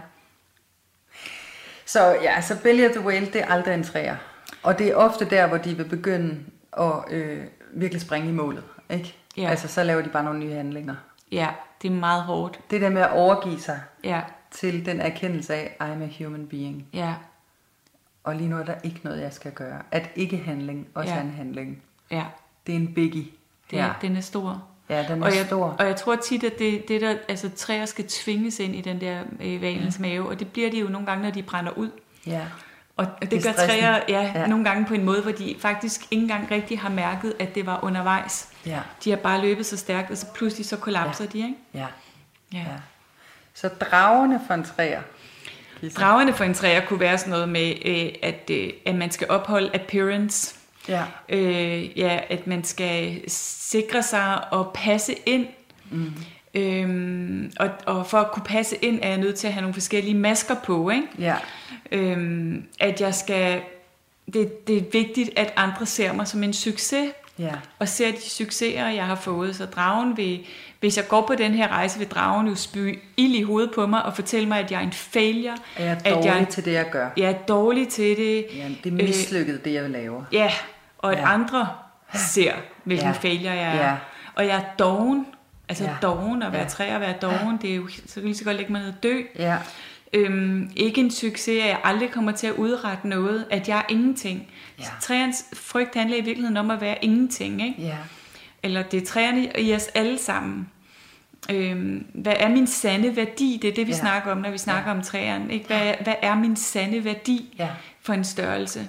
Så 1.93 2.19
ja, 2.23 2.41
så 2.41 2.63
Belly 2.63 2.85
of 2.89 2.91
the 2.91 3.01
Whale, 3.01 3.27
det 3.27 3.37
er 3.41 3.47
aldrig 3.47 3.75
en 3.75 3.85
træer. 3.85 4.17
Og 4.63 4.79
det 4.79 4.89
er 4.89 4.95
ofte 4.97 5.25
der, 5.31 5.47
hvor 5.47 5.57
de 5.57 5.77
vil 5.77 5.85
begynde 5.89 6.39
at 6.79 6.93
øh, 7.11 7.45
virkelig 7.73 8.01
springe 8.03 8.29
i 8.29 8.33
målet. 8.33 8.65
Ikke? 8.91 9.17
Ja. 9.37 9.51
Altså, 9.51 9.69
så 9.69 9.85
laver 9.85 10.03
de 10.03 10.09
bare 10.09 10.25
nogle 10.25 10.39
nye 10.39 10.53
handlinger. 10.53 10.95
Ja, 11.33 11.49
det 11.83 11.89
er 11.91 11.95
meget 11.95 12.23
hårdt. 12.23 12.61
Det 12.71 12.81
der 12.81 12.91
med 12.91 13.03
at 13.03 13.11
overgive 13.13 13.61
sig 13.61 13.81
Ja, 14.05 14.21
til 14.51 14.87
den 14.87 15.01
erkendelse 15.01 15.55
af, 15.55 15.77
I'm 15.81 16.03
a 16.03 16.25
human 16.25 16.47
being. 16.47 16.87
ja, 16.93 17.15
Og 18.25 18.35
lige 18.37 18.49
nu 18.49 18.59
er 18.59 18.65
der 18.65 18.75
ikke 18.83 19.01
noget, 19.05 19.21
jeg 19.23 19.33
skal 19.33 19.53
gøre. 19.53 19.83
At 19.91 20.11
ikke 20.17 20.37
handling 20.37 20.89
også 20.95 21.13
Ja. 21.13 21.19
er 21.19 21.23
en 21.23 21.31
handling. 21.37 21.83
ja. 22.11 22.25
Det 22.67 22.73
er 22.73 22.77
en 22.77 22.95
biggie. 22.95 23.25
Det, 23.71 23.77
ja. 23.77 23.93
Den 24.03 24.17
er 24.17 24.21
stor. 24.21 24.65
Ja, 24.93 25.05
den 25.09 25.23
er 25.23 25.27
og 25.27 25.37
jeg, 25.37 25.47
stor. 25.47 25.77
Og 25.79 25.87
jeg 25.87 25.97
tror 25.97 26.17
tit, 26.17 26.45
at 26.45 26.59
det, 26.59 26.89
det 26.89 27.01
der, 27.01 27.15
altså, 27.29 27.51
træer 27.57 27.87
skal 27.87 28.05
tvinges 28.09 28.59
ind 28.61 28.75
i 28.75 28.81
den 28.81 29.01
der 29.01 29.21
øh, 29.41 29.63
valens 29.63 29.97
ja. 29.99 30.03
mave, 30.03 30.29
og 30.29 30.39
det 30.41 30.49
bliver 30.53 30.71
de 30.71 30.79
jo 30.79 30.89
nogle 30.89 31.07
gange, 31.07 31.23
når 31.25 31.31
de 31.31 31.43
brænder 31.43 31.73
ud. 31.73 31.91
Ja. 32.27 32.41
Og 32.97 33.07
det, 33.23 33.31
Det 33.31 33.43
gør 33.45 33.53
stressende. 33.53 33.81
træer 33.83 34.01
ja, 34.09 34.33
Ja. 34.35 34.47
nogle 34.47 34.65
gange 34.65 34.87
på 34.87 34.95
en 34.95 35.05
måde, 35.05 35.23
hvor 35.23 35.33
de 35.33 35.55
faktisk 35.59 36.01
ikke 36.11 36.23
engang 36.23 36.51
rigtig 36.51 36.79
har 36.81 36.89
mærket, 36.89 37.35
at 37.39 37.55
det 37.55 37.67
var 37.67 37.85
undervejs. 37.85 38.49
Ja. 38.67 38.79
De 39.05 39.11
har 39.11 39.17
bare 39.17 39.41
løbet 39.41 39.67
så 39.67 39.77
stærkt, 39.77 40.11
og 40.11 40.17
så 40.17 40.27
pludselig 40.35 40.67
så 40.67 40.77
kollapser 40.77 41.25
ja. 41.25 41.31
de, 41.31 41.39
ikke? 41.39 41.55
Ja. 41.75 41.87
Ja. 42.53 42.59
ja. 42.59 42.65
Så 43.55 43.69
dragerne 43.69 44.41
for 44.47 44.55
en 44.55 44.65
træer. 44.65 45.03
Gisle. 45.81 46.01
Dragerne 46.03 46.33
for 46.33 46.45
en 46.45 46.55
træer 46.55 46.87
kunne 46.87 47.01
være 47.01 47.19
sådan 47.19 47.31
noget 47.31 47.49
med, 47.49 47.73
øh, 47.85 48.13
at, 48.23 48.51
øh, 48.51 48.71
at 48.87 48.95
man 48.95 49.11
skal 49.11 49.27
opholde 49.31 49.71
appearance. 49.75 50.55
Ja. 50.89 51.03
Øh, 51.29 51.99
ja, 51.99 52.21
at 52.29 52.47
man 52.47 52.65
skal 52.65 53.21
sikre 53.29 54.03
sig 54.03 54.53
og 54.53 54.71
passe 54.75 55.15
ind. 55.27 55.47
Mm. 55.91 56.13
Øhm, 56.55 57.53
og, 57.61 57.71
og 57.87 58.07
for 58.07 58.19
at 58.19 58.33
kunne 58.33 58.45
passe 58.45 58.77
ind, 58.77 58.99
er 59.03 59.09
jeg 59.09 59.19
nødt 59.19 59.37
til 59.37 59.47
at 59.47 59.53
have 59.53 59.61
nogle 59.63 59.75
forskellige 59.75 60.15
masker 60.15 60.55
på, 60.65 60.91
ikke? 60.91 61.07
Ja. 61.19 61.37
Øhm, 61.93 62.65
at 62.81 63.01
jeg 63.01 63.15
skal... 63.15 63.61
Det, 64.33 64.67
det 64.69 64.77
er 64.77 64.83
vigtigt, 64.93 65.31
at 65.37 65.53
andre 65.57 65.87
ser 65.87 66.13
mig 66.13 66.29
som 66.29 66.43
en 66.43 66.53
succes, 66.53 67.11
Ja. 67.39 67.53
og 67.79 67.89
ser 67.89 68.11
de 68.11 68.21
succeser, 68.31 68.89
jeg 68.89 69.07
har 69.07 69.15
fået. 69.15 69.57
Så 69.57 69.67
dragen 69.67 70.17
vil, 70.17 70.47
hvis 70.83 70.97
jeg 70.97 71.09
går 71.09 71.27
på 71.27 71.35
den 71.35 71.55
her 71.55 71.69
rejse, 71.69 71.99
vil 71.99 72.09
dragen 72.09 72.47
jo 72.49 72.55
spy 72.55 72.99
ild 73.17 73.35
i 73.35 73.43
hovedet 73.43 73.71
på 73.75 73.87
mig 73.87 74.03
og 74.05 74.15
fortælle 74.15 74.49
mig, 74.49 74.59
at 74.59 74.71
jeg 74.71 74.79
er 74.79 74.83
en 74.87 74.93
failure. 74.93 75.57
Er 75.77 75.85
jeg 75.85 75.99
at 76.05 76.15
dårlig 76.15 76.25
jeg, 76.27 76.47
til 76.51 76.65
det, 76.65 76.73
jeg 76.73 76.87
gør? 76.91 77.09
jeg 77.17 77.31
er 77.31 77.39
dårlig 77.39 77.89
til 77.89 78.17
det. 78.17 78.47
Ja, 78.57 78.69
det 78.85 78.93
er 78.93 78.97
mislykket, 79.07 79.65
det 79.65 79.73
jeg 79.73 79.91
laver. 79.91 80.25
Ja, 80.33 80.51
og 80.99 81.13
at 81.13 81.19
Ja. 81.19 81.35
andre 81.35 81.69
ser, 82.15 82.53
hvilken 82.85 83.07
Ja. 83.07 83.13
failure 83.13 83.53
jeg 83.53 83.77
er. 83.77 83.89
Ja. 83.89 83.97
Og 84.35 84.47
jeg 84.47 84.57
er 84.57 84.63
doven. 84.79 85.27
Altså 85.69 85.85
Ja. 85.85 85.91
doven, 86.03 86.43
at 86.43 86.53
være 86.53 86.63
Ja. 86.63 86.69
træ 86.69 86.95
og 86.95 87.01
være 87.01 87.15
doven, 87.23 87.59
det 87.63 87.71
er 87.71 87.75
jo, 87.77 87.89
så 87.89 88.13
jeg 88.17 88.25
lige 88.25 88.37
så 88.37 88.45
godt 88.45 88.57
lægge 88.57 88.73
mig 88.73 88.81
ned 88.81 88.89
og 88.89 89.03
dø. 89.03 89.21
Ja. 89.39 89.57
Øhm, 90.13 90.71
ikke 90.77 91.01
en 91.01 91.11
succes, 91.11 91.49
at 91.63 91.69
jeg 91.69 91.79
aldrig 91.85 92.11
kommer 92.11 92.33
til 92.33 92.47
at 92.47 92.53
udrette 92.53 93.09
noget, 93.09 93.45
at 93.51 93.69
jeg 93.69 93.79
er 93.79 93.83
ingenting. 93.89 94.49
Ja. 94.79 94.85
Så 94.85 94.91
træernes 95.01 95.45
frygt 95.55 95.95
handler 95.95 96.17
i 96.17 96.21
virkeligheden 96.21 96.57
om 96.57 96.71
at 96.71 96.81
være 96.81 97.05
ingenting, 97.05 97.63
ikke? 97.67 97.83
Ja. 97.83 97.97
Eller 98.63 98.83
det 98.83 99.03
er 99.03 99.07
træerne 99.07 99.61
i 99.61 99.75
os 99.75 99.87
alle 99.95 100.19
sammen. 100.19 100.71
Øhm, 101.51 102.07
hvad 102.15 102.35
er 102.37 102.49
min 102.49 102.67
sande 102.67 103.17
værdi? 103.17 103.59
Det 103.63 103.71
er 103.71 103.75
det, 103.75 103.87
vi 103.87 103.93
Ja. 103.93 103.97
ja. 103.97 104.01
snakker 104.01 104.31
om, 104.33 104.39
når 104.39 104.51
vi 104.51 104.59
snakker 104.59 104.91
ja. 104.91 104.97
om 104.97 105.03
træerne. 105.03 105.53
Ikke? 105.53 105.67
Hvad, 105.67 105.95
hvad 106.03 106.15
er 106.23 106.35
min 106.35 106.57
sande 106.57 107.05
værdi 107.05 107.55
Ja. 107.59 107.69
for 108.01 108.13
en 108.13 108.25
størrelse? 108.25 108.89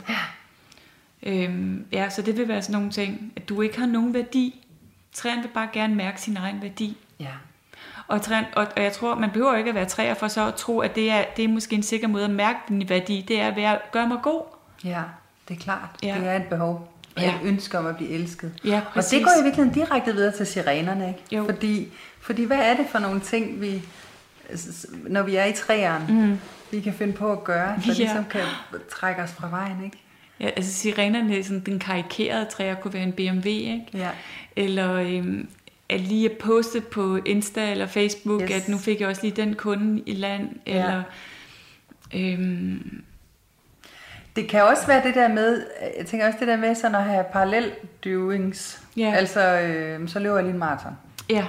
Øhm, 1.24 1.86
ja, 1.92 2.10
så 2.10 2.22
det 2.22 2.38
vil 2.38 2.48
være 2.48 2.62
sådan 2.62 2.74
nogle 2.74 2.92
ting, 2.92 3.34
at 3.36 3.50
du 3.50 3.62
ikke 3.62 3.80
har 3.80 3.86
nogen 3.86 4.14
værdi. 4.14 4.66
Træerne 5.14 5.42
vil 5.42 5.50
bare 5.50 5.68
gerne 5.74 5.96
mærke 5.96 6.22
sin 6.22 6.38
egen 6.38 6.62
værdi. 6.62 6.98
Ja. 7.20 7.28
Og, 8.08 8.22
træen, 8.22 8.46
og, 8.56 8.68
og 8.78 8.84
jeg 8.84 8.94
tror, 8.94 9.16
man 9.16 9.30
behøver 9.32 9.56
ikke 9.56 9.70
at 9.70 9.76
være 9.76 9.86
træer 9.86 10.14
for 10.14 10.28
så 10.28 10.48
at 10.48 10.56
tro, 10.56 10.80
at 10.80 10.96
det 10.96 11.12
er, 11.12 11.24
det 11.38 11.44
er 11.46 11.48
måske 11.50 11.76
en 11.76 11.84
sikker 11.84 12.08
måde 12.08 12.24
at 12.26 12.30
mærke 12.32 12.60
din 12.70 12.90
værdi. 12.90 13.26
Det 13.28 13.40
er 13.42 13.48
at 13.48 13.56
være, 13.56 13.78
gøre 13.92 14.08
mig 14.08 14.18
god. 14.24 14.42
Ja, 14.84 15.02
det 15.48 15.56
er 15.58 15.60
klart. 15.62 15.90
Ja. 16.04 16.16
Det 16.20 16.28
er 16.28 16.36
et 16.36 16.44
behov. 16.50 16.93
Ja. 17.18 17.34
ønske 17.44 17.80
om 17.80 17.86
at 17.86 17.96
blive 17.98 18.10
elsket. 18.10 18.52
Ja, 18.66 18.82
og 18.96 19.04
det 19.12 19.24
går 19.24 19.32
i 19.40 19.44
virkeligheden 19.44 19.74
direkte 19.74 20.14
videre 20.14 20.32
til 20.32 20.46
sirenerne, 20.48 21.08
ikke? 21.08 21.36
Jo. 21.36 21.46
Fordi, 21.46 21.88
fordi 22.22 22.44
hvad 22.44 22.58
er 22.58 22.76
det 22.76 22.86
for 22.92 23.00
nogle 23.00 23.20
ting, 23.20 23.62
vi, 23.62 23.82
når 25.08 25.24
vi 25.24 25.36
er 25.36 25.46
i 25.46 25.54
træerne, 25.54 26.06
mm. 26.28 26.40
vi 26.72 26.82
kan 26.82 26.94
finde 26.94 27.14
på 27.14 27.32
at 27.32 27.44
gøre, 27.44 27.68
der 27.68 27.82
Ja. 27.88 27.94
ligesom 27.94 28.26
kan 28.26 28.42
trække 28.92 29.22
os 29.22 29.32
fra 29.32 29.50
vejen, 29.50 29.84
ikke? 29.86 29.98
Ja, 30.40 30.50
altså 30.56 30.74
sirenerne, 30.74 31.44
sådan, 31.44 31.60
den 31.60 31.80
karikerede 31.80 32.46
træer 32.46 32.76
kunne 32.76 32.94
være 32.94 33.04
en 33.04 33.14
BMW, 33.14 33.48
ikke? 33.50 33.86
Ja. 33.94 34.10
Eller 34.56 34.94
øhm, 34.94 35.48
at 35.90 36.00
lige 36.02 36.32
at 36.32 36.38
poste 36.38 36.82
på 36.82 37.20
Insta 37.26 37.72
eller 37.72 37.88
Facebook, 37.88 38.42
yes. 38.42 38.52
at 38.52 38.68
nu 38.70 38.78
fik 38.78 39.00
jeg 39.02 39.08
også 39.10 39.22
lige 39.22 39.36
den 39.36 39.54
kunde 39.56 40.04
i 40.06 40.14
land. 40.14 40.50
Ja. 40.68 40.72
Eller, 40.74 41.04
øhm, 42.16 43.04
Det 44.36 44.48
kan 44.50 44.64
også 44.64 44.88
være 44.88 45.04
det 45.04 45.16
der 45.16 45.28
med, 45.28 45.66
jeg 45.98 46.06
tænker 46.06 46.28
også 46.28 46.40
det 46.40 46.48
der 46.48 46.58
med 46.58 46.76
sådan 46.76 46.96
at 46.96 47.04
have 47.04 47.24
parallel 47.34 47.72
doings. 48.06 48.82
Ja. 48.98 49.14
Altså, 49.16 49.60
øh, 49.60 50.10
så 50.10 50.20
løber 50.20 50.36
jeg 50.36 50.44
lige 50.44 50.54
en 50.54 50.60
maraton. 50.60 50.98
ja, 51.30 51.46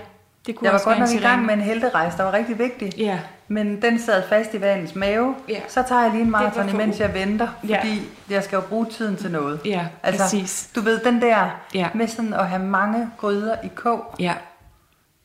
det 0.47 0.57
kunne 0.57 0.66
Jeg 0.66 0.72
var 0.72 0.80
godt 0.85 0.99
nok 0.99 1.09
i 1.14 1.18
gang 1.18 1.45
med 1.47 1.55
en 1.55 1.61
helterejse, 1.61 2.16
der 2.16 2.22
var 2.24 2.32
rigtig 2.32 2.59
vigtig. 2.59 2.95
Ja, 2.99 3.18
Men 3.49 3.82
den 3.82 3.99
sad 3.99 4.22
fast 4.28 4.55
i 4.55 4.61
vanens 4.61 4.95
mave. 4.95 5.35
Ja. 5.49 5.61
Så 5.68 5.82
tager 5.89 6.03
jeg 6.03 6.11
lige 6.11 6.22
en 6.22 6.30
maraton, 6.30 6.68
imens 6.68 7.01
jeg 7.01 7.14
venter. 7.14 7.49
Ja. 7.68 7.78
Fordi 7.78 8.01
jeg 8.30 8.43
skal 8.45 8.57
jo 8.57 8.61
bruge 8.62 8.87
tiden 8.87 9.16
til 9.16 9.30
noget. 9.30 9.61
ja 9.64 9.87
Altså, 10.03 10.22
præcis. 10.22 10.70
du 10.74 10.80
ved, 10.80 10.99
den 10.99 11.22
der 11.22 11.61
Ja. 11.74 11.89
med 11.95 12.07
sådan 12.09 12.35
at 12.35 12.47
have 12.49 12.62
mange 12.62 13.11
gryder 13.18 13.57
i 13.64 13.70
kog. 13.74 14.14
Ja, 14.18 14.35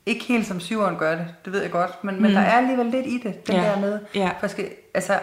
Ikke 0.06 0.26
helt 0.26 0.48
som 0.48 0.60
syveren 0.60 0.96
gør 0.96 1.16
det, 1.16 1.28
det 1.46 1.54
ved 1.54 1.62
jeg 1.62 1.72
godt. 1.72 2.04
Men, 2.04 2.22
men 2.22 2.32
der 2.32 2.40
er 2.42 2.58
alligevel 2.58 2.86
lidt 2.86 3.06
i 3.06 3.18
det. 3.24 3.48
Den 3.48 3.56
Mm. 3.56 3.62
Ja. 3.62 3.70
der 3.70 3.80
med 3.80 4.00
Ja. 4.16 4.30
forske, 4.40 4.70
altså 4.94 5.14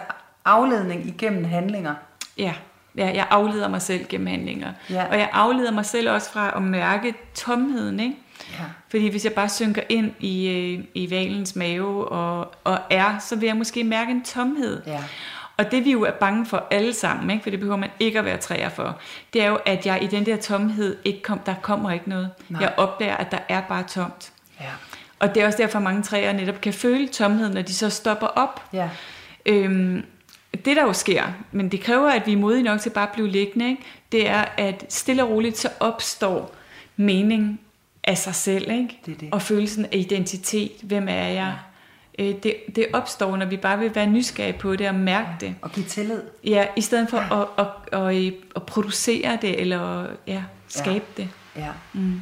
afledning 0.45 1.07
igennem 1.07 1.43
handlinger. 1.43 1.93
Ja. 2.37 2.53
Ja, 2.97 3.11
jeg 3.13 3.27
afleder 3.29 3.67
mig 3.67 3.81
selv 3.81 4.05
gennem 4.09 4.27
handlinger. 4.27 4.73
Ja. 4.89 5.05
Og 5.09 5.19
jeg 5.19 5.29
afleder 5.33 5.71
mig 5.71 5.85
selv 5.85 6.09
også 6.09 6.31
fra 6.31 6.53
at 6.55 6.61
mærke 6.61 7.13
tomheden, 7.35 7.99
ikke? 7.99 8.15
Ja. 8.51 8.63
Fordi 8.89 9.07
hvis 9.07 9.25
jeg 9.25 9.33
bare 9.33 9.49
synker 9.49 9.81
ind 9.89 10.11
i, 10.19 10.47
øh, 10.47 10.83
i 10.93 11.11
valens 11.11 11.55
mave 11.55 12.07
og, 12.07 12.53
og 12.63 12.79
er, 12.89 13.19
så 13.19 13.35
vil 13.35 13.47
jeg 13.47 13.55
måske 13.55 13.83
mærke 13.83 14.11
en 14.11 14.23
tomhed. 14.23 14.81
Ja. 14.87 15.03
Og 15.57 15.71
det 15.71 15.85
vi 15.85 15.91
jo 15.91 16.03
er 16.03 16.11
bange 16.11 16.45
for 16.45 16.67
alle 16.71 16.93
sammen, 16.93 17.29
ikke? 17.29 17.43
for 17.43 17.49
det 17.49 17.59
behøver 17.59 17.77
man 17.77 17.89
ikke 17.99 18.19
at 18.19 18.25
være 18.25 18.37
træer 18.37 18.69
for, 18.69 18.97
det 19.33 19.41
er 19.41 19.47
jo, 19.47 19.55
at 19.65 19.85
jeg 19.85 20.03
i 20.03 20.07
den 20.07 20.25
der 20.25 20.37
tomhed, 20.37 20.97
ikke 21.05 21.21
kom, 21.21 21.39
der 21.39 21.55
kommer 21.61 21.91
ikke 21.91 22.09
noget. 22.09 22.29
Nej. 22.49 22.61
Jeg 22.61 22.73
opdager, 22.77 23.17
at 23.17 23.31
der 23.31 23.39
er 23.49 23.61
bare 23.61 23.83
tomt. 23.83 24.31
Ja. 24.59 24.69
Og 25.19 25.35
det 25.35 25.43
er 25.43 25.47
også 25.47 25.57
derfor, 25.57 25.79
mange 25.79 26.03
træer 26.03 26.33
netop 26.33 26.61
kan 26.61 26.73
føle 26.73 27.07
tomhed, 27.07 27.49
når 27.49 27.61
de 27.61 27.73
så 27.73 27.89
stopper 27.89 28.27
op. 28.27 28.63
Ja. 28.73 28.89
Øhm, 29.45 30.05
det 30.65 30.75
der 30.75 30.83
jo 30.83 30.93
sker, 30.93 31.23
men 31.51 31.69
det 31.69 31.81
kræver, 31.81 32.09
at 32.09 32.27
vi 32.27 32.33
er 32.33 32.37
modige 32.37 32.63
nok 32.63 32.79
til 32.79 32.89
bare 32.89 33.07
at 33.07 33.13
blive 33.13 33.27
liggende, 33.27 33.69
ikke? 33.69 33.81
det 34.11 34.29
er, 34.29 34.45
at 34.57 34.85
stille 34.89 35.23
og 35.23 35.29
roligt 35.29 35.57
så 35.57 35.69
opstår 35.79 36.55
mening 36.95 37.59
af 38.03 38.17
sig 38.17 38.35
selv, 38.35 38.71
ikke? 38.71 38.99
Det 39.05 39.19
det. 39.19 39.29
og 39.31 39.41
følelsen 39.41 39.85
af 39.85 39.89
identitet. 39.97 40.71
Hvem 40.83 41.07
er 41.07 41.27
jeg? 41.27 41.57
Øh, 42.19 42.35
det, 42.43 42.55
det 42.75 42.87
opstår, 42.93 43.37
når 43.37 43.45
vi 43.45 43.57
bare 43.57 43.79
vil 43.79 43.95
være 43.95 44.07
nysgerrige 44.07 44.57
på 44.59 44.75
det 44.75 44.89
og 44.89 44.95
mærke 44.95 45.29
det. 45.39 45.55
Og 45.61 45.71
give 45.71 45.85
tillid. 45.85 46.21
Ja, 46.43 46.67
i 46.75 46.81
stedet 46.81 47.09
for 47.09 47.17
at, 47.17 47.47
at, 47.57 47.99
at, 48.01 48.15
at, 48.15 48.33
at 48.55 48.63
producere 48.63 49.37
det, 49.41 49.61
eller 49.61 50.07
ja, 50.27 50.43
skabe 50.67 51.05
ja. 51.17 51.23
det. 51.23 51.29
Ja. 51.55 51.71
Mm. 51.93 52.21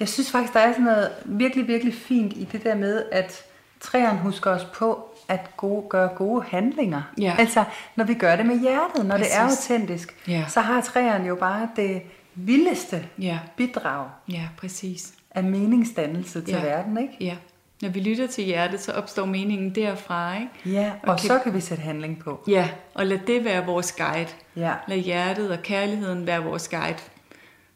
Jeg 0.00 0.08
synes 0.08 0.30
faktisk, 0.30 0.54
der 0.54 0.60
er 0.60 0.72
sådan 0.72 0.84
noget 0.84 1.10
virkelig, 1.24 1.68
virkelig 1.68 1.94
fint 1.94 2.32
i 2.36 2.48
det 2.52 2.64
der 2.64 2.74
med, 2.74 3.02
at 3.12 3.44
træerne 3.80 4.18
husker 4.18 4.50
os 4.50 4.64
på 4.64 5.11
at 5.28 5.56
gode, 5.56 5.84
gøre 5.88 6.08
gode 6.08 6.44
handlinger. 6.48 7.02
Ja. 7.20 7.34
Altså, 7.38 7.64
når 7.96 8.04
vi 8.04 8.14
gør 8.14 8.36
det 8.36 8.46
med 8.46 8.60
hjertet, 8.60 9.06
når 9.06 9.16
Præcis. 9.16 9.32
det 9.32 9.38
er 9.40 9.42
autentisk, 9.44 10.14
Ja. 10.28 10.44
så 10.48 10.60
har 10.60 10.80
træerne 10.80 11.26
jo 11.28 11.34
bare 11.34 11.68
det 11.76 12.02
vildeste 12.34 13.04
Ja. 13.18 13.38
bidrag 13.56 14.06
Ja, 14.28 14.42
præcis. 14.58 15.12
af 15.30 15.44
meningsdannelse 15.44 16.40
til 16.42 16.54
Ja. 16.54 16.62
verden, 16.62 16.98
ikke? 16.98 17.16
Ja. 17.20 17.36
Når 17.82 17.88
vi 17.88 18.00
lytter 18.00 18.26
til 18.26 18.44
hjertet, 18.44 18.80
så 18.80 18.92
opstår 18.92 19.24
meningen 19.24 19.74
derfra, 19.74 20.34
ikke? 20.34 20.78
Ja, 20.80 20.92
og 21.02 21.12
Okay. 21.14 21.24
så 21.26 21.38
kan 21.38 21.54
vi 21.54 21.60
sætte 21.60 21.82
handling 21.82 22.18
på. 22.24 22.44
Ja, 22.48 22.68
og 22.94 23.06
lad 23.06 23.18
det 23.26 23.44
være 23.44 23.66
vores 23.66 23.92
guide. 23.92 24.28
Ja. 24.56 24.72
Lad 24.88 24.96
hjertet 24.98 25.50
og 25.50 25.58
kærligheden 25.62 26.26
være 26.26 26.42
vores 26.44 26.68
guide, 26.68 26.98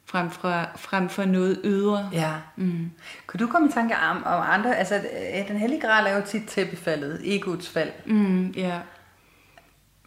frem 0.06 0.30
for, 0.30 0.70
frem 0.76 1.08
for 1.08 1.24
noget 1.24 1.60
ydre. 1.64 2.10
Ja. 2.12 2.32
Mm. 2.56 2.90
Kunne 3.26 3.38
du 3.38 3.46
komme 3.46 3.68
i 3.68 3.72
tanke 3.72 3.96
om, 3.96 4.16
om 4.16 4.42
andre, 4.46 4.76
altså 4.76 4.94
øh, 4.94 5.48
den 5.48 5.56
hellige 5.56 5.80
gral 5.80 6.06
er 6.06 6.16
jo 6.16 6.22
tit 6.26 6.48
tæppefaldet, 6.48 7.20
egoets 7.24 7.68
fald. 7.68 7.90
Mm, 8.06 8.50
ja. 8.50 8.80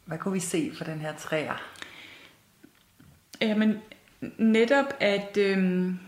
Hvad 0.05 0.17
kunne 0.17 0.33
vi 0.33 0.39
se 0.39 0.71
for 0.77 0.83
den 0.83 0.99
her 0.99 1.15
træer? 1.15 1.61
Jamen, 3.41 3.77
netop 4.37 4.85
at, 4.99 5.37
øhm, 5.37 5.99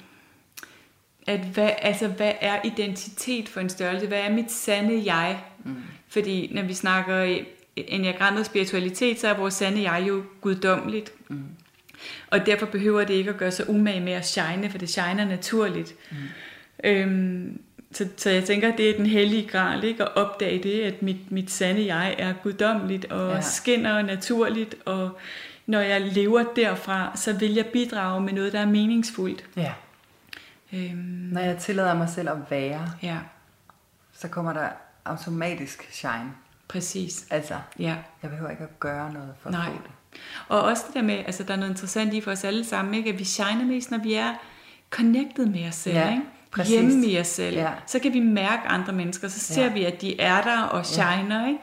at 1.28 1.40
hvad, 1.40 1.70
altså, 1.82 2.08
hvad 2.08 2.34
er 2.42 2.60
identitet 2.64 3.50
for 3.50 3.60
en 3.60 3.70
størrelse? 3.70 4.08
Hvad 4.08 4.20
er 4.20 4.32
mit 4.32 4.52
sande 4.52 5.02
jeg? 5.06 5.44
Mm. 5.64 5.84
Fordi 6.08 6.54
når 6.54 6.62
vi 6.62 6.74
snakker 6.74 7.38
enagrammet 7.76 8.40
og 8.40 8.46
spiritualitet, 8.46 9.20
så 9.20 9.28
er 9.28 9.38
vores 9.38 9.54
sande 9.54 9.92
jeg 9.92 10.08
jo 10.08 10.24
guddommeligt. 10.42 11.14
Mm. 11.30 11.44
Og 12.30 12.46
derfor 12.46 12.66
behøver 12.66 13.04
det 13.04 13.14
ikke 13.14 13.30
at 13.30 13.38
gøre 13.38 13.52
sig 13.52 13.70
umage 13.70 14.00
med 14.02 14.14
at 14.14 14.28
shine, 14.28 14.70
for 14.70 14.78
det 14.78 14.90
shiner 14.90 15.26
naturligt. 15.26 15.94
Mm. 16.12 16.18
Øhm, 16.84 17.62
så, 17.92 18.08
så 18.18 18.30
jeg 18.30 18.44
tænker, 18.44 18.76
det 18.76 18.90
er 18.90 18.98
den 18.98 19.06
hellige 19.06 19.48
gral, 19.48 19.84
ikke? 19.84 20.04
At 20.04 20.16
opdage 20.16 20.64
det, 20.64 20.82
at 20.82 21.02
mit, 21.02 21.32
mit 21.32 21.52
sande 21.52 21.96
jeg 21.96 22.16
er 22.18 22.34
guddommeligt 22.44 23.06
og 23.06 23.34
Ja. 23.36 23.42
skinner 23.42 24.02
naturligt, 24.02 24.76
og 24.86 25.18
når 25.66 25.80
jeg 25.80 26.02
lever 26.02 26.44
derfra, 26.56 27.12
så 27.16 27.34
vil 27.34 27.54
jeg 27.54 27.66
bidrage 27.66 28.22
med 28.22 28.34
noget, 28.34 28.54
der 28.54 28.60
er 28.60 28.66
meningsfuldt. 28.66 29.46
Ja. 29.56 29.74
Øhm, 30.74 31.30
Når 31.32 31.42
jeg 31.42 31.58
tillader 31.58 31.94
mig 31.94 32.10
selv 32.10 32.30
at 32.30 32.38
være, 32.50 32.92
ja, 33.04 33.18
så 34.14 34.28
kommer 34.28 34.54
der 34.54 34.68
automatisk 35.06 35.88
shine. 35.92 36.32
præcis. 36.68 37.26
Altså, 37.30 37.56
Ja. 37.80 37.96
jeg 38.24 38.30
behøver 38.32 38.50
ikke 38.52 38.64
at 38.64 38.80
gøre 38.80 39.14
noget 39.14 39.34
for 39.42 39.50
Nej. 39.50 39.66
at 39.66 39.72
få 39.72 39.82
det. 39.84 39.92
Og 40.48 40.62
også 40.62 40.84
det 40.88 40.96
der 40.96 41.02
med, 41.02 41.18
altså 41.26 41.44
der 41.44 41.54
er 41.54 41.58
noget 41.58 41.70
interessant 41.72 42.14
i 42.14 42.22
for 42.22 42.32
os 42.32 42.44
alle 42.44 42.66
sammen, 42.66 42.94
ikke? 42.94 43.10
at 43.10 43.20
vi 43.20 43.24
shiner 43.24 43.66
mest, 43.66 43.92
når 43.92 43.98
vi 43.98 44.14
er 44.14 44.34
connected 44.90 45.46
med 45.46 45.68
os 45.68 45.76
selv, 45.76 45.96
Ja, 45.96 46.10
ikke? 46.10 46.22
præcis. 46.52 46.72
hjemme 46.74 47.06
i 47.06 47.20
os 47.20 47.28
selv. 47.28 47.56
Ja. 47.56 47.70
Så 47.88 48.00
kan 48.00 48.14
vi 48.14 48.20
mærke 48.20 48.68
andre 48.68 48.94
mennesker, 48.94 49.28
så 49.28 49.40
ser 49.40 49.64
Ja. 49.64 49.70
vi, 49.74 49.84
at 49.86 50.02
de 50.02 50.20
er 50.20 50.42
der 50.42 50.62
og 50.62 50.86
shiner. 50.86 51.48
Ikke? 51.48 51.60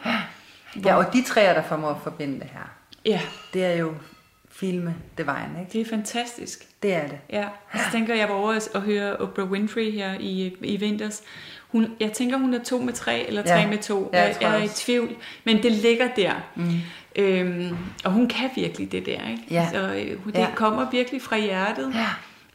Ja, 0.88 0.94
og 0.96 1.12
de 1.12 1.22
træer, 1.22 1.54
der 1.54 1.62
formår 1.62 1.88
at 1.90 1.96
forbinde 2.02 2.34
det 2.40 2.48
her, 2.52 2.70
Ja, 3.06 3.20
det 3.54 3.64
er 3.64 3.74
jo 3.74 3.94
filme 4.50 4.94
Divine, 5.18 5.50
ikke? 5.60 5.72
det 5.72 5.80
er 5.80 5.84
fantastisk. 5.90 6.64
Det 6.82 6.94
er 6.94 7.06
det. 7.08 7.18
Ja, 7.30 7.44
så 7.74 7.80
tænker 7.92 8.14
jeg, 8.14 8.28
var 8.28 8.34
over 8.34 8.68
at 8.74 8.80
høre 8.80 9.16
Oprah 9.16 9.50
Winfrey 9.50 9.90
her 9.92 10.14
i, 10.20 10.56
i 10.60 10.76
vinters. 10.76 11.22
Hun, 11.68 11.86
jeg 12.00 12.12
tænker, 12.12 12.36
hun 12.38 12.54
er 12.54 12.64
to 12.64 12.78
med 12.78 12.92
tre, 12.92 13.26
eller 13.28 13.42
tre 13.42 13.54
Ja. 13.54 13.66
med 13.66 13.78
to. 13.78 14.10
Ja, 14.12 14.18
jeg 14.22 14.36
jeg, 14.40 14.42
jeg 14.50 14.60
er 14.60 14.64
i 14.64 14.68
tvivl, 14.68 15.16
men 15.44 15.62
det 15.62 15.72
ligger 15.72 16.08
der. 16.16 16.32
Mm. 16.56 16.72
Øhm, 17.18 17.76
og 18.04 18.12
hun 18.12 18.28
kan 18.28 18.50
virkelig 18.54 18.92
det 18.92 19.06
der, 19.06 19.28
ikke? 19.30 19.42
Ja. 19.50 19.68
Så 19.72 19.78
øh, 19.78 20.18
det 20.26 20.34
Ja. 20.34 20.46
kommer 20.54 20.90
virkelig 20.90 21.22
fra 21.22 21.38
hjertet. 21.38 21.92
Ja. 21.94 22.06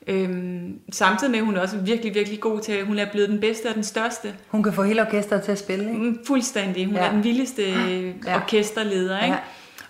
Øhm, 0.07 0.80
samtidig 0.91 1.32
med, 1.32 1.39
at 1.39 1.45
hun 1.45 1.55
er 1.57 1.61
også 1.61 1.78
virkelig, 1.78 2.16
virkelig 2.16 2.39
god 2.39 2.59
til, 2.61 2.86
hun 2.86 2.99
er 2.99 3.11
blevet 3.11 3.30
den 3.30 3.39
bedste 3.39 3.68
og 3.70 3.76
den 3.76 3.84
største. 3.84 4.34
Hun 4.47 4.64
kan 4.64 4.74
få 4.74 4.84
hele 4.84 5.01
orkestret 5.01 5.43
til 5.43 5.51
at 5.51 5.59
spille, 5.59 5.86
ikke? 5.89 5.99
Mm, 6.03 6.26
Fuldstændig. 6.28 6.86
Hun 6.86 6.95
Ja. 6.95 7.01
er 7.05 7.11
den 7.11 7.24
vildeste 7.24 7.64
ja. 8.26 8.36
Orkesterleder, 8.36 9.24
ikke? 9.24 9.34
Ja. 9.36 9.39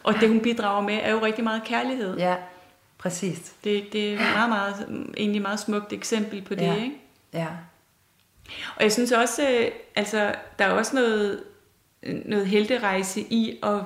Og 0.04 0.14
det, 0.20 0.30
hun 0.30 0.40
bidrager 0.40 0.82
med, 0.82 1.00
er 1.04 1.12
jo 1.12 1.20
rigtig 1.26 1.44
meget 1.44 1.64
kærlighed. 1.64 2.18
Ja, 2.18 2.36
præcis. 2.98 3.54
Det, 3.64 3.84
det 3.94 4.10
er 4.10 4.14
et 4.14 4.20
meget, 4.36 4.50
meget, 4.50 5.08
egentlig 5.18 5.42
meget 5.42 5.60
smukt 5.60 5.94
eksempel 5.94 6.42
på 6.42 6.56
det, 6.56 6.62
Ja. 6.62 6.76
ikke? 6.76 6.96
Ja. 7.34 7.48
Og 8.76 8.84
jeg 8.84 8.92
synes 8.92 9.12
også, 9.12 9.42
øh, 9.50 9.66
altså, 9.96 10.32
der 10.60 10.66
er 10.66 10.70
også 10.72 10.96
noget, 10.96 11.40
noget 12.26 12.48
helterejse 12.48 13.22
i 13.22 13.60
at, 13.64 13.80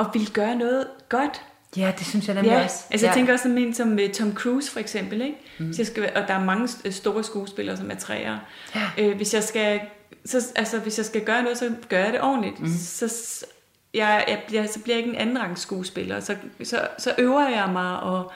at 0.00 0.06
ville 0.12 0.28
gøre 0.32 0.54
noget 0.56 0.86
godt. 1.08 1.42
Ja, 1.76 1.92
det 1.98 2.06
synes 2.06 2.26
jeg 2.26 2.34
nemlig 2.34 2.50
Ja, 2.50 2.64
også. 2.64 2.84
altså 2.90 3.06
ja. 3.06 3.10
jeg 3.10 3.16
tænker 3.16 3.32
også 3.32 3.42
som 3.42 3.58
en 3.58 3.74
som 3.74 3.98
øh, 3.98 4.12
Tom 4.12 4.34
Cruise 4.34 4.70
for 4.72 4.80
eksempel, 4.80 5.20
ikke? 5.22 5.36
Mm. 5.58 5.66
Hvis 5.66 5.78
jeg 5.78 5.86
skal, 5.86 6.12
og 6.16 6.28
der 6.28 6.34
er 6.34 6.44
mange 6.44 6.64
st- 6.64 6.90
store 6.90 7.24
skuespillere, 7.24 7.76
som 7.76 7.90
er 7.90 7.94
træer. 7.94 8.38
Ja. 8.74 8.90
Øh, 8.98 9.16
hvis 9.16 9.34
jeg 9.34 9.42
skal, 9.42 9.80
så, 10.24 10.52
altså 10.56 10.78
hvis 10.78 10.98
jeg 10.98 11.06
skal 11.06 11.24
gøre 11.24 11.42
noget, 11.42 11.58
så 11.58 11.74
gør 11.88 11.98
jeg 11.98 12.12
det 12.12 12.20
ordentligt. 12.22 12.60
Mm. 12.60 12.68
Så, 12.78 13.46
jeg, 13.94 14.24
jeg 14.28 14.42
bliver, 14.48 14.66
så 14.66 14.80
bliver 14.82 14.96
jeg 14.96 15.04
ikke 15.06 15.16
en 15.16 15.20
anden 15.28 15.40
rang 15.42 15.58
skuespiller. 15.58 16.20
Så, 16.20 16.36
så, 16.64 16.88
så 16.98 17.14
øver 17.18 17.48
jeg 17.48 17.68
mig 17.72 18.00
og 18.00 18.32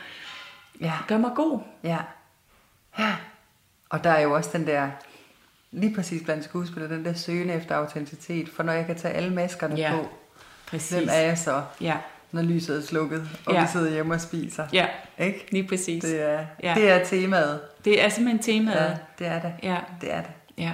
Ja. 0.81 0.93
gør 1.09 1.19
mig 1.19 1.31
god. 1.37 1.61
Ja. 1.85 1.99
Ja. 2.99 3.17
Og 3.91 4.05
der 4.05 4.11
er 4.11 4.21
jo 4.21 4.35
også 4.35 4.51
den 4.53 4.67
der, 4.67 4.89
lige 5.73 5.95
præcis 5.95 6.23
blandt 6.23 6.45
skuespillere, 6.45 6.93
den 6.95 7.05
der 7.05 7.15
søgen 7.15 7.51
efter 7.51 7.75
autenticitet. 7.75 8.49
For 8.49 8.63
når 8.63 8.73
jeg 8.73 8.87
kan 8.87 8.97
tage 8.97 9.15
alle 9.15 9.31
maskerne 9.35 9.75
Ja, 9.77 9.93
på, 9.97 10.09
Præcis. 10.71 10.91
hvem 10.97 11.09
er 11.12 11.21
jeg 11.21 11.39
så, 11.39 11.62
Ja, 11.81 11.97
når 12.33 12.43
lyset 12.43 12.77
er 12.77 12.83
slukket, 12.83 13.29
og 13.47 13.55
Ja. 13.55 13.61
vi 13.62 13.67
sidder 13.73 13.91
hjemme 13.91 14.14
og 14.14 14.21
spiser? 14.21 14.67
ja, 14.73 14.87
Ikke? 15.19 15.47
lige 15.53 15.69
præcis. 15.69 16.05
Det 16.05 16.23
er, 16.23 16.45
Ja. 16.62 16.75
det 16.77 16.91
er 16.91 17.05
temaet. 17.05 17.61
Det 17.85 18.05
er 18.05 18.09
simpelthen 18.09 18.43
temaet. 18.43 18.77
Ja, 18.81 18.95
det 19.19 19.27
er 19.27 19.41
det. 19.41 19.53
Ja, 19.62 19.77
Det 20.01 20.12
er 20.14 20.21
det. 20.23 20.31
ja. 20.59 20.73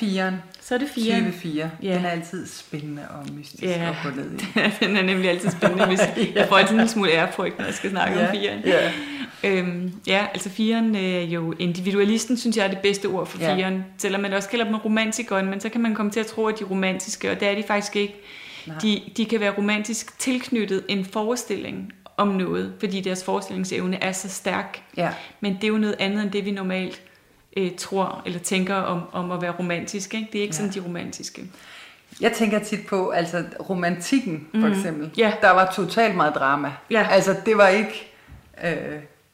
Så 0.00 0.04
er 0.06 0.18
det 0.18 0.28
firen. 0.28 0.34
Så 0.60 0.74
er 0.74 0.78
det 0.78 0.88
fire. 0.88 1.14
24. 1.14 1.70
Ja. 1.82 1.94
Den 1.94 2.04
er 2.04 2.08
altid 2.10 2.46
spændende 2.46 3.02
og 3.10 3.26
mystisk 3.34 3.62
Ja. 3.62 3.88
at 3.90 3.94
gå 4.04 4.10
ned 4.20 4.30
i. 4.32 4.44
den 4.84 4.96
er 4.96 5.02
nemlig 5.02 5.30
altid 5.30 5.50
spændende. 5.50 5.86
Hvis 5.86 6.00
jeg 6.34 6.46
får 6.48 6.56
altid 6.56 6.78
en 6.78 6.88
smule 6.88 7.10
ærefrygt, 7.12 7.58
når 7.58 7.64
jeg 7.64 7.74
skal 7.74 7.90
snakke 7.90 8.18
Ja, 8.18 8.26
om 8.28 8.34
firen. 8.34 8.60
ja. 8.64 8.90
Øhm, 9.44 9.92
ja, 10.06 10.26
altså 10.34 10.50
firen 10.50 10.94
er 10.96 11.20
jo 11.20 11.54
individualisten, 11.58 12.36
synes 12.36 12.56
jeg 12.56 12.64
er 12.64 12.68
det 12.68 12.78
bedste 12.78 13.06
ord 13.06 13.26
for 13.26 13.38
Ja. 13.40 13.70
Selvom 13.98 14.20
man 14.20 14.32
også 14.32 14.48
kalder 14.48 14.64
dem 14.64 14.74
romantikeren, 14.74 15.46
men 15.50 15.60
så 15.60 15.68
kan 15.68 15.80
man 15.80 15.94
komme 15.94 16.12
til 16.12 16.20
at 16.20 16.26
tro, 16.26 16.46
at 16.46 16.58
de 16.58 16.64
er 16.64 16.68
romantiske, 16.68 17.30
og 17.30 17.40
det 17.40 17.48
er 17.48 17.54
de 17.54 17.62
faktisk 17.66 17.96
ikke. 17.96 18.14
Nej. 18.66 18.76
De, 18.82 19.02
de 19.16 19.24
kan 19.24 19.40
være 19.40 19.50
romantisk 19.58 20.18
tilknyttet 20.18 20.82
en 20.88 21.04
forestilling 21.04 21.92
om 22.16 22.28
noget, 22.28 22.72
fordi 22.80 23.00
deres 23.00 23.24
forestillingsevne 23.24 24.02
er 24.02 24.12
så 24.12 24.28
stærk. 24.28 24.82
Ja. 24.96 25.08
Men 25.40 25.54
det 25.54 25.64
er 25.64 25.68
jo 25.68 25.78
noget 25.78 25.96
andet 25.98 26.22
end 26.22 26.30
det, 26.30 26.44
vi 26.44 26.50
normalt 26.50 27.00
øh, 27.56 27.70
tror 27.78 28.22
eller 28.26 28.38
tænker 28.40 28.74
om, 28.74 29.00
om 29.12 29.30
at 29.30 29.42
være 29.42 29.50
romantisk. 29.58 30.14
Ikke? 30.14 30.28
Det 30.32 30.38
er 30.38 30.42
ikke 30.42 30.54
Ja. 30.58 30.62
ja. 30.64 30.68
sådan, 30.70 30.82
de 30.82 30.88
romantiske. 30.88 31.42
Jeg 32.20 32.32
tænker 32.32 32.58
tit 32.58 32.86
på, 32.86 33.08
altså 33.10 33.44
romantikken 33.70 34.48
for 34.50 34.58
Mhm. 34.68 34.72
eksempel. 34.72 35.10
Ja. 35.16 35.32
Der 35.40 35.50
var 35.50 35.72
totalt 35.76 36.16
meget 36.16 36.34
drama. 36.34 36.72
Ja. 36.90 37.06
Altså 37.10 37.36
det 37.46 37.56
var 37.56 37.68
ikke... 37.68 38.12
Øh, 38.64 38.72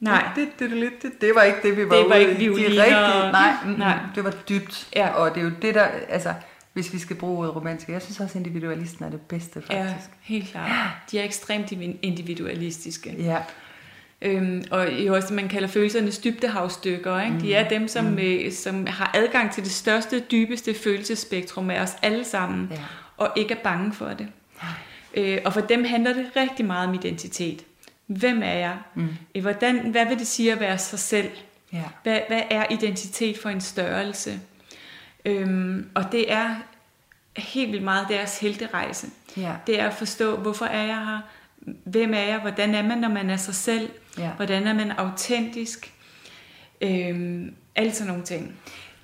Nej. 0.01 0.25
Det, 0.37 0.49
det, 0.59 0.71
det, 0.71 0.93
det, 1.03 1.13
det 1.21 1.33
var 1.35 1.43
ikke 1.43 1.59
det, 1.63 1.77
vi 1.77 1.89
var 1.89 1.97
Det 1.97 2.09
var 2.09 2.15
ude 2.17 2.31
ikke 2.31 2.45
i. 2.45 2.49
De 2.49 2.53
rigtige, 2.55 3.33
nej, 3.33 3.53
mm, 3.65 3.71
Nej. 3.71 3.99
det 4.15 4.25
var 4.25 4.31
dybt. 4.49 4.89
Ja. 4.97 5.09
Og 5.09 5.35
det 5.35 5.41
er 5.41 5.45
jo 5.45 5.53
det 5.63 5.75
der, 5.75 5.87
altså 6.09 6.35
hvis 6.73 6.93
vi 6.93 6.99
skal 6.99 7.17
bruge 7.17 7.39
ordet 7.39 7.57
romantisk, 7.57 7.89
jeg 7.89 8.03
synes 8.03 8.21
også, 8.21 8.33
at 8.39 8.47
individualisten 8.47 9.05
er 9.05 9.11
det 9.11 9.21
bedste 9.21 9.63
Ja, 9.71 9.83
faktisk. 9.85 10.11
helt 10.23 10.49
klart. 10.51 10.71
De 11.11 11.19
er 11.19 11.25
ekstremt 11.25 11.73
individualistiske. 12.03 13.15
Ja. 13.19 13.39
Øhm, 14.23 14.65
og 14.71 14.93
jo 14.93 15.15
også, 15.15 15.35
man 15.35 15.49
kalder 15.49 15.69
følelsernes 15.69 16.19
dybdehavsstykker. 16.19 17.21
Ikke? 17.21 17.41
De 17.41 17.55
er 17.55 17.69
dem, 17.69 17.89
som, 17.89 18.05
mm. 18.05 18.19
øh, 18.19 18.53
som 18.53 18.87
har 18.87 19.11
adgang 19.15 19.53
til 19.53 19.65
det 19.65 19.73
største, 19.73 20.21
dybeste 20.21 20.75
følelsesspektrum 20.75 21.71
af 21.71 21.81
os 21.81 21.97
alle 22.03 22.25
sammen, 22.25 22.69
Ja. 22.71 22.77
og 23.17 23.33
ikke 23.37 23.55
er 23.55 23.59
bange 23.65 23.93
for 23.93 24.09
det. 24.09 24.29
Øh, 25.15 25.39
og 25.45 25.53
for 25.53 25.61
dem 25.61 25.85
handler 25.85 26.13
det 26.13 26.27
rigtig 26.37 26.65
meget 26.67 26.89
om 26.89 26.95
identitet. 26.95 27.65
Hvem 28.07 28.43
er 28.43 28.53
jeg? 28.53 28.77
Mm. 28.95 29.09
Hvordan, 29.41 29.79
hvad 29.79 30.07
vil 30.07 30.19
det 30.19 30.27
sige 30.27 30.53
at 30.53 30.61
være 30.61 30.79
sig 30.79 30.99
selv? 30.99 31.31
Ja. 31.73 31.83
Hvad, 32.03 32.21
hvad 32.29 32.43
er 32.51 32.65
identitet 32.71 33.39
for 33.39 33.49
en 33.49 33.61
størrelse? 33.61 34.41
Øhm, 35.25 35.89
og 35.95 36.13
det 36.13 36.33
er 36.33 36.55
helt 37.37 37.73
vildt 37.73 37.85
meget 37.85 38.07
deres 38.09 38.39
helterejse. 38.39 39.07
Ja. 39.37 39.53
Det 39.67 39.81
er 39.81 39.87
at 39.89 39.95
forstå, 39.95 40.37
hvorfor 40.37 40.65
er 40.65 40.83
jeg 40.87 40.97
her? 41.07 41.19
Hvem 41.85 42.15
er 42.15 42.19
jeg? 42.21 42.39
Hvordan 42.39 42.75
er 42.75 42.83
man, 42.83 42.99
når 42.99 43.09
man 43.09 43.31
er 43.31 43.37
sig 43.37 43.55
selv? 43.55 43.91
Ja. 44.19 44.31
Hvordan 44.37 44.67
er 44.67 44.73
man 44.75 44.91
autentisk? 44.91 45.93
Øhm, 46.81 47.55
alle 47.77 47.93
sådan 47.95 48.07
nogle 48.09 48.25
ting. 48.25 48.55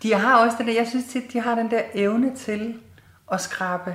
De 0.02 0.14
har 0.14 0.36
også 0.38 0.56
det 0.58 0.66
der, 0.66 0.72
jeg 0.72 0.86
synes 0.88 1.04
tit, 1.04 1.32
de 1.32 1.40
har 1.40 1.54
den 1.54 1.70
der 1.70 1.82
evne 1.94 2.36
til 2.36 2.74
at 3.32 3.40
skrabe 3.40 3.94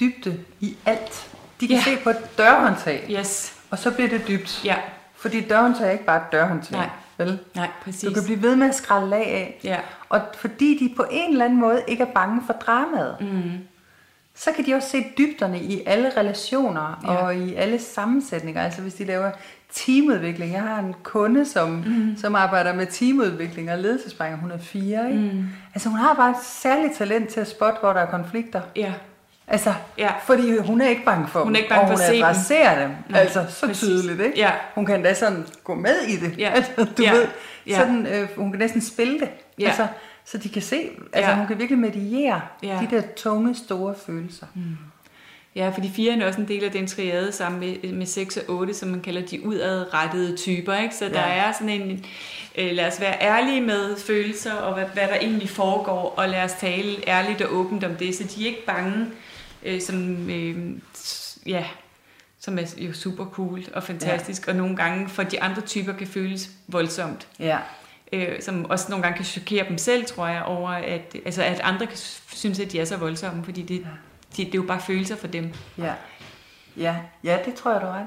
dybde 0.00 0.40
i 0.60 0.76
alt. 0.86 1.30
De 1.60 1.68
kan 1.68 1.76
Ja. 1.76 1.82
se 1.82 1.96
på 2.04 2.10
et 2.10 2.38
dørhåndtag, 2.38 3.06
Yes. 3.10 3.54
og 3.70 3.78
så 3.78 3.90
bliver 3.90 4.08
det 4.08 4.28
dybt. 4.28 4.64
Ja. 4.64 4.76
Fordi 5.16 5.38
et 5.38 5.50
dørhåndtag 5.50 5.86
er 5.86 5.90
ikke 5.90 6.04
bare 6.04 6.16
et 6.26 6.32
dørhåndtag. 6.32 6.78
Nej. 6.78 6.88
Vel? 7.18 7.38
Nej, 7.54 7.68
præcis. 7.84 8.08
Du 8.08 8.14
kan 8.14 8.24
blive 8.24 8.42
ved 8.42 8.56
med 8.56 8.68
at 8.68 8.74
skrælle 8.74 9.08
lag 9.10 9.26
af. 9.26 9.60
Ja. 9.64 9.78
Og 10.08 10.20
fordi 10.34 10.78
de 10.78 10.94
på 10.96 11.06
en 11.10 11.32
eller 11.32 11.44
anden 11.44 11.60
måde 11.60 11.82
ikke 11.88 12.02
er 12.02 12.12
bange 12.14 12.42
for 12.46 12.52
dramaet, 12.52 13.16
mm. 13.20 13.42
så 14.34 14.52
kan 14.52 14.66
de 14.66 14.74
også 14.74 14.88
se 14.88 15.04
dybderne 15.18 15.60
i 15.60 15.82
alle 15.86 16.12
relationer 16.16 17.00
ja. 17.04 17.08
og 17.14 17.36
i 17.36 17.54
alle 17.54 17.78
sammensætninger. 17.78 18.62
Altså 18.62 18.82
hvis 18.82 18.94
de 18.94 19.04
laver 19.04 19.30
teamudvikling. 19.74 20.52
Jeg 20.52 20.62
har 20.62 20.78
en 20.78 20.94
kunde, 21.02 21.46
som, 21.46 21.70
mm. 21.70 22.14
som 22.18 22.34
arbejder 22.34 22.74
med 22.74 22.86
teamudvikling 22.86 23.72
og 23.72 23.78
ledelsessprænger. 23.78 24.38
Hun 24.38 24.50
er 24.50 24.58
fire, 24.58 25.10
ikke? 25.10 25.22
Mm. 25.22 25.44
Altså 25.74 25.88
hun 25.88 25.98
har 25.98 26.14
bare 26.14 26.30
et 26.30 26.36
særligt 26.44 26.94
talent 26.94 27.28
til 27.28 27.40
at 27.40 27.48
spotte, 27.48 27.78
hvor 27.80 27.92
der 27.92 28.00
er 28.00 28.06
konflikter. 28.10 28.60
Ja. 28.76 28.92
Altså, 29.46 29.74
Ja. 29.98 30.10
fordi 30.26 30.58
hun 30.58 30.80
er 30.80 30.88
ikke 30.88 31.04
bange 31.04 31.28
for 31.28 31.40
Hun 31.40 31.48
er 31.48 31.50
dem, 31.50 31.56
ikke 31.56 31.68
bange 31.68 31.82
og 31.82 31.88
for 31.88 31.94
at 32.04 32.10
se 32.10 32.16
dem. 32.16 32.24
adresserer 32.24 32.82
dem. 32.86 32.90
Nej, 33.08 33.20
altså, 33.20 33.44
så 33.48 33.66
præcis. 33.66 33.82
tydeligt, 33.88 34.20
ikke? 34.20 34.38
Ja. 34.38 34.50
Hun 34.74 34.86
kan 34.86 35.02
da 35.02 35.14
sådan 35.14 35.46
gå 35.64 35.74
med 35.74 35.96
i 36.08 36.16
det. 36.16 36.38
Ja. 36.38 36.50
Altså, 36.56 36.70
du 36.98 37.02
Ja. 37.02 37.12
ved, 37.12 37.26
Ja. 37.66 37.78
sådan, 37.78 38.06
øh, 38.06 38.28
hun 38.36 38.50
kan 38.50 38.58
næsten 38.58 38.80
spille 38.80 39.20
det. 39.20 39.28
Ja. 39.58 39.66
Altså, 39.66 39.86
så 40.24 40.38
de 40.38 40.48
kan 40.48 40.62
se, 40.62 40.88
altså 41.12 41.30
Ja. 41.30 41.36
hun 41.36 41.46
kan 41.46 41.58
virkelig 41.58 41.78
mediere 41.78 42.40
Ja. 42.62 42.78
de 42.90 42.96
der 42.96 43.02
tunge, 43.16 43.54
store 43.54 43.94
følelser. 44.06 44.46
Mm. 44.54 44.62
Ja, 45.54 45.68
fordi 45.68 45.90
4 45.90 46.12
er 46.12 46.26
også 46.26 46.40
en 46.40 46.48
del 46.48 46.64
af 46.64 46.70
den 46.70 46.86
triade 46.86 47.32
sammen 47.32 47.60
med, 47.60 47.92
med 47.92 48.06
6 48.06 48.36
og 48.36 48.44
8, 48.48 48.74
som 48.74 48.88
man 48.88 49.00
kalder 49.00 49.26
de 49.26 49.46
udadrettede 49.46 50.36
typer. 50.36 50.74
Ikke? 50.74 50.94
Så 50.94 51.04
ja. 51.04 51.12
der 51.12 51.20
er 51.20 51.52
sådan 51.52 51.68
en, 51.68 52.04
øh, 52.58 52.72
lad 52.72 52.86
os 52.86 53.00
være 53.00 53.22
ærlige 53.22 53.60
med 53.60 53.96
følelser 53.96 54.52
og 54.52 54.74
hvad, 54.74 54.84
hvad 54.84 55.08
der 55.08 55.14
egentlig 55.14 55.48
foregår, 55.48 56.14
og 56.16 56.28
lad 56.28 56.42
os 56.42 56.52
tale 56.52 57.08
ærligt 57.08 57.42
og 57.42 57.54
åbent 57.54 57.84
om 57.84 57.94
det, 57.94 58.14
så 58.14 58.24
de 58.24 58.42
er 58.42 58.46
ikke 58.46 58.66
bange, 58.66 59.06
øh, 59.62 59.80
som, 59.80 60.30
øh, 60.30 60.56
ja, 61.46 61.64
som 62.40 62.58
er 62.58 62.74
jo 62.78 62.92
super 62.92 63.24
cool 63.24 63.64
og 63.74 63.82
fantastisk, 63.82 64.46
ja. 64.46 64.52
og 64.52 64.58
nogle 64.58 64.76
gange 64.76 65.08
for 65.08 65.22
de 65.22 65.42
andre 65.42 65.62
typer 65.62 65.92
kan 65.92 66.06
føles 66.06 66.50
voldsomt. 66.68 67.28
Ja. 67.38 67.58
Øh, 68.12 68.42
som 68.42 68.64
også 68.64 68.86
nogle 68.88 69.02
gange 69.02 69.16
kan 69.16 69.24
chokere 69.24 69.68
dem 69.68 69.78
selv, 69.78 70.04
tror 70.06 70.26
jeg, 70.26 70.42
over 70.42 70.70
at, 70.70 71.16
altså 71.24 71.42
at 71.42 71.60
andre 71.60 71.86
kan 71.86 71.96
synes, 72.32 72.60
at 72.60 72.72
de 72.72 72.80
er 72.80 72.84
så 72.84 72.96
voldsomme, 72.96 73.44
fordi 73.44 73.62
det, 73.62 73.80
Ja. 73.80 73.86
De, 74.36 74.44
det 74.44 74.54
er 74.54 74.58
jo 74.58 74.62
bare 74.62 74.80
følelser 74.86 75.16
for 75.16 75.26
dem. 75.26 75.52
Ja. 75.78 75.92
Ja, 76.76 76.94
ja, 77.24 77.36
det 77.44 77.54
tror 77.54 77.72
jeg, 77.72 77.80
du 77.80 77.86
ret. 77.86 78.06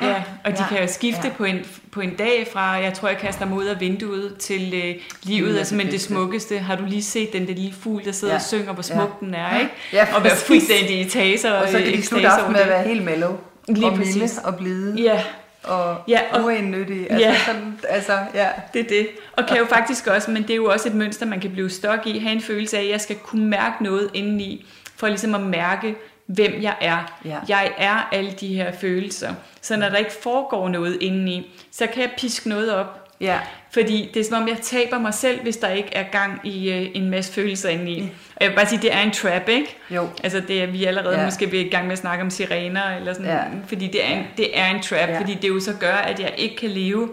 Ja. 0.00 0.06
Ja, 0.08 0.22
og 0.44 0.52
de 0.52 0.62
ja. 0.62 0.68
kan 0.68 0.80
jo 0.80 0.86
skifte 0.86 1.20
Ja. 1.22 1.28
ja. 1.28 1.34
på, 1.34 1.44
en, 1.44 1.58
på 1.90 2.00
en 2.00 2.14
dag 2.16 2.48
fra, 2.52 2.70
jeg 2.70 2.94
tror, 2.94 3.08
jeg 3.08 3.18
kaster 3.18 3.46
mig 3.46 3.58
ud 3.58 3.64
af 3.64 3.80
vinduet, 3.80 4.36
til 4.38 4.74
øh, 4.74 4.94
livet 5.22 5.50
er 5.54 5.58
det 5.58 5.66
simpelthen 5.66 5.92
det 5.92 6.00
smukkeste. 6.00 6.58
Har 6.58 6.76
du 6.76 6.84
lige 6.84 7.02
set 7.02 7.32
den 7.32 7.46
der 7.46 7.54
lille 7.54 7.74
fugl, 7.80 8.04
der 8.04 8.12
sidder 8.12 8.32
Ja. 8.34 8.36
ja. 8.36 8.42
og 8.42 8.46
synger, 8.48 8.72
hvor 8.72 8.84
Ja. 8.90 8.94
smuk 8.94 9.20
den 9.20 9.34
er, 9.34 9.58
ikke? 9.58 9.72
Ja, 9.92 10.06
og 10.16 10.24
være 10.24 10.36
fuldstændig 10.36 11.00
i 11.00 11.08
taser 11.08 11.52
og, 11.52 11.62
Og 11.62 11.68
så 11.68 11.78
kan 11.78 11.86
øh, 11.86 11.92
de 11.92 12.02
slutte 12.02 12.26
ekstase 12.26 12.42
aften 12.42 12.44
over 12.44 12.52
med 12.52 12.60
at 12.60 12.66
det. 12.66 12.74
være 12.74 12.88
helt 12.88 13.04
mellow. 13.04 13.36
Lige 13.68 13.86
og 13.86 13.98
milde 13.98 14.20
præcis. 14.20 14.38
og 14.44 14.56
blide. 14.56 15.02
Ja, 15.02 15.22
Og, 15.64 15.96
Ja, 16.08 16.20
og- 16.32 16.44
uindnyttige. 16.44 17.12
Altså, 17.12 17.28
Ja. 17.28 17.36
sådan, 17.46 17.78
altså, 17.88 18.18
ja. 18.34 18.48
det 18.74 18.80
er 18.80 18.88
det. 18.88 19.08
Og 19.32 19.46
kan 19.46 19.56
jo 19.58 19.64
faktisk 19.64 20.06
også, 20.06 20.30
men 20.30 20.42
det 20.42 20.50
er 20.50 20.56
jo 20.56 20.64
også 20.66 20.88
et 20.88 20.94
mønster, 20.94 21.26
man 21.26 21.40
kan 21.40 21.50
blive 21.50 21.70
stok 21.70 22.06
i, 22.06 22.18
have 22.18 22.32
en 22.32 22.40
følelse 22.42 22.78
af, 22.78 22.82
at 22.82 22.88
jeg 22.90 23.00
skal 23.00 23.16
kunne 23.16 23.46
mærke 23.46 23.84
noget 23.84 24.10
indeni, 24.14 24.66
for 25.04 25.08
ligesom 25.08 25.34
at 25.34 25.40
mærke, 25.40 25.94
hvem 26.26 26.62
jeg 26.62 26.74
er. 26.80 27.18
Ja. 27.24 27.38
Jeg 27.48 27.72
er 27.78 28.08
alle 28.12 28.30
de 28.40 28.54
her 28.54 28.72
følelser. 28.72 29.34
Så 29.60 29.76
når 29.76 29.88
der 29.88 29.96
ikke 29.96 30.12
foregår 30.22 30.68
noget 30.68 30.98
indeni, 31.00 31.50
så 31.72 31.86
kan 31.86 32.02
jeg 32.02 32.10
piske 32.18 32.48
noget 32.48 32.72
op, 32.74 33.00
Ja. 33.20 33.38
Fordi 33.70 34.10
det 34.14 34.20
er 34.20 34.24
som 34.24 34.42
om, 34.42 34.48
jeg 34.48 34.56
taber 34.62 34.98
mig 34.98 35.14
selv, 35.14 35.42
hvis 35.42 35.56
der 35.56 35.68
ikke 35.68 35.88
er 35.94 36.02
gang 36.02 36.40
i 36.44 36.70
øh, 36.72 36.86
en 36.94 37.10
masse 37.10 37.32
følelser 37.32 37.68
indeni. 37.68 38.00
Og 38.36 38.40
jeg 38.40 38.48
vil 38.50 38.56
bare 38.56 38.66
sige, 38.66 38.82
det 38.82 38.94
er 38.94 39.00
en 39.00 39.10
trap, 39.10 39.48
ikke? 39.48 39.76
Jo. 39.90 40.08
Altså 40.24 40.42
det 40.48 40.62
er 40.62 40.66
vi 40.66 40.84
er 40.84 40.88
allerede 40.88 41.14
Ja. 41.14 41.20
ja. 41.20 41.24
måske 41.26 41.60
i 41.66 41.68
gang 41.70 41.84
med 41.86 41.92
at 41.92 41.98
snakke 41.98 42.24
om 42.24 42.30
sirener, 42.30 42.96
eller 42.96 43.12
sådan, 43.12 43.26
Ja. 43.28 43.34
ja. 43.36 43.42
fordi 43.66 43.86
det 43.86 44.04
er, 44.04 44.08
en, 44.18 44.24
det 44.36 44.58
er 44.58 44.66
en 44.66 44.82
trap, 44.82 44.98
Ja. 45.08 45.12
ja. 45.12 45.20
fordi 45.20 45.34
det 45.34 45.48
jo 45.48 45.60
så 45.60 45.72
gør, 45.80 45.92
at 45.94 46.20
jeg 46.20 46.34
ikke 46.36 46.56
kan 46.56 46.70
leve 46.70 47.08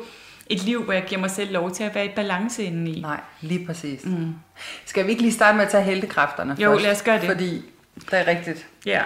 et 0.49 0.63
liv, 0.63 0.83
hvor 0.83 0.93
jeg 0.93 1.03
giver 1.07 1.21
mig 1.21 1.31
selv 1.31 1.51
lov 1.53 1.71
til 1.71 1.83
at 1.83 1.95
være 1.95 2.05
i 2.05 2.09
balance 2.15 2.63
indeni. 2.63 3.01
Nej, 3.01 3.19
lige 3.41 3.65
præcis. 3.65 4.05
Mm. 4.05 4.33
Skal 4.85 5.05
vi 5.05 5.09
ikke 5.11 5.21
lige 5.21 5.33
starte 5.33 5.57
med 5.57 5.65
at 5.65 5.71
tage 5.71 5.83
heltekræfterne 5.83 6.55
Jo, 6.59 6.71
først? 6.71 6.83
lad 6.83 6.91
os 6.91 7.01
gøre 7.01 7.19
det. 7.19 7.25
Fordi 7.29 7.61
det 8.11 8.19
er 8.19 8.27
rigtigt. 8.27 8.67
Ja. 8.85 9.01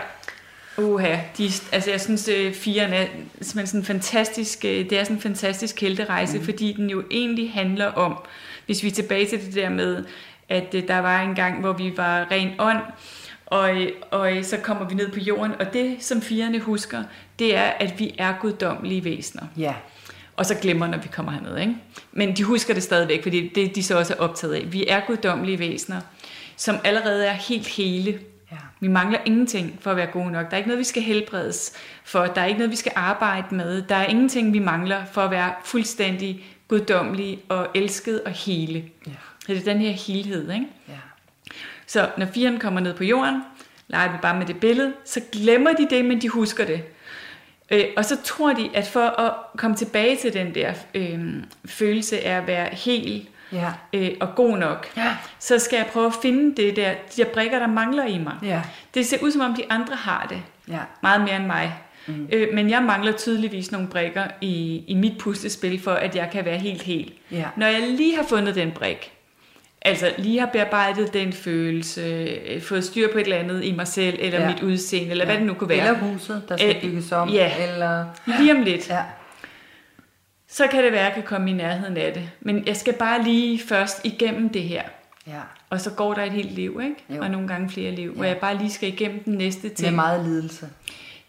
Uha, 0.78 1.16
de, 1.38 1.52
altså 1.72 1.92
jeg 1.92 2.02
synes, 2.02 2.28
at 2.28 2.56
firen 2.56 2.94
er 2.94 3.06
simpelthen 3.42 3.68
sådan 3.68 3.80
en 3.80 3.86
fantastisk, 3.86 4.66
øh, 4.66 4.90
det 4.90 4.92
er 4.92 5.04
sådan 5.04 5.16
en 5.16 5.22
fantastisk 5.22 5.82
helterejse, 5.82 6.38
mm. 6.38 6.46
fordi 6.46 6.74
den 6.74 6.90
jo 6.90 7.04
egentlig 7.12 7.54
handler 7.54 7.86
om, 7.86 8.18
hvis 8.66 8.84
vi 8.84 8.88
er 8.88 8.92
tilbage 8.92 9.26
til 9.26 9.46
det 9.46 9.56
der 9.56 9.70
med, 9.70 10.06
at 10.50 10.76
øh, 10.76 10.88
der 10.88 11.00
var 11.00 11.22
en 11.22 11.36
gang, 11.36 11.60
hvor 11.60 11.74
vi 11.74 11.94
var 11.98 12.28
ren 12.32 12.52
ånd, 12.60 12.82
og, 13.46 13.82
øh, 13.82 13.92
og 14.12 14.38
øh, 14.38 14.44
så 14.44 14.58
kommer 14.58 14.88
vi 14.88 14.96
ned 14.96 15.12
på 15.12 15.20
jorden, 15.20 15.52
og 15.60 15.74
det, 15.74 15.98
som 16.00 16.22
firerne 16.22 16.60
husker, 16.60 17.04
det 17.40 17.56
er, 17.56 17.64
at 17.80 18.00
vi 18.00 18.16
er 18.18 18.34
guddommelige 18.42 19.04
væsener. 19.04 19.44
Ja. 19.58 19.74
Og 20.38 20.46
så 20.46 20.56
glemmer, 20.56 20.88
når 20.88 20.98
vi 20.98 21.08
kommer 21.12 21.32
herned. 21.32 21.58
Ikke? 21.58 21.76
Men 22.12 22.38
de 22.38 22.44
husker 22.44 22.74
det 22.74 22.84
stadigvæk, 22.84 23.24
fordi 23.24 23.52
det 23.56 23.76
de 23.76 23.84
så 23.84 23.98
også 23.98 24.14
er 24.14 24.18
optaget 24.18 24.54
af. 24.54 24.74
Vi 24.74 24.88
er 24.88 25.02
guddommelige 25.08 25.60
væsener, 25.60 26.02
som 26.56 26.76
allerede 26.84 27.26
er 27.26 27.34
helt 27.34 27.68
hele. 27.68 28.20
Vi 28.86 28.90
mangler 28.90 29.20
ingenting 29.26 29.78
for 29.82 29.92
at 29.92 29.98
være 29.98 30.06
gode 30.06 30.32
nok. 30.32 30.46
Der 30.46 30.54
er 30.54 30.58
ikke 30.58 30.68
noget, 30.68 30.80
vi 30.80 30.84
skal 30.84 31.04
helbredes 31.04 31.74
for. 32.04 32.26
Der 32.26 32.42
er 32.42 32.46
ikke 32.46 32.58
noget, 32.58 32.72
vi 32.72 32.76
skal 32.76 32.92
arbejde 32.96 33.56
med. 33.56 33.82
Der 33.82 33.96
er 33.96 34.06
ingenting, 34.06 34.54
vi 34.54 34.60
mangler 34.60 35.06
for 35.06 35.22
at 35.22 35.32
være 35.32 35.54
fuldstændig 35.64 36.46
guddommelige 36.68 37.40
og 37.50 37.68
elsket 37.76 38.22
og 38.22 38.32
hele. 38.32 38.84
Ja. 39.08 39.12
Så 39.40 39.54
det 39.54 39.58
er 39.58 39.74
den 39.74 39.82
her 39.82 39.92
helhed. 39.92 40.52
Ikke? 40.52 40.66
Ja. 40.88 40.94
Så 41.88 42.10
når 42.18 42.26
firen 42.26 42.60
kommer 42.60 42.80
ned 42.80 42.94
på 42.94 43.04
jorden, 43.04 43.44
leger 43.88 44.12
vi 44.12 44.18
bare 44.22 44.38
med 44.38 44.46
det 44.46 44.60
billede, 44.60 44.94
så 45.06 45.22
glemmer 45.32 45.74
de 45.74 45.88
det, 45.90 46.06
men 46.06 46.22
de 46.22 46.30
husker 46.30 46.66
det. 46.66 46.84
Øh, 47.72 47.86
og 47.98 48.06
så 48.06 48.18
tror 48.24 48.54
de, 48.54 48.70
at 48.74 48.88
for 48.88 49.20
at 49.22 49.34
komme 49.58 49.78
tilbage 49.78 50.16
til 50.16 50.34
den 50.34 50.56
der 50.56 50.74
øh, 50.96 51.44
følelse 51.66 52.20
af 52.20 52.38
at 52.38 52.48
være 52.48 52.70
helt 52.72 53.30
Ja. 53.56 53.72
øh, 53.94 54.12
og 54.22 54.36
god 54.36 54.58
nok, 54.58 54.88
Ja. 54.98 55.16
så 55.40 55.60
skal 55.60 55.78
jeg 55.78 55.86
prøve 55.94 56.06
at 56.06 56.14
finde 56.22 56.62
det 56.64 56.76
der, 56.76 56.90
de 57.16 57.24
der 57.24 57.30
brikker, 57.34 57.60
der 57.60 57.68
mangler 57.68 58.06
i 58.06 58.18
mig. 58.18 58.34
Ja. 58.44 58.62
Det 58.94 59.06
ser 59.06 59.18
ud 59.22 59.32
som 59.32 59.42
om 59.42 59.54
de 59.56 59.64
andre 59.70 59.96
har 59.96 60.26
det 60.30 60.38
Ja. 60.74 60.80
meget 61.04 61.22
mere 61.22 61.36
end 61.36 61.46
mig. 61.46 61.74
Mm. 62.08 62.28
Øh, 62.34 62.48
men 62.54 62.70
jeg 62.70 62.84
mangler 62.84 63.12
tydeligvis 63.12 63.72
nogle 63.72 63.88
brikker 63.88 64.24
i, 64.42 64.84
i 64.88 64.94
mit 64.96 65.18
puslespil, 65.20 65.82
for 65.84 65.92
at 65.92 66.16
jeg 66.16 66.30
kan 66.32 66.46
være 66.46 66.58
helt 66.58 66.82
helt. 66.82 67.14
Ja. 67.32 67.44
Når 67.58 67.68
jeg 67.68 67.82
lige 67.90 68.16
har 68.16 68.24
fundet 68.24 68.56
den 68.56 68.72
brik, 68.72 69.12
altså 69.82 70.12
lige 70.18 70.40
har 70.40 70.46
bearbejdet 70.48 71.14
den 71.14 71.34
følelse, 71.34 72.02
øh, 72.02 72.62
fået 72.62 72.84
styr 72.84 73.12
på 73.12 73.18
et 73.18 73.24
eller 73.24 73.38
andet 73.38 73.64
i 73.66 73.72
mig 73.72 73.88
selv, 73.88 74.18
eller 74.20 74.42
Ja. 74.42 74.48
mit 74.50 74.62
udseende, 74.64 75.12
eller 75.12 75.26
ja. 75.26 75.32
hvad 75.32 75.38
det 75.40 75.48
nu 75.48 75.54
kunne 75.54 75.70
være. 75.70 75.88
Eller 75.88 75.94
huset, 76.00 76.44
der 76.50 76.58
skal 76.58 76.76
Øh, 76.76 76.82
bygges 76.82 77.12
om. 77.12 77.30
ja. 77.30 77.52
Eller... 77.74 78.06
Lige 78.40 78.52
om 78.56 78.62
lidt, 78.62 78.90
Ja. 78.90 79.02
Så 80.56 80.68
kan 80.68 80.84
det 80.84 80.92
være, 80.92 81.02
at 81.02 81.06
jeg 81.06 81.14
kan 81.14 81.24
komme 81.24 81.50
i 81.50 81.54
nærheden 81.54 81.98
af 81.98 82.14
det. 82.14 82.30
Men 82.42 82.68
jeg 82.68 82.78
skal 82.78 82.94
bare 82.94 83.24
lige 83.24 83.60
først 83.68 84.06
igennem 84.06 84.50
det 84.50 84.64
her. 84.64 84.84
Ja. 85.28 85.42
Og 85.70 85.82
så 85.82 85.92
går 85.92 86.14
der 86.14 86.24
et 86.24 86.32
helt 86.32 86.52
liv, 86.52 86.80
ikke? 86.84 86.96
Jo. 87.18 87.22
Og 87.22 87.30
nogle 87.32 87.48
gange 87.48 87.70
flere 87.70 87.92
liv, 87.92 88.14
hvor 88.14 88.24
Ja. 88.24 88.30
jeg 88.30 88.38
bare 88.40 88.58
lige 88.58 88.72
skal 88.72 88.90
igennem 88.90 89.24
den 89.24 89.34
næste 89.34 89.68
Med 89.68 89.76
ting. 89.76 89.96
meget 89.96 90.26
lidelse. 90.26 90.70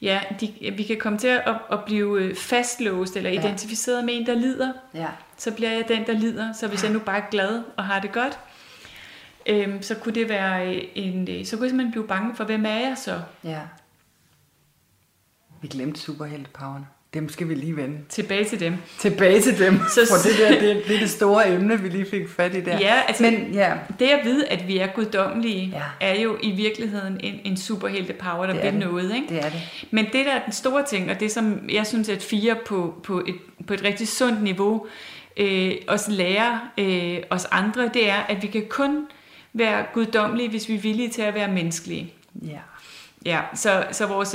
Ja, 0.02 0.20
de, 0.40 0.72
vi 0.76 0.82
kan 0.82 0.96
komme 1.00 1.18
til 1.18 1.28
at, 1.28 1.42
at 1.72 1.84
blive 1.86 2.20
øh, 2.22 2.34
fastlåst 2.36 3.16
eller 3.16 3.30
Ja. 3.30 3.40
identificeret 3.40 4.04
med 4.04 4.14
en, 4.16 4.26
der 4.26 4.34
lider. 4.34 4.72
Ja. 4.94 5.06
Så 5.36 5.52
bliver 5.54 5.70
jeg 5.70 5.84
den, 5.88 6.06
der 6.06 6.12
lider. 6.12 6.52
Så 6.52 6.68
hvis 6.68 6.84
jeg 6.84 6.92
nu 6.92 6.98
bare 6.98 7.18
er 7.18 7.30
glad 7.30 7.62
og 7.76 7.84
har 7.84 8.00
det 8.00 8.12
godt, 8.12 8.38
øhm, 9.46 9.82
så 9.82 9.94
kunne 9.94 10.14
det 10.14 10.28
være 10.28 10.74
øh, 10.76 10.82
en... 10.94 11.28
øh, 11.30 11.44
Så 11.46 11.56
kunne 11.56 11.64
jeg 11.64 11.70
simpelthen 11.70 11.90
blive 11.90 12.06
bange 12.08 12.36
for, 12.36 12.44
hvem 12.44 12.64
er 12.66 12.70
jeg 12.74 12.94
så? 12.96 13.20
Ja. 13.44 13.60
Vi 15.62 15.68
glemte 15.68 16.00
superheltepowerne. 16.00 16.86
Dem 17.16 17.28
skal 17.28 17.48
vi 17.48 17.54
lige 17.54 17.76
vende. 17.76 17.98
Tilbage 18.08 18.44
til 18.44 18.60
dem. 18.60 18.74
Tilbage 18.98 19.40
til 19.40 19.58
dem. 19.58 19.78
Så- 19.94 20.06
For 20.10 20.28
det 20.28 20.38
der, 20.38 20.60
det, 20.74 20.82
det 20.88 20.94
er 20.96 21.00
det 21.00 21.10
store 21.10 21.52
emne, 21.54 21.80
vi 21.80 21.88
lige 21.88 22.06
fik 22.10 22.28
fat 22.28 22.54
i 22.54 22.60
der. 22.60 22.78
Ja, 22.78 22.94
altså- 23.08 23.22
Men 23.22 23.50
ja, 23.52 23.72
Det 23.98 24.06
at 24.06 24.24
vide, 24.24 24.46
at 24.48 24.68
vi 24.68 24.78
er 24.78 24.86
guddommelige, 24.86 25.72
Ja. 26.00 26.06
er 26.08 26.20
jo 26.20 26.36
i 26.42 26.50
virkeligheden 26.50 27.20
en, 27.20 27.34
en 27.44 27.56
superhelte-power, 27.56 28.46
der 28.46 28.52
Det 28.52 28.64
er 28.64 28.70
det. 28.70 28.80
noget. 28.80 29.14
Ikke? 29.14 29.26
det 29.28 29.38
er 29.44 29.50
det. 29.50 29.86
Men 29.90 30.04
det 30.04 30.26
der 30.26 30.32
er 30.32 30.44
den 30.44 30.52
store 30.52 30.84
ting, 30.84 31.10
og 31.10 31.20
det 31.20 31.32
som 31.32 31.60
jeg 31.72 31.86
synes, 31.86 32.08
at 32.08 32.22
fire 32.22 32.56
på, 32.66 32.94
på, 33.02 33.18
et, 33.26 33.34
på 33.66 33.74
et 33.74 33.84
rigtig 33.84 34.08
sundt 34.08 34.42
niveau, 34.42 34.86
øh, 35.36 35.72
os 35.88 36.08
lærer 36.08 36.58
øh, 36.78 37.16
os 37.30 37.44
andre, 37.50 37.90
det 37.94 38.08
er, 38.10 38.16
at 38.28 38.42
vi 38.42 38.46
kan 38.46 38.64
kun 38.70 39.06
være 39.52 39.84
guddommelige, 39.94 40.48
hvis 40.48 40.68
vi 40.68 40.74
er 40.74 40.78
villige 40.78 41.08
til 41.08 41.22
at 41.22 41.34
være 41.34 41.48
menneskelige. 41.52 42.12
Ja. 42.42 42.58
Ja, 43.26 43.40
så, 43.54 43.84
så 43.92 44.06
vores 44.06 44.34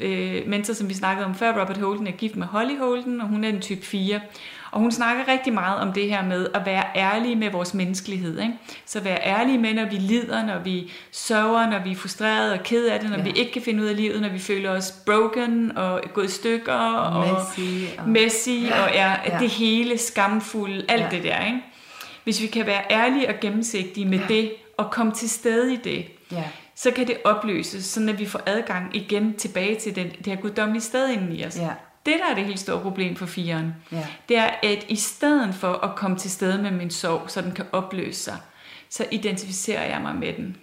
øh, 0.00 0.48
mentor, 0.48 0.74
som 0.74 0.88
vi 0.88 0.94
snakkede 0.94 1.26
om 1.26 1.34
før, 1.34 1.60
Robert 1.60 1.76
Holden, 1.76 2.06
er 2.06 2.12
gift 2.12 2.36
med 2.36 2.46
Holly 2.46 2.78
Holden, 2.78 3.20
og 3.20 3.28
hun 3.28 3.44
er 3.44 3.48
en 3.48 3.60
type 3.60 3.86
4. 3.86 4.20
Og 4.70 4.80
hun 4.80 4.92
snakker 4.92 5.28
rigtig 5.28 5.52
meget 5.52 5.80
om 5.80 5.92
det 5.92 6.08
her 6.08 6.24
med 6.24 6.46
at 6.54 6.66
være 6.66 6.84
ærlige 6.96 7.36
med 7.36 7.50
vores 7.50 7.74
menneskelighed. 7.74 8.40
Ikke? 8.40 8.52
Så 8.86 9.00
være 9.00 9.18
ærlige 9.26 9.58
med, 9.58 9.74
når 9.74 9.84
vi 9.84 9.96
lider, 9.96 10.46
når 10.46 10.58
vi 10.58 10.92
sørger, 11.12 11.70
når 11.70 11.78
vi 11.78 11.90
er 11.90 11.96
frustrerede 11.96 12.52
og 12.52 12.62
ked 12.62 12.86
af 12.86 13.00
det, 13.00 13.10
når 13.10 13.16
ja. 13.16 13.22
vi 13.22 13.30
ikke 13.30 13.52
kan 13.52 13.62
finde 13.62 13.82
ud 13.82 13.88
af 13.88 13.96
livet, 13.96 14.20
når 14.20 14.28
vi 14.28 14.38
føler 14.38 14.70
os 14.70 14.90
broken 15.06 15.78
og 15.78 16.00
gået 16.14 16.24
i 16.24 16.30
stykker 16.30 16.72
og 16.72 17.26
messy 17.26 17.98
og, 17.98 18.08
messy, 18.08 18.72
og 18.72 18.90
er 18.94 19.16
ja. 19.26 19.38
det 19.38 19.50
hele 19.50 19.98
skamfulde, 19.98 20.84
alt 20.88 21.02
ja. 21.02 21.08
det 21.10 21.22
der. 21.22 21.46
Ikke? 21.46 21.60
Hvis 22.24 22.42
vi 22.42 22.46
kan 22.46 22.66
være 22.66 22.82
ærlige 22.90 23.28
og 23.28 23.34
gennemsigtige 23.40 24.06
med 24.06 24.18
ja. 24.18 24.34
det, 24.34 24.52
og 24.78 24.90
komme 24.90 25.12
til 25.12 25.30
stede 25.30 25.72
i 25.72 25.76
det, 25.76 26.06
ja. 26.32 26.44
Så 26.78 26.90
kan 26.90 27.06
det 27.06 27.18
opløses, 27.24 27.84
så 27.84 28.08
at 28.08 28.18
vi 28.18 28.26
får 28.26 28.40
adgang 28.46 28.96
igen 28.96 29.34
tilbage 29.36 29.80
til 29.80 29.96
den, 29.96 30.10
det 30.10 30.26
her 30.26 30.36
guddommelige 30.36 30.82
sted 30.82 31.08
inden 31.08 31.32
i 31.32 31.44
os. 31.44 31.56
Ja. 31.56 31.70
Det, 32.06 32.14
der 32.18 32.30
er 32.30 32.34
det 32.34 32.44
helt 32.44 32.60
store 32.60 32.80
problem 32.80 33.16
for 33.16 33.26
firen, 33.26 33.74
ja. 33.92 34.06
det 34.28 34.36
er, 34.36 34.50
at 34.62 34.84
i 34.88 34.96
stedet 34.96 35.54
for 35.54 35.72
at 35.72 35.96
komme 35.96 36.16
til 36.18 36.30
stede 36.30 36.62
med 36.62 36.70
min 36.70 36.90
sorg, 36.90 37.30
så 37.30 37.42
den 37.42 37.52
kan 37.52 37.66
opløse 37.72 38.20
sig, 38.20 38.36
så 38.88 39.06
identificerer 39.10 39.90
jeg 39.90 40.00
mig 40.00 40.14
med 40.14 40.32
den. 40.32 40.56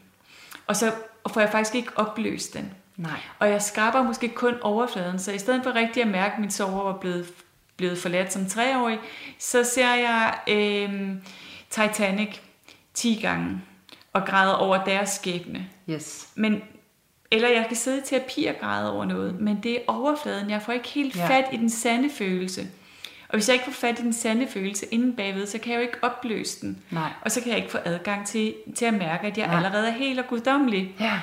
Og 0.68 0.76
så 0.76 0.92
får 1.34 1.42
jeg 1.42 1.50
faktisk 1.50 1.76
ikke 1.76 1.92
opløst 1.96 2.54
den. 2.54 2.74
Nej. 2.98 3.20
Og 3.40 3.50
jeg 3.50 3.62
skraber 3.62 4.04
måske 4.04 4.30
kun 4.30 4.54
overfladen, 4.62 5.20
så 5.20 5.32
i 5.32 5.38
stedet 5.38 5.64
for 5.64 5.76
rigtig 5.76 6.04
at 6.04 6.10
mærke, 6.10 6.34
at 6.34 6.40
min 6.40 6.52
sorg 6.52 6.86
var 6.86 6.98
blevet, 6.98 7.28
blevet 7.78 7.98
forladt 7.98 8.34
som 8.34 8.46
treårig, 8.46 9.00
så 9.40 9.64
ser 9.64 9.94
jeg 9.94 10.36
øh, 10.48 11.12
Titanic 11.70 12.38
10 12.94 13.20
gange 13.22 13.62
og 14.14 14.26
græder 14.26 14.54
over 14.54 14.84
deres 14.84 15.10
skæbne. 15.10 15.70
Yes. 15.90 16.30
Men 16.36 16.62
eller 17.32 17.50
jeg 17.50 17.66
kan 17.68 17.78
sidde 17.78 17.98
i 17.98 18.02
terapi 18.06 18.46
og 18.46 18.56
græde 18.62 18.94
over 18.94 19.06
noget, 19.06 19.40
men 19.40 19.60
det 19.64 19.76
er 19.76 19.80
overfladen. 19.88 20.50
Jeg 20.50 20.62
får 20.62 20.74
ikke 20.74 20.88
helt 20.88 21.16
ja. 21.16 21.28
fat 21.28 21.46
i 21.52 21.58
den 21.58 21.70
sande 21.70 22.10
følelse. 22.10 22.62
Og 23.30 23.36
hvis 23.36 23.50
jeg 23.50 23.54
ikke 23.54 23.66
får 23.66 23.72
fat 23.72 24.00
i 24.00 24.02
den 24.02 24.14
sande 24.14 24.48
følelse 24.48 24.86
inden 24.86 25.16
bagved, 25.16 25.48
så 25.48 25.58
kan 25.58 25.72
jeg 25.72 25.78
jo 25.78 25.82
ikke 25.82 25.98
opløse 26.02 26.62
den. 26.62 26.84
Nej. 26.92 27.10
Og 27.22 27.32
så 27.32 27.42
kan 27.42 27.50
jeg 27.50 27.58
ikke 27.58 27.72
få 27.72 27.78
adgang 27.86 28.28
til, 28.28 28.56
til 28.76 28.86
at 28.86 28.94
mærke, 28.94 29.28
at 29.28 29.38
jeg 29.38 29.48
ja. 29.48 29.58
allerede 29.58 29.88
er 29.88 29.92
helt 29.92 30.20
og 30.20 30.28
guddommelig. 30.28 30.96
Ja. 31.00 31.20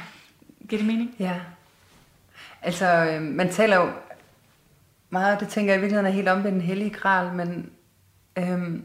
Giver 0.69 0.83
det 0.83 0.87
mening? 0.87 1.15
Ja. 1.19 1.35
Altså, 2.63 2.87
øh, 2.87 3.23
man 3.23 3.53
taler 3.53 3.77
jo 3.77 3.91
meget, 5.11 5.41
det 5.41 5.49
tænker 5.49 5.73
jeg 5.73 5.79
i 5.79 5.81
virkeligheden 5.81 6.13
er 6.13 6.17
helt 6.17 6.29
om 6.29 6.45
ved 6.45 6.53
den 6.53 6.61
hellige 6.61 6.91
gral, 6.91 7.33
men 7.35 7.71
øh, 8.37 8.81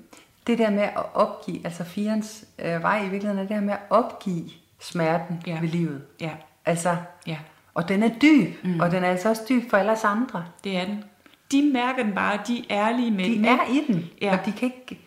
det 0.48 0.58
der 0.58 0.70
med 0.70 0.84
at 0.84 1.04
opgive, 1.14 1.66
altså 1.66 1.84
firens 1.84 2.45
øh, 2.60 2.84
vej 2.84 2.98
i 2.98 3.10
virkeligheden 3.10 3.38
er 3.38 3.41
det 3.41 3.49
der 3.49 3.62
med 3.62 3.74
at 3.74 3.80
opgive 3.90 4.49
smerten 4.80 5.44
ja. 5.48 5.60
ved 5.60 5.68
livet. 5.68 6.02
Ja. 6.22 6.32
Altså, 6.66 6.95
ja. 7.28 7.38
Og 7.74 7.90
den 7.90 8.04
er 8.04 8.10
dyb, 8.22 8.64
mm. 8.64 8.80
og 8.80 8.91
den 8.91 9.04
er 9.04 9.10
altså 9.10 9.30
også 9.30 9.41
dyb 9.49 9.70
for 9.70 9.78
alle 9.78 9.91
os 9.91 10.04
andre. 10.04 10.45
Det 10.64 10.78
er 10.78 10.86
den. 10.86 11.04
De 11.52 11.72
mærker 11.74 12.04
den 12.04 12.16
bare, 12.16 12.40
de 12.48 12.66
er 12.70 12.88
ærlige 12.88 13.12
med 13.12 13.26
de 13.26 13.48
er 13.48 13.70
i 13.70 13.94
den, 13.94 14.10
ja. 14.22 14.38
og 14.38 14.45
de 14.45 14.52
kan, 14.52 14.72
ikke, 14.76 15.02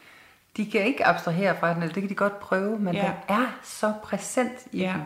de 0.57 0.71
kan 0.71 0.81
ikke 0.81 1.07
abstrahere 1.07 1.57
fra 1.61 1.75
den, 1.75 1.83
eller 1.83 1.95
det 1.95 2.03
kan 2.03 2.11
de 2.11 2.15
godt 2.15 2.41
prøve, 2.41 2.79
men 2.79 2.95
ja. 2.95 3.01
den 3.01 3.37
er 3.37 3.59
så 3.63 3.93
præsent 4.03 4.67
i 4.73 4.79
ja. 4.79 4.93
den. 4.93 5.03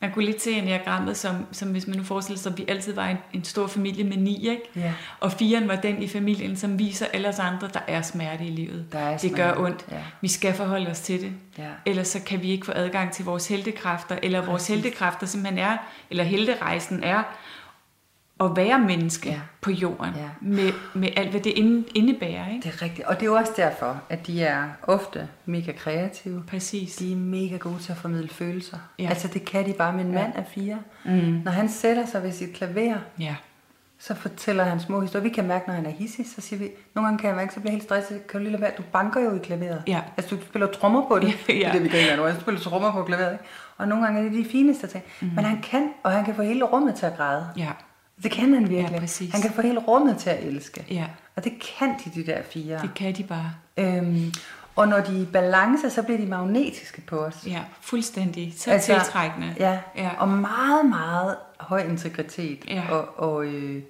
Man 0.00 0.12
kunne 0.12 0.24
lidt 0.24 0.42
se 0.42 0.52
enagrammet, 0.52 1.16
som, 1.16 1.46
som 1.52 1.68
hvis 1.68 1.86
man 1.86 1.96
nu 1.96 2.02
forestiller 2.04 2.38
sig, 2.38 2.52
at 2.52 2.58
vi 2.58 2.64
altid 2.68 2.94
var 2.94 3.06
en, 3.06 3.16
en 3.32 3.44
stor 3.44 3.66
familie 3.66 4.04
med 4.04 4.16
ni, 4.16 4.48
ikke? 4.48 4.62
Ja. 4.76 4.92
Og 5.20 5.32
firen 5.32 5.68
var 5.68 5.76
den 5.76 6.02
i 6.02 6.08
familien, 6.08 6.56
som 6.56 6.78
viser 6.78 7.06
alle 7.12 7.28
os 7.28 7.38
andre, 7.38 7.68
der 7.74 7.80
er 7.86 8.02
smerte 8.02 8.44
i 8.44 8.50
livet. 8.50 8.86
Der 8.92 8.98
er 8.98 9.18
det 9.18 9.34
gør 9.34 9.54
ondt. 9.56 9.86
Ja. 9.90 9.96
Vi 10.20 10.28
skal 10.28 10.54
forholde 10.54 10.90
os 10.90 11.00
til 11.00 11.20
det. 11.20 11.32
Ja. 11.58 11.68
Ellers 11.86 12.08
så 12.08 12.20
kan 12.26 12.42
vi 12.42 12.50
ikke 12.50 12.66
få 12.66 12.72
adgang 12.74 13.12
til 13.12 13.24
vores 13.24 13.48
heldekræfter, 13.48 14.18
eller 14.22 14.38
Præcis. 14.40 14.50
vores 14.50 14.68
heldekræfter 14.68 15.26
simpelthen 15.26 15.58
er, 15.58 15.76
eller 16.10 16.24
helderejsen 16.24 17.04
er, 17.04 17.22
at 18.40 18.56
være 18.56 18.78
menneske 18.78 19.28
ja. 19.28 19.40
på 19.60 19.70
jorden, 19.70 20.14
ja. 20.16 20.28
med, 20.40 20.72
med 20.94 21.08
alt, 21.16 21.30
hvad 21.30 21.40
det 21.40 21.52
indebærer. 21.94 22.48
Ikke? 22.48 22.68
Det 22.68 22.74
er 22.74 22.82
rigtigt, 22.82 23.06
og 23.06 23.14
det 23.14 23.22
er 23.22 23.26
jo 23.26 23.34
også 23.34 23.52
derfor, 23.56 24.00
at 24.08 24.26
de 24.26 24.44
er 24.44 24.64
ofte 24.82 25.28
mega 25.44 25.72
kreative. 25.72 26.42
Præcis. 26.48 26.96
De 26.96 27.12
er 27.12 27.16
mega 27.16 27.56
gode 27.56 27.78
til 27.78 27.92
at 27.92 27.98
formidle 27.98 28.28
følelser. 28.28 28.76
Ja. 28.98 29.08
Altså 29.08 29.28
det 29.28 29.44
kan 29.44 29.66
de 29.66 29.72
bare, 29.72 29.92
min 29.92 30.12
mand 30.12 30.32
er 30.34 30.44
fire. 30.54 30.78
Mm. 31.04 31.40
Når 31.44 31.52
han 31.52 31.68
sætter 31.68 32.06
sig 32.06 32.22
ved 32.22 32.32
sit 32.32 32.52
klaver, 32.52 32.96
ja. 33.18 33.36
så 33.98 34.14
fortæller 34.14 34.64
han 34.64 34.80
små 34.80 35.00
historier. 35.00 35.22
Vi 35.22 35.34
kan 35.34 35.46
mærke, 35.46 35.66
når 35.66 35.74
han 35.74 35.86
er 35.86 35.90
hissig, 35.90 36.26
så 36.34 36.40
siger 36.40 36.58
vi, 36.58 36.68
nogle 36.94 37.06
gange 37.06 37.18
kan 37.18 37.28
jeg 37.28 37.36
mærke, 37.36 37.54
så 37.54 37.60
bliver 37.60 37.72
jeg 37.72 37.76
helt 37.76 37.84
stresset. 37.84 38.26
Kan 38.26 38.40
du 38.40 38.44
lige 38.44 38.52
lade 38.52 38.62
være? 38.62 38.72
Du 38.78 38.82
banker 38.92 39.20
jo 39.20 39.34
i 39.34 39.38
klaveret. 39.38 39.82
Ja. 39.86 40.00
Altså 40.16 40.36
du 40.36 40.42
spiller 40.42 40.66
trommer 40.66 41.08
på 41.08 41.18
det. 41.18 41.48
Ja, 41.48 41.54
ja. 41.54 41.58
Det 41.58 41.66
er 41.66 41.72
det, 41.72 41.82
vi 41.82 41.88
kan 41.88 42.18
nu. 42.18 42.24
Du 42.24 42.40
spiller 42.40 42.60
trommer 42.60 42.92
på 42.92 43.02
klaveret. 43.02 43.32
Ikke? 43.32 43.44
Og 43.76 43.88
nogle 43.88 44.04
gange 44.04 44.20
er 44.20 44.24
det 44.24 44.44
de 44.44 44.50
fineste 44.50 44.86
ting. 44.86 45.04
Mm. 45.20 45.30
Men 45.34 45.44
han 45.44 45.62
kan, 45.62 45.88
og 46.02 46.10
han 46.10 46.24
kan 46.24 46.34
få 46.34 46.42
hele 46.42 46.64
rummet 46.64 46.94
til 46.94 47.06
at 47.06 47.16
græde. 47.16 47.46
Ja. 47.56 47.70
Det 48.22 48.30
kan 48.30 48.54
han 48.54 48.68
virkelig. 48.68 48.92
Ja, 48.92 48.98
præcis. 48.98 49.32
Han 49.32 49.42
kan 49.42 49.50
få 49.50 49.62
hele 49.62 49.78
rummet 49.78 50.18
til 50.18 50.30
at 50.30 50.44
elske. 50.44 50.84
Ja. 50.90 51.04
Og 51.36 51.44
det 51.44 51.52
kan 51.78 51.94
de, 52.04 52.10
de 52.20 52.26
der 52.26 52.42
fire. 52.42 52.78
Det 52.82 52.90
kan 52.94 53.14
de 53.14 53.22
bare. 53.22 53.52
Øhm, 53.76 54.32
og 54.76 54.88
når 54.88 55.00
de 55.00 55.16
er 55.16 55.22
i 55.22 55.28
balance, 55.32 55.90
så 55.90 56.02
bliver 56.02 56.18
de 56.18 56.26
magnetiske 56.26 57.00
på 57.00 57.18
os. 57.18 57.46
Ja, 57.46 57.60
fuldstændig. 57.80 58.54
Så 58.56 58.70
altså, 58.70 58.94
tiltrækkende. 58.94 59.54
Ja, 59.58 59.78
ja, 59.96 60.10
og 60.18 60.28
meget, 60.28 60.86
meget 60.86 61.36
høj 61.60 61.82
integritet. 61.82 62.64
Ja. 62.68 62.82
Og, 62.90 63.18
og, 63.18 63.44
øh, 63.44 63.82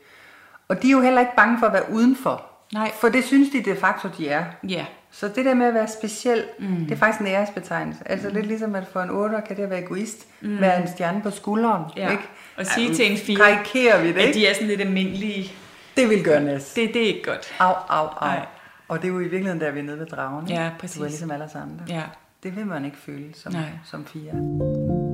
og 0.69 0.83
de 0.83 0.89
er 0.89 0.93
jo 0.93 1.01
heller 1.01 1.21
ikke 1.21 1.37
bange 1.37 1.59
for 1.59 1.67
at 1.67 1.73
være 1.73 1.93
udenfor. 1.93 2.50
Nej. 2.73 2.93
For 3.01 3.09
det 3.09 3.25
synes 3.25 3.49
de 3.51 3.71
de 3.71 3.77
facto, 3.77 4.09
de 4.19 4.29
er. 4.29 4.45
Ja. 4.69 4.87
Så 5.11 5.29
det 5.29 5.45
der 5.45 5.55
med 5.55 5.67
at 5.67 5.75
være 5.75 5.89
speciel, 5.89 6.45
mm. 6.59 6.77
det 6.77 6.93
er 6.93 6.97
faktisk 6.97 7.21
en 7.21 7.27
æresbetegnelse. 7.27 8.03
Altså 8.07 8.29
mm. 8.29 8.35
lidt 8.35 8.47
ligesom 8.47 8.75
at 8.75 8.85
for 8.93 9.01
en 9.01 9.11
8 9.11 9.37
kan 9.47 9.57
det 9.57 9.63
at 9.63 9.71
være 9.71 9.83
egoist, 9.83 10.27
mm. 10.41 10.61
være 10.61 10.83
en 10.83 10.89
stjerne 10.89 11.23
på 11.23 11.31
skulderen. 11.31 11.83
Ja. 11.97 12.11
Ikke? 12.11 12.23
Og 12.57 12.67
sige 12.67 12.89
ja, 12.89 12.95
til 12.95 13.13
en 13.13 13.19
4, 13.19 13.37
karikerer 13.37 14.03
vi 14.03 14.09
det, 14.09 14.17
ikke? 14.17 14.29
at 14.29 14.35
de 14.35 14.47
er 14.47 14.55
sådan 14.55 14.69
lidt 14.69 14.81
almindelige. 14.81 15.53
Det 15.97 16.11
vil 16.11 16.25
gøre 16.25 16.41
næst. 16.45 16.77
Det, 16.77 16.95
det 16.95 17.03
er 17.03 17.07
ikke 17.07 17.23
godt. 17.23 17.55
Au, 17.59 17.75
au, 17.89 18.07
au. 18.07 18.29
Ej. 18.29 18.47
Og 18.89 19.03
det 19.03 19.09
er 19.09 19.13
jo 19.13 19.19
i 19.19 19.23
virkeligheden, 19.23 19.61
der 19.61 19.71
vi 19.71 19.79
er 19.79 19.83
nede 19.83 19.99
ved 19.99 20.07
dragen. 20.07 20.49
Ja, 20.49 20.71
præcis. 20.79 20.99
Du 20.99 21.05
er 21.05 21.09
ligesom 21.09 21.31
alle 21.31 21.45
os 21.45 21.55
andre. 21.55 21.85
Ja. 21.89 22.03
Det 22.43 22.57
vil 22.57 22.67
man 22.67 22.85
ikke 22.85 22.97
føle 22.97 23.27
som, 23.35 23.53
Nej. 23.53 23.63
som 23.85 24.07
fire. 24.07 25.10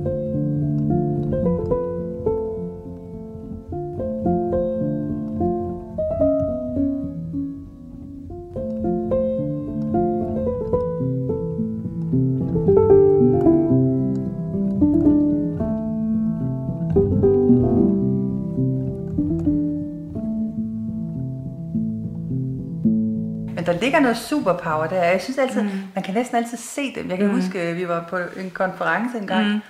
Ligger 23.97 24.13
noget 24.13 24.27
superpower 24.27 24.87
der. 24.87 25.03
Jeg 25.03 25.21
synes 25.21 25.37
altid, 25.37 25.61
mm. 25.61 25.69
man 25.95 26.03
kan 26.03 26.13
næsten 26.13 26.37
altid 26.37 26.57
se 26.57 26.95
dem. 26.95 27.09
Jeg 27.09 27.17
kan 27.17 27.27
mm. 27.27 27.41
huske, 27.41 27.59
at 27.61 27.75
vi 27.75 27.87
var 27.87 28.05
på 28.09 28.17
en 28.37 28.49
konference 28.49 29.17
en 29.17 29.27
gang. 29.27 29.47
Mm. 29.47 29.61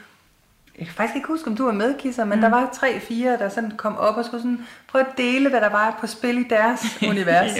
Jeg 0.79 0.87
kan 0.87 0.95
faktisk 0.95 1.15
ikke 1.15 1.27
huske, 1.27 1.47
om 1.47 1.55
du 1.55 1.65
var 1.65 1.71
med, 1.71 1.95
Kisser, 1.99 2.25
men 2.25 2.35
mm. 2.35 2.41
der 2.41 2.49
var 2.49 2.69
tre, 2.73 2.99
fire, 2.99 3.37
der 3.37 3.49
sådan 3.49 3.71
kom 3.77 3.97
op 3.97 4.17
og 4.17 4.25
skulle 4.25 4.41
sådan 4.41 4.59
prøve 4.91 5.05
at 5.05 5.17
dele, 5.17 5.49
hvad 5.49 5.61
der 5.61 5.69
var 5.69 5.97
på 5.99 6.07
spil 6.07 6.37
i 6.37 6.45
deres 6.49 6.97
univers. 7.09 7.51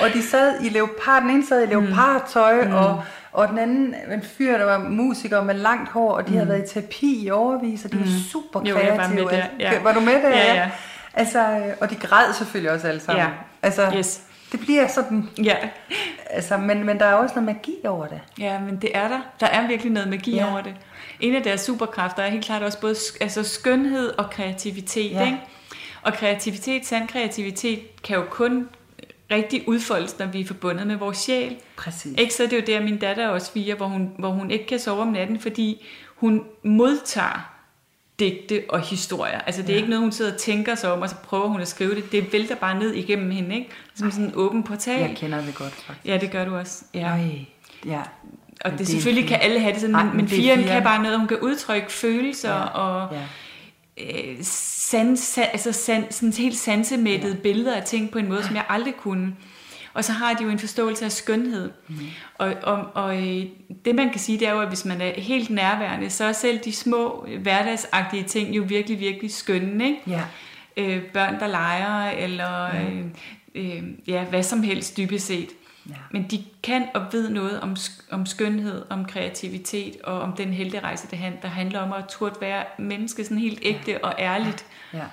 og 0.00 0.08
de 0.14 0.22
sad 0.22 0.60
i 0.60 0.68
leopard, 0.68 1.22
den 1.22 1.30
ene 1.30 1.46
sad 1.46 1.62
i 1.62 1.64
mm. 1.64 1.70
leopardtøj, 1.70 2.64
mm. 2.64 2.74
og, 2.74 3.04
og 3.32 3.48
den 3.48 3.58
anden 3.58 3.94
en 4.12 4.22
fyr, 4.22 4.58
der 4.58 4.64
var 4.64 4.78
musiker 4.78 5.42
med 5.42 5.54
langt 5.54 5.88
hår, 5.90 6.12
og 6.12 6.24
de 6.26 6.30
mm. 6.30 6.36
havde 6.36 6.48
været 6.48 6.70
i 6.70 6.74
terapi 6.74 7.26
i 7.26 7.30
overvis, 7.30 7.84
og 7.84 7.92
de 7.92 7.96
mm. 7.96 8.02
var 8.02 8.08
super 8.32 8.60
kreative. 8.60 8.90
Jo, 8.90 8.96
var, 8.96 9.08
med 9.08 9.24
der. 9.24 9.44
Ja. 9.58 9.82
var 9.82 9.92
du 9.92 10.00
med 10.00 10.14
der? 10.14 10.28
Ja, 10.28 10.54
ja. 10.54 10.70
Altså, 11.14 11.62
og 11.80 11.90
de 11.90 11.94
græd 11.94 12.32
selvfølgelig 12.32 12.72
også 12.72 12.88
alle 12.88 13.00
sammen. 13.00 13.24
Ja. 13.24 13.30
Altså, 13.62 13.92
yes. 13.96 14.20
Det 14.56 14.64
bliver 14.64 14.88
sådan... 14.88 15.28
Ja. 15.44 15.56
Altså, 16.30 16.56
men, 16.56 16.84
men 16.84 16.98
der 16.98 17.04
er 17.04 17.14
også 17.14 17.34
noget 17.34 17.56
magi 17.56 17.86
over 17.86 18.06
det. 18.06 18.20
Ja, 18.38 18.60
men 18.60 18.76
det 18.76 18.90
er 18.94 19.08
der. 19.08 19.20
Der 19.40 19.46
er 19.46 19.66
virkelig 19.66 19.92
noget 19.92 20.08
magi 20.08 20.34
ja. 20.34 20.50
over 20.50 20.60
det. 20.60 20.74
En 21.20 21.34
af 21.34 21.42
deres 21.42 21.60
superkræfter 21.60 22.22
er 22.22 22.28
helt 22.28 22.44
klart 22.44 22.62
også 22.62 22.80
både 22.80 22.94
altså 23.20 23.42
skønhed 23.42 24.08
og 24.18 24.30
kreativitet. 24.30 25.10
Ja. 25.10 25.26
Ikke? 25.26 25.38
Og 26.02 26.12
kreativitet, 26.12 26.86
sand 26.86 27.08
kreativitet, 27.08 28.02
kan 28.02 28.16
jo 28.16 28.24
kun 28.30 28.68
rigtig 29.30 29.68
udfoldes, 29.68 30.18
når 30.18 30.26
vi 30.26 30.40
er 30.40 30.46
forbundet 30.46 30.86
med 30.86 30.96
vores 30.96 31.18
sjæl. 31.18 31.56
Præcis. 31.76 32.14
Ikke? 32.18 32.34
Så 32.34 32.42
det 32.42 32.52
er 32.52 32.56
jo 32.56 32.62
der, 32.66 32.84
min 32.84 32.98
datter 32.98 33.28
også 33.28 33.52
fire, 33.52 33.74
hvor 33.74 33.86
hun, 33.86 34.12
hvor 34.18 34.30
hun 34.30 34.50
ikke 34.50 34.66
kan 34.66 34.78
sove 34.78 35.02
om 35.02 35.08
natten, 35.08 35.40
fordi 35.40 35.86
hun 36.14 36.44
modtager 36.62 37.55
digte 38.18 38.62
og 38.68 38.80
historier. 38.80 39.38
Altså 39.38 39.62
det 39.62 39.68
er 39.68 39.72
ja. 39.72 39.78
ikke 39.78 39.90
noget, 39.90 40.02
hun 40.02 40.12
sidder 40.12 40.32
og 40.32 40.38
tænker 40.38 40.74
sig 40.74 40.92
om, 40.92 41.02
og 41.02 41.08
så 41.08 41.16
prøver 41.16 41.48
hun 41.48 41.60
at 41.60 41.68
skrive 41.68 41.94
det. 41.94 42.12
Det 42.12 42.32
vælter 42.32 42.54
bare 42.54 42.78
ned 42.78 42.94
igennem 42.94 43.30
hende, 43.30 43.54
ikke? 43.54 43.70
Som 43.94 44.10
sådan 44.10 44.24
en 44.24 44.32
åben 44.34 44.62
portal. 44.62 45.00
Jeg 45.00 45.16
kender 45.16 45.40
det 45.40 45.54
godt, 45.54 45.74
faktisk. 45.74 46.06
Ja, 46.06 46.18
det 46.18 46.30
gør 46.30 46.44
du 46.44 46.56
også. 46.56 46.84
Ja. 46.94 47.06
Ej, 47.06 47.46
ja. 47.86 48.00
Og 48.64 48.70
det, 48.70 48.78
det 48.78 48.88
selvfølgelig 48.88 49.28
kan 49.28 49.38
alle 49.40 49.60
have 49.60 49.72
det 49.72 49.80
sådan, 49.80 49.94
Ej, 49.94 50.04
men, 50.04 50.16
men 50.16 50.28
firen 50.28 50.64
kan 50.64 50.82
bare 50.82 51.02
noget, 51.02 51.18
hun 51.18 51.28
kan 51.28 51.38
udtrykke 51.38 51.92
følelser 51.92 52.54
ja. 52.54 52.64
og 52.64 53.14
ja. 53.14 53.22
Øh, 53.98 54.36
sans, 54.42 55.38
altså 55.38 55.72
sans, 55.72 56.14
sådan 56.14 56.32
helt 56.32 56.58
sansemættede 56.58 57.34
ja. 57.34 57.40
billeder 57.40 57.74
af 57.74 57.82
ting 57.82 58.10
på 58.10 58.18
en 58.18 58.28
måde, 58.28 58.42
som 58.42 58.56
jeg 58.56 58.64
aldrig 58.68 58.94
kunne. 58.96 59.34
Og 59.96 60.04
så 60.04 60.12
har 60.12 60.34
de 60.34 60.44
jo 60.44 60.50
en 60.50 60.58
forståelse 60.58 61.04
af 61.04 61.12
skønhed. 61.12 61.70
Mm. 61.88 61.96
Og, 62.34 62.54
og, 62.62 62.90
og 62.94 63.16
øh, 63.16 63.46
det 63.84 63.94
man 63.94 64.10
kan 64.10 64.20
sige, 64.20 64.38
det 64.38 64.48
er 64.48 64.52
jo, 64.52 64.60
at 64.60 64.68
hvis 64.68 64.84
man 64.84 65.00
er 65.00 65.20
helt 65.20 65.50
nærværende, 65.50 66.10
så 66.10 66.24
er 66.24 66.32
selv 66.32 66.58
de 66.58 66.72
små 66.72 67.26
hverdagsagtige 67.42 68.22
ting 68.22 68.56
jo 68.56 68.64
virkelig, 68.68 69.00
virkelig 69.00 69.34
skønne. 69.34 69.84
Ikke? 69.84 70.00
Ja. 70.06 70.22
Øh, 70.76 71.02
børn, 71.02 71.40
der 71.40 71.46
leger, 71.46 72.10
eller 72.10 72.64
øh, 72.64 73.04
øh, 73.54 73.82
ja, 74.06 74.24
hvad 74.24 74.42
som 74.42 74.62
helst 74.62 74.96
dybest 74.96 75.26
set. 75.26 75.48
Ja. 75.88 75.94
Men 76.10 76.26
de 76.30 76.44
kan 76.62 76.88
og 76.94 77.02
ved 77.12 77.30
noget 77.30 77.60
om, 77.60 77.76
om 78.10 78.26
skønhed, 78.26 78.84
om 78.90 79.04
kreativitet 79.04 79.96
og 80.04 80.20
om 80.20 80.32
den 80.32 80.52
helterejse, 80.52 81.08
det 81.10 81.18
der 81.42 81.48
handler 81.48 81.80
om 81.80 81.92
at 81.92 82.04
turde 82.08 82.40
være 82.40 82.64
menneske 82.78 83.24
sådan 83.24 83.38
helt 83.38 83.58
ægte 83.62 83.92
ja. 83.92 83.98
og 84.02 84.14
ærligt. 84.18 84.66
Ja. 84.92 84.98
ja. 84.98 85.04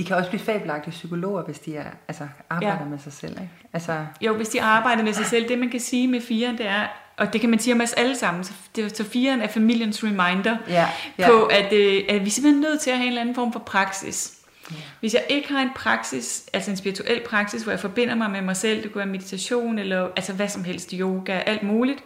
De 0.00 0.04
kan 0.04 0.16
også 0.16 0.30
blive 0.30 0.42
fabelagtige 0.42 0.90
psykologer, 0.90 1.42
hvis 1.42 1.58
de 1.58 1.76
er, 1.76 1.90
altså, 2.08 2.28
arbejder 2.50 2.82
ja. 2.82 2.88
med 2.88 2.98
sig 2.98 3.12
selv. 3.12 3.32
Ikke? 3.32 3.50
Altså... 3.72 4.06
Jo, 4.20 4.36
hvis 4.36 4.48
de 4.48 4.62
arbejder 4.62 5.02
med 5.02 5.12
sig 5.12 5.26
selv. 5.26 5.48
Det 5.48 5.58
man 5.58 5.70
kan 5.70 5.80
sige 5.80 6.08
med 6.08 6.20
firen, 6.20 6.58
det 6.58 6.66
er, 6.66 6.86
og 7.16 7.32
det 7.32 7.40
kan 7.40 7.50
man 7.50 7.58
sige 7.58 7.74
om 7.74 7.80
os 7.80 7.92
alle 7.92 8.16
sammen, 8.16 8.44
så, 8.44 8.52
det, 8.76 8.96
så 8.96 9.04
firen 9.04 9.40
er 9.40 9.48
familiens 9.48 10.04
reminder 10.04 10.56
ja. 10.68 10.88
Ja. 11.18 11.28
på, 11.28 11.44
at, 11.44 11.72
øh, 11.72 12.02
at 12.08 12.20
vi 12.20 12.26
er 12.26 12.30
simpelthen 12.30 12.60
nødt 12.60 12.80
til 12.80 12.90
at 12.90 12.96
have 12.96 13.04
en 13.06 13.08
eller 13.08 13.20
anden 13.20 13.34
form 13.34 13.52
for 13.52 13.60
praksis. 13.60 14.38
Ja. 14.70 14.76
Hvis 15.00 15.14
jeg 15.14 15.24
ikke 15.28 15.52
har 15.52 15.62
en 15.62 15.70
praksis, 15.74 16.48
altså 16.52 16.70
en 16.70 16.76
spirituel 16.76 17.20
praksis, 17.26 17.62
hvor 17.62 17.72
jeg 17.72 17.80
forbinder 17.80 18.14
mig 18.14 18.30
med 18.30 18.42
mig 18.42 18.56
selv, 18.56 18.82
det 18.82 18.92
kunne 18.92 18.98
være 18.98 19.12
meditation, 19.12 19.78
eller 19.78 20.08
altså 20.16 20.32
hvad 20.32 20.48
som 20.48 20.64
helst, 20.64 20.90
yoga, 20.90 21.38
alt 21.46 21.62
muligt, 21.62 21.98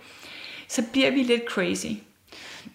så 0.69 0.83
bliver 0.93 1.11
vi 1.11 1.23
lidt 1.23 1.43
crazy. 1.49 1.93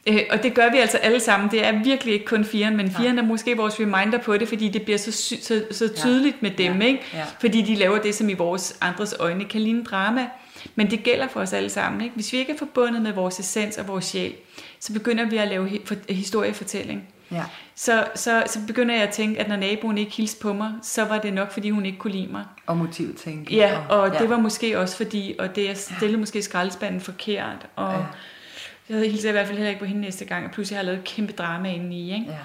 Øh, 0.08 0.20
og 0.30 0.44
det 0.44 0.54
gør 0.54 0.72
vi 0.72 0.78
altså 0.78 0.98
alle 0.98 1.20
sammen. 1.20 1.52
Det 1.52 1.66
er 1.66 1.84
virkelig 1.84 2.14
ikke 2.14 2.26
kun 2.26 2.46
firen, 2.46 2.78
men 2.78 2.92
firen 2.92 3.20
er 3.20 3.24
måske 3.24 3.58
vores 3.58 3.80
reminder 3.80 4.18
på 4.18 4.38
det, 4.38 4.48
fordi 4.48 4.70
det 4.70 4.82
bliver 4.82 4.98
så, 4.98 5.12
så, 5.42 5.64
så 5.72 5.94
tydeligt 5.96 6.36
ja. 6.42 6.48
med 6.48 6.52
dem, 6.52 6.82
ja. 6.82 6.88
ikke? 6.88 7.04
Ja. 7.14 7.24
fordi 7.40 7.62
de 7.62 7.76
laver 7.76 7.98
det, 7.98 8.16
som 8.16 8.30
i 8.30 8.34
vores 8.34 8.78
andres 8.82 9.16
øjne 9.20 9.46
kan 9.46 9.62
ligne 9.62 9.84
drama. 9.84 10.28
Men 10.76 10.92
det 10.92 11.04
gælder 11.04 11.28
for 11.28 11.40
os 11.40 11.54
alle 11.54 11.70
sammen. 11.70 12.02
Ikke? 12.02 12.16
Hvis 12.16 12.34
vi 12.34 12.38
ikke 12.38 12.52
er 12.52 12.58
forbundet 12.58 13.02
med 13.02 13.14
vores 13.14 13.40
essens 13.40 13.78
og 13.78 13.88
vores 13.88 14.06
sjæl, 14.06 14.34
så 14.80 14.94
begynder 14.94 15.26
vi 15.26 15.38
at 15.38 15.48
lave 15.48 15.70
historiefortælling. 16.10 17.08
Ja. 17.32 17.44
Så, 17.76 18.08
så, 18.16 18.44
så 18.48 18.60
begynder 18.68 18.96
jeg 18.96 19.04
at 19.04 19.10
tænke, 19.10 19.40
at 19.40 19.48
når 19.48 19.56
naboen 19.56 19.98
ikke 19.98 20.12
hilste 20.12 20.42
på 20.42 20.54
mig, 20.54 20.74
så 20.82 21.06
var 21.06 21.18
det 21.18 21.34
nok, 21.34 21.52
fordi 21.52 21.70
hun 21.70 21.86
ikke 21.86 21.98
kunne 21.98 22.14
lide 22.14 22.32
mig. 22.32 22.44
Og 22.66 22.78
motivtænke. 22.78 23.56
Ja, 23.56 23.80
og, 23.90 24.00
og 24.00 24.14
ja. 24.14 24.20
det 24.20 24.30
var 24.30 24.38
måske 24.38 24.80
også 24.80 24.98
fordi, 24.98 25.36
og 25.40 25.56
det 25.56 25.68
jeg 25.68 25.78
stillede 25.78 26.12
ja. 26.12 26.18
måske 26.18 26.42
skraldespanden 26.42 27.02
forkert, 27.02 27.68
og 27.76 27.94
ja. 27.94 28.00
Jeg 28.90 29.12
hilser 29.12 29.30
i 29.30 29.32
hvert 29.32 29.48
fald 29.48 29.58
heller 29.58 29.70
ikke 29.70 29.80
på 29.80 29.86
hende 29.86 30.02
næste 30.02 30.26
gang, 30.26 30.46
og 30.46 30.52
pludselig 30.52 30.78
har 30.78 30.84
jeg 30.84 30.86
lavet 30.86 31.00
et 31.00 31.06
kæmpe 31.06 31.34
drama 31.34 31.74
inde 31.74 31.96
i, 31.96 32.14
ikke? 32.14 32.26
Ja. 32.30 32.38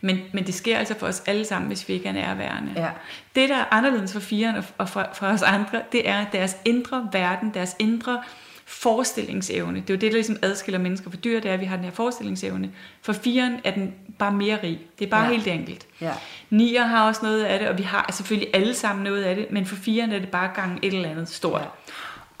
Men, 0.00 0.20
men 0.32 0.46
det 0.46 0.54
sker 0.54 0.78
altså 0.78 0.94
for 0.98 1.06
os 1.06 1.22
alle 1.26 1.44
sammen, 1.44 1.68
hvis 1.68 1.88
vi 1.88 1.94
ikke 1.94 2.08
er 2.08 2.12
nærværende. 2.12 2.72
Ja. 2.76 2.90
Det, 3.34 3.48
der 3.48 3.56
er 3.56 3.64
anderledes 3.70 4.12
for 4.12 4.20
firen 4.20 4.64
og 4.78 4.88
for, 4.88 5.08
for 5.14 5.26
os 5.26 5.42
andre, 5.42 5.82
det 5.92 6.08
er 6.08 6.24
deres 6.32 6.56
indre 6.64 7.08
verden, 7.12 7.50
deres 7.54 7.76
indre 7.78 8.22
forestillingsevne. 8.66 9.80
Det 9.80 9.90
er 9.90 9.94
jo 9.94 10.00
det, 10.00 10.12
der 10.12 10.16
ligesom 10.16 10.36
adskiller 10.42 10.78
mennesker 10.78 11.10
fra 11.10 11.16
dyr, 11.16 11.40
det 11.40 11.48
er, 11.48 11.54
at 11.54 11.60
vi 11.60 11.64
har 11.64 11.76
den 11.76 11.84
her 11.84 11.92
forestillingsevne. 11.92 12.70
For 13.02 13.12
firen 13.12 13.60
er 13.64 13.70
den 13.70 13.94
bare 14.18 14.32
mere 14.32 14.58
rig. 14.62 14.80
Det 14.98 15.06
er 15.06 15.10
bare 15.10 15.24
ja. 15.24 15.30
helt 15.30 15.46
enkelt. 15.46 15.86
Ja. 16.00 16.12
Nier 16.50 16.84
har 16.84 17.06
også 17.06 17.20
noget 17.22 17.44
af 17.44 17.58
det, 17.58 17.68
og 17.68 17.78
vi 17.78 17.82
har 17.82 18.10
selvfølgelig 18.12 18.48
alle 18.54 18.74
sammen 18.74 19.04
noget 19.04 19.22
af 19.22 19.36
det, 19.36 19.46
men 19.50 19.66
for 19.66 19.76
firen 19.76 20.12
er 20.12 20.18
det 20.18 20.28
bare 20.28 20.50
gang 20.54 20.78
et 20.82 20.94
eller 20.94 21.08
andet 21.10 21.28
stort. 21.28 21.60
Ja. 21.60 21.66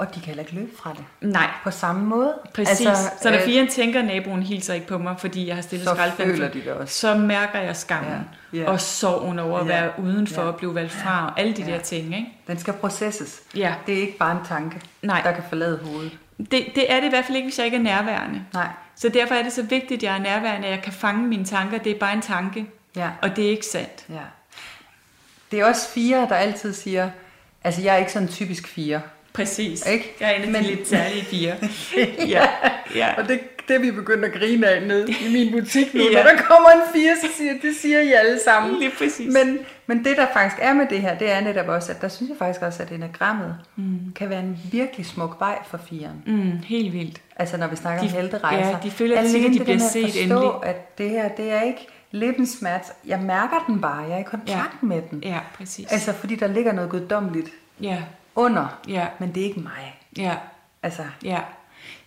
Og 0.02 0.14
de 0.14 0.20
kan 0.20 0.26
heller 0.26 0.42
ikke 0.42 0.54
løbe 0.54 0.70
fra 0.76 0.90
det. 0.96 1.30
Nej. 1.30 1.50
På 1.64 1.70
samme 1.70 2.06
måde. 2.06 2.34
Præcis. 2.54 2.86
Altså, 2.86 3.10
så 3.22 3.30
når 3.30 3.38
øh, 3.38 3.44
firen 3.44 3.68
tænker, 3.68 4.00
at 4.00 4.04
naboen 4.04 4.42
hilser 4.42 4.74
ikke 4.74 4.86
på 4.86 4.98
mig, 4.98 5.14
fordi 5.18 5.46
jeg 5.46 5.54
har 5.54 5.62
stillet 5.62 5.88
skraldespanden, 5.88 6.86
så 6.86 7.14
mærker 7.14 7.58
jeg 7.58 7.76
skammen. 7.76 8.20
Ja. 8.52 8.58
Ja. 8.58 8.70
Og 8.70 8.80
sorgen 8.80 9.38
over 9.38 9.58
at 9.58 9.68
være 9.68 9.90
udenfor 9.98 10.42
ja. 10.42 10.48
og 10.48 10.56
blive 10.56 10.74
valgt 10.74 10.92
fra, 10.92 11.26
og 11.26 11.40
alle 11.40 11.52
de 11.52 11.62
ja. 11.62 11.72
der 11.72 11.78
ting. 11.78 12.04
Ikke? 12.16 12.28
Den 12.46 12.58
skal 12.58 12.74
processes. 12.74 13.40
Ja. 13.56 13.74
Det 13.86 13.94
er 13.94 14.00
ikke 14.00 14.18
bare 14.18 14.32
en 14.32 14.46
tanke, 14.48 14.80
Nej. 15.02 15.20
der 15.24 15.32
kan 15.32 15.44
forlade 15.48 15.80
hovedet. 15.84 16.18
Det, 16.38 16.50
det 16.50 16.92
er 16.92 17.00
det 17.00 17.06
i 17.06 17.08
hvert 17.08 17.24
fald 17.24 17.36
ikke, 17.36 17.46
hvis 17.46 17.58
jeg 17.58 17.66
ikke 17.66 17.76
er 17.76 17.82
nærværende. 17.82 18.44
Nej. 18.52 18.68
Så 18.96 19.08
derfor 19.08 19.34
er 19.34 19.42
det 19.42 19.52
så 19.52 19.62
vigtigt, 19.62 19.98
at 19.98 20.02
jeg 20.02 20.14
er 20.14 20.22
nærværende, 20.22 20.66
at 20.66 20.72
jeg 20.72 20.82
kan 20.82 20.92
fange 20.92 21.26
mine 21.26 21.44
tanker. 21.44 21.78
Det 21.78 21.92
er 21.92 21.98
bare 21.98 22.12
en 22.12 22.22
tanke, 22.22 22.66
ja. 22.96 23.10
og 23.22 23.36
det 23.36 23.46
er 23.46 23.50
ikke 23.50 23.66
sandt. 23.66 24.04
Ja. 24.08 24.24
Det 25.50 25.60
er 25.60 25.64
også 25.64 25.88
fire, 25.88 26.26
der 26.28 26.34
altid 26.34 26.72
siger, 26.72 27.10
altså 27.64 27.82
jeg 27.82 27.94
er 27.94 27.98
ikke 27.98 28.12
sådan 28.12 28.28
en 28.28 28.34
typisk 28.34 28.68
fire. 28.68 29.00
Præcis. 29.32 29.86
Ikke? 29.86 30.16
Jeg 30.20 30.30
er 30.30 30.34
en 30.34 30.42
af 30.42 30.50
Men... 30.50 30.62
de 30.62 30.68
lidt 30.68 30.88
særlige 30.88 31.24
fire. 31.24 31.54
ja. 32.34 32.46
ja. 32.94 33.14
Og 33.16 33.28
det, 33.28 33.40
det 33.68 33.76
er 33.76 33.80
vi 33.80 33.90
begyndt 33.90 34.24
at 34.24 34.32
grine 34.32 34.68
af 34.68 34.82
nede 34.82 35.10
i 35.10 35.32
min 35.32 35.52
butik 35.52 35.94
nu. 35.94 36.00
ja. 36.00 36.22
Når 36.22 36.30
der 36.30 36.42
kommer 36.42 36.68
en 36.70 36.82
fire, 36.94 37.16
så 37.22 37.28
siger 37.36 37.52
det 37.62 37.76
siger 37.76 38.00
I 38.00 38.12
alle 38.12 38.40
sammen. 38.44 38.78
Lige 38.78 38.92
præcis. 38.98 39.32
Men, 39.32 39.58
men 39.86 40.04
det 40.04 40.16
der 40.16 40.26
faktisk 40.32 40.56
er 40.62 40.72
med 40.72 40.86
det 40.90 41.00
her, 41.00 41.18
det 41.18 41.30
er 41.30 41.40
netop 41.40 41.68
også, 41.68 41.92
at 41.92 42.00
der 42.00 42.08
synes 42.08 42.28
jeg 42.28 42.38
faktisk 42.38 42.62
også, 42.62 42.82
at 42.82 42.92
enagrammet 42.92 43.56
mm. 43.76 44.12
kan 44.16 44.30
være 44.30 44.40
en 44.40 44.58
virkelig 44.72 45.06
smuk 45.06 45.36
vej 45.40 45.58
for 45.66 45.80
firen. 45.88 46.22
Mm, 46.26 46.58
helt 46.66 46.92
vildt. 46.92 47.20
Altså 47.36 47.56
når 47.56 47.66
vi 47.66 47.76
snakker 47.76 48.02
de, 48.02 48.08
om 48.08 48.20
helterejser. 48.20 48.70
Ja, 48.70 48.76
de 48.82 48.90
føler 48.90 49.18
at 49.18 49.24
de 49.24 49.60
bliver 49.64 49.78
set 49.78 50.04
forstå, 50.04 50.20
endelig. 50.20 50.50
at 50.62 50.98
det 50.98 51.10
her, 51.10 51.28
det 51.28 51.52
er 51.52 51.62
ikke 51.62 51.86
lippensmert. 52.10 52.82
Jeg 53.06 53.20
mærker 53.20 53.64
den 53.66 53.80
bare. 53.80 54.02
Jeg 54.02 54.12
er 54.12 54.18
i 54.18 54.22
kontakt 54.22 54.76
ja. 54.82 54.86
med 54.86 55.02
den. 55.10 55.22
Ja, 55.22 55.38
præcis. 55.58 55.92
Altså 55.92 56.12
fordi 56.12 56.34
der 56.34 56.46
ligger 56.46 56.72
noget 56.72 56.90
guddommeligt. 56.90 57.48
Ja 57.80 58.02
under, 58.34 58.80
ja. 58.88 59.06
men 59.18 59.34
det 59.34 59.40
er 59.40 59.44
ikke 59.44 59.60
mig. 59.60 60.00
Ja. 60.16 60.34
Altså. 60.82 61.02
Ja. 61.24 61.38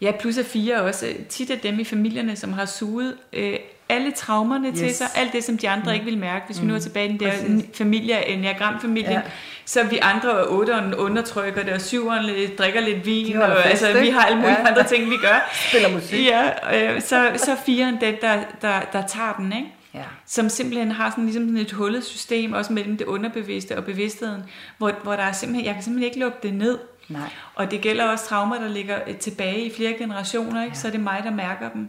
Ja, 0.02 0.12
plus 0.20 0.38
at 0.38 0.46
fire 0.46 0.82
også. 0.82 1.08
Tit 1.30 1.52
er 1.52 1.56
dem 1.56 1.80
i 1.80 1.84
familierne, 1.84 2.36
som 2.36 2.54
har 2.54 2.66
suget 2.66 3.18
øh, 3.34 3.56
alle 3.90 4.12
traumerne 4.12 4.68
yes. 4.68 4.80
til 4.80 4.96
sig, 4.96 5.08
alt 5.16 5.34
det, 5.34 5.44
som 5.44 5.58
de 5.58 5.70
andre 5.70 5.92
mm. 5.92 5.94
ikke 5.94 6.06
vil 6.06 6.18
mærke. 6.18 6.46
Hvis 6.46 6.62
vi 6.62 6.66
nu 6.66 6.74
er 6.74 6.78
mm. 6.78 6.84
tilbage 6.84 7.10
i 7.10 7.12
den 7.12 7.20
der 7.20 7.32
Præcis. 7.32 7.66
familie, 7.74 8.28
enneagramfamilien, 8.28 9.12
ja. 9.12 9.22
så 9.66 9.84
vi 9.84 10.00
andre 10.02 10.32
og 10.32 10.58
otteren 10.58 10.94
undertrykker 10.94 11.64
det, 11.64 11.74
og 11.74 11.82
syveren 11.82 12.52
drikker 12.58 12.82
lidt 12.82 13.06
vin, 13.06 13.42
og 13.42 13.58
fest, 13.64 13.84
altså, 13.84 14.02
vi 14.02 14.10
har 14.10 14.22
alle 14.22 14.38
mulige 14.38 14.60
ja. 14.60 14.68
andre 14.68 14.84
ting, 14.84 15.10
vi 15.10 15.18
gør. 15.18 15.50
Spiller 15.68 15.90
musik. 15.90 16.26
Ja, 16.26 16.50
øh, 16.94 17.02
så, 17.02 17.32
så 17.36 17.56
firen 17.66 18.02
den, 18.02 18.16
der, 18.22 18.40
der, 18.62 18.82
der 18.94 19.08
tager 19.08 19.34
den, 19.38 19.54
ikke? 19.54 19.75
Ja. 19.96 20.04
som 20.26 20.50
simpelthen 20.50 20.92
har 20.92 21.10
sådan, 21.10 21.24
ligesom 21.24 21.44
sådan 21.44 21.58
et 21.58 21.72
hullet 21.72 22.04
system, 22.04 22.54
også 22.54 22.74
mellem 22.74 22.98
det 22.98 23.06
underbevidste 23.06 23.78
og 23.78 23.86
bevidstheden, 23.86 24.42
hvor, 24.78 24.92
hvor 25.04 25.16
der 25.16 25.24
er 25.24 25.32
simpelthen, 25.32 25.66
jeg 25.66 25.74
kan 25.74 25.84
simpelthen 25.84 26.08
ikke 26.12 26.20
lukke 26.20 26.38
det 26.44 26.54
ned. 26.54 26.80
Nej. 27.10 27.30
Og 27.56 27.72
det 27.72 27.82
gælder 27.82 28.06
også 28.06 28.26
traumer, 28.26 28.60
der 28.60 28.68
ligger 28.68 29.00
øh, 29.08 29.16
tilbage 29.16 29.66
i 29.66 29.74
flere 29.76 29.94
generationer, 29.94 30.64
ikke? 30.64 30.76
Ja. 30.76 30.80
så 30.80 30.88
er 30.88 30.92
det 30.92 31.00
mig, 31.00 31.22
der 31.24 31.32
mærker 31.32 31.70
dem. 31.70 31.88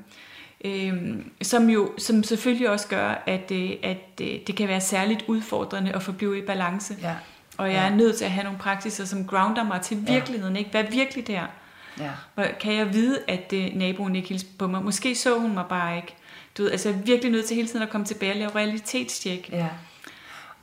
Øhm, 0.64 1.30
som 1.42 1.70
jo 1.70 1.92
som 1.98 2.22
selvfølgelig 2.22 2.70
også 2.70 2.88
gør, 2.88 3.22
at, 3.26 3.50
øh, 3.50 3.70
at 3.82 4.20
øh, 4.20 4.28
det 4.46 4.56
kan 4.56 4.68
være 4.68 4.80
særligt 4.80 5.24
udfordrende 5.26 5.92
at 5.92 6.02
forblive 6.02 6.38
i 6.38 6.42
balance. 6.42 6.96
Ja. 7.02 7.14
Og 7.58 7.72
jeg 7.72 7.86
er 7.86 7.94
nødt 7.94 8.16
til 8.16 8.24
at 8.24 8.30
have 8.30 8.44
nogle 8.44 8.58
praksiser, 8.58 9.04
som 9.04 9.26
grounder 9.26 9.64
mig 9.64 9.80
til 9.80 10.08
virkeligheden. 10.08 10.54
Ja. 10.54 10.58
Ikke? 10.58 10.70
Hvad 10.70 10.84
er 10.84 10.90
virkelig 10.90 11.26
der? 11.26 11.46
Ja. 11.98 12.52
Kan 12.60 12.74
jeg 12.74 12.92
vide, 12.92 13.18
at 13.28 13.52
øh, 13.52 13.74
naboen 13.74 14.16
ikke 14.16 14.28
hilser 14.28 14.46
på 14.58 14.66
mig? 14.66 14.82
Måske 14.82 15.14
så 15.14 15.38
hun 15.38 15.54
mig 15.54 15.64
bare 15.68 15.96
ikke. 15.96 16.14
Du 16.58 16.62
ved, 16.62 16.70
altså 16.70 16.88
jeg 16.88 16.98
er 16.98 17.02
virkelig 17.02 17.32
nødt 17.32 17.46
til 17.46 17.56
hele 17.56 17.68
tiden 17.68 17.82
at 17.82 17.90
komme 17.90 18.06
tilbage 18.06 18.32
og 18.32 18.38
lave 18.38 18.50
realitetstjek. 18.54 19.52
Ja. 19.52 19.68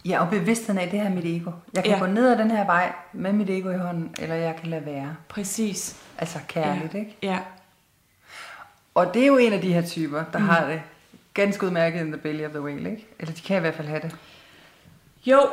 Ja, 0.06 0.22
og 0.24 0.30
bevidstheden 0.30 0.80
af, 0.80 0.90
det 0.90 1.02
her 1.02 1.10
mit 1.10 1.26
ego. 1.26 1.52
Jeg 1.74 1.84
kan 1.84 1.94
ja. 1.94 2.00
gå 2.00 2.06
ned 2.06 2.32
ad 2.32 2.38
den 2.38 2.52
her 2.52 2.66
vej 2.66 2.94
med 3.14 3.34
mit 3.34 3.50
ego 3.50 3.70
i 3.70 3.78
hånden, 3.78 4.16
eller 4.20 4.36
jeg 4.36 4.56
kan 4.56 4.70
lade 4.70 4.86
være. 4.86 5.16
Præcis. 5.30 5.96
Altså 6.18 6.40
kærligt, 6.48 6.94
ja. 6.94 7.00
ikke? 7.00 7.18
Ja. 7.22 7.40
Og 8.96 9.14
det 9.14 9.22
er 9.22 9.28
jo 9.28 9.38
en 9.38 9.54
af 9.54 9.62
de 9.62 9.74
her 9.74 9.82
typer, 9.82 10.24
der 10.34 10.40
mm. 10.40 10.46
har 10.46 10.68
det 10.68 10.82
ganske 11.34 11.66
udmærket 11.66 12.02
in 12.02 12.08
the 12.08 12.18
belly 12.18 12.46
of 12.46 12.52
the 12.52 12.62
whale, 12.62 12.92
ikke? 12.92 13.08
Eller 13.20 13.34
de 13.34 13.42
kan 13.42 13.58
i 13.58 13.60
hvert 13.60 13.76
fald 13.76 13.88
have 13.88 14.02
det. 14.02 14.16
Jo, 15.26 15.50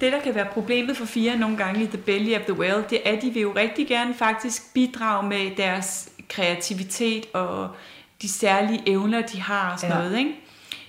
det 0.00 0.12
der 0.12 0.20
kan 0.20 0.34
være 0.34 0.46
problemet 0.52 0.96
for 0.96 1.04
fire 1.04 1.36
nogle 1.36 1.56
gange 1.56 1.82
i 1.82 1.86
the 1.86 1.98
belly 1.98 2.34
of 2.34 2.40
the 2.40 2.58
whale, 2.58 2.84
det 2.90 3.08
er, 3.08 3.16
at 3.16 3.22
de 3.22 3.30
vil 3.30 3.42
jo 3.42 3.52
rigtig 3.56 3.88
gerne 3.88 4.14
faktisk 4.14 4.74
bidrage 4.74 5.28
med 5.28 5.56
deres 5.56 6.08
kreativitet 6.28 7.26
og 7.34 7.70
de 8.22 8.28
særlige 8.28 8.82
evner, 8.86 9.26
de 9.26 9.40
har 9.40 9.72
og 9.72 9.80
sådan 9.80 9.96
ja. 9.96 10.02
noget, 10.02 10.18
ikke? 10.18 10.34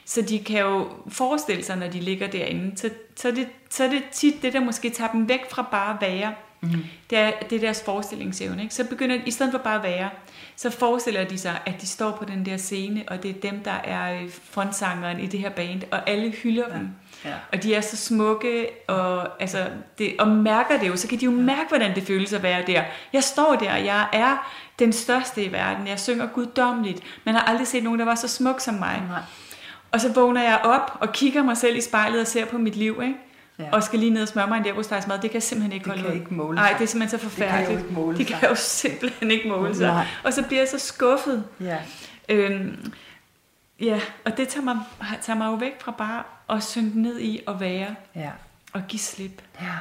Så 0.05 0.21
de 0.21 0.39
kan 0.39 0.59
jo 0.59 0.89
forestille 1.07 1.63
sig, 1.63 1.77
når 1.77 1.87
de 1.87 1.99
ligger 1.99 2.27
derinde, 2.27 2.77
så, 2.77 2.89
så, 3.15 3.31
det, 3.31 3.47
så 3.69 3.83
er 3.83 3.89
det 3.89 4.03
tit 4.11 4.41
det, 4.41 4.53
der 4.53 4.59
måske 4.59 4.89
tager 4.89 5.11
dem 5.11 5.29
væk 5.29 5.49
fra 5.49 5.67
bare 5.71 5.93
at 5.93 6.01
være. 6.01 6.33
Mm. 6.61 6.83
Det, 7.09 7.17
er, 7.17 7.31
det 7.49 7.55
er 7.55 7.59
deres 7.59 7.83
forestillingsevne. 7.85 8.61
Ikke? 8.63 8.75
Så 8.75 8.83
begynder 8.83 9.19
i 9.25 9.31
stedet 9.31 9.51
for 9.51 9.59
bare 9.59 9.75
at 9.75 9.83
være, 9.83 10.09
så 10.55 10.69
forestiller 10.69 11.23
de 11.23 11.37
sig, 11.37 11.59
at 11.65 11.81
de 11.81 11.87
står 11.87 12.11
på 12.11 12.25
den 12.25 12.45
der 12.45 12.57
scene, 12.57 13.03
og 13.07 13.23
det 13.23 13.29
er 13.31 13.49
dem, 13.51 13.63
der 13.63 13.71
er 13.71 14.27
frontsangeren 14.43 15.19
i 15.19 15.27
det 15.27 15.39
her 15.39 15.49
band, 15.49 15.81
og 15.91 16.09
alle 16.09 16.29
hylder 16.29 16.65
ja. 16.69 16.77
dem. 16.77 16.89
Ja. 17.25 17.33
Og 17.53 17.63
de 17.63 17.75
er 17.75 17.81
så 17.81 17.97
smukke, 17.97 18.69
og, 18.87 19.41
altså, 19.41 19.67
det, 19.97 20.15
og 20.19 20.27
mærker 20.27 20.79
det 20.79 20.87
jo, 20.87 20.95
så 20.95 21.07
kan 21.07 21.19
de 21.19 21.25
jo 21.25 21.31
mærke, 21.31 21.69
hvordan 21.69 21.95
det 21.95 22.03
føles 22.03 22.33
at 22.33 22.43
være 22.43 22.63
der. 22.67 22.83
Jeg 23.13 23.23
står 23.23 23.55
der, 23.55 23.75
jeg 23.75 24.07
er 24.13 24.51
den 24.79 24.93
største 24.93 25.43
i 25.43 25.51
verden, 25.51 25.87
jeg 25.87 25.99
synger 25.99 26.27
guddommeligt. 26.27 27.03
Man 27.25 27.35
har 27.35 27.41
aldrig 27.41 27.67
set 27.67 27.83
nogen, 27.83 27.99
der 27.99 28.05
var 28.05 28.15
så 28.15 28.27
smuk 28.27 28.59
som 28.59 28.73
mig. 28.73 29.03
Nej. 29.09 29.21
Og 29.91 30.01
så 30.01 30.13
vågner 30.13 30.43
jeg 30.43 30.59
op 30.63 30.97
og 30.99 31.11
kigger 31.11 31.43
mig 31.43 31.57
selv 31.57 31.75
i 31.75 31.81
spejlet 31.81 32.21
og 32.21 32.27
ser 32.27 32.45
på 32.45 32.57
mit 32.57 32.75
liv, 32.75 32.99
ikke? 33.03 33.15
Ja. 33.59 33.65
og 33.71 33.83
skal 33.83 33.99
lige 33.99 34.11
ned 34.11 34.21
og 34.21 34.27
smøre 34.27 34.47
mig 34.47 34.57
en 34.57 34.63
leverpostejsmad, 34.63 35.15
det 35.15 35.29
kan 35.29 35.33
jeg 35.33 35.43
simpelthen 35.43 35.73
ikke 35.73 35.83
det 35.83 35.91
holde 35.91 36.03
ud. 36.03 36.11
Kan 36.11 36.21
ikke 36.21 36.33
måle 36.33 36.57
sig. 36.57 36.63
Nej, 36.63 36.73
det 36.77 36.83
er 36.83 36.87
simpelthen 36.87 37.19
så 37.19 37.25
forfærdeligt. 37.25 37.67
Det 37.67 37.67
kan 37.67 37.77
jo 37.77 37.83
ikke 37.83 37.93
måle 37.93 38.17
Det 38.17 38.27
kan 38.27 38.49
jo 38.49 38.55
simpelthen 38.55 39.31
ikke 39.31 39.49
måle 39.49 39.75
sig. 39.75 39.87
Nej. 39.87 40.05
Og 40.23 40.33
så 40.33 40.43
bliver 40.43 40.61
jeg 40.61 40.69
så 40.69 40.79
skuffet. 40.79 41.43
Ja. 41.59 41.77
Øhm, 42.29 42.93
ja, 43.79 43.99
og 44.25 44.37
det 44.37 44.47
tager 44.47 44.63
mig, 44.63 44.79
tager 45.21 45.37
mig 45.37 45.45
jo 45.45 45.53
væk 45.53 45.81
fra 45.81 45.91
bare 45.91 46.23
at 46.51 46.63
synke 46.63 47.01
ned 47.01 47.19
i 47.19 47.41
at 47.47 47.59
være. 47.59 47.95
Ja. 48.15 48.31
Og 48.73 48.81
give 48.87 48.99
slip. 48.99 49.41
Ja. 49.61 49.73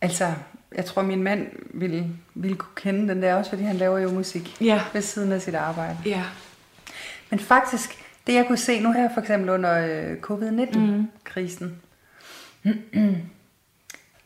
Altså, 0.00 0.32
jeg 0.74 0.84
tror, 0.84 1.02
min 1.02 1.22
mand 1.22 1.46
ville, 1.74 2.06
ville 2.34 2.56
kunne 2.56 2.74
kende 2.76 3.08
den 3.14 3.22
der 3.22 3.34
også, 3.34 3.50
fordi 3.50 3.62
han 3.62 3.76
laver 3.76 3.98
jo 3.98 4.10
musik 4.10 4.56
Ja. 4.60 4.82
ved 4.92 5.02
siden 5.02 5.32
af 5.32 5.42
sit 5.42 5.54
arbejde. 5.54 5.96
Ja. 6.06 6.24
Men 7.30 7.38
faktisk, 7.38 7.90
det 8.26 8.34
jeg 8.34 8.46
kunne 8.46 8.58
se 8.58 8.80
nu 8.80 8.92
her, 8.92 9.08
for 9.14 9.20
eksempel 9.20 9.50
under 9.50 9.78
øh, 10.10 10.16
covid-19-krisen, 10.20 11.82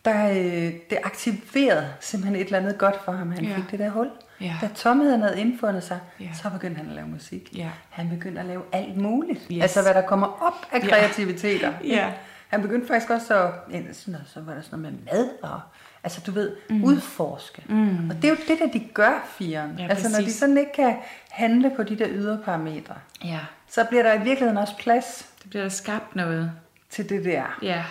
der 0.05 0.29
øh, 0.31 0.73
det 0.91 0.99
aktiverede 1.05 1.89
simpelthen 2.01 2.37
et 2.37 2.45
eller 2.45 2.59
andet 2.59 2.79
godt 2.79 3.05
for 3.05 3.13
ham. 3.13 3.31
Han 3.33 3.45
Ja. 3.45 3.57
fik 3.57 3.65
det 3.71 3.79
der 3.79 3.91
hul. 3.91 4.11
Ja. 4.41 4.55
Da 4.61 4.69
tomheden 4.75 5.23
havde 5.23 5.41
indfundet 5.41 5.83
sig, 5.85 6.01
Ja. 6.21 6.29
så 6.43 6.51
begyndte 6.51 6.77
han 6.79 6.89
at 6.89 6.95
lave 6.97 7.09
musik. 7.09 7.51
Ja. 7.57 7.71
Han 7.91 8.09
begyndte 8.09 8.41
at 8.41 8.47
lave 8.47 8.63
alt 8.73 8.97
muligt. 8.97 9.47
Yes. 9.53 9.63
Altså 9.63 9.83
hvad 9.83 9.95
der 9.95 10.03
kommer 10.03 10.27
op 10.43 10.67
af 10.73 10.79
Ja. 10.81 10.89
kreativiteter. 10.89 11.73
Ja. 11.85 12.13
Han 12.49 12.63
begyndte 12.63 12.87
faktisk 12.87 13.11
også 13.11 13.35
at, 13.35 13.51
ja, 13.73 13.81
så 13.93 14.41
var 14.41 14.55
der 14.55 14.63
sådan 14.63 14.79
noget 14.79 14.99
med 15.05 15.13
mad 15.13 15.29
og, 15.43 15.61
altså 16.05 16.21
du 16.27 16.31
ved, 16.33 16.57
mm. 16.71 16.85
udforske. 16.85 17.63
Mm. 17.69 18.11
Og 18.11 18.17
det 18.17 18.25
er 18.25 18.29
jo 18.29 18.37
det, 18.49 18.59
der 18.59 18.67
de 18.73 18.81
gør, 18.95 19.27
firen. 19.39 19.79
Ja, 19.79 19.87
altså 19.89 20.09
når 20.09 20.17
de 20.19 20.25
præcis. 20.25 20.39
sådan 20.39 20.59
ikke 20.59 20.73
kan 20.73 20.97
handle 21.31 21.73
på 21.77 21.83
de 21.83 21.99
der 21.99 22.07
ydre 22.11 22.39
parametre, 22.45 22.95
Ja. 23.25 23.41
så 23.69 23.85
bliver 23.85 24.03
der 24.03 24.13
i 24.13 24.19
virkeligheden 24.19 24.57
også 24.57 24.77
plads 24.79 25.31
Det 25.43 25.51
bliver 25.51 25.63
der 25.63 25.69
skabt 25.71 26.17
noget. 26.17 26.53
til 26.91 27.09
det 27.09 27.25
der 27.25 27.59
Ja. 27.63 27.85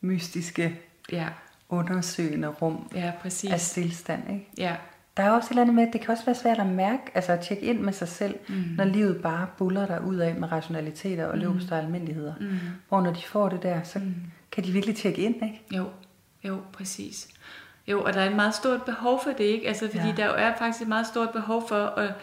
mystiske, 0.00 0.78
Ja. 1.12 1.26
undersøgende 1.68 2.48
rum 2.48 2.90
Ja, 2.94 3.12
præcis. 3.22 3.50
af 3.52 3.60
stillstand. 3.60 4.30
Ikke? 4.30 4.48
Ja. 4.58 4.74
Der 5.16 5.22
er 5.22 5.30
også 5.30 5.46
et 5.46 5.50
eller 5.50 5.62
andet 5.62 5.74
med, 5.74 5.86
at 5.86 5.92
det 5.92 6.00
kan 6.00 6.10
også 6.10 6.24
være 6.24 6.34
svært 6.34 6.58
at 6.58 6.66
mærke, 6.66 7.02
altså 7.14 7.32
at 7.32 7.40
tjekke 7.40 7.64
ind 7.66 7.80
med 7.80 7.92
sig 7.92 8.08
selv, 8.08 8.34
mm. 8.48 8.54
når 8.76 8.84
livet 8.84 9.22
bare 9.22 9.46
buller 9.58 9.86
der 9.86 10.00
ud 10.00 10.16
af 10.16 10.34
med 10.34 10.52
rationaliteter 10.52 11.26
og 11.26 11.38
mm. 11.38 11.60
og 11.70 11.78
almindeligheder. 11.78 12.34
Mm. 12.40 12.58
Hvor 12.88 13.00
når 13.00 13.12
de 13.12 13.22
får 13.26 13.48
det 13.48 13.62
der, 13.62 13.82
så 13.82 13.98
mm. 13.98 14.14
kan 14.52 14.64
de 14.64 14.72
virkelig 14.72 14.96
tjekke 14.96 15.22
ind, 15.22 15.34
ikke? 15.34 15.62
Jo, 15.76 15.88
jo, 16.44 16.58
præcis. 16.72 17.28
Jo, 17.88 18.02
og 18.02 18.12
der 18.12 18.20
er 18.20 18.30
et 18.30 18.36
meget 18.36 18.54
stort 18.54 18.82
behov 18.82 19.20
for 19.24 19.30
det, 19.30 19.44
ikke? 19.44 19.68
Altså, 19.68 19.86
fordi 19.86 19.98
Ja. 19.98 20.08
ja. 20.08 20.14
der 20.16 20.24
er 20.24 20.58
faktisk 20.58 20.82
et 20.82 20.88
meget 20.88 21.06
stort 21.06 21.30
behov 21.30 21.68
for 21.68 21.84
at, 21.86 22.14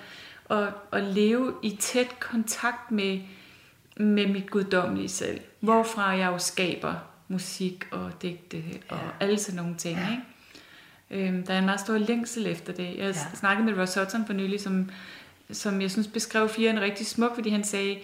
at, 0.49 0.73
at 0.91 1.03
leve 1.03 1.53
i 1.63 1.77
tæt 1.79 2.19
kontakt 2.19 2.91
med, 2.91 3.19
med 3.97 4.27
mit 4.27 4.49
guddommelige 4.49 5.09
selv. 5.09 5.39
Hvorfra 5.59 6.07
jeg 6.09 6.27
jo 6.27 6.37
skaber 6.37 6.93
musik 7.27 7.85
og 7.91 8.11
digte 8.21 8.57
og 8.89 8.97
Ja. 8.97 9.25
alle 9.25 9.39
sådan 9.39 9.59
nogle 9.61 9.75
ting, 9.77 9.97
Ja. 9.97 10.09
ikke? 10.11 10.23
Øhm, 11.11 11.45
der 11.45 11.53
er 11.53 11.59
en 11.59 11.65
meget 11.65 11.79
stor 11.79 11.97
længsel 11.97 12.47
efter 12.47 12.73
det. 12.73 12.85
Jeg 12.87 12.95
Ja. 12.97 13.05
ja. 13.07 13.13
snakkede 13.13 13.71
med 13.71 13.81
Ross 13.81 13.95
Hudson 13.97 14.25
for 14.25 14.33
nylig, 14.33 14.61
som, 14.61 14.89
som 15.51 15.81
jeg 15.81 15.91
synes 15.91 16.07
beskrev 16.07 16.49
firen 16.49 16.81
rigtig 16.81 17.07
smuk, 17.07 17.35
fordi 17.35 17.49
han 17.49 17.63
sagde, 17.63 17.99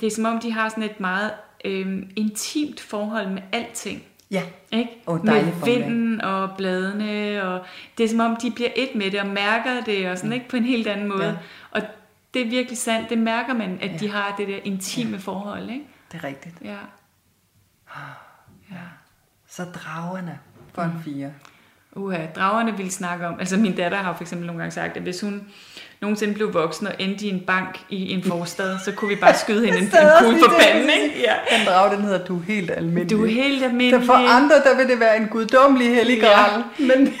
det 0.00 0.06
er 0.06 0.10
som 0.10 0.24
om, 0.24 0.40
de 0.40 0.52
har 0.52 0.68
sådan 0.68 0.82
et 0.82 1.00
meget 1.00 1.30
øhm, 1.64 2.10
intimt 2.16 2.80
forhold 2.80 3.28
med 3.28 3.42
alting. 3.52 4.02
Ja. 4.30 4.42
Ikke? 4.72 4.90
Åh, 5.06 5.24
med 5.24 5.52
vinden 5.64 6.20
og 6.20 6.56
bladene, 6.56 7.42
og 7.44 7.66
det 7.98 8.04
er 8.04 8.08
som 8.08 8.20
om, 8.20 8.36
de 8.36 8.50
bliver 8.50 8.70
et 8.76 8.88
med 8.94 9.10
det 9.10 9.20
og 9.20 9.26
mærker 9.26 9.84
det, 9.84 10.10
og 10.10 10.18
sådan, 10.18 10.32
ikke? 10.32 10.48
på 10.48 10.56
en 10.56 10.64
helt 10.64 10.86
anden 10.86 11.08
måde. 11.08 11.24
Ja. 11.24 11.28
Ja. 11.30 11.36
Og 11.70 11.82
det 12.34 12.42
er 12.42 12.46
virkelig 12.50 12.78
sandt, 12.78 13.10
det 13.10 13.18
mærker 13.18 13.54
man, 13.54 13.78
at 13.80 13.86
Ja. 13.86 13.92
ja. 13.92 13.98
de 13.98 14.10
har 14.10 14.34
det 14.38 14.48
der 14.48 14.58
intime 14.64 15.10
ja. 15.10 15.16
forhold. 15.16 15.70
Ikke? 15.70 15.84
Det 16.12 16.18
er 16.18 16.24
rigtigt. 16.24 16.54
Ja. 16.64 16.76
Så 19.48 19.64
dragerne 19.64 20.38
for 20.74 20.82
en 20.82 21.00
fire. 21.04 21.32
Uha, 21.96 22.16
dragerne 22.36 22.76
ville 22.76 22.92
snakke 22.92 23.26
om, 23.26 23.34
altså 23.40 23.56
min 23.56 23.76
datter 23.76 23.98
har 23.98 24.14
for 24.14 24.22
eksempel 24.22 24.46
nogle 24.46 24.58
gange 24.62 24.72
sagt, 24.74 24.96
at 24.96 25.02
hvis 25.02 25.20
hun 25.20 25.42
nogensinde 26.00 26.34
blev 26.34 26.54
voksen 26.54 26.86
og 26.86 26.92
endte 26.98 27.26
i 27.26 27.28
en 27.30 27.40
bank 27.40 27.80
i 27.90 28.12
en 28.12 28.22
forstad, 28.22 28.78
så 28.84 28.92
kunne 28.92 29.08
vi 29.08 29.16
bare 29.16 29.34
skyde 29.34 29.64
hende 29.64 29.78
en, 29.78 29.84
en 29.84 29.90
kugle 30.20 30.40
der, 30.40 30.48
panden. 30.60 30.90
Ikke? 31.02 31.20
Ja. 31.20 31.56
Den 31.58 31.66
drage, 31.66 31.96
den 31.96 32.04
hedder, 32.04 32.24
du 32.24 32.36
er 32.38 32.42
helt 32.46 32.70
almindelig. 32.70 33.10
Du 33.10 33.24
er 33.24 33.28
helt 33.30 33.60
Der 33.60 33.68
almindelig. 33.68 34.06
for 34.06 34.12
andre, 34.36 34.54
der 34.64 34.76
vil 34.76 34.88
det 34.88 35.00
være 35.00 35.16
en 35.16 35.26
guddommelig 35.28 35.94
hellig. 35.94 36.18
Ja. 36.18 36.44
Men 36.78 37.12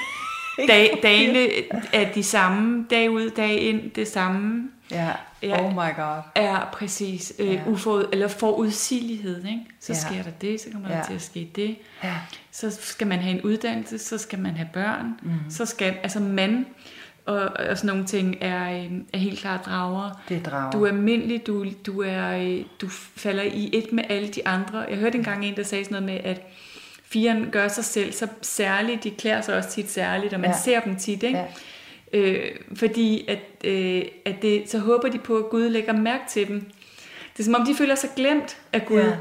Dag, 0.68 0.98
dagene 1.02 1.48
er 1.92 2.12
de 2.14 2.22
samme, 2.22 2.84
dag 2.90 3.10
ud, 3.10 3.30
dag 3.30 3.60
ind, 3.60 3.90
det 3.90 4.08
samme. 4.08 4.62
ja. 4.90 5.08
Ja. 5.48 5.64
oh 5.66 5.72
my 5.72 5.94
god. 5.96 6.22
er 6.34 6.70
præcis 6.72 7.32
øh, 7.38 7.46
Ja. 7.46 7.52
ja. 7.52 7.60
uforud, 7.66 8.04
eller 8.12 8.28
forudsigelighed, 8.28 9.36
ikke? 9.44 9.60
Så 9.80 9.92
Ja. 9.92 9.98
ja. 9.98 10.00
sker 10.14 10.22
der 10.22 10.30
det, 10.40 10.60
så 10.60 10.66
kommer 10.72 10.88
Ja. 10.90 10.96
der 10.96 11.04
til 11.06 11.14
at 11.14 11.22
ske 11.22 11.50
det. 11.56 11.76
Ja. 12.04 12.14
Så 12.52 12.70
skal 12.80 13.06
man 13.06 13.18
have 13.18 13.34
en 13.36 13.42
uddannelse, 13.42 13.98
så 13.98 14.18
skal 14.18 14.38
man 14.38 14.56
have 14.56 14.68
børn, 14.72 15.06
mm. 15.22 15.30
så 15.50 15.66
skal, 15.66 15.94
altså 16.02 16.20
mand 16.20 16.66
og, 17.26 17.36
og 17.68 17.78
sådan 17.78 17.88
nogle 17.88 18.04
ting 18.04 18.36
er, 18.40 18.70
øh, 18.84 18.90
er 19.12 19.18
helt 19.18 19.38
klart 19.38 19.66
drager. 19.66 20.10
Det 20.28 20.36
er 20.36 20.42
drager. 20.50 20.70
Du 20.70 20.82
er 20.84 20.88
almindelig, 20.88 21.46
du, 21.46 21.66
du, 21.86 22.02
er, 22.02 22.36
øh, 22.36 22.64
du 22.80 22.88
falder 23.16 23.42
i 23.42 23.70
et 23.72 23.92
med 23.92 24.04
alle 24.08 24.28
de 24.28 24.48
andre. 24.48 24.78
Jeg 24.90 24.98
hørte 24.98 25.18
engang 25.18 25.44
en, 25.44 25.56
der 25.56 25.62
sagde 25.62 25.84
sådan 25.84 26.02
noget 26.02 26.22
med, 26.24 26.30
at 26.30 26.40
firen 27.04 27.48
gør 27.50 27.68
sig 27.68 27.84
selv 27.84 28.12
så 28.12 28.28
særligt, 28.42 29.04
de 29.04 29.10
klæder 29.10 29.40
sig 29.40 29.56
også 29.56 29.70
tit 29.70 29.90
særligt, 29.90 30.34
og 30.34 30.40
man 30.40 30.50
Ja. 30.50 30.56
ja. 30.56 30.62
ser 30.62 30.80
dem 30.80 30.96
tit, 30.96 31.22
ikke? 31.22 31.38
Ja. 31.38 31.44
Øh, 32.14 32.50
fordi 32.74 33.24
at, 33.28 33.38
øh, 33.64 34.02
at 34.24 34.42
det, 34.42 34.70
så 34.70 34.78
håber 34.78 35.08
de 35.08 35.18
på, 35.18 35.36
at 35.36 35.50
Gud 35.50 35.68
lægger 35.68 35.92
mærke 35.92 36.22
til 36.28 36.48
dem. 36.48 36.60
Det 37.32 37.40
er 37.40 37.44
som 37.44 37.54
om, 37.54 37.66
de 37.66 37.74
føler 37.74 37.94
sig 37.94 38.10
glemt 38.16 38.56
af 38.72 38.86
Gud. 38.86 39.00
Ja. 39.00 39.12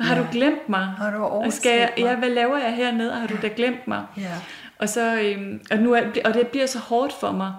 Har 0.00 0.14
Ja. 0.16 0.22
du 0.22 0.26
glemt 0.32 0.68
mig? 0.68 0.84
Har 0.84 1.10
du 1.16 1.22
og 1.24 1.52
skal 1.52 1.78
jeg, 1.78 1.90
mig? 1.98 2.04
ja, 2.04 2.14
hvad 2.16 2.30
laver 2.30 2.58
jeg 2.58 2.72
hernede? 2.76 3.12
Har 3.12 3.26
du 3.26 3.34
da 3.42 3.50
glemt 3.56 3.88
mig? 3.88 4.04
Ja. 4.16 4.34
Og, 4.78 4.88
så, 4.88 5.20
øhm, 5.22 5.60
og, 5.70 5.78
nu 5.78 5.92
er, 5.92 6.00
og 6.24 6.34
det 6.34 6.46
bliver 6.46 6.66
så 6.66 6.78
hårdt 6.78 7.12
for 7.20 7.32
mig. 7.32 7.52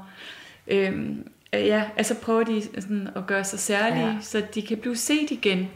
Øhm, 0.68 1.28
øh, 1.56 1.66
ja, 1.66 1.84
altså 1.98 2.16
prøver 2.16 2.44
de 2.44 2.62
sådan 2.62 3.10
at 3.16 3.28
gøre 3.28 3.44
sig 3.44 3.60
særlige, 3.60 4.06
ja. 4.08 4.16
så 4.22 4.42
de 4.56 4.62
kan 4.62 4.78
blive 4.78 4.96
set 4.98 5.32
igen. 5.32 5.70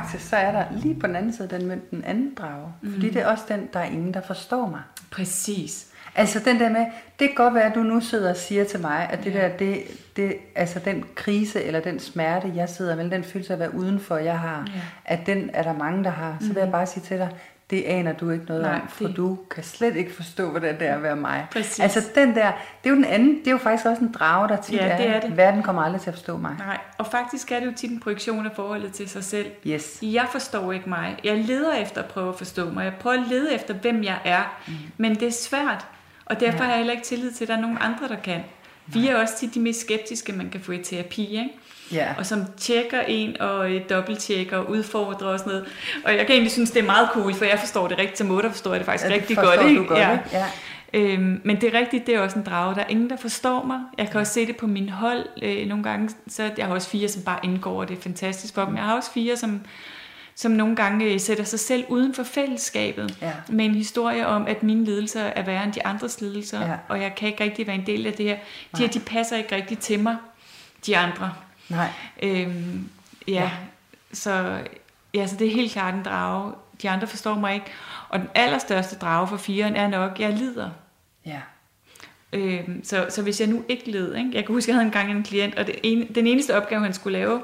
Faktisk 0.00 0.28
så 0.28 0.36
er 0.36 0.52
der 0.52 0.64
lige 0.82 0.94
på 1.00 1.06
den 1.06 1.16
anden 1.16 1.32
side 1.32 1.48
den 1.48 1.66
mønt 1.66 1.90
den 1.90 2.04
anden 2.04 2.34
drage. 2.34 2.72
Mm. 2.82 2.92
Fordi 2.92 3.10
det 3.10 3.22
er 3.22 3.26
også 3.26 3.44
den, 3.48 3.68
der 3.72 3.80
er 3.80 3.84
ingen, 3.84 4.14
der 4.14 4.20
forstår 4.20 4.66
mig. 4.66 4.80
Præcis. 5.10 5.86
Altså 6.16 6.40
den 6.44 6.60
der 6.60 6.68
med, 6.70 6.86
det 7.18 7.28
kan 7.28 7.34
godt 7.36 7.54
være, 7.54 7.64
at 7.64 7.74
du 7.74 7.82
nu 7.82 8.00
sidder 8.00 8.30
og 8.30 8.36
siger 8.36 8.64
til 8.64 8.80
mig, 8.80 9.08
at 9.12 9.24
det 9.24 9.34
der, 9.34 9.48
det, 9.48 9.78
det, 10.16 10.34
altså 10.54 10.78
den 10.84 11.04
krise 11.14 11.62
eller 11.62 11.80
den 11.80 11.98
smerte, 12.00 12.52
jeg 12.54 12.68
sidder 12.68 12.96
med, 12.96 13.10
den 13.10 13.24
følelse 13.24 13.52
af 13.52 13.56
at 13.56 13.60
være 13.60 13.74
udenfor, 13.74 14.16
jeg 14.16 14.38
har, 14.38 14.64
Ja. 14.74 14.80
at 15.04 15.26
den 15.26 15.50
er 15.52 15.62
der 15.62 15.72
mange, 15.72 16.04
der 16.04 16.10
har. 16.10 16.36
Så 16.40 16.46
vil 16.46 16.56
jeg 16.56 16.70
bare 16.72 16.86
sige 16.86 17.02
til 17.04 17.18
dig, 17.18 17.28
det 17.70 17.82
aner 17.82 18.12
du 18.12 18.30
ikke 18.30 18.44
noget 18.44 18.62
Nej, 18.62 18.74
om, 18.82 18.88
for 18.88 19.04
det- 19.06 19.16
du 19.16 19.38
kan 19.50 19.64
slet 19.64 19.96
ikke 19.96 20.14
forstå, 20.14 20.50
hvordan 20.50 20.78
det 20.78 20.88
er 20.88 20.94
at 20.94 21.02
være 21.02 21.16
mig. 21.16 21.46
Præcis. 21.52 21.80
Altså 21.80 22.02
den 22.14 22.34
der, 22.34 22.52
det 22.84 22.86
er 22.86 22.90
jo 22.90 22.96
den 22.96 23.04
anden, 23.04 23.38
det 23.38 23.46
er 23.46 23.50
jo 23.50 23.58
faktisk 23.58 23.86
også 23.86 24.02
en 24.02 24.12
drage, 24.12 24.48
der 24.48 24.56
tit 24.62 24.74
Ja, 24.76 24.96
det 24.98 25.08
er 25.08 25.20
det. 25.20 25.36
verden 25.36 25.62
kommer 25.62 25.82
aldrig 25.82 26.00
til 26.00 26.10
at 26.10 26.14
forstå 26.14 26.36
mig. 26.36 26.54
Nej, 26.58 26.78
og 26.98 27.06
faktisk 27.06 27.52
er 27.52 27.60
det 27.60 27.66
jo 27.66 27.72
tit 27.76 27.90
en 27.90 28.00
projektion 28.00 28.46
af 28.46 28.52
forholdet 28.56 28.92
til 28.92 29.08
sig 29.08 29.24
selv. 29.24 29.46
Yes. 29.66 29.98
Jeg 30.02 30.26
forstår 30.32 30.72
ikke 30.72 30.88
mig. 30.88 31.16
Jeg 31.24 31.36
leder 31.38 31.74
efter 31.74 32.02
at 32.02 32.08
prøve 32.08 32.28
at 32.28 32.34
forstå 32.38 32.70
mig. 32.70 32.84
Jeg 32.84 32.94
prøver 33.00 33.16
at 33.22 33.28
lede 33.28 33.54
efter, 33.54 33.74
hvem 33.74 34.02
jeg 34.04 34.18
er. 34.24 34.60
Mm. 34.68 34.72
Men 34.96 35.14
det 35.14 35.28
er 35.28 35.32
svært. 35.32 35.86
Og 36.26 36.40
derfor 36.40 36.58
ja. 36.58 36.62
har 36.64 36.68
jeg 36.68 36.76
heller 36.76 36.92
ikke 36.92 37.04
tillid 37.04 37.32
til, 37.32 37.44
at 37.44 37.48
der 37.48 37.56
er 37.56 37.60
nogen 37.60 37.78
andre, 37.80 38.08
der 38.08 38.16
kan. 38.16 38.40
Vi 38.86 39.08
er 39.08 39.16
også 39.16 39.36
tit 39.38 39.54
de 39.54 39.60
mest 39.60 39.80
skeptiske, 39.80 40.32
man 40.32 40.50
kan 40.50 40.60
få 40.60 40.72
i 40.72 40.82
terapi, 40.82 41.26
ikke? 41.26 41.50
Ja. 41.92 42.06
Og 42.18 42.26
som 42.26 42.44
tjekker 42.56 43.00
en 43.00 43.40
og 43.40 43.72
øh, 43.72 43.80
dobbelttjekker 43.90 44.56
og 44.56 44.70
udfordrer 44.70 45.28
og 45.28 45.38
sådan 45.38 45.52
noget. 45.52 45.66
Og 46.04 46.16
jeg 46.16 46.26
kan 46.26 46.30
egentlig 46.30 46.52
synes, 46.52 46.70
det 46.70 46.82
er 46.82 46.86
meget 46.86 47.08
cool, 47.12 47.34
for 47.34 47.44
jeg 47.44 47.58
forstår 47.58 47.88
det 47.88 47.98
rigtigt. 47.98 48.18
Som 48.18 48.26
mutter 48.26 48.50
forstår 48.50 48.70
jeg 48.70 48.80
det 48.80 48.86
faktisk 48.86 49.04
Ja, 49.04 49.14
det 49.14 49.20
rigtig 49.20 49.36
godt. 49.36 49.68
Ikke? 49.68 49.80
du 49.80 49.86
godt, 49.86 49.98
ikke? 49.98 50.22
Ja. 50.32 50.46
Øhm, 50.94 51.40
men 51.44 51.60
det 51.60 51.74
er 51.74 51.78
rigtigt, 51.78 52.06
det 52.06 52.14
er 52.14 52.20
også 52.20 52.38
en 52.38 52.44
drage. 52.44 52.74
Der 52.74 52.80
er 52.80 52.86
ingen, 52.88 53.10
der 53.10 53.16
forstår 53.16 53.64
mig. 53.64 53.80
Jeg 53.98 54.10
kan 54.10 54.20
også 54.20 54.32
se 54.32 54.46
det 54.46 54.56
på 54.56 54.66
min 54.66 54.88
hold 54.88 55.26
øh, 55.42 55.66
nogle 55.66 55.84
gange. 55.84 56.10
Så 56.28 56.50
jeg 56.58 56.66
har 56.66 56.74
også 56.74 56.88
fire, 56.88 57.08
som 57.08 57.22
bare 57.22 57.38
indgår, 57.42 57.80
og 57.80 57.88
det 57.88 57.98
er 57.98 58.02
fantastisk 58.02 58.54
for 58.54 58.64
dem. 58.64 58.76
Jeg 58.76 58.84
har 58.84 58.96
også 58.96 59.12
fire, 59.12 59.36
som, 59.36 59.60
som 60.34 60.52
nogle 60.52 60.76
gange 60.76 61.04
øh, 61.04 61.20
sætter 61.20 61.44
sig 61.44 61.60
selv 61.60 61.84
uden 61.88 62.14
for 62.14 62.22
fællesskabet. 62.22 63.18
Ja. 63.22 63.32
Med 63.48 63.64
en 63.64 63.74
historie 63.74 64.26
om, 64.26 64.46
at 64.46 64.62
mine 64.62 64.84
lidelser 64.84 65.22
er 65.22 65.42
værre 65.42 65.64
end 65.64 65.72
de 65.72 65.86
andres 65.86 66.20
lidelser. 66.20 66.60
Ja. 66.60 66.72
Og 66.88 67.00
jeg 67.00 67.14
kan 67.14 67.28
ikke 67.28 67.44
rigtig 67.44 67.66
være 67.66 67.76
en 67.76 67.86
del 67.86 68.06
af 68.06 68.12
det 68.12 68.26
her. 68.26 68.36
De 68.76 68.82
her, 68.82 68.88
de 68.88 69.00
passer 69.00 69.36
ikke 69.36 69.56
rigtig 69.56 69.78
til 69.78 70.00
mig, 70.00 70.16
de 70.86 70.96
andre. 70.96 71.32
Nej. 71.68 71.88
Øhm, 72.22 72.88
ja, 73.28 73.32
ja. 73.32 73.50
Så, 74.12 74.58
ja, 75.14 75.26
så 75.26 75.36
det 75.36 75.46
er 75.46 75.54
helt 75.54 75.72
klart 75.72 75.94
en 75.94 76.02
drage. 76.02 76.52
De 76.82 76.90
andre 76.90 77.06
forstår 77.06 77.34
mig 77.34 77.54
ikke. 77.54 77.66
Og 78.08 78.18
den 78.18 78.28
allerstørste 78.34 78.96
drage 78.96 79.28
for 79.28 79.36
firen 79.36 79.76
er 79.76 79.88
nok, 79.88 80.20
jeg 80.20 80.32
lider. 80.32 80.70
Ja. 81.26 81.40
Øhm, 82.32 82.84
så, 82.84 83.06
så 83.08 83.22
hvis 83.22 83.40
jeg 83.40 83.48
nu 83.48 83.64
ikke 83.68 83.90
led, 83.90 84.14
ikke? 84.14 84.30
jeg 84.34 84.46
kan 84.46 84.54
huske, 84.54 84.70
jeg 84.70 84.76
havde 84.76 84.86
engang 84.86 85.10
en 85.10 85.22
klient, 85.22 85.54
og 85.54 85.66
det 85.66 85.74
ene, 85.82 86.06
den 86.14 86.26
eneste 86.26 86.56
opgave, 86.56 86.82
han 86.82 86.94
skulle 86.94 87.18
lave 87.18 87.42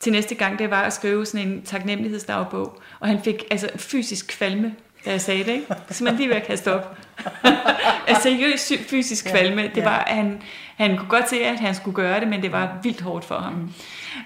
til 0.00 0.12
næste 0.12 0.34
gang, 0.34 0.58
det 0.58 0.70
var 0.70 0.82
at 0.82 0.92
skrive 0.92 1.26
sådan 1.26 1.48
en 1.48 1.62
taknemmelighedsdagbog, 1.62 2.82
og 3.00 3.08
han 3.08 3.22
fik 3.24 3.44
altså 3.50 3.68
fysisk 3.76 4.26
kvalme 4.28 4.74
da 5.04 5.10
jeg 5.10 5.20
sagde 5.20 5.44
det, 5.44 5.52
ikke? 5.52 5.66
Så 5.90 6.04
man 6.04 6.16
lige 6.16 6.28
ved 6.28 6.36
at 6.36 6.46
kaste 6.46 6.74
op. 6.74 6.96
altså 8.08 8.22
seriøst 8.22 8.72
fysisk 8.86 9.24
kvalme. 9.24 9.70
Det 9.74 9.84
var, 9.84 9.98
at 9.98 10.14
han, 10.14 10.42
han 10.76 10.96
kunne 10.96 11.08
godt 11.08 11.28
se, 11.28 11.44
at 11.44 11.60
han 11.60 11.74
skulle 11.74 11.94
gøre 11.94 12.20
det, 12.20 12.28
men 12.28 12.42
det 12.42 12.52
var 12.52 12.78
vildt 12.82 13.00
hårdt 13.00 13.24
for 13.24 13.38
ham. 13.38 13.52
Mm. 13.52 13.70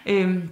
Øhm, 0.06 0.50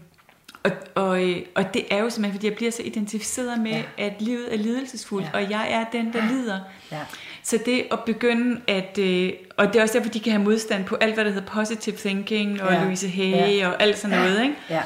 og, 0.63 0.71
og, 0.95 1.29
øh, 1.29 1.43
og 1.55 1.75
det 1.75 1.85
er 1.91 1.99
jo 1.99 2.11
simpelthen, 2.11 2.33
fordi 2.33 2.47
jeg 2.47 2.57
bliver 2.57 2.71
så 2.71 2.83
identificeret 2.83 3.61
med, 3.61 3.71
ja. 3.71 3.83
at 3.99 4.13
livet 4.21 4.55
er 4.55 4.59
lidelsesfuldt, 4.59 5.27
ja. 5.35 5.39
og 5.39 5.51
jeg 5.51 5.73
er 5.73 5.85
den, 5.93 6.13
der 6.13 6.29
lider. 6.29 6.61
Ja. 6.93 7.01
Så 7.43 7.59
det 7.67 7.87
at 7.93 8.01
begynde 8.07 8.61
at, 8.67 8.99
øh, 8.99 9.33
og 9.57 9.67
det 9.67 9.77
er 9.77 9.83
også 9.83 9.99
derfor, 9.99 10.11
de 10.11 10.21
kan 10.21 10.33
have 10.33 10.45
modstand 10.45 10.85
på 10.85 10.95
alt, 10.95 11.15
hvad 11.15 11.25
der 11.25 11.31
hedder 11.31 11.47
positive 11.47 11.97
thinking, 11.97 12.63
og 12.63 12.73
ja. 12.73 12.85
Louise 12.85 13.09
Hay, 13.09 13.59
ja. 13.59 13.69
og 13.69 13.83
alt 13.83 13.99
sådan 13.99 14.19
noget, 14.19 14.43
ikke? 14.43 14.57
Ja. 14.71 14.83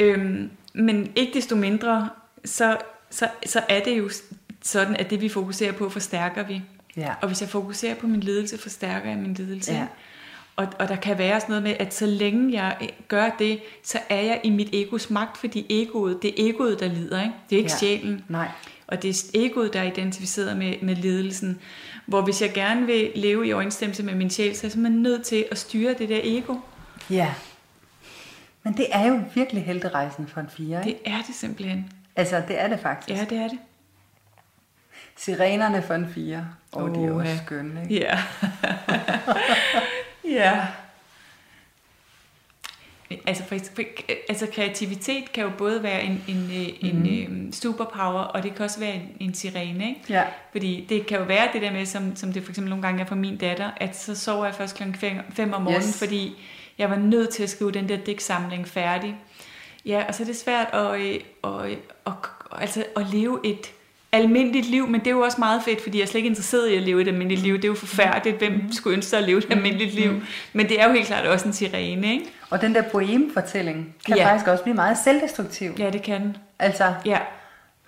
Øhm, 0.00 0.50
men 0.74 1.12
ikke 1.16 1.34
desto 1.34 1.56
mindre, 1.56 2.08
så, 2.44 2.76
så, 3.10 3.28
så 3.46 3.60
er 3.68 3.80
det 3.80 3.98
jo 3.98 4.10
sådan, 4.66 4.96
at 4.96 5.10
det 5.10 5.20
vi 5.20 5.28
fokuserer 5.28 5.72
på, 5.72 5.88
forstærker 5.88 6.42
vi. 6.42 6.62
Ja. 6.96 7.14
Og 7.22 7.26
hvis 7.26 7.40
jeg 7.40 7.48
fokuserer 7.48 7.94
på 7.94 8.06
min 8.06 8.20
ledelse, 8.20 8.58
forstærker 8.58 9.08
jeg 9.08 9.18
min 9.18 9.34
ledelse. 9.34 9.72
Ja. 9.72 9.86
Og, 10.56 10.68
og 10.78 10.88
der 10.88 10.96
kan 10.96 11.18
være 11.18 11.40
sådan 11.40 11.52
noget 11.52 11.62
med, 11.62 11.74
at 11.78 11.94
så 11.94 12.06
længe 12.06 12.62
jeg 12.62 12.90
gør 13.08 13.30
det, 13.38 13.60
så 13.82 13.98
er 14.08 14.20
jeg 14.20 14.40
i 14.44 14.50
mit 14.50 14.68
egos 14.72 15.10
magt, 15.10 15.38
fordi 15.38 15.66
egoet, 15.70 16.22
det 16.22 16.30
er 16.30 16.48
egoet, 16.48 16.80
der 16.80 16.88
lider, 16.88 17.22
ikke? 17.22 17.34
Det 17.50 17.56
er 17.56 17.60
ikke 17.60 17.70
ja. 17.72 17.78
sjælen. 17.78 18.24
Nej. 18.28 18.48
Og 18.86 19.02
det 19.02 19.10
er 19.10 19.30
egoet, 19.34 19.72
der 19.72 19.80
er 19.80 19.84
identificeret 19.84 20.56
med, 20.56 20.74
med 20.82 20.96
ledelsen. 20.96 21.58
Hvor 22.06 22.22
hvis 22.22 22.42
jeg 22.42 22.52
gerne 22.52 22.86
vil 22.86 23.12
leve 23.14 23.46
i 23.46 23.52
overensstemmelse 23.52 24.02
med 24.02 24.14
min 24.14 24.30
sjæl, 24.30 24.56
så 24.56 24.66
er 24.66 24.70
jeg 24.80 24.90
nødt 24.90 25.22
til 25.22 25.44
at 25.50 25.58
styre 25.58 25.94
det 25.94 26.08
der 26.08 26.20
ego. 26.22 26.54
Ja. 27.10 27.34
Men 28.62 28.76
det 28.76 28.86
er 28.90 29.06
jo 29.08 29.20
virkelig 29.34 29.64
helterejsen 29.64 30.26
for 30.26 30.40
en 30.40 30.48
fire, 30.48 30.88
ikke? 30.88 31.00
Det 31.04 31.12
er 31.12 31.22
det 31.26 31.34
simpelthen. 31.34 31.92
Altså, 32.16 32.42
det 32.48 32.60
er 32.60 32.68
det 32.68 32.80
faktisk. 32.80 33.18
Ja, 33.18 33.26
det 33.30 33.38
er 33.38 33.48
det. 33.48 33.58
Sirenerne 35.16 35.82
for 35.82 35.94
en 35.94 36.08
fire. 36.14 36.46
Åh, 36.72 36.82
oh, 36.82 36.94
de 36.94 37.04
er 37.04 37.12
også 37.12 37.36
skønne, 37.44 37.82
ikke? 37.82 37.94
Ja. 37.94 38.18
ja. 40.40 40.66
Altså, 43.26 43.44
for, 43.44 43.56
for, 43.74 43.82
altså 44.28 44.46
kreativitet 44.54 45.32
kan 45.32 45.44
jo 45.44 45.50
både 45.58 45.82
være 45.82 46.02
en, 46.02 46.24
en, 46.28 46.50
en, 46.80 46.98
mm. 46.98 47.04
en 47.04 47.52
superpower, 47.52 48.20
og 48.20 48.42
det 48.42 48.54
kan 48.54 48.64
også 48.64 48.80
være 48.80 48.94
en, 48.94 49.16
en 49.20 49.34
sirene. 49.34 49.88
Ikke? 49.88 50.00
Ja. 50.08 50.24
Fordi 50.52 50.86
det 50.88 51.06
kan 51.06 51.18
jo 51.18 51.24
være 51.24 51.48
det 51.52 51.62
der 51.62 51.72
med, 51.72 51.86
som, 51.86 52.16
som 52.16 52.32
det 52.32 52.42
for 52.42 52.50
eksempel 52.50 52.70
nogle 52.70 52.82
gange 52.82 53.02
er 53.02 53.06
for 53.06 53.14
min 53.14 53.36
datter, 53.36 53.70
at 53.76 53.96
så 53.96 54.14
sover 54.14 54.44
jeg 54.44 54.54
først 54.54 54.76
klokken 54.76 55.24
5 55.30 55.52
om 55.52 55.62
morgenen, 55.62 55.88
yes. 55.88 55.98
fordi 55.98 56.36
jeg 56.78 56.90
var 56.90 56.96
nødt 56.96 57.30
til 57.30 57.42
at 57.42 57.50
skrive 57.50 57.72
den 57.72 57.88
der 57.88 57.96
digtsamling 57.96 58.68
færdig. 58.68 59.16
Ja, 59.86 60.04
og 60.08 60.14
så 60.14 60.22
er 60.22 60.26
det 60.26 60.36
svært 60.36 60.66
at, 60.72 60.94
at, 60.94 61.22
at, 61.44 61.72
at, 62.06 62.12
altså 62.52 62.84
at 62.96 63.06
leve 63.12 63.40
et 63.44 63.72
almindeligt 64.12 64.66
liv, 64.66 64.88
men 64.88 65.00
det 65.00 65.06
er 65.06 65.10
jo 65.10 65.20
også 65.20 65.36
meget 65.38 65.62
fedt, 65.62 65.82
fordi 65.82 65.98
jeg 65.98 66.02
er 66.02 66.06
slet 66.06 66.18
ikke 66.18 66.28
interesseret 66.28 66.68
i 66.68 66.74
at 66.74 66.82
leve 66.82 67.02
et 67.02 67.08
almindeligt 67.08 67.42
liv. 67.42 67.54
Det 67.54 67.64
er 67.64 67.68
jo 67.68 67.74
forfærdeligt, 67.74 68.38
hvem 68.38 68.52
mm. 68.52 68.72
skulle 68.72 68.96
ønske 68.96 69.16
at 69.16 69.22
leve 69.22 69.38
et 69.38 69.46
almindeligt 69.50 69.94
liv. 69.94 70.12
Mm. 70.12 70.22
Men 70.52 70.68
det 70.68 70.80
er 70.80 70.88
jo 70.88 70.92
helt 70.92 71.06
klart 71.06 71.26
også 71.26 71.46
en 71.48 71.52
sirene, 71.52 72.12
ikke? 72.12 72.24
Og 72.50 72.60
den 72.60 72.74
der 72.74 72.82
poemfortælling 72.82 73.94
kan 74.06 74.16
ja. 74.16 74.30
faktisk 74.30 74.48
også 74.48 74.62
blive 74.62 74.74
meget 74.74 74.98
selvdestruktiv. 75.04 75.72
Ja, 75.78 75.90
det 75.90 76.02
kan. 76.02 76.36
Altså, 76.58 76.94
ja. 77.04 77.18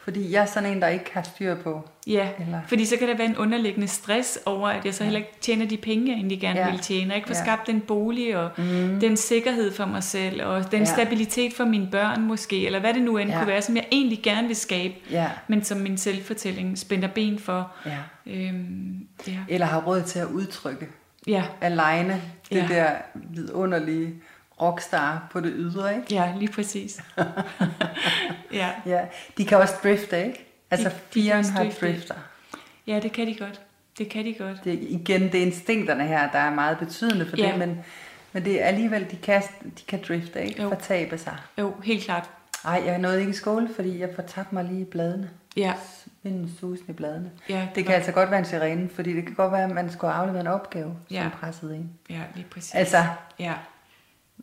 Fordi 0.08 0.32
jeg 0.32 0.42
er 0.42 0.46
sådan 0.46 0.72
en, 0.72 0.82
der 0.82 0.88
ikke 0.88 1.10
har 1.12 1.22
styr 1.22 1.54
på. 1.54 1.88
Ja, 2.06 2.28
eller... 2.40 2.60
fordi 2.66 2.84
så 2.84 2.96
kan 2.96 3.08
der 3.08 3.16
være 3.16 3.26
en 3.26 3.36
underliggende 3.36 3.88
stress 3.88 4.38
over, 4.46 4.68
at 4.68 4.84
jeg 4.84 4.94
så 4.94 5.04
heller 5.04 5.18
ikke 5.18 5.32
tjener 5.40 5.66
de 5.66 5.76
penge, 5.76 6.06
jeg 6.06 6.14
egentlig 6.14 6.40
gerne 6.40 6.60
ja. 6.60 6.70
vil 6.70 6.80
tjene. 6.80 7.08
Jeg 7.08 7.16
ikke 7.16 7.28
får 7.28 7.34
ja. 7.34 7.44
skabt 7.44 7.66
den 7.66 7.80
bolig, 7.80 8.36
og 8.36 8.50
mm. 8.56 9.00
den 9.00 9.16
sikkerhed 9.16 9.72
for 9.72 9.86
mig 9.86 10.02
selv, 10.02 10.44
og 10.44 10.70
den 10.72 10.78
ja. 10.78 10.84
stabilitet 10.84 11.54
for 11.54 11.64
mine 11.64 11.88
børn 11.90 12.22
måske, 12.22 12.66
eller 12.66 12.80
hvad 12.80 12.94
det 12.94 13.02
nu 13.02 13.16
end 13.16 13.30
ja. 13.30 13.38
kunne 13.38 13.46
være, 13.46 13.62
som 13.62 13.76
jeg 13.76 13.86
egentlig 13.92 14.20
gerne 14.22 14.46
vil 14.46 14.56
skabe, 14.56 14.94
ja. 15.10 15.30
men 15.48 15.64
som 15.64 15.78
min 15.78 15.98
selvfortælling 15.98 16.78
spænder 16.78 17.08
ben 17.08 17.38
for. 17.38 17.72
Ja. 17.86 17.98
Øhm, 18.26 19.06
ja. 19.26 19.38
Eller 19.48 19.66
har 19.66 19.80
råd 19.80 20.02
til 20.02 20.18
at 20.18 20.26
udtrykke 20.26 20.86
ja. 21.26 21.44
alene 21.60 22.22
det 22.50 22.56
ja. 22.56 22.66
der 22.68 22.90
vidunderlige 23.14 24.14
rockstar 24.62 25.28
på 25.30 25.40
det 25.40 25.52
ydre, 25.56 25.96
ikke? 25.96 26.14
Ja, 26.14 26.34
lige 26.38 26.52
præcis. 26.52 27.00
ja. 28.52 28.70
ja. 28.86 29.00
De 29.38 29.44
kan 29.44 29.58
også 29.58 29.74
drifte, 29.82 30.26
ikke? 30.26 30.44
Altså 30.70 30.90
firen 31.10 31.44
har 31.44 31.64
drifter. 31.80 32.14
Ja, 32.86 33.00
det 33.00 33.12
kan 33.12 33.26
de 33.26 33.34
godt. 33.34 33.60
Det 33.98 34.08
kan 34.08 34.24
de 34.24 34.34
godt. 34.34 34.64
Det, 34.64 34.78
igen, 34.82 35.22
det 35.22 35.34
er 35.34 35.46
instinkterne 35.46 36.06
her, 36.06 36.30
der 36.30 36.38
er 36.38 36.54
meget 36.54 36.78
betydende 36.78 37.26
for 37.26 37.36
ja. 37.36 37.50
det, 37.50 37.58
men, 37.58 37.84
men 38.32 38.44
det 38.44 38.62
er 38.62 38.66
alligevel, 38.66 39.10
de 39.10 39.16
kan, 39.16 39.42
de 39.62 39.82
kan 39.88 40.00
drifte, 40.08 40.44
ikke? 40.44 40.62
Jo. 40.62 40.68
Fortabe 40.68 41.18
sig. 41.18 41.36
Jo, 41.58 41.74
helt 41.84 42.04
klart. 42.04 42.30
Nej, 42.64 42.82
jeg 42.86 42.98
nåede 42.98 43.20
ikke 43.20 43.30
i 43.30 43.34
skole, 43.34 43.68
fordi 43.74 44.00
jeg 44.00 44.08
fortabte 44.14 44.54
mig 44.54 44.64
lige 44.64 44.80
i 44.80 44.84
bladene. 44.84 45.30
Ja. 45.56 45.74
Vinden 46.22 46.50
susen 46.60 46.86
i 46.88 46.92
bladene. 46.92 47.30
Ja, 47.48 47.60
det, 47.60 47.68
det 47.74 47.84
kan 47.84 47.94
altså 47.94 48.12
godt 48.12 48.30
være 48.30 48.38
en 48.38 48.44
sirene, 48.44 48.88
fordi 48.88 49.16
det 49.16 49.26
kan 49.26 49.34
godt 49.34 49.52
være, 49.52 49.64
at 49.64 49.70
man 49.70 49.92
skulle 49.92 50.12
aflevere 50.12 50.40
en 50.40 50.46
opgave, 50.46 50.96
ja. 51.10 51.22
som 51.22 51.30
pressede 51.30 51.76
ind. 51.76 51.88
Ja, 52.10 52.22
lige 52.34 52.46
præcis. 52.50 52.74
Altså, 52.74 53.04
ja. 53.38 53.54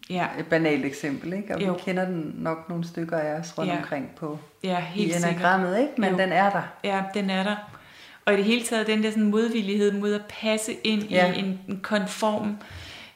Ja. 0.10 0.28
Et 0.40 0.46
banalt 0.46 0.86
eksempel, 0.86 1.34
ikke? 1.34 1.56
Og 1.56 1.62
jo. 1.62 1.74
vi 1.74 1.80
kender 1.86 2.06
den 2.06 2.36
nok 2.38 2.70
nogle 2.70 2.88
stykker 2.88 3.18
af 3.18 3.40
os 3.40 3.58
rundt 3.58 3.72
ja. 3.72 3.78
omkring 3.78 4.10
på 4.16 4.40
ja, 4.64 4.80
helt 4.80 5.14
i 5.14 5.18
enagrammet, 5.18 5.80
ikke? 5.80 5.92
Men 5.98 6.12
jo. 6.12 6.18
den 6.18 6.32
er 6.32 6.50
der. 6.50 6.62
Ja, 6.84 7.04
den 7.14 7.30
er 7.30 7.44
der. 7.44 7.56
Og 8.26 8.34
i 8.34 8.38
det 8.38 8.46
hele 8.46 8.64
taget 8.64 8.88
den 8.88 9.04
der 9.04 9.10
sådan 9.10 9.24
modvillighed 9.24 9.92
mod 9.92 10.14
at 10.14 10.22
passe 10.42 10.74
ind 10.84 11.04
ja. 11.04 11.34
i 11.34 11.40
en, 11.40 11.60
en 11.70 11.80
konform 11.84 12.58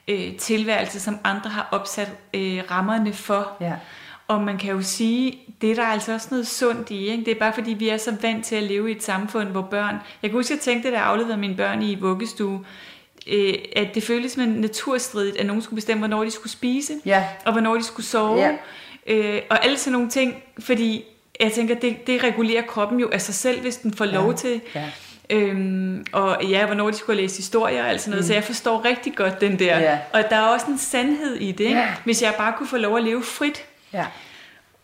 øh, 0.07 0.35
tilværelse, 0.35 0.99
som 0.99 1.19
andre 1.23 1.49
har 1.49 1.69
opsat 1.71 2.11
øh, 2.33 2.63
rammerne 2.71 3.13
for. 3.13 3.57
Ja. 3.61 3.73
Og 4.27 4.41
man 4.41 4.57
kan 4.57 4.71
jo 4.71 4.81
sige, 4.81 5.39
det 5.61 5.71
er 5.71 5.75
der 5.75 5.85
altså 5.85 6.13
også 6.13 6.27
noget 6.31 6.47
sundt 6.47 6.89
i. 6.89 7.07
Ikke? 7.07 7.25
Det 7.25 7.31
er 7.31 7.39
bare 7.39 7.53
fordi, 7.53 7.73
vi 7.73 7.89
er 7.89 7.97
så 7.97 8.15
vant 8.21 8.45
til 8.45 8.55
at 8.55 8.63
leve 8.63 8.89
i 8.91 8.95
et 8.95 9.03
samfund, 9.03 9.47
hvor 9.47 9.61
børn... 9.61 9.95
Jeg 10.21 10.29
kan 10.29 10.37
huske, 10.39 10.53
jeg 10.53 10.61
tænkte, 10.61 10.91
da 10.91 10.95
jeg 10.95 11.05
afleverede 11.05 11.37
mine 11.37 11.55
børn 11.55 11.81
i 11.81 11.95
vuggestue, 11.95 12.65
øh, 13.27 13.53
at 13.75 13.87
det 13.95 14.03
føltes 14.03 14.31
som 14.31 14.43
naturstridigt, 14.43 15.37
at 15.37 15.45
nogen 15.45 15.61
skulle 15.61 15.77
bestemme, 15.77 15.99
hvornår 15.99 16.23
de 16.23 16.31
skulle 16.31 16.51
spise, 16.51 16.93
ja. 17.05 17.23
og 17.45 17.51
hvornår 17.51 17.75
de 17.75 17.83
skulle 17.83 18.05
sove, 18.05 18.39
ja. 18.39 18.55
øh, 19.07 19.41
og 19.49 19.65
alle 19.65 19.77
sådan 19.77 19.93
nogle 19.93 20.09
ting, 20.09 20.43
fordi 20.59 21.05
jeg 21.39 21.51
tænker, 21.51 21.75
det, 21.75 22.07
det 22.07 22.23
regulerer 22.23 22.61
kroppen 22.61 22.99
jo 22.99 23.09
af 23.11 23.21
sig 23.21 23.35
selv, 23.35 23.61
hvis 23.61 23.77
den 23.77 23.93
får 23.93 24.05
ja. 24.05 24.11
lov 24.11 24.33
til. 24.33 24.61
Ja. 24.75 24.85
Øhm, 25.29 26.05
og 26.11 26.43
ja, 26.43 26.65
hvornår 26.65 26.89
de 26.89 26.97
skulle 26.97 27.21
læse 27.21 27.37
historier 27.37 27.83
og 27.83 27.89
alt 27.89 28.01
sådan 28.01 28.11
noget, 28.11 28.23
mm. 28.23 28.27
så 28.27 28.33
jeg 28.33 28.43
forstår 28.43 28.85
rigtig 28.85 29.15
godt 29.15 29.41
den 29.41 29.59
der. 29.59 29.79
Ja. 29.79 29.99
Og 30.13 30.23
der 30.29 30.35
er 30.35 30.47
også 30.47 30.65
en 30.65 30.77
sandhed 30.77 31.35
i 31.35 31.51
det? 31.51 31.69
Ja. 31.69 31.87
hvis 32.03 32.21
jeg 32.21 32.33
bare 32.37 32.53
kunne 32.57 32.67
få 32.67 32.77
lov 32.77 32.97
at 32.97 33.03
leve 33.03 33.23
frit. 33.23 33.65
Ja. 33.93 34.05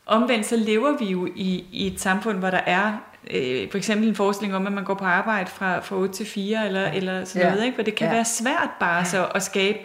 Omvendt 0.05 0.45
så 0.45 0.55
lever 0.55 0.97
vi 0.97 1.05
jo 1.05 1.25
i, 1.35 1.65
i 1.71 1.87
et 1.87 2.01
samfund, 2.01 2.37
hvor 2.37 2.49
der 2.49 2.61
er 2.65 2.93
øh, 3.31 3.72
for 3.72 3.77
eksempel 3.77 4.07
en 4.07 4.15
forestilling 4.15 4.56
om, 4.56 4.68
at 4.68 4.73
man 4.73 4.84
går 4.84 4.93
på 4.93 5.06
arbejde 5.06 5.49
fra, 5.49 5.80
fra 5.80 5.95
8 5.95 6.14
til 6.14 6.26
4, 6.26 6.65
eller, 6.65 6.91
eller 6.91 7.26
sådan 7.26 7.41
ja. 7.41 7.49
noget, 7.49 7.65
ikke? 7.65 7.76
hvor 7.76 7.84
det 7.84 7.95
kan 7.95 8.07
ja. 8.07 8.14
være 8.14 8.26
svært 8.26 8.69
bare 8.80 9.06
så 9.06 9.26
at 9.26 9.43
skabe 9.43 9.77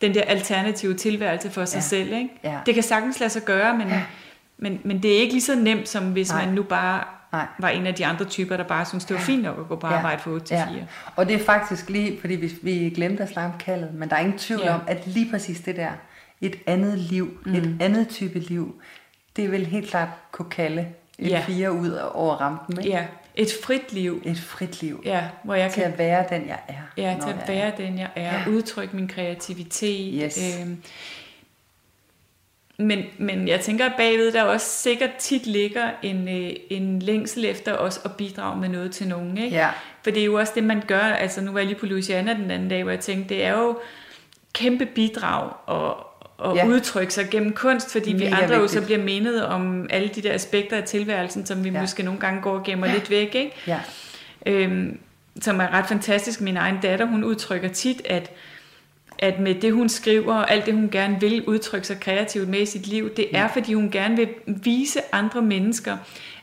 den 0.00 0.14
der 0.14 0.22
alternative 0.22 0.94
tilværelse 0.94 1.50
for 1.50 1.64
sig 1.64 1.76
ja. 1.76 1.82
selv. 1.82 2.12
Ikke? 2.12 2.28
Ja. 2.44 2.58
Det 2.66 2.74
kan 2.74 2.82
sagtens 2.82 3.20
lade 3.20 3.30
sig 3.30 3.42
gøre, 3.42 3.78
men, 3.78 3.88
ja. 3.88 4.02
men, 4.58 4.80
men 4.84 5.02
det 5.02 5.16
er 5.16 5.20
ikke 5.20 5.32
lige 5.32 5.42
så 5.42 5.54
nemt, 5.54 5.88
som 5.88 6.04
hvis 6.04 6.30
Nej. 6.30 6.44
man 6.44 6.54
nu 6.54 6.62
bare 6.62 7.04
Nej. 7.32 7.46
var 7.58 7.68
en 7.68 7.86
af 7.86 7.94
de 7.94 8.06
andre 8.06 8.24
typer, 8.24 8.56
der 8.56 8.64
bare 8.64 8.84
synes 8.84 9.04
det 9.04 9.16
var 9.16 9.22
fint 9.22 9.42
nok 9.42 9.58
at 9.58 9.68
gå 9.68 9.76
på 9.76 9.86
arbejde 9.86 10.20
ja. 10.26 10.30
fra 10.30 10.30
8 10.30 10.46
til 10.46 10.56
4. 10.56 10.76
Ja. 10.76 10.84
Og 11.16 11.28
det 11.28 11.40
er 11.40 11.44
faktisk 11.44 11.90
lige, 11.90 12.20
fordi 12.20 12.34
vi, 12.34 12.52
vi 12.62 12.92
glemte 12.94 13.22
at 13.22 13.28
snakke 13.28 13.52
om 13.52 13.58
kaldet, 13.58 13.94
men 13.94 14.10
der 14.10 14.16
er 14.16 14.20
ingen 14.20 14.38
tvivl 14.38 14.60
ja. 14.64 14.74
om, 14.74 14.80
at 14.86 15.06
lige 15.06 15.30
præcis 15.30 15.60
det 15.60 15.76
der, 15.76 15.90
et 16.40 16.56
andet 16.66 16.98
liv, 16.98 17.38
mm. 17.46 17.54
et 17.54 17.76
andet 17.80 18.08
type 18.08 18.38
liv, 18.38 18.80
det 19.36 19.50
vil 19.50 19.66
helt 19.66 19.90
klart 19.90 20.08
kunne 20.32 20.50
kalde 20.50 20.86
en 21.18 21.26
ja. 21.26 21.42
fire 21.46 21.72
ud 21.72 21.90
over 22.14 22.34
rampen. 22.34 22.78
Ikke? 22.78 22.90
Ja, 22.90 23.06
et 23.34 23.48
frit 23.64 23.92
liv. 23.92 24.22
Et 24.24 24.38
frit 24.38 24.82
liv. 24.82 25.02
Ja, 25.04 25.24
hvor 25.42 25.54
jeg 25.54 25.70
til 25.70 25.82
kan... 25.82 25.92
at 25.92 25.98
være 25.98 26.26
den, 26.30 26.48
jeg 26.48 26.58
er. 26.68 27.02
Ja, 27.02 27.16
til 27.22 27.30
at 27.30 27.48
være 27.48 27.72
er. 27.72 27.76
den, 27.76 27.98
jeg 27.98 28.08
er. 28.16 28.38
Ja. 28.38 28.48
Udtrykke 28.48 28.96
min 28.96 29.08
kreativitet. 29.08 30.22
Yes. 30.24 30.60
Øhm, 30.60 30.82
men, 32.76 33.02
men 33.18 33.48
jeg 33.48 33.60
tænker, 33.60 33.86
at 33.86 33.92
bagved 33.96 34.32
der 34.32 34.42
også 34.42 34.66
sikkert 34.66 35.10
tit 35.18 35.46
ligger 35.46 35.90
en, 36.02 36.28
øh, 36.28 36.50
en 36.70 36.98
længsel 36.98 37.44
efter 37.44 37.76
os 37.76 38.00
at 38.04 38.16
bidrage 38.16 38.60
med 38.60 38.68
noget 38.68 38.92
til 38.92 39.08
nogen. 39.08 39.38
Ikke? 39.38 39.56
Ja. 39.56 39.70
For 40.02 40.10
det 40.10 40.20
er 40.20 40.24
jo 40.24 40.34
også 40.34 40.52
det, 40.54 40.64
man 40.64 40.82
gør. 40.86 40.98
Altså, 40.98 41.40
nu 41.40 41.52
var 41.52 41.58
jeg 41.58 41.66
lige 41.66 41.78
på 41.78 41.86
Louisiana 41.86 42.34
den 42.34 42.50
anden 42.50 42.68
dag, 42.68 42.82
hvor 42.82 42.92
jeg 42.92 43.00
tænkte, 43.00 43.34
det 43.34 43.44
er 43.44 43.58
jo 43.58 43.78
kæmpe 44.52 44.86
bidrag 44.86 45.52
og, 45.66 46.06
at 46.50 46.56
ja. 46.56 46.66
udtrykke 46.66 47.14
sig 47.14 47.28
gennem 47.30 47.52
kunst, 47.52 47.92
fordi 47.92 48.12
Mega 48.12 48.24
vi 48.24 48.30
andre 48.30 48.40
vigtigt. 48.40 48.60
jo 48.60 48.68
så 48.68 48.82
bliver 48.82 49.02
menet 49.02 49.46
om 49.46 49.86
alle 49.90 50.08
de 50.08 50.22
der 50.22 50.34
aspekter 50.34 50.76
af 50.76 50.84
tilværelsen, 50.84 51.46
som 51.46 51.64
vi 51.64 51.70
ja. 51.70 51.80
måske 51.80 52.02
nogle 52.02 52.20
gange 52.20 52.42
går 52.42 52.58
og 52.58 52.64
gemmer 52.64 52.86
ja. 52.86 52.92
lidt 52.92 53.10
væk. 53.10 53.34
Ikke? 53.34 53.52
Ja. 53.66 53.80
Øhm, 54.46 54.98
som 55.40 55.60
er 55.60 55.72
ret 55.72 55.86
fantastisk. 55.86 56.40
Min 56.40 56.56
egen 56.56 56.78
datter, 56.82 57.06
hun 57.06 57.24
udtrykker 57.24 57.68
tit, 57.68 58.02
at 58.04 58.32
at 59.18 59.40
med 59.40 59.54
det 59.54 59.72
hun 59.72 59.88
skriver 59.88 60.34
og 60.34 60.50
alt 60.50 60.66
det 60.66 60.74
hun 60.74 60.88
gerne 60.90 61.20
vil 61.20 61.44
udtrykke 61.44 61.86
sig 61.86 62.00
kreativt 62.00 62.48
med 62.48 62.60
i 62.60 62.66
sit 62.66 62.86
liv, 62.86 63.14
det 63.14 63.36
er 63.36 63.48
fordi 63.48 63.74
hun 63.74 63.90
gerne 63.90 64.16
vil 64.16 64.28
vise 64.46 65.00
andre 65.12 65.42
mennesker 65.42 65.96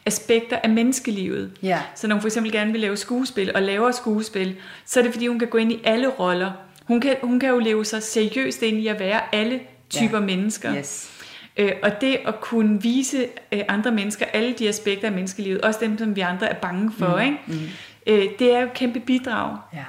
aspekter 0.05 0.57
af 0.63 0.69
menneskelivet. 0.69 1.51
Ja. 1.63 1.79
Så 1.95 2.07
når 2.07 2.15
hun 2.15 2.21
for 2.21 2.27
eksempel 2.27 2.51
gerne 2.51 2.71
vil 2.71 2.81
lave 2.81 2.97
skuespil 2.97 3.51
og 3.55 3.61
laver 3.61 3.91
skuespil, 3.91 4.55
så 4.85 4.99
er 4.99 5.03
det 5.03 5.13
fordi 5.13 5.27
hun 5.27 5.39
kan 5.39 5.47
gå 5.47 5.57
ind 5.57 5.71
i 5.71 5.79
alle 5.83 6.07
roller. 6.07 6.51
Hun 6.83 7.01
kan, 7.01 7.15
hun 7.23 7.39
kan 7.39 7.49
jo 7.49 7.59
leve 7.59 7.85
sig 7.85 8.03
seriøst 8.03 8.61
ind 8.61 8.77
i 8.77 8.87
at 8.87 8.99
være 8.99 9.35
alle 9.35 9.59
typer 9.89 10.19
ja. 10.19 10.25
mennesker. 10.25 10.75
Yes. 10.75 11.11
Øh, 11.57 11.71
og 11.83 12.01
det 12.01 12.19
at 12.27 12.41
kunne 12.41 12.81
vise 12.81 13.27
øh, 13.51 13.61
andre 13.67 13.91
mennesker 13.91 14.25
alle 14.33 14.53
de 14.53 14.69
aspekter 14.69 15.07
af 15.07 15.13
menneskelivet, 15.13 15.61
også 15.61 15.79
dem, 15.79 15.97
som 15.97 16.15
vi 16.15 16.21
andre 16.21 16.49
er 16.49 16.53
bange 16.55 16.91
for, 16.99 17.15
mm. 17.15 17.21
ikke? 17.21 17.37
Mm. 17.47 17.59
Øh, 18.07 18.23
det 18.39 18.53
er 18.55 18.59
jo 18.59 18.65
et 18.65 18.73
kæmpe 18.73 18.99
bidrag. 18.99 19.57
Ja, 19.73 19.85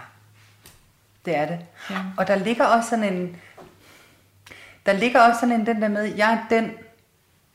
det 1.24 1.36
er 1.36 1.46
det. 1.46 1.58
Ja. 1.90 1.96
Og 2.16 2.26
der 2.26 2.36
ligger 2.36 2.64
også 2.64 2.90
sådan 2.90 3.12
en, 3.14 3.36
der 4.86 4.92
ligger 4.92 5.20
også 5.20 5.40
sådan 5.40 5.60
en 5.60 5.66
den 5.66 5.82
der 5.82 5.88
med, 5.88 6.14
jeg 6.16 6.32
er 6.32 6.56
den, 6.56 6.70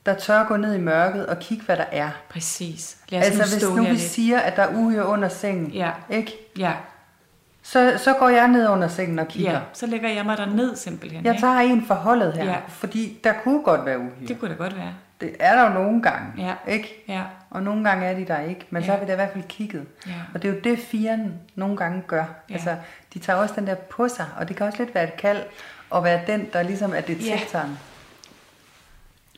der 0.05 0.13
tør 0.15 0.43
gå 0.47 0.57
ned 0.57 0.75
i 0.75 0.79
mørket 0.79 1.25
og 1.27 1.39
kigge, 1.39 1.63
hvad 1.65 1.77
der 1.77 1.85
er. 1.91 2.09
Præcis. 2.29 2.97
Lad 3.09 3.19
os 3.19 3.25
Altså 3.25 3.65
nu 3.67 3.71
hvis 3.73 3.77
nu 3.77 3.83
vi 3.83 3.89
lidt. 3.99 4.11
siger, 4.11 4.39
at 4.39 4.55
der 4.55 4.63
er 4.63 4.75
uhyre 4.75 5.05
under 5.05 5.29
sengen, 5.29 5.71
Ja. 5.71 5.91
ikke? 6.09 6.31
Ja, 6.59 6.73
Så, 7.67 7.93
så 7.97 8.13
går 8.13 8.29
jeg 8.29 8.47
ned 8.47 8.67
under 8.67 8.87
sengen 8.87 9.19
og 9.19 9.27
kigger. 9.27 9.51
ja, 9.51 9.59
så 9.73 9.85
lægger 9.85 10.09
jeg 10.09 10.25
mig 10.25 10.37
der 10.37 10.45
ned 10.45 10.75
simpelthen. 10.75 11.25
Jeg 11.25 11.33
ikke? 11.33 11.41
tager 11.41 11.59
en 11.59 11.85
forholdet 11.85 12.33
her, 12.33 12.43
Ja. 12.45 12.55
fordi 12.67 13.17
der 13.23 13.33
kunne 13.43 13.63
godt 13.63 13.85
være 13.85 13.97
uhyre. 13.99 14.27
Det 14.27 14.39
kunne 14.39 14.51
da 14.51 14.55
godt 14.55 14.77
være. 14.77 14.93
Det 15.21 15.35
er 15.39 15.55
der 15.55 15.63
jo 15.67 15.73
nogle 15.73 16.01
gange, 16.01 16.27
Ja. 16.37 16.53
ikke? 16.67 17.03
Ja, 17.07 17.21
Og 17.49 17.63
nogle 17.63 17.83
gange 17.89 18.05
er 18.05 18.15
de 18.15 18.25
der 18.25 18.39
ikke, 18.39 18.65
men 18.69 18.83
så 18.83 18.87
Ja. 18.91 18.93
har 18.93 18.99
vi 18.99 19.07
da 19.07 19.11
i 19.13 19.15
hvert 19.15 19.31
fald 19.33 19.43
kigget. 19.43 19.85
Ja. 20.07 20.11
Og 20.33 20.41
det 20.41 20.49
er 20.49 20.53
jo 20.53 20.59
det, 20.63 20.79
firen 20.79 21.33
nogle 21.55 21.77
gange 21.77 22.03
gør. 22.07 22.23
Ja. 22.49 22.53
Altså, 22.53 22.75
de 23.13 23.19
tager 23.19 23.39
også 23.39 23.53
den 23.57 23.67
der 23.67 23.75
på 23.75 24.07
sig, 24.07 24.25
og 24.39 24.47
det 24.47 24.55
kan 24.55 24.65
også 24.65 24.79
lidt 24.83 24.95
være 24.95 25.03
et 25.03 25.17
kald, 25.17 25.41
at 25.95 26.03
være 26.03 26.19
den, 26.27 26.47
der 26.53 26.63
ligesom 26.63 26.93
er 26.95 27.01
detektoren. 27.01 27.77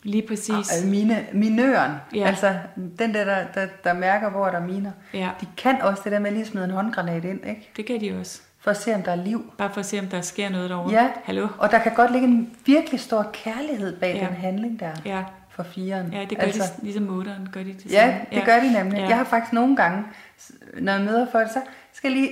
Lige 0.08 0.28
præcis. 0.28 0.50
Altså 0.72 0.88
mine, 0.88 1.26
minøren, 1.34 1.92
Ja. 2.16 2.28
altså 2.28 2.56
den 3.00 3.14
der, 3.14 3.26
der, 3.26 3.46
der, 3.56 3.68
der 3.84 3.94
mærker, 3.94 4.30
hvor 4.30 4.46
der 4.46 4.58
er 4.58 4.66
miner. 4.66 4.92
Ja, 5.14 5.30
De 5.42 5.46
kan 5.58 5.82
også 5.82 6.02
det 6.04 6.12
der 6.12 6.20
med 6.20 6.32
lige 6.32 6.42
at 6.42 6.48
smide 6.48 6.66
en 6.66 6.72
håndgranat 6.72 7.26
ind, 7.26 7.46
ikke? 7.48 7.70
det 7.78 7.86
kan 7.86 8.02
de 8.02 8.20
også. 8.20 8.42
For 8.60 8.72
at 8.72 8.78
se, 8.78 8.96
om 8.96 9.02
der 9.04 9.12
er 9.12 9.16
liv. 9.16 9.54
Bare 9.58 9.70
for 9.74 9.80
at 9.80 9.86
se, 9.86 10.00
om 10.00 10.06
der 10.08 10.22
sker 10.22 10.50
noget 10.50 10.70
derovre. 10.70 10.92
Ja, 10.94 11.08
Hallo? 11.24 11.48
og 11.58 11.72
der 11.72 11.80
kan 11.80 11.94
godt 11.94 12.12
ligge 12.12 12.28
en 12.28 12.50
virkelig 12.66 13.00
stor 13.00 13.30
kærlighed 13.34 14.00
bag 14.00 14.16
Ja. 14.16 14.20
den 14.28 14.36
handling 14.36 14.80
der 14.80 14.92
Ja, 15.06 15.24
for 15.50 15.64
firen. 15.64 16.14
ja 16.14 16.26
det 16.30 16.38
gør 16.38 16.46
altså, 16.46 16.64
de, 16.78 16.84
ligesom 16.84 17.04
moderen 17.04 17.50
gør 17.52 17.64
de 17.64 17.74
det 17.74 17.92
Ja, 17.92 18.18
det 18.34 18.44
gør 18.46 18.60
de 18.60 18.74
nemlig. 18.74 18.98
Ja. 19.00 19.08
Jeg 19.08 19.18
har 19.18 19.24
faktisk 19.24 19.54
nogle 19.54 19.76
gange, 19.76 20.04
når 20.80 20.92
jeg 20.94 21.02
møder 21.02 21.28
folk, 21.32 21.50
så 21.52 21.62
skal 21.94 22.12
jeg 22.12 22.20
lige... 22.22 22.30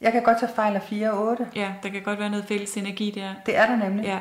Jeg 0.00 0.12
kan 0.12 0.22
godt 0.22 0.40
tage 0.40 0.52
fejl 0.56 0.74
af 0.76 0.82
4 0.82 1.10
og 1.12 1.26
8. 1.28 1.46
Ja, 1.56 1.68
der 1.82 1.88
kan 1.88 2.02
godt 2.02 2.18
være 2.20 2.30
noget 2.30 2.44
fælles 2.44 2.74
energi 2.76 3.10
der. 3.14 3.28
Det 3.46 3.58
er 3.58 3.66
der 3.66 3.76
nemlig. 3.76 4.04
Ja. 4.04 4.18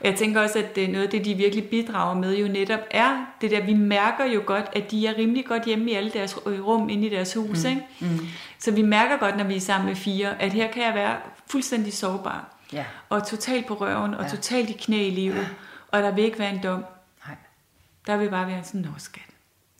Og 0.00 0.06
jeg 0.06 0.14
tænker 0.14 0.40
også, 0.40 0.58
at 0.58 0.76
det 0.76 0.84
er 0.84 0.88
noget 0.88 1.04
af 1.04 1.10
det, 1.10 1.24
de 1.24 1.34
virkelig 1.34 1.64
bidrager 1.68 2.14
med 2.14 2.36
jo 2.36 2.48
netop 2.48 2.80
er 2.90 3.26
det 3.40 3.50
der, 3.50 3.60
vi 3.60 3.74
mærker 3.74 4.24
jo 4.24 4.42
godt, 4.46 4.66
at 4.72 4.90
de 4.90 5.06
er 5.06 5.18
rimelig 5.18 5.44
godt 5.46 5.64
hjemme 5.64 5.90
i 5.90 5.94
alle 5.94 6.10
deres 6.10 6.38
øh, 6.46 6.66
rum 6.66 6.88
inde 6.88 7.06
i 7.06 7.10
deres 7.10 7.34
hus, 7.34 7.64
mm. 7.64 7.70
ikke? 7.70 7.82
Mm. 8.00 8.26
Så 8.58 8.70
vi 8.70 8.82
mærker 8.82 9.16
godt, 9.16 9.36
når 9.36 9.44
vi 9.44 9.56
er 9.56 9.60
sammen 9.60 9.88
med 9.88 9.96
fire, 9.96 10.42
at 10.42 10.52
her 10.52 10.70
kan 10.72 10.82
jeg 10.82 10.94
være 10.94 11.16
fuldstændig 11.46 11.92
sårbar. 11.92 12.52
Ja. 12.72 12.84
Og 13.08 13.26
totalt 13.26 13.66
på 13.66 13.74
røven, 13.74 14.14
og 14.14 14.22
Ja. 14.24 14.28
totalt 14.28 14.70
i 14.70 14.72
knæ 14.72 15.06
i 15.06 15.10
livet. 15.10 15.48
Og 15.88 16.02
der 16.02 16.10
vil 16.10 16.24
ikke 16.24 16.38
være 16.38 16.50
en 16.54 16.62
dom. 16.62 16.84
Nej. 17.26 17.36
Der 18.06 18.16
vil 18.16 18.30
bare 18.30 18.46
være 18.46 18.64
sådan, 18.64 18.80
nå 18.80 18.88
skat, 18.98 19.22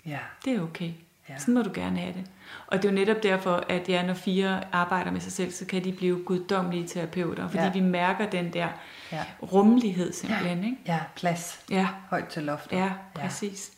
Ja. 0.07 0.19
det 0.45 0.57
er 0.57 0.63
okay. 0.63 0.91
Ja. 1.29 1.39
Sådan 1.39 1.55
må 1.55 1.63
du 1.63 1.71
gerne 1.75 1.99
have 1.99 2.13
det. 2.13 2.25
Og 2.67 2.77
det 2.83 2.85
er 2.89 2.93
jo 2.93 2.95
netop 2.95 3.23
derfor, 3.23 3.65
at 3.69 3.89
ja, 3.89 4.07
når 4.07 4.15
fire 4.15 4.75
arbejder 4.75 5.11
med 5.11 5.21
sig 5.21 5.33
selv, 5.33 5.53
så 5.53 5.65
kan 5.67 5.85
de 5.85 5.93
blive 5.93 6.23
guddommelige 6.25 6.87
terapeuter, 6.89 7.49
fordi 7.49 7.59
Ja. 7.59 7.65
ja. 7.65 7.73
vi 7.73 7.81
mærker 7.81 8.31
den 8.31 8.53
der 8.53 8.69
Ja. 9.13 9.25
rummelighed 9.53 10.13
simpelthen, 10.13 10.65
ikke? 10.65 10.77
Ja, 10.87 11.01
plads. 11.17 11.61
Ja, 11.71 11.89
Højt 12.11 12.27
til 12.29 12.43
loftet. 12.43 12.77
ja, 12.77 12.91
præcis. 13.15 13.73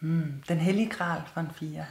Mm. 0.00 0.42
Den 0.48 0.58
hellige 0.58 0.88
gral 0.90 1.22
for 1.34 1.40
en 1.40 1.50
fire. 1.54 1.84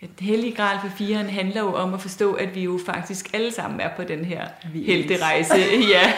Den 0.00 0.08
hellige 0.26 0.54
gral 0.56 0.78
for 0.80 0.88
firen 0.96 1.30
handler 1.30 1.60
jo 1.60 1.74
om 1.74 1.94
at 1.94 2.00
forstå, 2.00 2.32
at 2.34 2.54
vi 2.54 2.62
jo 2.64 2.80
faktisk 2.86 3.30
alle 3.34 3.52
sammen 3.52 3.80
er 3.80 3.88
på 3.96 4.04
den 4.04 4.24
her 4.24 4.40
er 4.42 4.50
helterejse 4.86 5.54
ja, 5.94 6.12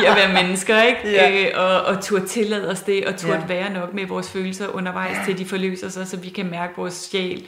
i 0.00 0.04
at 0.06 0.16
være 0.16 0.42
mennesker, 0.42 0.82
ikke? 0.82 1.00
Ja. 1.10 1.44
Øh, 1.50 1.64
og, 1.64 1.82
og 1.82 2.02
turde 2.04 2.26
tillade 2.26 2.70
os 2.70 2.80
det, 2.80 3.04
og 3.06 3.16
turde 3.16 3.38
Ja. 3.40 3.46
være 3.46 3.72
nok 3.72 3.94
med 3.94 4.06
vores 4.06 4.30
følelser 4.30 4.68
undervejs, 4.68 5.16
til 5.26 5.38
de 5.38 5.46
forløser 5.46 5.88
sig, 5.88 6.06
så 6.06 6.16
vi 6.16 6.28
kan 6.28 6.46
mærke 6.50 6.72
vores 6.76 6.94
sjæl. 7.10 7.44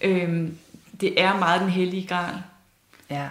Øhm, 0.00 0.58
det 1.00 1.20
er 1.20 1.38
meget 1.38 1.60
den 1.60 1.70
hellige 1.70 2.06
gral. 2.06 2.34
Ja. 3.10 3.24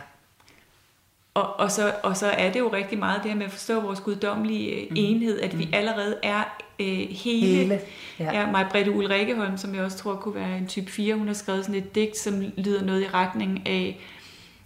Og, 1.36 1.60
og, 1.60 1.72
så, 1.72 1.94
og 2.04 2.18
så 2.18 2.28
er 2.28 2.52
det 2.52 2.60
jo 2.60 2.68
rigtig 2.74 3.00
meget 3.00 3.24
det 3.24 3.32
her 3.32 3.38
med 3.38 3.46
at 3.46 3.52
forstå 3.52 3.80
vores 3.80 4.00
guddommelige 4.00 4.72
øh, 4.72 4.88
enhed, 4.96 5.40
at 5.42 5.60
vi 5.60 5.70
allerede 5.74 6.16
er 6.24 6.44
øh, 6.80 6.88
hele. 7.10 7.48
Hele, 7.48 7.80
ja. 8.20 8.24
Ja. 8.26 8.40
Ja, 8.40 8.52
mig 8.52 8.68
Britte 8.72 8.92
Ulrikkeholm, 8.92 9.58
som 9.58 9.76
jeg 9.76 9.84
også 9.84 9.98
tror 9.98 10.16
kunne 10.16 10.36
være 10.36 10.58
en 10.58 10.68
type 10.68 10.92
4, 10.92 11.16
hun 11.16 11.28
har 11.28 11.34
skrevet 11.34 11.66
sådan 11.66 11.82
et 11.82 11.96
digt, 11.96 12.18
som 12.18 12.44
lyder 12.58 12.84
noget 12.84 13.02
i 13.02 13.08
retning 13.14 13.62
af, 13.68 14.00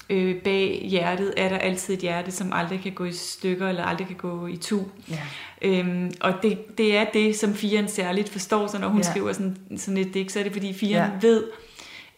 øh, 0.09 0.35
bag 0.43 0.85
hjertet 0.89 1.33
er 1.37 1.49
der 1.49 1.57
altid 1.57 1.93
et 1.93 1.99
hjerte, 1.99 2.31
som 2.31 2.53
aldrig 2.53 2.79
kan 2.83 2.91
gå 2.91 3.05
i 3.05 3.11
stykker, 3.11 3.69
eller 3.69 3.83
aldrig 3.83 4.07
kan 4.07 4.15
gå 4.15 4.47
i 4.47 4.57
tu. 4.57 4.79
Ja. 5.11 5.19
Øhm, 5.61 6.11
og 6.21 6.33
det, 6.43 6.77
det 6.77 6.97
er 6.97 7.05
det, 7.13 7.35
som 7.35 7.53
firen 7.55 7.87
særligt 7.87 8.29
forstår, 8.29 8.67
så 8.67 8.79
når 8.79 8.87
hun 8.87 9.01
Ja. 9.01 9.09
skriver 9.09 9.33
sådan, 9.33 9.57
sådan 9.77 9.97
et 9.97 10.13
digt, 10.13 10.31
så 10.31 10.39
er 10.39 10.43
det 10.43 10.51
fordi 10.53 10.73
firen 10.73 11.11
ja. 11.21 11.27
ved, 11.27 11.43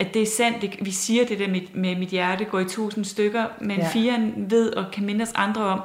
at 0.01 0.13
det 0.13 0.21
er 0.21 0.25
sandt. 0.25 0.61
Det, 0.61 0.75
vi 0.81 0.91
siger 0.91 1.25
det 1.25 1.39
der 1.39 1.47
med, 1.47 1.61
med 1.73 1.95
mit 1.95 2.09
hjerte 2.09 2.45
går 2.45 2.59
i 2.59 2.65
tusind 2.65 3.05
stykker, 3.05 3.45
men 3.61 3.77
Ja. 3.77 3.89
firen 3.93 4.33
ved 4.51 4.73
og 4.73 4.85
kan 4.93 5.05
minde 5.05 5.23
os 5.23 5.31
andre 5.35 5.61
om, 5.63 5.81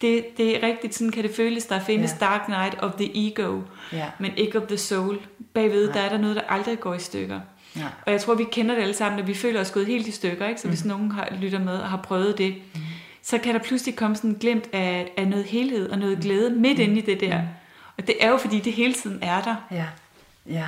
det, 0.00 0.36
det 0.38 0.56
er 0.64 0.66
rigtigt, 0.66 0.94
sådan 0.94 1.10
kan 1.10 1.22
det 1.22 1.34
føles. 1.36 1.64
Der 1.66 1.80
findes 1.80 2.10
Ja. 2.20 2.26
dark 2.26 2.48
night 2.48 2.82
of 2.82 2.92
the 2.92 3.28
ego, 3.28 3.60
Ja. 3.92 4.04
men 4.18 4.32
ikke 4.36 4.58
of 4.62 4.68
the 4.68 4.76
soul. 4.76 5.18
Bagved, 5.54 5.84
Nej. 5.86 5.94
der 5.94 6.00
er 6.00 6.08
der 6.08 6.18
noget, 6.18 6.36
der 6.36 6.42
aldrig 6.48 6.80
går 6.80 6.94
i 6.94 6.98
stykker. 6.98 7.40
Ja. 7.76 7.82
Og 8.06 8.12
jeg 8.12 8.20
tror, 8.20 8.34
vi 8.34 8.44
kender 8.52 8.74
det 8.74 8.82
alle 8.82 8.94
sammen, 8.94 9.18
når 9.18 9.26
vi 9.26 9.34
føler 9.34 9.60
os 9.60 9.70
gået 9.70 9.86
helt 9.86 10.06
i 10.06 10.10
stykker. 10.10 10.48
Ikke? 10.48 10.60
Så 10.60 10.68
hvis 10.68 10.84
nogen 10.84 11.10
har, 11.10 11.28
lytter 11.40 11.58
med 11.58 11.78
og 11.78 11.88
har 11.88 11.96
prøvet 11.96 12.38
det, 12.38 12.54
mm. 12.74 12.80
så 13.22 13.38
kan 13.38 13.54
der 13.54 13.60
pludselig 13.60 13.96
komme 13.96 14.16
sådan 14.16 14.30
en 14.30 14.36
glimt 14.36 14.68
af, 14.72 15.12
af 15.16 15.28
noget 15.28 15.44
helhed 15.44 15.90
og 15.90 15.98
noget 15.98 16.18
glæde 16.20 16.50
midt 16.50 16.78
inde 16.78 16.98
i 16.98 17.00
det 17.00 17.20
der. 17.20 17.40
Og 17.98 18.06
det 18.06 18.14
er 18.20 18.30
jo, 18.30 18.36
fordi 18.36 18.60
det 18.60 18.72
hele 18.72 18.94
tiden 18.94 19.18
er 19.22 19.42
der. 19.42 19.54
Ja, 19.70 19.84
ja. 20.46 20.64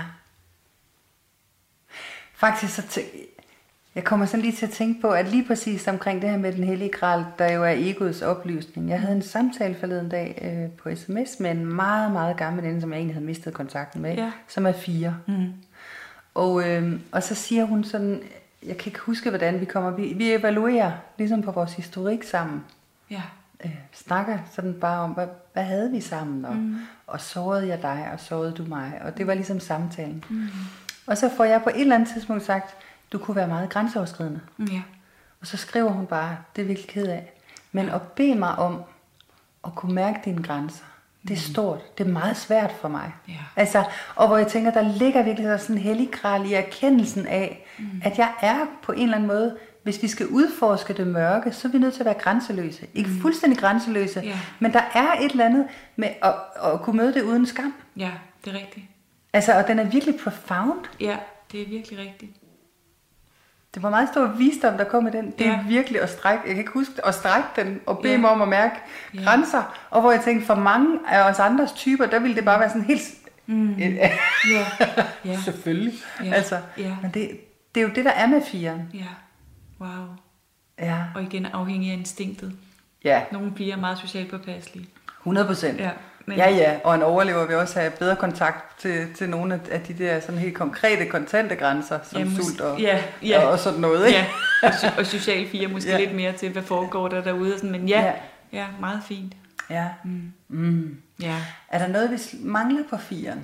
Faktisk 2.38 2.74
så 2.74 2.82
tæ- 2.82 3.24
jeg 3.94 4.04
kommer 4.04 4.26
sådan 4.26 4.40
lige 4.40 4.52
til 4.56 4.66
at 4.66 4.72
tænke 4.72 5.00
på, 5.00 5.08
at 5.10 5.28
lige 5.28 5.44
præcis 5.46 5.88
omkring 5.88 6.22
det 6.22 6.30
her 6.30 6.36
med 6.38 6.52
den 6.52 6.64
hellige 6.64 6.90
gral, 6.90 7.24
der 7.38 7.52
jo 7.52 7.64
er 7.64 7.74
egoets 7.76 8.22
oplysning. 8.22 8.88
Jeg 8.88 9.00
havde 9.00 9.16
en 9.16 9.22
samtale 9.22 9.74
forleden 9.80 10.08
dag 10.08 10.38
øh, 10.42 10.70
på 10.70 10.96
sms 10.96 11.40
med 11.40 11.50
en 11.50 11.66
meget, 11.66 12.12
meget 12.12 12.36
gammel 12.36 12.62
veninde, 12.62 12.80
som 12.80 12.90
jeg 12.92 12.96
egentlig 12.98 13.14
havde 13.14 13.26
mistet 13.26 13.54
kontakten 13.54 14.02
med, 14.02 14.14
Ja. 14.14 14.32
som 14.48 14.66
er 14.66 14.72
fire. 14.72 15.16
Mm. 15.26 15.52
Og, 16.34 16.68
øh, 16.68 16.92
og 17.12 17.22
så 17.22 17.34
siger 17.34 17.64
hun 17.64 17.84
sådan, 17.84 18.20
jeg 18.66 18.76
kan 18.76 18.86
ikke 18.90 18.98
huske, 19.00 19.28
hvordan 19.30 19.60
vi 19.60 19.64
kommer, 19.64 19.90
vi, 19.90 20.02
vi 20.16 20.32
evaluerer 20.32 20.92
ligesom 21.18 21.42
på 21.42 21.50
vores 21.50 21.72
historik 21.74 22.22
sammen. 22.22 22.64
Ja. 23.10 23.22
øh, 23.64 23.74
snakker 23.92 24.38
sådan 24.52 24.74
bare 24.80 25.00
om, 25.00 25.10
hvad, 25.10 25.26
hvad 25.52 25.64
havde 25.64 25.90
vi 25.90 26.00
sammen, 26.00 26.44
og, 26.44 26.56
mm. 26.56 26.76
og 27.06 27.20
sårede 27.20 27.68
jeg 27.68 27.82
dig, 27.82 28.08
og 28.12 28.20
sårede 28.20 28.52
du 28.52 28.64
mig, 28.64 28.92
og 29.04 29.18
det 29.18 29.26
var 29.26 29.34
ligesom 29.34 29.60
samtalen. 29.60 30.24
Mm. 30.30 30.46
Og 31.08 31.16
så 31.18 31.30
får 31.36 31.44
jeg 31.44 31.62
på 31.62 31.70
et 31.70 31.80
eller 31.80 31.94
andet 31.94 32.08
tidspunkt 32.08 32.44
sagt, 32.44 32.76
du 33.12 33.18
kunne 33.18 33.36
være 33.36 33.48
meget 33.48 33.70
grænseoverskridende. 33.70 34.40
Ja. 34.72 34.82
Og 35.40 35.46
så 35.46 35.56
skriver 35.56 35.90
hun 35.90 36.06
bare, 36.06 36.36
det 36.56 36.62
er 36.62 36.66
virkelig 36.66 36.88
ked 36.88 37.06
af, 37.06 37.32
men 37.72 37.88
at 37.88 38.02
bede 38.02 38.34
mig 38.34 38.56
om 38.56 38.82
at 39.66 39.74
kunne 39.74 39.94
mærke 39.94 40.20
dine 40.24 40.42
grænser, 40.42 40.84
det 41.28 41.30
er 41.36 41.40
stort, 41.40 41.98
det 41.98 42.06
er 42.06 42.10
meget 42.10 42.36
svært 42.36 42.72
for 42.80 42.88
mig. 42.88 43.12
Ja. 43.28 43.32
Altså, 43.56 43.84
og 44.16 44.26
hvor 44.26 44.36
jeg 44.36 44.46
tænker, 44.46 44.70
der 44.70 44.82
ligger 44.82 45.22
virkelig 45.22 45.60
sådan 45.60 45.76
en 45.76 45.82
hellig 45.82 46.10
gral 46.12 46.46
i 46.46 46.54
erkendelsen 46.54 47.26
af, 47.26 47.66
mm. 47.78 47.84
at 48.04 48.18
jeg 48.18 48.32
er 48.42 48.58
på 48.82 48.92
en 48.92 49.02
eller 49.02 49.14
anden 49.16 49.28
måde, 49.28 49.56
hvis 49.82 50.02
vi 50.02 50.08
skal 50.08 50.26
udforske 50.26 50.92
det 50.92 51.06
mørke, 51.06 51.52
så 51.52 51.68
er 51.68 51.72
vi 51.72 51.78
nødt 51.78 51.94
til 51.94 52.00
at 52.00 52.06
være 52.06 52.14
grænseløse. 52.14 52.86
Ikke 52.94 53.10
fuldstændig 53.22 53.58
grænseløse, 53.58 54.20
Ja. 54.20 54.38
men 54.58 54.72
der 54.72 54.82
er 54.94 55.12
et 55.20 55.30
eller 55.30 55.44
andet 55.44 55.66
med 55.96 56.08
at, 56.22 56.34
at 56.64 56.80
kunne 56.80 56.96
møde 56.96 57.14
det 57.14 57.22
uden 57.22 57.46
skam. 57.46 57.74
ja, 57.96 58.10
det 58.44 58.54
er 58.54 58.58
rigtigt. 58.58 58.86
Altså, 59.32 59.52
og 59.58 59.66
den 59.68 59.78
er 59.78 59.84
virkelig 59.84 60.14
profound. 60.24 60.84
Ja, 61.00 61.16
det 61.52 61.62
er 61.62 61.66
virkelig 61.68 61.98
rigtigt. 61.98 62.32
Det 63.74 63.82
var 63.82 63.90
meget 63.90 64.08
stor 64.08 64.26
visdom, 64.26 64.76
der 64.76 64.84
kom 64.84 65.06
i 65.06 65.10
den. 65.10 65.30
Det 65.30 65.46
er 65.46 65.50
Ja. 65.50 65.62
virkelig 65.68 66.00
at 66.02 66.10
strække, 66.10 66.42
jeg 66.46 66.50
kan 66.54 66.58
ikke 66.58 66.72
huske 66.72 67.06
at 67.06 67.14
strække 67.14 67.48
den 67.56 67.80
og 67.86 67.98
bede 67.98 68.12
Ja. 68.12 68.18
mig 68.18 68.30
om 68.30 68.42
at 68.42 68.48
mærke 68.48 68.74
Ja. 69.14 69.22
grænser. 69.24 69.76
Og 69.90 70.00
hvor 70.00 70.12
jeg 70.12 70.20
tænkte, 70.24 70.46
for 70.46 70.54
mange 70.54 70.98
af 71.08 71.30
os 71.30 71.38
andres 71.38 71.72
typer, 71.72 72.06
der 72.06 72.18
ville 72.18 72.36
det 72.36 72.44
bare 72.44 72.60
være 72.60 72.68
sådan 72.68 72.82
helt... 72.84 73.02
Mm. 73.46 73.74
Ja, 73.74 74.10
ja, 75.24 75.36
Selvfølgelig. 75.44 75.94
Ja. 76.24 76.32
Altså, 76.32 76.58
Ja. 76.78 76.96
Men 77.02 77.10
det, 77.14 77.30
det 77.74 77.80
er 77.82 77.84
jo 77.88 77.92
det, 77.94 78.04
der 78.04 78.10
er 78.10 78.26
med 78.26 78.42
firen. 78.42 78.90
ja. 78.94 79.04
Wow. 79.80 80.06
Ja. 80.78 81.04
Og 81.14 81.22
igen 81.22 81.46
afhængig 81.46 81.90
af 81.90 81.94
instinktet. 81.96 82.52
Ja, 83.04 83.22
Nogle 83.32 83.52
piger 83.52 83.74
er 83.76 83.80
meget 83.80 83.98
socialt 83.98 84.30
påpasselige. 84.30 84.88
100 85.20 85.46
procent. 85.46 85.80
Ja, 85.80 85.90
Men... 86.28 86.36
Ja, 86.38 86.50
ja, 86.50 86.76
og 86.84 86.94
en 86.94 87.02
overlever 87.02 87.46
vil 87.46 87.56
også 87.56 87.80
have 87.80 87.90
bedre 87.98 88.16
kontakt 88.16 88.78
til, 88.80 89.14
til 89.14 89.28
nogle 89.30 89.60
af- 89.70 89.80
de 89.80 89.92
der 89.94 90.20
sådan 90.20 90.38
helt 90.38 90.54
konkrete, 90.54 91.06
kontante 91.06 91.54
grænser, 91.54 91.98
som 92.02 92.18
Ja, 92.22 92.24
mås- 92.26 92.36
sult 92.36 92.60
og, 92.60 92.80
ja, 92.80 93.02
ja. 93.22 93.42
og, 93.44 93.50
og 93.52 93.58
sådan 93.58 93.80
noget, 93.80 94.06
ikke? 94.06 94.18
Ja, 94.18 94.26
og, 94.68 94.72
og 94.98 95.06
social 95.06 95.48
fire 95.48 95.68
måske 95.68 95.90
Ja. 95.90 95.98
lidt 95.98 96.14
mere 96.14 96.32
til, 96.32 96.52
hvad 96.52 96.62
foregår 96.62 97.08
der 97.08 97.22
derude. 97.22 97.56
Sådan, 97.56 97.70
men 97.70 97.88
ja, 97.88 98.00
Ja. 98.02 98.12
ja. 98.52 98.66
meget 98.80 99.00
fint. 99.08 99.32
ja. 99.70 99.84
Mm. 100.04 100.32
Mm. 100.48 100.96
Ja. 101.22 101.34
Er 101.68 101.78
der 101.78 101.86
noget, 101.86 102.10
vi 102.10 102.18
mangler 102.48 102.82
på 102.90 102.96
firen? 102.96 103.42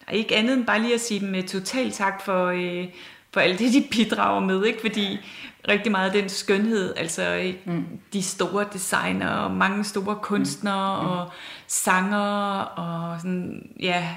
Der 0.00 0.12
er 0.12 0.16
ikke 0.16 0.36
andet 0.36 0.56
end 0.56 0.66
bare 0.66 0.80
lige 0.80 0.94
at 0.94 1.00
sige 1.00 1.20
dem 1.20 1.28
med 1.28 1.42
total 1.42 1.90
tak 1.92 2.22
for, 2.24 2.46
øh, 2.46 2.84
for 3.32 3.40
alt 3.40 3.58
det, 3.58 3.72
de 3.72 3.84
bidrager 3.90 4.40
med, 4.40 4.64
ikke? 4.64 4.80
Fordi 4.80 5.18
rigtig 5.68 5.92
meget 5.92 6.06
af 6.10 6.20
den 6.20 6.28
skønhed, 6.28 6.94
altså 6.96 7.52
mm. 7.64 7.84
de 8.12 8.22
store 8.22 8.66
designer, 8.72 9.28
og 9.28 9.50
mange 9.50 9.84
store 9.84 10.18
kunstnere, 10.22 11.02
mm. 11.02 11.08
og 11.08 11.30
sanger, 11.66 12.60
og 12.60 13.20
sådan, 13.20 13.70
ja... 13.80 14.08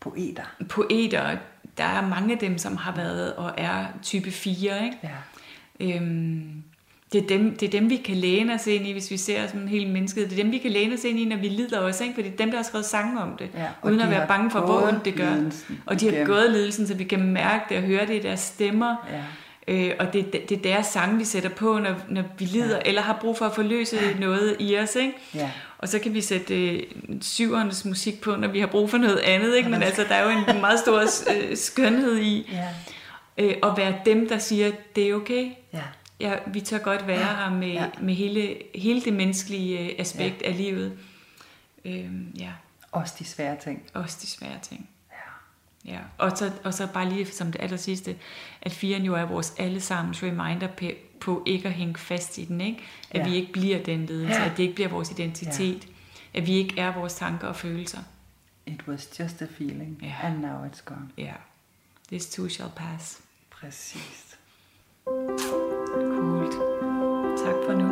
Poeter. 0.00 0.42
Poeter. 0.68 1.36
Der 1.78 1.84
er 1.84 2.08
mange 2.08 2.32
af 2.32 2.38
dem, 2.38 2.58
som 2.58 2.76
har 2.76 2.94
været 2.96 3.34
og 3.34 3.52
er 3.56 3.86
type 4.02 4.30
4, 4.30 4.84
ikke? 4.84 4.98
Ja. 5.02 5.96
Øhm, 5.96 6.62
det 7.12 7.22
er, 7.22 7.26
dem, 7.26 7.56
det 7.56 7.66
er 7.66 7.80
dem, 7.80 7.90
vi 7.90 7.96
kan 7.96 8.16
læne 8.16 8.54
os 8.54 8.66
ind 8.66 8.86
i, 8.86 8.92
hvis 8.92 9.10
vi 9.10 9.16
ser 9.16 9.46
sådan 9.46 9.68
helt 9.68 9.90
mennesket. 9.90 10.30
Det 10.30 10.38
er 10.38 10.42
dem, 10.42 10.52
vi 10.52 10.58
kan 10.58 10.70
læne 10.70 10.94
os 10.94 11.04
ind 11.04 11.18
i, 11.18 11.24
når 11.24 11.36
vi 11.36 11.48
lider 11.48 11.78
også, 11.78 12.04
ikke? 12.04 12.14
for 12.14 12.22
det 12.22 12.32
er 12.32 12.36
dem, 12.36 12.50
der 12.50 12.56
har 12.56 12.62
skrevet 12.62 12.86
sange 12.86 13.20
om 13.20 13.36
det, 13.36 13.50
ja, 13.54 13.66
uden 13.82 14.00
at 14.00 14.10
være 14.10 14.26
bange 14.28 14.50
for, 14.50 14.60
hvor 14.60 14.88
ondt 14.88 15.04
det 15.04 15.14
gør. 15.14 15.50
Og 15.86 16.00
de 16.00 16.14
har 16.14 16.24
gået 16.24 16.50
lidelsen, 16.50 16.86
så 16.86 16.94
vi 16.94 17.04
kan 17.04 17.22
mærke 17.22 17.64
det 17.68 17.76
og 17.76 17.82
høre 17.82 18.06
det 18.06 18.14
i 18.14 18.22
deres 18.22 18.40
stemmer. 18.40 18.96
Ja. 19.10 19.22
Øh, 19.68 19.90
og 19.98 20.12
det, 20.12 20.32
det, 20.32 20.48
det 20.48 20.58
er 20.58 20.62
deres 20.62 20.86
sange, 20.86 21.18
vi 21.18 21.24
sætter 21.24 21.48
på, 21.50 21.78
når, 21.78 21.94
når 22.08 22.22
vi 22.38 22.44
lider, 22.44 22.76
ja. 22.76 22.82
eller 22.84 23.02
har 23.02 23.18
brug 23.20 23.38
for 23.38 23.46
at 23.46 23.54
forløse 23.54 23.96
ja. 23.96 24.18
noget 24.18 24.56
i 24.58 24.78
os. 24.78 24.96
Ikke? 24.96 25.14
Ja. 25.34 25.50
Og 25.78 25.88
så 25.88 25.98
kan 25.98 26.14
vi 26.14 26.20
sætte 26.20 26.68
øh, 26.68 26.82
syvernes 27.20 27.84
musik 27.84 28.20
på, 28.20 28.36
når 28.36 28.48
vi 28.48 28.60
har 28.60 28.66
brug 28.66 28.90
for 28.90 28.98
noget 28.98 29.18
andet. 29.18 29.56
Ikke? 29.56 29.68
Men 29.68 29.82
altså, 29.82 30.04
der 30.08 30.14
er 30.14 30.32
jo 30.32 30.38
en 30.38 30.60
meget 30.60 30.78
stor 30.78 31.00
øh, 31.00 31.56
skønhed 31.56 32.18
i 32.18 32.52
ja. 32.52 32.68
øh, 33.38 33.54
at 33.62 33.76
være 33.76 33.94
dem, 34.04 34.28
der 34.28 34.38
siger, 34.38 34.72
det 34.96 35.10
er 35.10 35.14
okay. 35.14 35.50
Ja 35.72 35.82
ja, 36.22 36.38
vi 36.46 36.60
tør 36.60 36.78
godt 36.78 37.06
være 37.06 37.28
ja. 37.28 37.36
her 37.36 37.50
med, 37.50 37.72
ja. 37.72 37.86
med 38.00 38.14
hele, 38.14 38.56
hele 38.74 39.00
det 39.00 39.12
menneskelige 39.12 39.78
øh, 39.78 39.94
aspekt 39.98 40.42
ja. 40.42 40.48
af 40.48 40.56
livet. 40.56 40.98
Øhm, 41.84 42.34
ja. 42.38 42.50
Også 42.92 43.14
de 43.18 43.24
svære 43.24 43.56
ting. 43.64 43.82
Også 43.94 44.18
de 44.22 44.26
svære 44.26 44.58
ting. 44.62 44.88
Ja. 45.84 45.98
Og, 46.18 46.32
så, 46.36 46.52
og 46.64 46.74
så 46.74 46.86
bare 46.86 47.08
lige 47.08 47.26
som 47.26 47.52
det 47.52 47.60
aller 47.60 47.76
sidste, 47.76 48.16
at 48.62 48.72
firen 48.72 49.02
jo 49.02 49.14
er 49.14 49.24
vores 49.24 49.54
allesammens 49.58 50.22
reminder 50.22 50.68
på, 51.20 51.42
ikke 51.46 51.68
at 51.68 51.74
hænge 51.74 51.94
fast 51.94 52.38
i 52.38 52.44
den, 52.44 52.60
ikke? 52.60 52.82
At 53.10 53.20
ja. 53.20 53.28
vi 53.28 53.34
ikke 53.34 53.52
bliver 53.52 53.82
den 53.82 54.06
ledelse, 54.06 54.40
ja. 54.40 54.50
at 54.50 54.56
det 54.56 54.62
ikke 54.62 54.74
bliver 54.74 54.88
vores 54.88 55.10
identitet, 55.10 55.84
ja. 56.34 56.38
at 56.38 56.46
vi 56.46 56.52
ikke 56.52 56.80
er 56.80 56.94
vores 56.94 57.14
tanker 57.14 57.48
og 57.48 57.56
følelser. 57.56 57.98
It 58.66 58.80
was 58.88 59.20
just 59.20 59.42
a 59.42 59.46
feeling, 59.58 59.98
ja. 60.02 60.14
and 60.22 60.38
now 60.38 60.64
it's 60.64 60.82
gone. 60.84 61.08
Ja. 61.18 61.34
This 62.08 62.26
too 62.30 62.48
shall 62.48 62.70
pass. 62.76 63.20
Præcis. 63.50 64.36
Kult. 65.04 66.52
Tak 67.44 67.54
for 67.66 67.72
nu. 67.72 67.91